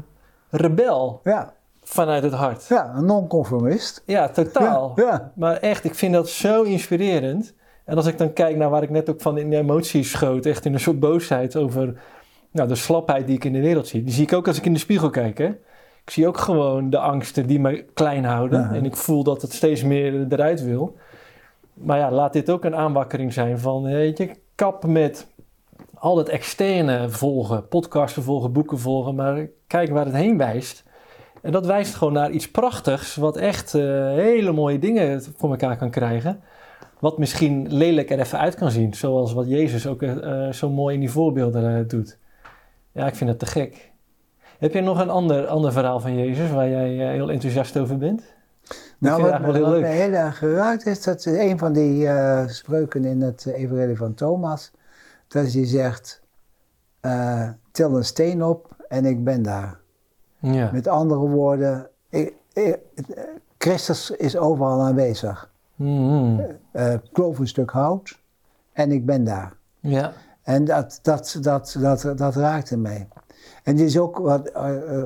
rebel 0.50 1.20
ja, 1.24 1.54
vanuit 1.90 2.24
het 2.24 2.34
hart. 2.34 2.66
ja, 2.68 2.94
een 2.96 3.06
non-conformist. 3.06 4.04
Ja, 4.06 4.30
totaal. 4.30 4.92
Ja, 4.96 5.04
ja. 5.04 5.32
Maar 5.36 5.58
echt, 5.58 5.84
ik 5.84 5.96
vind 5.96 6.14
dat 6.14 6.30
zo 6.30 6.64
inspirerend. 6.64 7.54
En 7.86 7.96
als 7.96 8.06
ik 8.06 8.18
dan 8.18 8.34
kijk 8.34 8.56
naar 8.56 8.70
waar 8.70 8.84
ik 8.84 8.90
net 8.90 9.10
ook 9.10 9.22
van 9.22 9.38
in 9.38 9.50
de 9.50 9.58
emoties 9.58 10.12
schoot, 10.12 10.46
echt 10.46 10.66
in 10.66 10.74
een 10.74 10.80
soort 10.80 11.00
boosheid 11.00 11.56
over 11.56 11.96
nou, 12.52 12.68
de 12.68 12.76
slapheid 12.76 13.28
die 13.28 13.36
ik 13.36 13.44
in 13.44 13.54
de 13.54 13.62
wereld 13.62 13.88
zie. 13.88 14.04
Die 14.04 14.14
zie 14.14 14.24
ik 14.24 14.34
ook 14.34 14.48
als 14.48 14.58
ik 14.58 14.66
in 14.66 14.74
de 14.74 14.80
spiegel 14.80 15.10
kijk. 15.10 15.38
Hè? 15.38 15.48
Ik 16.04 16.12
zie 16.12 16.28
ook 16.28 16.38
gewoon 16.38 16.90
de 16.90 17.00
angsten 17.00 17.48
die 17.48 17.60
me 17.60 17.86
klein 17.94 18.26
houden. 18.26 18.60
Ja. 18.60 18.74
En 18.74 18.86
ik 18.86 18.96
voel 18.96 19.24
dat 19.24 19.42
het 19.42 19.54
steeds 19.54 19.84
meer 19.84 20.26
eruit 20.30 20.64
wil. 20.64 20.96
Maar 21.74 21.98
ja, 21.98 22.12
laat 22.12 22.34
dit 22.34 22.50
ook 22.50 22.64
een 22.64 22.76
aanwakkering 22.76 23.34
zijn 23.34 23.60
van, 23.60 23.84
weet 23.84 24.18
je, 24.18 24.32
kap 24.56 24.86
met 24.86 25.28
al 25.94 26.18
het 26.18 26.30
externe 26.30 27.10
volgen, 27.10 27.68
podcasten 27.68 28.24
volgen, 28.24 28.52
boeken 28.52 28.80
volgen, 28.80 29.16
maar 29.16 29.48
kijk 29.68 29.90
waar 29.90 30.06
het 30.06 30.16
heen 30.16 30.38
wijst. 30.38 30.84
En 31.46 31.52
dat 31.52 31.66
wijst 31.66 31.96
gewoon 31.96 32.14
naar 32.14 32.32
iets 32.32 32.52
prachtigs, 32.52 33.16
wat 33.16 33.38
echt 33.38 33.74
eh, 33.74 33.82
hele 34.08 34.52
mooie 34.52 34.80
dingen 34.80 35.24
voor 35.38 35.50
elkaar 35.50 35.78
kan 35.78 35.90
krijgen. 35.90 36.42
Wat 37.00 37.18
misschien 37.18 37.74
lelijk 37.74 38.10
er 38.10 38.20
even 38.20 38.40
uit 38.40 38.56
kan 38.56 38.72
zien, 38.72 38.94
zoals 38.94 39.34
wat 39.34 39.48
Jezus 39.48 39.88
ook 39.88 40.02
eh, 40.02 40.48
eh, 40.48 40.54
zo 40.54 40.70
mooi 40.70 40.94
in 40.94 41.00
die 41.00 41.12
voorbeelden 41.12 41.88
doet. 41.88 42.18
Ja, 42.92 43.08
ik 43.08 43.16
vind 43.16 43.30
dat 43.30 43.40
te 43.40 43.46
gek. 43.46 43.92
Heb 44.58 44.74
je 44.74 44.82
nog 44.82 45.00
een 45.00 45.10
ander, 45.10 45.48
ander 45.48 45.72
verhaal 45.72 46.00
van 46.00 46.16
Jezus 46.16 46.52
waar 46.52 46.70
jij 46.70 47.14
heel 47.14 47.32
enthousiast 47.32 47.78
over 47.78 47.98
bent? 47.98 48.24
Nou, 48.98 49.22
wat, 49.22 49.42
me 49.42 49.86
heel 49.86 50.12
erg 50.12 50.38
geraakt 50.38 50.86
is, 50.86 51.04
dat 51.04 51.26
is 51.26 51.26
een 51.26 51.58
van 51.58 51.74
die 51.74 52.10
spreuken 52.48 53.06
in 53.06 53.22
het 53.22 53.46
Evangelie 53.46 53.98
van 53.98 54.14
Thomas, 54.14 54.72
dat 55.28 55.54
hij 55.54 55.66
zegt, 55.66 56.22
til 57.72 57.96
een 57.96 58.06
steen 58.06 58.44
op 58.44 58.76
en 58.88 59.06
ik 59.06 59.24
ben 59.24 59.44
daar. 59.44 59.84
Ja. 60.54 60.70
Met 60.74 60.88
andere 60.88 61.28
woorden, 61.28 61.88
ik, 62.10 62.34
ik- 62.54 62.80
Christus 63.58 64.10
is 64.12 64.38
overal 64.38 64.82
aanwezig. 64.82 65.50
Eh 66.72 66.94
kloof 67.12 67.40
een 67.40 67.48
stuk 67.48 67.70
hout 67.72 68.20
en 68.74 68.92
ik 68.92 69.06
ben 69.06 69.24
daar. 69.24 69.54
Ja. 69.80 70.12
En 70.44 70.66
dat, 70.66 71.00
dat, 71.02 71.38
dat, 71.42 71.76
dat, 71.80 72.14
dat 72.16 72.36
raakte 72.36 72.78
mij. 72.78 73.08
En 73.64 73.76
dit 73.76 73.86
is 73.88 74.00
ook 74.00 74.18
wat, 74.18 74.48
eh, 74.48 75.04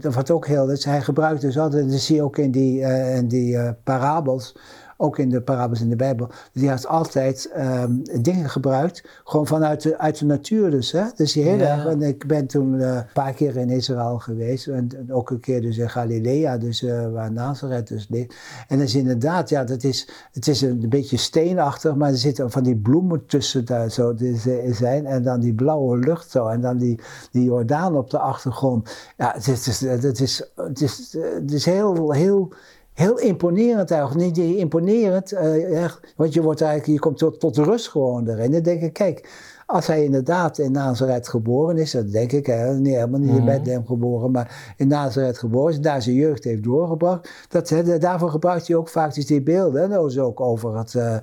wat 0.00 0.30
ook 0.30 0.46
heel 0.46 0.70
is, 0.70 0.84
hij 0.84 1.00
gebruikt 1.00 1.40
dus 1.40 1.58
altijd, 1.58 1.90
dat 1.90 2.00
zie 2.00 2.16
je 2.16 2.22
ook 2.22 2.36
in 2.36 2.50
die, 2.50 2.80
in 3.14 3.28
die 3.28 3.72
parabels, 3.72 4.56
ook 5.00 5.18
in 5.18 5.30
de 5.30 5.40
parabels 5.40 5.80
in 5.80 5.88
de 5.88 5.96
Bijbel, 5.96 6.28
die 6.52 6.68
had 6.68 6.86
altijd 6.86 7.50
ehm, 7.52 7.92
dingen 8.20 8.50
gebruikt, 8.50 9.08
gewoon 9.24 9.46
vanuit 9.46 9.82
de, 9.82 9.98
uit 9.98 10.18
de 10.18 10.24
natuur 10.24 10.70
dus. 10.70 10.92
Hè? 10.92 11.04
Dus 11.16 11.32
die 11.32 11.42
hele 11.42 11.62
Ja. 11.62 11.86
en 11.86 12.02
ik 12.02 12.26
ben 12.26 12.46
toen 12.46 12.80
eh, 12.80 12.94
een 12.94 13.04
paar 13.12 13.32
keer 13.32 13.56
in 13.56 13.70
Israël 13.70 14.18
geweest, 14.18 14.66
en, 14.66 14.88
en 14.96 15.12
ook 15.12 15.30
een 15.30 15.40
keer 15.40 15.60
dus 15.60 15.78
in 15.78 15.90
Galilea, 15.90 16.58
dus 16.58 16.82
eh, 16.82 17.10
waar 17.12 17.32
Nazareth 17.32 17.88
dus 17.88 18.06
ligt. 18.08 18.34
En 18.68 18.78
dat 18.78 18.86
is 18.86 18.94
inderdaad, 18.94 19.48
ja, 19.48 19.64
dat 19.64 19.84
is, 19.84 20.08
het 20.32 20.48
is 20.48 20.60
een, 20.60 20.86
beetje 20.88 21.16
steenachtig, 21.16 21.94
maar 21.94 22.10
er 22.10 22.16
zitten 22.16 22.50
van 22.50 22.62
die 22.62 22.76
bloemen 22.76 23.26
tussen 23.26 23.64
daar 23.64 23.90
zo 23.90 24.14
dus, 24.14 24.46
zijn. 24.70 25.06
En 25.06 25.22
dan 25.22 25.40
die 25.40 25.54
blauwe 25.54 25.98
lucht 25.98 26.30
zo. 26.30 26.46
En 26.46 26.60
dan 26.60 26.78
die, 26.78 27.00
die 27.30 27.44
Jordaan 27.44 27.96
op 27.96 28.10
de 28.10 28.18
achtergrond. 28.18 28.90
Ja, 29.16 29.32
het 29.34 29.46
is, 29.48 29.66
het 29.66 29.66
is, 29.66 30.02
het 30.02 30.20
is, 30.20 30.50
het 30.54 30.80
is, 30.80 31.16
het 31.34 31.52
is 31.52 31.64
heel, 31.64 32.12
heel, 32.12 32.52
heel 32.98 33.18
imponerend 33.18 33.90
eigenlijk. 33.90 34.20
Niet 34.20 34.56
imponerend, 34.56 35.32
uh, 35.32 35.90
want 36.16 36.34
je, 36.34 36.42
wordt 36.42 36.60
eigenlijk, 36.60 36.92
je 36.92 36.98
komt 36.98 37.18
tot, 37.18 37.40
tot 37.40 37.56
rust 37.56 37.88
gewoon 37.88 38.28
erin. 38.28 38.52
Dan 38.52 38.62
denk 38.62 38.82
ik, 38.82 38.92
kijk, 38.92 39.28
als 39.66 39.86
hij 39.86 40.04
inderdaad 40.04 40.58
in 40.58 40.72
Nazareth 40.72 41.28
geboren 41.28 41.76
is, 41.76 41.90
dat 41.90 42.12
denk 42.12 42.32
ik, 42.32 42.46
hè, 42.46 42.74
nee, 42.74 42.94
helemaal 42.94 43.20
niet 43.20 43.28
in 43.28 43.34
mhm. 43.34 43.44
Bethlehem 43.44 43.86
geboren, 43.86 44.30
maar 44.30 44.74
in 44.76 44.88
Nazareth 44.88 45.38
geboren 45.38 45.72
is, 45.72 45.80
daar 45.80 46.02
zijn 46.02 46.14
jeugd 46.14 46.44
heeft 46.44 46.62
doorgebracht, 46.62 47.30
dat, 47.48 47.68
hè, 47.68 47.98
daarvoor 47.98 48.30
gebruikt 48.30 48.66
hij 48.66 48.76
ook 48.76 48.88
vaak 48.88 49.14
dus 49.14 49.26
die 49.26 49.42
beelden. 49.42 50.06
Is 50.06 50.18
ook 50.18 50.40
over 50.40 50.78
het, 50.78 50.94
uh, 50.94 51.16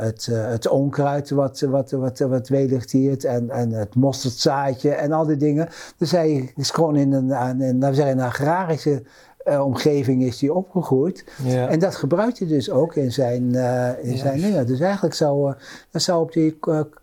het, 0.00 0.26
uh, 0.30 0.46
het 0.46 0.68
onkruid 0.68 1.30
wat, 1.30 1.60
wat, 1.60 1.90
wat, 1.90 2.18
wat 2.18 2.48
hield 2.90 3.24
en, 3.24 3.50
en 3.50 3.72
het 3.72 3.94
mosterdzaadje 3.94 4.90
en 4.90 5.12
al 5.12 5.26
die 5.26 5.36
dingen. 5.36 5.68
Dus 5.96 6.10
hij 6.10 6.52
is 6.56 6.70
gewoon 6.70 6.96
in 6.96 7.12
een, 7.12 7.60
in, 7.60 7.82
in, 7.82 7.82
een 7.82 8.20
agrarische 8.20 9.02
uh, 9.44 9.64
omgeving 9.64 10.22
is 10.22 10.38
die 10.38 10.52
opgegroeid. 10.52 11.24
Ja. 11.44 11.68
En 11.68 11.78
dat 11.78 11.96
gebruikt 11.96 12.38
hij 12.38 12.48
dus 12.48 12.70
ook 12.70 12.94
in 12.94 13.12
zijn, 13.12 13.42
uh, 13.42 13.90
in 14.02 14.18
zijn 14.18 14.40
dingen. 14.40 14.66
Dus 14.66 14.80
eigenlijk 14.80 15.14
zou, 15.14 15.50
uh, 15.50 15.56
dat 15.90 16.02
zou 16.02 16.22
op 16.22 16.32
die 16.32 16.58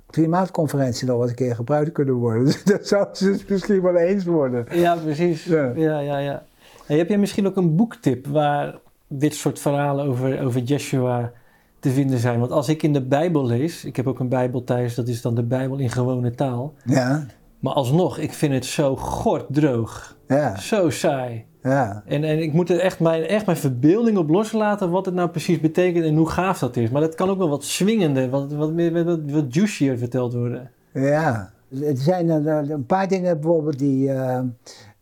klimaatconferentie 0.10 1.08
nog 1.08 1.18
wat 1.18 1.30
een 1.30 1.36
keer 1.36 1.56
gebruikt 1.56 1.92
kunnen 1.92 2.14
worden. 2.14 2.54
Dat 2.66 2.88
zou 2.88 3.08
ze 3.14 3.32
dus 3.32 3.46
misschien 3.46 3.82
wel 3.82 3.96
eens 3.96 4.26
worden. 4.26 4.66
Ja, 4.72 4.96
precies. 4.96 5.44
Ja, 5.44 5.72
ja, 5.76 6.00
ja. 6.00 6.18
ja. 6.18 6.44
heb 6.86 7.10
jij 7.10 7.18
misschien 7.18 7.48
ook 7.48 7.56
een 7.56 7.76
boektip 7.76 8.28
waar 8.28 8.80
dit 9.08 9.36
soort 9.36 9.60
verhalen 9.60 10.06
over, 10.06 10.42
over 10.44 10.62
Jeshua 10.62 11.32
te 11.80 11.90
vinden 11.90 12.20
zijn? 12.20 12.40
Want 12.40 12.52
als 12.52 12.70
ik 12.70 12.84
in 12.84 12.94
de 12.94 13.06
Bijbel 13.06 13.46
lees, 13.46 13.86
ik 13.86 13.96
heb 13.96 14.08
ook 14.08 14.20
een 14.20 14.30
Bijbel 14.30 14.64
thuis, 14.64 14.96
dat 14.96 15.08
is 15.08 15.22
dan 15.22 15.36
de 15.36 15.44
Bijbel 15.44 15.78
in 15.78 15.90
gewone 15.90 16.32
taal. 16.32 16.74
Ja. 16.86 17.26
Maar 17.60 17.74
alsnog, 17.74 18.18
ik 18.18 18.34
vind 18.34 18.54
het 18.54 18.66
zo 18.66 18.96
gorddroog. 18.96 20.18
Ja. 20.28 20.58
Zo 20.58 20.90
saai. 20.90 21.46
Ja. 21.68 22.04
En, 22.06 22.24
en 22.24 22.42
ik 22.42 22.54
moet 22.54 22.70
er 22.70 22.80
echt 22.80 23.00
mijn, 23.00 23.24
echt 23.24 23.46
mijn 23.46 23.58
verbeelding 23.58 24.18
op 24.18 24.30
loslaten 24.30 24.90
wat 24.90 25.06
het 25.06 25.16
nou 25.16 25.30
precies 25.30 25.60
betekent 25.60 26.06
en 26.06 26.16
hoe 26.16 26.30
gaaf 26.30 26.60
dat 26.60 26.76
is. 26.76 26.90
Maar 26.90 27.02
dat 27.02 27.16
kan 27.16 27.30
ook 27.30 27.38
wel 27.38 27.50
wat 27.50 27.64
swingender, 27.64 28.30
wat, 28.30 28.52
wat, 28.52 28.74
meer, 28.74 29.06
wat, 29.06 29.20
wat 29.26 29.54
juicier 29.54 29.98
verteld 29.98 30.34
worden. 30.34 30.72
Ja, 30.94 31.52
er 31.82 31.98
zijn 31.98 32.30
een 32.30 32.86
paar 32.86 33.08
dingen 33.08 33.40
bijvoorbeeld 33.40 33.80
die 33.80 34.10
uh, 34.10 34.40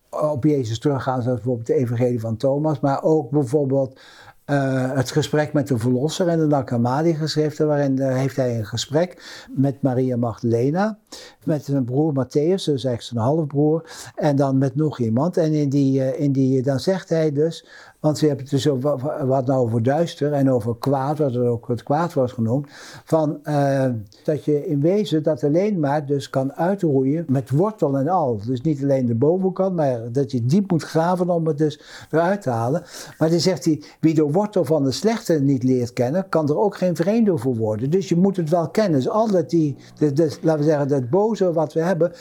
op 0.10 0.44
Jezus 0.44 0.80
teruggaan, 0.80 1.22
zoals 1.22 1.38
bijvoorbeeld 1.38 1.68
de 1.68 1.74
evangelie 1.74 2.20
van 2.20 2.38
Thomas, 2.38 2.80
maar 2.80 3.04
ook 3.04 3.30
bijvoorbeeld 3.30 4.00
uh, 4.46 4.92
het 4.96 5.12
gesprek 5.12 5.54
met 5.54 5.68
de 5.68 5.78
verlosser 5.78 6.28
en 6.28 6.40
de 6.40 6.46
Nakamadi 6.46 7.14
geschriften, 7.14 7.68
waarin 7.68 7.98
uh, 7.98 8.16
heeft 8.16 8.36
hij 8.36 8.58
een 8.58 8.66
gesprek 8.66 9.46
met 9.56 9.82
Maria 9.82 10.18
Magdalena, 10.18 10.98
met 11.46 11.66
zijn 11.66 11.84
broer 11.84 12.12
Matthäus, 12.12 12.64
dus 12.64 12.66
eigenlijk 12.66 13.02
zijn 13.02 13.24
halfbroer, 13.24 14.12
en 14.16 14.36
dan 14.36 14.58
met 14.58 14.76
nog 14.76 15.00
iemand. 15.00 15.38
En 15.38 15.54
in 15.54 15.70
die, 15.70 16.00
uh, 16.00 16.20
in 16.20 16.32
die, 16.32 16.62
dan 16.62 16.80
zegt 16.80 17.10
hij 17.10 17.32
dus, 17.32 17.66
want 18.06 18.20
we 18.20 18.28
hebben 18.28 18.46
het 18.46 18.54
dus 18.54 18.68
over, 18.68 19.26
wat 19.28 19.46
nou 19.46 19.60
over 19.60 19.84
duister 19.84 20.34
en 20.34 20.52
over 20.52 20.78
kwaad, 20.78 21.18
wat 21.18 21.36
er 21.36 21.48
ook 21.48 21.68
het 21.68 21.84
kwaad 21.84 22.14
wordt 22.14 22.34
genoemd. 22.34 22.68
Van, 23.06 23.40
uh, 23.44 23.86
dat 24.24 24.46
je 24.46 24.68
in 24.68 24.82
wezen 24.82 25.24
dat 25.24 25.44
alleen 25.44 25.80
maar 25.80 26.06
dus 26.06 26.30
kan 26.30 26.54
uitroeien 26.54 27.26
met 27.28 27.50
wortel 27.50 27.98
en 27.98 28.08
al. 28.08 28.40
Dus 28.46 28.62
niet 28.62 28.84
alleen 28.84 29.06
de 29.06 29.16
bovenkant, 29.16 29.76
maar 29.76 30.12
dat 30.12 30.32
je 30.32 30.46
diep 30.46 30.72
moet 30.72 30.84
graven 30.84 31.30
om 31.30 31.48
het 31.48 31.58
dus 31.58 31.82
eruit 32.12 32.42
te 32.42 32.50
halen. 32.50 32.84
Maar 33.18 33.30
dan 33.30 33.40
zegt 33.40 33.66
hij, 33.66 33.84
wie 34.00 34.14
de 34.14 34.32
wortel 34.32 34.66
van 34.66 34.84
de 34.84 34.92
slechte 34.92 35.34
niet 35.34 35.64
leert 35.64 35.94
kennen, 35.94 36.30
kan 36.30 36.50
er 36.50 36.58
ook 36.58 36.78
geen 36.78 36.96
vreemde 36.96 37.38
voor 37.38 37.56
worden. 37.56 37.90
Dus 37.90 38.10
je 38.10 38.16
moet 38.16 38.38
het 38.38 38.50
wel 38.50 38.70
kennen. 38.70 39.00
Dus 39.00 39.10
altijd 39.10 39.50
die, 39.50 39.76
de, 39.98 40.14
de, 40.14 40.38
laten 40.42 40.60
we 40.64 40.70
zeggen, 40.70 40.88
dat 40.88 41.10
boze 41.10 41.35
wat 41.40 41.74
we 41.74 41.80
hebben, 41.80 42.12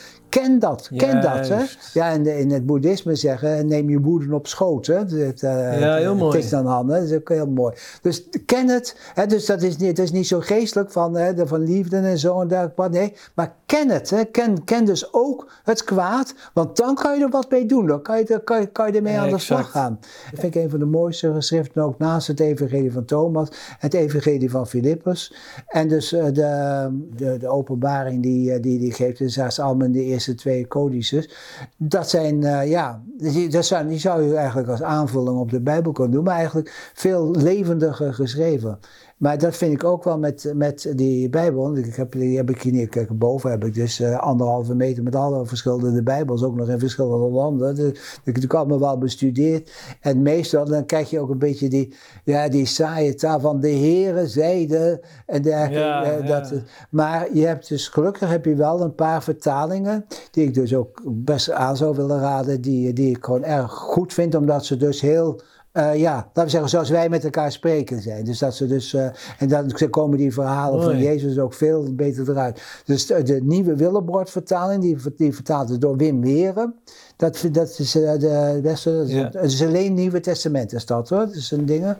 ken 0.40 0.58
dat, 0.58 0.90
ken 0.96 1.20
dat. 1.20 1.48
Hè? 1.48 1.64
Ja, 1.92 2.10
en 2.10 2.26
in 2.26 2.50
het 2.50 2.66
boeddhisme 2.66 3.14
zeggen, 3.14 3.66
neem 3.66 3.90
je 3.90 3.98
moeder 3.98 4.34
op 4.34 4.46
schoot. 4.46 4.86
Hè? 4.86 5.04
Dat, 5.04 5.42
uh, 5.42 5.80
ja, 5.80 5.96
heel 5.96 6.14
mooi. 6.14 6.36
Het 6.36 6.44
is 6.44 6.50
dan 6.50 6.66
handen, 6.66 7.00
dat 7.00 7.10
is 7.10 7.16
ook 7.16 7.28
heel 7.28 7.46
mooi. 7.46 7.74
Dus 8.02 8.28
ken 8.46 8.68
het, 8.68 8.96
hè? 9.14 9.26
dus 9.26 9.46
dat 9.46 9.62
is, 9.62 9.76
niet, 9.76 9.96
dat 9.96 10.04
is 10.04 10.12
niet 10.12 10.26
zo 10.26 10.40
geestelijk 10.40 10.90
van, 10.90 11.16
hè, 11.16 11.46
van 11.46 11.64
liefde 11.64 11.96
en 11.96 12.18
zo 12.18 12.40
en 12.40 12.48
dergelijke. 12.48 12.88
Nee, 12.88 13.12
maar 13.34 13.54
ken 13.66 13.90
het. 13.90 14.10
Hè? 14.10 14.24
Ken, 14.24 14.64
ken 14.64 14.84
dus 14.84 15.12
ook 15.12 15.50
het 15.64 15.84
kwaad, 15.84 16.34
want 16.54 16.76
dan 16.76 16.94
kan 16.94 17.18
je 17.18 17.24
er 17.24 17.30
wat 17.30 17.50
mee 17.50 17.66
doen. 17.66 17.86
Dan 17.86 18.02
kan 18.02 18.18
je, 18.18 18.40
kan 18.44 18.60
je, 18.60 18.66
kan 18.66 18.86
je 18.86 18.92
ermee 18.92 19.18
aan 19.18 19.30
de 19.30 19.38
slag 19.38 19.70
gaan. 19.70 19.98
Dat 20.30 20.40
vind 20.40 20.54
ik 20.54 20.62
een 20.62 20.70
van 20.70 20.78
de 20.78 20.84
mooiste 20.84 21.32
geschriften, 21.32 21.82
ook 21.82 21.98
naast 21.98 22.26
het 22.26 22.40
evangelie 22.40 22.92
van 22.92 23.04
Thomas, 23.04 23.48
het 23.78 23.94
evangelie 23.94 24.50
van 24.50 24.66
Filippus. 24.66 25.34
En 25.66 25.88
dus 25.88 26.12
uh, 26.12 26.24
de, 26.24 26.88
de, 27.16 27.36
de 27.38 27.48
openbaring 27.48 28.22
die, 28.22 28.52
eh, 28.52 28.62
die 28.62 28.78
die 28.78 28.92
geeft, 28.92 29.18
dus 29.18 29.34
dat 29.34 29.46
is 29.46 29.58
allemaal 29.58 29.86
in 29.86 29.92
de 29.92 30.02
eerste 30.02 30.23
eerste 30.26 30.42
twee 30.42 30.68
codices. 30.68 31.28
Dat 31.76 32.10
zijn, 32.10 32.42
uh, 32.42 32.70
ja, 32.70 33.02
dat 33.50 33.66
zijn, 33.66 33.88
die 33.88 33.98
zou 33.98 34.22
je 34.22 34.36
eigenlijk 34.36 34.68
als 34.68 34.82
aanvulling 34.82 35.38
op 35.38 35.50
de 35.50 35.60
Bijbel 35.60 35.92
kunnen 35.92 36.12
doen, 36.12 36.24
maar 36.24 36.36
eigenlijk 36.36 36.90
veel 36.94 37.30
levendiger 37.30 38.14
geschreven. 38.14 38.78
Maar 39.16 39.38
dat 39.38 39.56
vind 39.56 39.72
ik 39.72 39.84
ook 39.84 40.04
wel 40.04 40.18
met, 40.18 40.52
met 40.54 40.92
die 40.96 41.28
Bijbel. 41.28 41.76
Ik 41.76 41.94
heb, 41.94 42.12
die 42.12 42.36
heb 42.36 42.50
ik 42.50 42.62
hier 42.62 43.06
boven 43.12 43.50
heb 43.50 43.64
ik 43.64 43.74
dus 43.74 44.00
uh, 44.00 44.18
anderhalve 44.18 44.74
meter 44.74 45.02
met 45.02 45.14
alle 45.14 45.46
verschillende 45.46 46.02
Bijbels, 46.02 46.42
ook 46.42 46.56
nog 46.56 46.68
in 46.68 46.78
verschillende 46.78 47.30
landen. 47.30 47.74
Dus, 47.74 48.18
ik 48.24 48.36
heb 48.36 48.54
allemaal 48.54 48.80
wel 48.80 48.98
bestudeerd. 48.98 49.72
En 50.00 50.22
meestal 50.22 50.64
dan 50.64 50.86
krijg 50.86 51.10
je 51.10 51.20
ook 51.20 51.30
een 51.30 51.38
beetje 51.38 51.68
die, 51.68 51.94
ja, 52.24 52.48
die 52.48 52.66
saaie 52.66 53.14
taal 53.14 53.40
van 53.40 53.60
de 53.60 53.68
heren 53.68 54.28
zeiden 54.28 55.00
en 55.26 55.42
dergelijke. 55.42 56.26
Ja, 56.26 56.40
dat, 56.40 56.52
Maar 56.90 57.34
je 57.34 57.46
hebt 57.46 57.68
dus 57.68 57.88
gelukkig 57.88 58.28
heb 58.28 58.44
je 58.44 58.54
wel 58.54 58.80
een 58.80 58.94
paar 58.94 59.22
vertalingen, 59.22 60.06
die 60.30 60.44
ik 60.44 60.54
dus 60.54 60.74
ook 60.74 61.02
best 61.04 61.50
aan 61.50 61.76
zou 61.76 61.96
willen 61.96 62.20
raden, 62.20 62.60
die, 62.60 62.92
die 62.92 63.16
ik 63.16 63.24
gewoon 63.24 63.44
erg 63.44 63.72
goed 63.72 64.12
vind, 64.12 64.34
omdat 64.34 64.64
ze 64.64 64.76
dus 64.76 65.00
heel 65.00 65.40
uh, 65.74 65.96
ja, 65.96 66.14
laten 66.14 66.44
we 66.44 66.50
zeggen, 66.50 66.68
zoals 66.68 66.90
wij 66.90 67.08
met 67.08 67.24
elkaar 67.24 67.52
spreken 67.52 68.02
zijn. 68.02 68.24
Dus 68.24 68.38
dat 68.38 68.54
ze 68.54 68.66
dus, 68.66 68.92
uh, 68.92 69.06
en 69.38 69.48
dan 69.48 69.72
komen 69.90 70.18
die 70.18 70.32
verhalen 70.32 70.82
van 70.82 70.98
Jezus 70.98 71.38
ook 71.38 71.54
veel 71.54 71.94
beter 71.94 72.30
eruit. 72.30 72.82
Dus 72.84 73.06
de, 73.06 73.22
de 73.22 73.40
nieuwe 73.42 73.76
Willebord-vertaling, 73.76 74.82
die, 74.82 74.96
die 75.16 75.34
vertaald 75.34 75.70
is 75.70 75.78
door 75.78 75.96
Wim 75.96 76.20
Weren. 76.20 76.74
Dat, 77.16 77.48
dat 77.52 77.76
is 77.78 77.96
uh, 77.96 78.12
de 78.12 78.60
beste, 78.62 78.90
het 78.90 79.52
is 79.52 79.62
alleen 79.62 79.94
Nieuwe 79.94 80.20
Testament 80.20 80.72
is 80.72 80.86
dat 80.86 81.08
hoor. 81.08 81.18
Dat 81.18 81.34
is 81.34 81.50
een 81.50 81.66
dingen. 81.66 81.98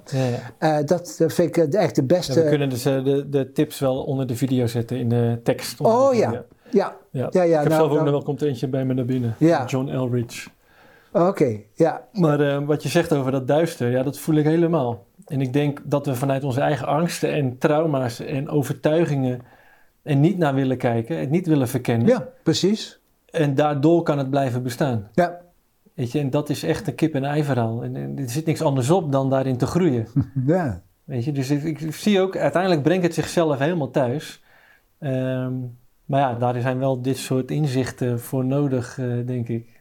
Ja, 0.60 0.82
dat 0.82 1.14
vind 1.26 1.56
ik 1.56 1.74
echt 1.74 1.94
de 1.94 2.04
beste. 2.04 2.42
we 2.42 2.48
kunnen 2.48 2.68
dus 2.68 2.82
de, 2.82 3.26
de 3.30 3.52
tips 3.52 3.78
wel 3.78 4.02
onder 4.02 4.26
de 4.26 4.36
video 4.36 4.66
zetten 4.66 4.98
in 4.98 5.08
de 5.08 5.40
tekst. 5.42 5.80
Oh 5.80 6.14
ja. 6.14 6.30
Ja. 6.30 6.44
Ja. 6.70 6.96
ja. 7.10 7.28
ja, 7.30 7.42
ik 7.42 7.50
heb 7.50 7.68
nou, 7.68 7.74
zelf 7.74 7.82
ook 7.82 7.90
nou, 7.90 8.04
nog 8.04 8.10
wel 8.10 8.22
komt 8.22 8.42
eentje 8.42 8.68
bij 8.68 8.84
me 8.84 8.94
naar 8.94 9.04
binnen. 9.04 9.34
Ja. 9.38 9.64
John 9.64 9.88
Elridge. 9.88 10.48
Oké, 11.14 11.60
ja. 11.74 12.04
Maar 12.12 12.40
uh, 12.40 12.66
wat 12.66 12.82
je 12.82 12.88
zegt 12.88 13.12
over 13.12 13.32
dat 13.32 13.48
duister, 13.48 13.90
ja, 13.90 14.02
dat 14.02 14.18
voel 14.18 14.34
ik 14.34 14.44
helemaal. 14.44 15.06
En 15.26 15.40
ik 15.40 15.52
denk 15.52 15.80
dat 15.84 16.06
we 16.06 16.14
vanuit 16.14 16.44
onze 16.44 16.60
eigen 16.60 16.86
angsten 16.86 17.32
en 17.32 17.58
trauma's 17.58 18.20
en 18.20 18.48
overtuigingen 18.48 19.40
en 20.02 20.20
niet 20.20 20.38
naar 20.38 20.54
willen 20.54 20.76
kijken, 20.76 21.18
het 21.18 21.30
niet 21.30 21.46
willen 21.46 21.68
verkennen. 21.68 22.06
Ja, 22.06 22.28
precies. 22.42 23.00
En 23.30 23.54
daardoor 23.54 24.02
kan 24.02 24.18
het 24.18 24.30
blijven 24.30 24.62
bestaan. 24.62 25.08
Ja. 25.12 25.40
Weet 25.94 26.12
je, 26.12 26.18
en 26.18 26.30
dat 26.30 26.48
is 26.50 26.62
echt 26.62 26.86
een 26.86 26.94
kip-en-ei 26.94 27.44
verhaal. 27.44 27.82
En, 27.82 27.96
en, 27.96 28.18
er 28.18 28.30
zit 28.30 28.46
niks 28.46 28.62
anders 28.62 28.90
op 28.90 29.12
dan 29.12 29.30
daarin 29.30 29.56
te 29.56 29.66
groeien. 29.66 30.06
Ja. 30.46 30.82
Weet 31.04 31.24
je, 31.24 31.32
dus 31.32 31.50
ik, 31.50 31.80
ik, 31.80 31.94
zie 31.94 32.20
ook, 32.20 32.36
uiteindelijk 32.36 32.82
brengt 32.82 33.04
het 33.04 33.14
zichzelf 33.14 33.58
helemaal 33.58 33.90
thuis. 33.90 34.42
Um, 35.00 35.78
maar 36.04 36.20
ja, 36.20 36.34
daar 36.34 36.60
zijn 36.60 36.78
wel 36.78 37.02
dit 37.02 37.16
soort 37.16 37.50
inzichten 37.50 38.20
voor 38.20 38.44
nodig, 38.44 38.98
uh, 38.98 39.26
denk 39.26 39.48
ik 39.48 39.73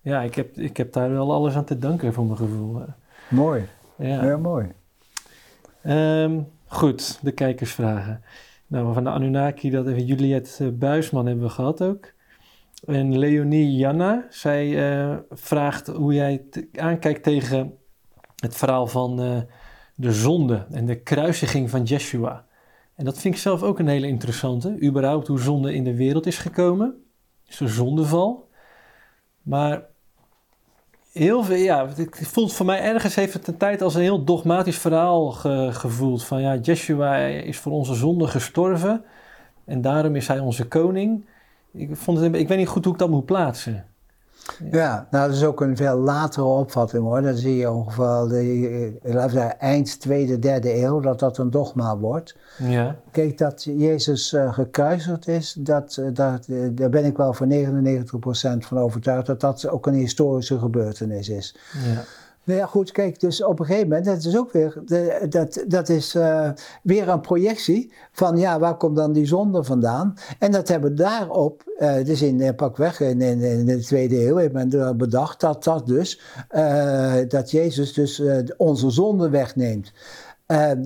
ja, 0.00 0.22
ik 0.22 0.34
heb, 0.34 0.56
ik 0.56 0.76
heb 0.76 0.92
daar 0.92 1.10
wel 1.10 1.32
alles 1.32 1.54
aan 1.54 1.64
te 1.64 1.78
danken 1.78 2.12
voor 2.12 2.24
mijn 2.24 2.36
gevoel. 2.36 2.82
Mooi. 3.28 3.64
Ja, 3.96 4.24
ja 4.24 4.36
mooi. 4.36 4.72
Um, 5.86 6.48
goed, 6.66 7.18
de 7.22 7.32
kijkersvragen. 7.32 8.22
Nou, 8.66 8.94
van 8.94 9.04
de 9.04 9.10
Anunnaki, 9.10 9.70
dat 9.70 9.86
even 9.86 10.04
Juliette 10.04 10.64
eh, 10.64 10.70
Buisman 10.72 11.26
hebben 11.26 11.44
we 11.44 11.50
gehad 11.50 11.82
ook. 11.82 12.12
En 12.86 13.18
Leonie 13.18 13.76
Janna, 13.76 14.26
zij 14.30 14.66
uh, 14.68 15.16
vraagt 15.30 15.86
hoe 15.86 16.14
jij 16.14 16.44
aankijkt 16.72 17.22
tegen 17.22 17.74
het 18.36 18.54
verhaal 18.54 18.86
van 18.86 19.22
uh, 19.22 19.36
de 19.94 20.12
zonde 20.12 20.66
en 20.70 20.86
de 20.86 21.00
kruisiging 21.00 21.70
van 21.70 21.82
Jeshua. 21.82 22.46
En 22.94 23.04
dat 23.04 23.18
vind 23.18 23.34
ik 23.34 23.40
zelf 23.40 23.62
ook 23.62 23.78
een 23.78 23.88
hele 23.88 24.06
interessante. 24.06 24.82
Überhaupt 24.82 25.26
hoe 25.26 25.40
zonde 25.40 25.74
in 25.74 25.84
de 25.84 25.96
wereld 25.96 26.26
is 26.26 26.38
gekomen. 26.38 27.04
Is 27.46 27.56
de 27.56 27.68
zondeval. 27.68 28.47
Maar 29.48 29.82
heel 31.12 31.42
veel, 31.42 31.56
ja, 31.56 31.88
het 31.88 32.28
voelt 32.28 32.52
voor 32.52 32.66
mij 32.66 32.80
ergens 32.80 33.14
heeft 33.14 33.32
het 33.32 33.46
een 33.46 33.56
tijd 33.56 33.82
als 33.82 33.94
een 33.94 34.00
heel 34.00 34.24
dogmatisch 34.24 34.78
verhaal 34.78 35.30
gevoeld. 35.70 36.24
Van 36.24 36.40
ja, 36.40 36.56
Jeshua 36.56 37.16
is 37.16 37.58
voor 37.58 37.72
onze 37.72 37.94
zonde 37.94 38.26
gestorven 38.26 39.04
en 39.64 39.80
daarom 39.80 40.16
is 40.16 40.28
hij 40.28 40.38
onze 40.38 40.68
koning. 40.68 41.24
Ik, 41.72 41.96
vond 41.96 42.18
het, 42.18 42.34
ik 42.34 42.48
weet 42.48 42.58
niet 42.58 42.68
goed 42.68 42.84
hoe 42.84 42.92
ik 42.92 42.98
dat 42.98 43.10
moet 43.10 43.24
plaatsen. 43.24 43.86
Ja, 44.70 45.06
nou 45.10 45.26
dat 45.26 45.36
is 45.36 45.44
ook 45.44 45.60
een 45.60 45.76
veel 45.76 45.96
latere 45.96 46.46
opvatting 46.46 47.02
hoor. 47.02 47.22
Dan 47.22 47.36
zie 47.36 47.56
je 47.56 47.70
ongeveer 47.70 48.28
de, 48.28 48.98
zeggen, 49.02 49.60
eind 49.60 50.00
tweede, 50.00 50.38
derde 50.38 50.82
eeuw 50.82 51.00
dat 51.00 51.18
dat 51.18 51.38
een 51.38 51.50
dogma 51.50 51.96
wordt. 51.96 52.36
Ja. 52.58 52.96
Kijk, 53.10 53.38
dat 53.38 53.64
Jezus 53.64 54.32
uh, 54.32 54.52
gekruisigd 54.52 55.28
is, 55.28 55.56
dat, 55.58 55.96
eh, 55.96 56.06
dat, 56.12 56.46
daar 56.70 56.90
ben 56.90 57.04
ik 57.04 57.16
wel 57.16 57.32
voor 57.32 57.46
99% 57.46 57.50
van 58.58 58.78
overtuigd 58.78 59.26
dat 59.26 59.40
dat 59.40 59.68
ook 59.68 59.86
een 59.86 59.94
historische 59.94 60.58
gebeurtenis 60.58 61.28
is. 61.28 61.56
Ja. 61.72 62.04
Nou 62.48 62.60
ja, 62.60 62.66
goed, 62.66 62.92
kijk, 62.92 63.20
dus 63.20 63.42
op 63.42 63.58
een 63.60 63.66
gegeven 63.66 63.88
moment, 63.88 64.06
dat 64.06 64.24
is 64.24 64.36
ook 64.36 64.52
weer, 64.52 64.82
dat, 65.28 65.64
dat 65.66 65.88
is 65.88 66.14
uh, 66.14 66.50
weer 66.82 67.08
een 67.08 67.20
projectie 67.20 67.92
van, 68.12 68.36
ja, 68.36 68.58
waar 68.58 68.76
komt 68.76 68.96
dan 68.96 69.12
die 69.12 69.26
zonde 69.26 69.64
vandaan? 69.64 70.14
En 70.38 70.50
dat 70.50 70.68
hebben 70.68 70.96
daarop, 70.96 71.62
uh, 71.78 72.04
dus 72.04 72.22
in 72.22 72.40
uh, 72.40 72.48
pakweg 72.56 73.00
in, 73.00 73.20
in, 73.20 73.40
in, 73.40 73.66
de 73.66 73.78
tweede 73.78 74.26
eeuw, 74.26 74.36
heeft 74.36 74.52
men 74.52 74.96
bedacht 74.96 75.40
dat 75.40 75.64
dat 75.64 75.86
dus, 75.86 76.20
dat 77.28 77.50
Jezus 77.50 77.92
dus 77.92 78.22
onze 78.56 78.90
zonde 78.90 79.30
wegneemt. 79.30 79.92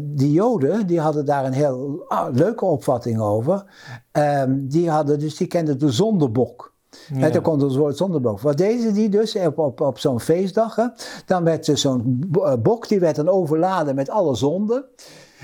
Die 0.01 0.32
Joden 0.32 0.86
die 0.86 1.01
hadden 1.01 1.24
daar 1.24 1.44
een 1.44 1.52
heel 1.52 2.05
ah, 2.09 2.34
leuke 2.34 2.64
opvatting 2.64 3.20
over. 3.20 3.64
Uh, 4.12 4.43
die, 4.48 4.90
hadden 4.90 5.18
dus, 5.18 5.36
die 5.36 5.47
kenden 5.47 5.78
de 5.78 5.90
zondebok. 5.90 6.72
En 7.14 7.32
dan 7.32 7.43
komt 7.43 7.62
het 7.62 7.76
woord 7.76 7.97
zondebok. 7.97 8.40
Wat 8.40 8.56
deden 8.56 8.94
die 8.94 9.09
dus 9.09 9.36
op, 9.36 9.59
op, 9.59 9.80
op 9.80 9.98
zo'n 9.98 10.20
feestdag? 10.20 10.74
Hè? 10.76 10.86
Dan 11.26 11.44
werd 11.44 11.70
zo'n 11.74 12.30
eh, 12.32 12.52
bok 12.62 12.89
die 12.89 13.01
werd 13.01 13.16
dan 13.16 13.28
overladen 13.28 13.94
met 13.94 14.10
alle 14.10 14.34
zonden. 14.34 14.84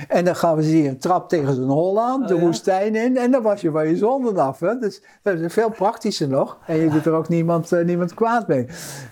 En 0.08 0.24
dan 0.24 0.36
gaven 0.36 0.62
ze 0.62 0.70
hier 0.70 0.88
een 0.88 0.98
trap 0.98 1.28
tegen 1.28 1.54
zijn 1.54 1.68
hol 1.68 2.00
aan, 2.00 2.26
de 2.26 2.34
oh, 2.34 2.40
woestijn 2.40 2.94
in. 2.94 3.16
En 3.16 3.30
dan 3.30 3.42
was 3.42 3.60
je 3.60 3.70
van 3.70 3.88
je 3.88 3.96
zonden 3.96 4.36
af. 4.36 4.60
Hè? 4.60 4.78
Dus 4.78 5.02
dat 5.22 5.38
is 5.38 5.52
veel 5.52 5.70
praktischer 5.70 6.28
nog. 6.28 6.58
En 6.66 6.76
je 6.76 6.90
doet 6.90 7.06
er 7.06 7.12
ook 7.12 7.28
niemand, 7.28 7.72
uh, 7.72 7.84
niemand 7.84 8.14
kwaad 8.14 8.48
mee. 8.48 8.66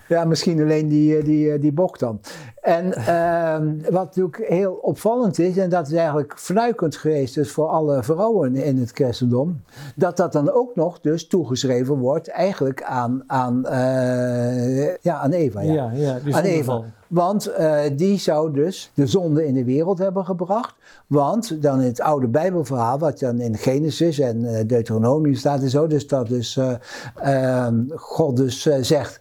Ja, 0.07 0.25
misschien 0.25 0.61
alleen 0.61 0.87
die, 0.87 1.23
die, 1.23 1.59
die 1.59 1.71
bok 1.71 1.99
dan. 1.99 2.19
En 2.61 2.85
uh, 2.85 3.91
wat 3.91 4.05
natuurlijk 4.05 4.45
heel 4.47 4.73
opvallend 4.73 5.39
is, 5.39 5.57
en 5.57 5.69
dat 5.69 5.87
is 5.87 5.93
eigenlijk 5.93 6.33
fnuikend 6.39 6.95
geweest 6.95 7.35
dus 7.35 7.51
voor 7.51 7.67
alle 7.67 8.03
vrouwen 8.03 8.55
in 8.55 8.77
het 8.77 8.91
christendom, 8.91 9.61
dat 9.95 10.17
dat 10.17 10.31
dan 10.31 10.51
ook 10.51 10.75
nog 10.75 10.99
dus 10.99 11.27
toegeschreven 11.27 11.97
wordt 11.97 12.27
eigenlijk 12.27 12.83
aan, 12.83 13.23
aan, 13.27 13.65
uh, 13.65 14.95
ja, 14.95 15.17
aan 15.17 15.31
Eva. 15.31 15.61
Ja, 15.61 15.91
ja, 15.93 16.19
ja 16.23 16.37
aan 16.37 16.43
Eva. 16.43 16.83
Want 17.09 17.49
uh, 17.49 17.79
die 17.95 18.17
zou 18.17 18.53
dus 18.53 18.91
de 18.93 19.07
zonde 19.07 19.47
in 19.47 19.53
de 19.53 19.63
wereld 19.63 19.97
hebben 19.97 20.25
gebracht. 20.25 20.75
Want 21.07 21.61
dan 21.61 21.79
in 21.79 21.87
het 21.87 22.01
oude 22.01 22.27
Bijbelverhaal, 22.27 22.99
wat 22.99 23.19
dan 23.19 23.39
in 23.39 23.57
Genesis 23.57 24.19
en 24.19 24.43
uh, 24.43 24.59
Deuteronomium 24.67 25.35
staat 25.35 25.61
en 25.61 25.69
zo, 25.69 25.87
dus 25.87 26.07
dat 26.07 26.27
dus 26.27 26.57
uh, 26.57 27.67
God 27.95 28.37
dus 28.37 28.69
zegt 28.81 29.19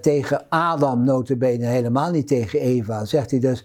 tegen 0.00 0.44
Adam 0.48 1.04
notabene 1.04 1.66
helemaal 1.66 2.10
niet 2.10 2.28
tegen 2.28 2.60
Eva 2.60 3.04
zegt 3.04 3.30
hij 3.30 3.40
dus, 3.40 3.64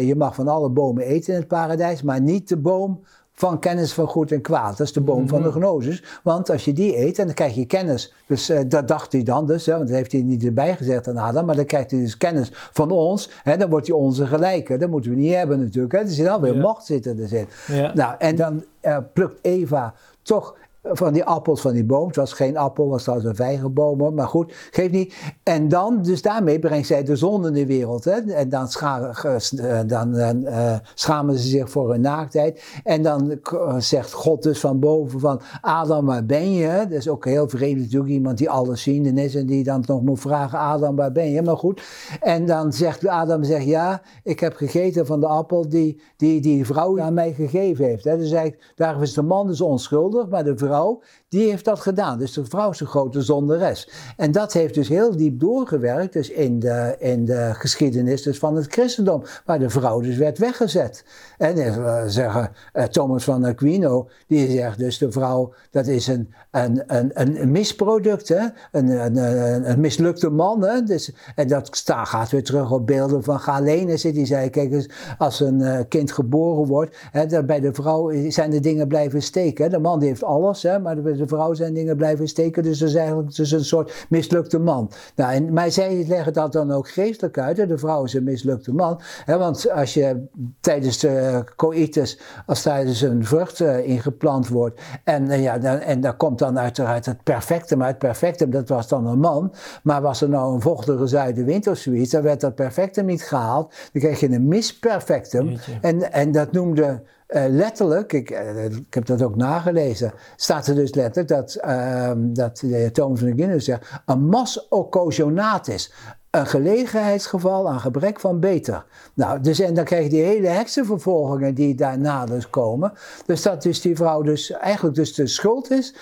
je 0.00 0.14
mag 0.16 0.34
van 0.34 0.48
alle 0.48 0.68
bomen 0.68 1.04
eten 1.04 1.32
in 1.32 1.38
het 1.38 1.48
paradijs, 1.48 2.02
maar 2.02 2.20
niet 2.20 2.48
de 2.48 2.56
boom 2.56 3.00
van 3.40 3.58
kennis 3.58 3.92
van 3.92 4.06
goed 4.06 4.32
en 4.32 4.40
kwaad. 4.40 4.76
Dat 4.76 4.86
is 4.86 4.92
de 4.92 5.00
boom 5.00 5.28
van 5.28 5.42
de 5.42 5.48
mhm. 5.48 5.58
gnosis. 5.58 6.02
Want 6.22 6.50
als 6.50 6.64
je 6.64 6.72
die 6.72 6.98
eet, 6.98 7.16
dan 7.16 7.34
krijg 7.34 7.54
je 7.54 7.66
kennis. 7.66 8.14
Dus 8.26 8.50
uh, 8.50 8.60
dat 8.66 8.88
dacht 8.88 9.12
hij 9.12 9.22
dan 9.22 9.46
dus, 9.46 9.66
hè, 9.66 9.72
want 9.72 9.86
dat 9.86 9.96
heeft 9.96 10.12
hij 10.12 10.22
niet 10.22 10.44
erbij 10.44 10.76
gezegd 10.76 11.08
aan 11.08 11.16
Adam. 11.16 11.46
Maar 11.46 11.56
dan 11.56 11.64
krijgt 11.64 11.90
hij 11.90 12.00
dus 12.00 12.16
kennis 12.16 12.50
van 12.52 12.90
ons. 12.90 13.30
Hè, 13.42 13.56
dan 13.56 13.70
wordt 13.70 13.86
hij 13.86 13.96
onze 13.96 14.26
gelijke. 14.26 14.76
Dat 14.76 14.90
moeten 14.90 15.10
we 15.10 15.16
niet 15.16 15.34
hebben 15.34 15.60
natuurlijk. 15.60 15.92
Hè. 15.92 15.98
Er 15.98 16.08
zit 16.08 16.28
alweer 16.28 16.54
ja. 16.54 16.60
macht 16.60 16.84
zitten 16.84 17.18
er 17.18 17.28
zit. 17.28 17.48
Ja. 17.66 17.94
Nou, 17.94 18.14
en 18.18 18.36
dan 18.36 18.64
uh, 18.82 18.96
plukt 19.12 19.38
Eva 19.42 19.94
toch 20.22 20.56
van 20.82 21.12
die 21.12 21.24
appels 21.24 21.60
van 21.60 21.72
die 21.72 21.84
boom. 21.84 22.06
Het 22.06 22.16
was 22.16 22.32
geen 22.32 22.56
appel, 22.56 22.84
het 22.84 22.92
was 22.92 23.02
trouwens 23.02 23.28
een 23.28 23.36
vijgenboom, 23.36 24.14
maar 24.14 24.28
goed, 24.28 24.52
geeft 24.70 24.92
niet. 24.92 25.14
En 25.42 25.68
dan, 25.68 26.02
dus 26.02 26.22
daarmee 26.22 26.58
brengt 26.58 26.86
zij 26.86 27.04
de 27.04 27.16
zon 27.16 27.46
in 27.46 27.52
de 27.52 27.66
wereld. 27.66 28.04
Hè? 28.04 28.12
En 28.12 28.48
dan, 28.48 28.68
scha 28.68 29.12
eh, 29.56 29.78
dan 29.86 30.16
uh, 30.16 30.74
schamen 30.94 31.38
ze 31.38 31.48
zich 31.48 31.70
voor 31.70 31.90
hun 31.90 32.00
naaktheid. 32.00 32.62
En 32.84 33.02
dan 33.02 33.38
zegt 33.78 34.12
God 34.12 34.42
dus 34.42 34.60
van 34.60 34.78
boven 34.78 35.20
van, 35.20 35.40
Adam, 35.60 36.06
waar 36.06 36.26
ben 36.26 36.52
je? 36.52 36.86
Dat 36.88 36.98
is 36.98 37.08
ook 37.08 37.24
heel 37.24 37.48
vreemd 37.48 37.80
natuurlijk, 37.80 38.10
iemand 38.10 38.38
die 38.38 38.50
allesziende 38.50 39.22
is 39.22 39.34
en 39.34 39.46
die 39.46 39.64
dan 39.64 39.84
nog 39.86 40.02
moet 40.02 40.20
vragen, 40.20 40.58
Adam, 40.58 40.96
waar 40.96 41.12
ben 41.12 41.30
je? 41.30 41.42
Maar 41.42 41.56
goed, 41.56 41.82
en 42.20 42.46
dan 42.46 42.72
zegt 42.72 43.06
Adam, 43.06 43.44
zegt, 43.44 43.64
ja, 43.64 44.02
ik 44.24 44.40
heb 44.40 44.54
gegeten 44.54 45.06
van 45.06 45.20
de 45.20 45.26
appel 45.26 45.68
die 45.68 46.00
die, 46.16 46.40
die 46.40 46.66
vrouw 46.66 47.00
aan 47.00 47.14
mij 47.14 47.32
gegeven 47.32 47.84
heeft. 47.84 48.04
Hè? 48.04 48.18
Dus 48.18 48.32
eigenlijk, 48.32 48.72
daar 48.74 49.02
is 49.02 49.12
de 49.12 49.22
man 49.22 49.46
dus 49.46 49.60
onschuldig, 49.60 50.28
maar 50.28 50.44
de 50.44 50.56
vrouw 50.56 50.69
vrouw, 50.70 51.02
die 51.30 51.50
heeft 51.50 51.64
dat 51.64 51.80
gedaan. 51.80 52.18
Dus 52.18 52.32
de 52.32 52.44
vrouw 52.44 52.70
is 52.70 52.80
een 52.80 52.86
grote 52.86 53.22
zonderes. 53.22 53.88
En 54.16 54.32
dat 54.32 54.52
heeft 54.52 54.74
dus 54.74 54.88
heel 54.88 55.16
diep 55.16 55.40
doorgewerkt 55.40 56.12
dus 56.12 56.30
in, 56.30 56.58
de, 56.58 56.96
in 56.98 57.24
de 57.24 57.50
geschiedenis 57.52 58.22
dus 58.22 58.38
van 58.38 58.56
het 58.56 58.72
christendom, 58.72 59.22
waar 59.44 59.58
de 59.58 59.70
vrouw 59.70 60.00
dus 60.00 60.16
werd 60.16 60.38
weggezet. 60.38 61.04
En 61.38 61.58
uh, 61.58 62.02
zeggen 62.06 62.50
uh, 62.74 62.84
Thomas 62.84 63.24
van 63.24 63.44
Aquino, 63.44 64.08
die 64.26 64.50
zegt 64.50 64.78
dus 64.78 64.98
de 64.98 65.12
vrouw, 65.12 65.52
dat 65.70 65.86
is 65.86 66.06
een, 66.06 66.34
een, 66.50 66.82
een, 66.86 67.42
een 67.42 67.50
misproduct, 67.50 68.28
hè? 68.28 68.46
Een, 68.72 68.88
een, 68.88 69.70
een, 69.70 69.80
mislukte 69.80 70.30
man. 70.30 70.64
Hè? 70.64 70.82
Dus, 70.82 71.12
en 71.34 71.48
dat 71.48 71.82
gaat 71.84 72.30
weer 72.30 72.44
terug 72.44 72.70
op 72.70 72.86
beelden 72.86 73.22
van 73.22 73.40
Galenus, 73.40 74.02
die 74.02 74.26
zei, 74.26 74.50
kijk 74.50 74.72
eens, 74.72 74.88
als 75.18 75.40
een 75.40 75.60
uh, 75.60 75.78
kind 75.88 76.12
geboren 76.12 76.66
wordt, 76.66 76.96
hè, 77.10 77.44
bij 77.44 77.60
de 77.60 77.74
vrouw 77.74 78.30
zijn 78.30 78.50
de 78.50 78.60
dingen 78.60 78.88
blijven 78.88 79.22
steken. 79.22 79.64
Hè? 79.64 79.70
De 79.70 79.78
man 79.78 79.98
die 79.98 80.08
heeft 80.08 80.24
alles, 80.24 80.62
hè? 80.62 80.78
maar 80.78 81.02
bij 81.02 81.19
de 81.20 81.26
vrouw 81.26 81.54
zijn 81.54 81.74
dingen 81.74 81.96
blijven 81.96 82.28
steken, 82.28 82.62
dus 82.62 82.78
dat 82.78 82.88
is 82.88 82.94
eigenlijk 82.94 83.34
dus 83.34 83.50
een 83.50 83.64
soort 83.64 84.06
mislukte 84.08 84.58
man. 84.58 84.90
Nou, 85.16 85.32
en, 85.32 85.52
maar 85.52 85.70
zij 85.70 86.04
leggen 86.08 86.32
dat 86.32 86.52
dan 86.52 86.72
ook 86.72 86.90
geestelijk 86.90 87.38
uit, 87.38 87.56
hè? 87.56 87.66
de 87.66 87.78
vrouw 87.78 88.04
is 88.04 88.14
een 88.14 88.24
mislukte 88.24 88.72
man. 88.72 89.00
Hè? 89.24 89.38
Want 89.38 89.70
als 89.70 89.94
je 89.94 90.26
tijdens 90.60 90.98
de 90.98 91.44
coitus, 91.56 92.18
als 92.46 92.62
tijdens 92.62 93.00
een 93.00 93.24
vrucht 93.24 93.60
uh, 93.60 93.88
ingeplant 93.88 94.48
wordt, 94.48 94.80
en, 95.04 95.24
uh, 95.24 95.42
ja, 95.42 95.58
dan, 95.58 95.78
en 95.78 96.00
daar 96.00 96.16
komt 96.16 96.38
dan 96.38 96.58
uiteraard 96.58 97.06
het 97.06 97.22
perfecte, 97.22 97.76
maar 97.76 97.88
het 97.88 97.98
perfecte, 97.98 98.48
dat 98.48 98.68
was 98.68 98.88
dan 98.88 99.06
een 99.06 99.18
man, 99.18 99.54
maar 99.82 100.02
was 100.02 100.20
er 100.20 100.28
nou 100.28 100.54
een 100.54 100.60
vochtige 100.60 101.06
zuidenwind 101.06 101.66
of 101.66 101.78
zoiets, 101.78 102.10
dan 102.10 102.22
werd 102.22 102.40
dat 102.40 102.54
perfectum 102.54 103.06
niet 103.06 103.22
gehaald, 103.22 103.74
dan 103.92 104.02
kreeg 104.02 104.20
je 104.20 104.30
een 104.30 104.48
misperfectum, 104.48 105.56
en, 105.80 106.12
en 106.12 106.32
dat 106.32 106.52
noemde 106.52 107.02
uh, 107.30 107.44
letterlijk, 107.48 108.12
ik, 108.12 108.30
uh, 108.30 108.64
ik, 108.64 108.94
heb 108.94 109.06
dat 109.06 109.22
ook 109.22 109.36
nagelezen, 109.36 110.12
staat 110.36 110.66
er 110.66 110.74
dus 110.74 110.94
letterlijk 110.94 111.28
dat, 111.28 111.58
uh, 111.64 112.12
dat 112.16 112.56
de 112.56 112.90
Thomas 112.92 113.18
van 113.18 113.28
de 113.28 113.36
Guinness 113.36 113.64
zegt, 113.64 113.90
een 114.06 114.26
mas 114.26 114.68
occasionatis, 114.68 115.92
een 116.30 116.46
gelegenheidsgeval 116.46 117.68
aan 117.68 117.80
gebrek 117.80 118.20
van 118.20 118.40
beter. 118.40 118.84
Nou, 119.14 119.40
dus, 119.40 119.60
en 119.60 119.74
dan 119.74 119.84
krijg 119.84 120.02
je 120.02 120.10
die 120.10 120.22
hele 120.22 120.48
heksenvervolgingen 120.48 121.54
die 121.54 121.74
daarna 121.74 122.26
dus 122.26 122.50
komen. 122.50 122.92
Dus 123.26 123.42
dat 123.42 123.62
dus 123.62 123.80
die 123.80 123.96
vrouw 123.96 124.22
dus 124.22 124.50
eigenlijk 124.50 124.96
dus 124.96 125.14
de 125.14 125.26
schuld 125.26 125.70
is 125.70 125.94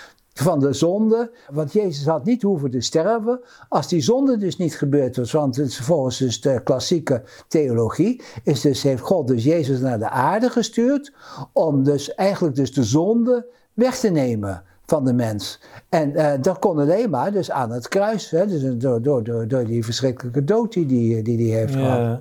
van 0.43 0.61
de 0.61 0.73
zonde. 0.73 1.31
Want 1.51 1.73
Jezus 1.73 2.07
had 2.07 2.25
niet 2.25 2.43
hoeven 2.43 2.71
te 2.71 2.81
sterven. 2.81 3.41
Als 3.69 3.89
die 3.89 4.01
zonde 4.01 4.37
dus 4.37 4.57
niet 4.57 4.77
gebeurd 4.77 5.17
was, 5.17 5.33
want 5.33 5.57
het 5.57 5.77
volgens 5.77 6.19
dus 6.19 6.41
de 6.41 6.61
klassieke 6.63 7.23
theologie, 7.49 8.23
is 8.43 8.61
dus, 8.61 8.83
heeft 8.83 9.03
God 9.03 9.29
dus 9.29 9.45
Jezus 9.45 9.81
naar 9.81 9.99
de 9.99 10.09
aarde 10.09 10.51
gestuurd 10.51 11.13
om 11.53 11.85
dus 11.85 12.15
eigenlijk 12.15 12.57
dus 12.57 12.73
de 12.73 12.85
zonde 12.85 13.47
weg 13.75 13.99
te 13.99 14.09
nemen 14.09 14.63
van 14.87 15.05
de 15.05 15.13
mens. 15.13 15.61
En 15.89 16.11
uh, 16.11 16.33
dat 16.41 16.59
kon 16.59 16.79
alleen 16.79 17.11
maar 17.11 17.33
dus 17.33 17.51
aan 17.51 17.71
het 17.71 17.89
kruis, 17.89 18.31
hè, 18.31 18.47
dus 18.47 18.63
door, 18.77 19.03
door, 19.03 19.25
door, 19.25 19.49
door 19.49 19.65
die 19.65 19.85
verschrikkelijke 19.85 20.45
dood 20.45 20.73
die 20.73 20.87
die, 20.87 21.23
die, 21.23 21.37
die 21.37 21.55
heeft 21.55 21.75
gehad. 21.75 22.21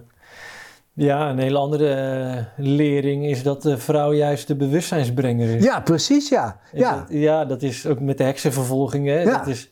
Ja, 0.98 1.30
een 1.30 1.38
hele 1.38 1.58
andere 1.58 2.16
uh, 2.36 2.66
lering 2.66 3.26
is 3.26 3.44
dat 3.44 3.62
de 3.62 3.78
vrouw 3.78 4.14
juist 4.14 4.48
de 4.48 4.56
bewustzijnsbrenger 4.56 5.56
is. 5.56 5.64
Ja, 5.64 5.82
precies, 5.82 6.30
ja. 6.30 6.60
Ja, 6.74 6.96
dat, 6.96 7.06
ja, 7.10 7.46
dat 7.46 7.62
is 7.62 7.86
ook 7.86 8.00
met 8.00 8.18
de 8.18 8.24
heksenvervolgingen. 8.24 9.20
Ja. 9.20 9.38
Dat 9.38 9.48
is 9.48 9.72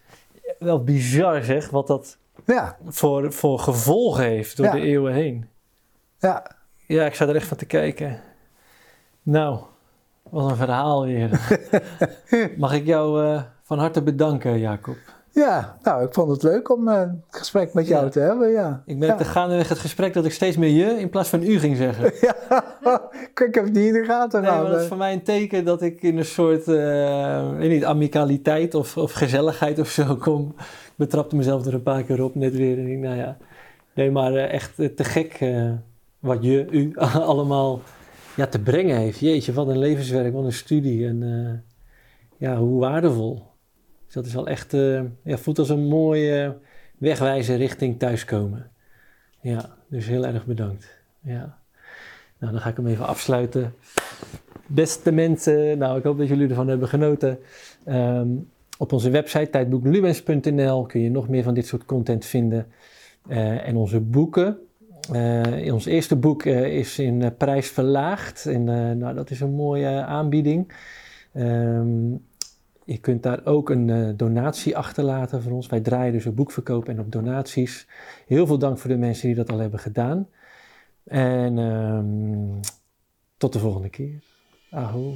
wel 0.60 0.84
bizar, 0.84 1.44
zeg, 1.44 1.70
wat 1.70 1.88
dat 1.88 2.18
ja. 2.46 2.78
voor, 2.88 3.34
voor 3.34 3.60
gevolgen 3.60 4.24
heeft 4.24 4.58
door 4.58 4.72
de 4.72 4.82
eeuwen 4.82 5.14
heen. 5.14 5.46
Ja. 6.20 6.52
Ja, 6.88 7.06
ik 7.06 7.16
zat 7.16 7.30
er 7.30 7.36
echt 7.36 7.48
van 7.48 7.58
te 7.58 7.66
kijken. 7.66 8.20
Nou, 9.22 9.60
wat 10.30 10.50
een 10.50 10.56
verhaal 10.56 11.06
weer. 11.06 11.60
Mag 12.58 12.74
ik 12.74 12.86
jou 12.86 13.24
uh, 13.24 13.42
van 13.64 13.80
harte 13.80 14.02
bedanken, 14.02 14.60
Jacob. 14.60 14.98
Ja, 15.36 15.78
nou, 15.84 16.06
ik 16.06 16.14
vond 16.14 16.32
het 16.32 16.44
leuk 16.44 16.70
om 16.72 16.88
uh, 16.88 17.00
een 17.00 17.24
gesprek 17.30 17.74
met 17.74 17.88
jou 17.88 18.10
te 18.10 18.20
hebben, 18.20 18.52
ja. 18.52 18.84
Ik 18.86 18.98
merkte 18.98 19.24
ja. 19.24 19.30
gaandeweg 19.30 19.70
het 19.70 19.80
gesprek 19.80 20.14
dat 20.14 20.26
ik 20.26 20.32
steeds 20.32 20.58
meer 20.58 20.70
je 20.70 21.00
in 21.00 21.10
plaats 21.10 21.30
van 21.30 21.44
u 21.44 21.60
ging 21.60 21.78
zeggen. 21.78 22.14
ja, 22.28 22.36
ik 23.46 23.56
heb 23.56 23.64
het 23.64 23.74
niet 23.74 23.86
in 23.86 23.94
de 23.94 24.04
gaten 24.06 24.42
nee, 24.42 24.70
dat 24.70 24.82
is 24.82 24.88
voor 24.88 24.98
mij 24.98 25.14
een 25.14 25.24
teken 25.24 25.66
dat 25.66 25.82
ik 25.82 26.02
in 26.02 26.18
een 26.18 26.26
soort, 26.26 26.68
uh, 26.68 27.58
weet 27.58 27.70
niet, 27.70 27.86
amicaliteit 27.86 28.76
of, 28.76 28.98
of 28.98 29.12
gezelligheid 29.12 29.80
of 29.80 29.90
zo 29.90 30.16
kom. 30.16 30.54
Ik 30.58 30.94
betrapte 30.96 31.36
mezelf 31.36 31.66
er 31.66 31.74
een 31.74 31.84
paar 31.84 32.04
keer 32.04 32.24
op, 32.24 32.36
net 32.36 32.56
weer. 32.56 32.78
En 32.78 32.88
ik, 32.88 32.98
nou 32.98 33.18
ja, 33.18 33.38
nee, 33.94 34.12
maar 34.12 34.34
uh, 34.34 34.54
echt 34.54 34.76
te 34.76 35.04
gek 35.04 35.40
wat 36.20 36.44
je, 36.44 36.68
u 36.70 36.92
allemaal 37.32 37.82
ja, 38.36 38.48
te 38.48 38.60
brengen 38.60 38.98
heeft. 38.98 39.20
Jeetje, 39.20 39.54
wat 39.54 39.68
een 39.68 39.80
levenswerk, 39.80 40.34
wat 40.34 40.44
een 40.44 40.54
studie 40.54 41.08
en 41.08 41.64
ja, 42.38 42.58
hoe 42.58 42.80
waardevol 42.80 43.54
dat 44.16 44.26
is 44.26 44.34
wel 44.34 44.48
echt, 44.48 44.74
uh, 44.74 45.02
ja, 45.24 45.38
voelt 45.38 45.60
als 45.60 45.70
een 45.70 45.88
mooie 45.88 46.58
wegwijzer 46.98 47.58
richting 47.58 48.00
thuiskomen. 48.00 48.70
Ja, 49.42 49.76
dus 49.88 50.08
heel 50.08 50.26
erg 50.26 50.46
bedankt. 50.46 50.98
Ja. 51.22 51.58
Nou, 52.38 52.52
dan 52.54 52.62
ga 52.62 52.70
ik 52.70 52.76
hem 52.76 52.88
even 52.88 53.08
afsluiten. 53.08 53.74
Beste 54.68 55.12
mensen, 55.12 55.78
nou, 55.78 55.98
ik 55.98 56.04
hoop 56.04 56.18
dat 56.18 56.28
jullie 56.28 56.50
ervan 56.50 56.68
hebben 56.68 56.88
genoten. 56.88 57.40
Um, 57.88 58.50
op 58.78 58.94
onze 58.94 59.10
website 59.10 59.50
tijdboekluwens.nl 59.50 60.86
kun 60.86 61.02
je 61.02 61.10
nog 61.10 61.30
meer 61.30 61.44
van 61.44 61.54
dit 61.54 61.68
soort 61.68 61.86
content 61.86 62.26
vinden. 62.26 62.68
Uh, 63.28 63.68
en 63.68 63.76
onze 63.76 64.00
boeken. 64.00 64.58
Uh, 65.14 65.74
ons 65.74 65.86
eerste 65.86 66.16
boek 66.16 66.46
is 66.46 67.00
in 67.00 67.36
prijs 67.38 67.68
verlaagd. 67.70 68.46
En 68.46 68.64
nou, 68.98 69.16
dat 69.16 69.30
is 69.30 69.40
een 69.40 69.54
mooie 69.54 70.04
aanbieding. 70.04 70.74
Ehm, 71.34 72.14
je 72.86 72.98
kunt 72.98 73.24
daar 73.24 73.46
ook 73.46 73.70
een 73.70 74.18
donatie 74.18 74.78
achterlaten 74.78 75.42
voor 75.42 75.52
ons. 75.52 75.68
Wij 75.68 75.80
draaien 75.80 76.14
dus 76.14 76.26
op 76.26 76.36
boekverkoop 76.36 76.88
en 76.90 77.00
op 77.00 77.12
donaties. 77.12 77.88
Heel 78.28 78.48
veel 78.48 78.58
dank 78.58 78.78
voor 78.78 78.90
de 78.90 78.98
mensen 78.98 79.28
die 79.28 79.36
dat 79.36 79.52
al 79.52 79.60
hebben 79.60 79.80
gedaan. 79.80 80.28
En 81.04 81.58
um, 81.58 82.60
tot 83.38 83.54
de 83.54 83.60
volgende 83.60 83.90
keer. 83.90 84.22
Aho. 84.72 85.14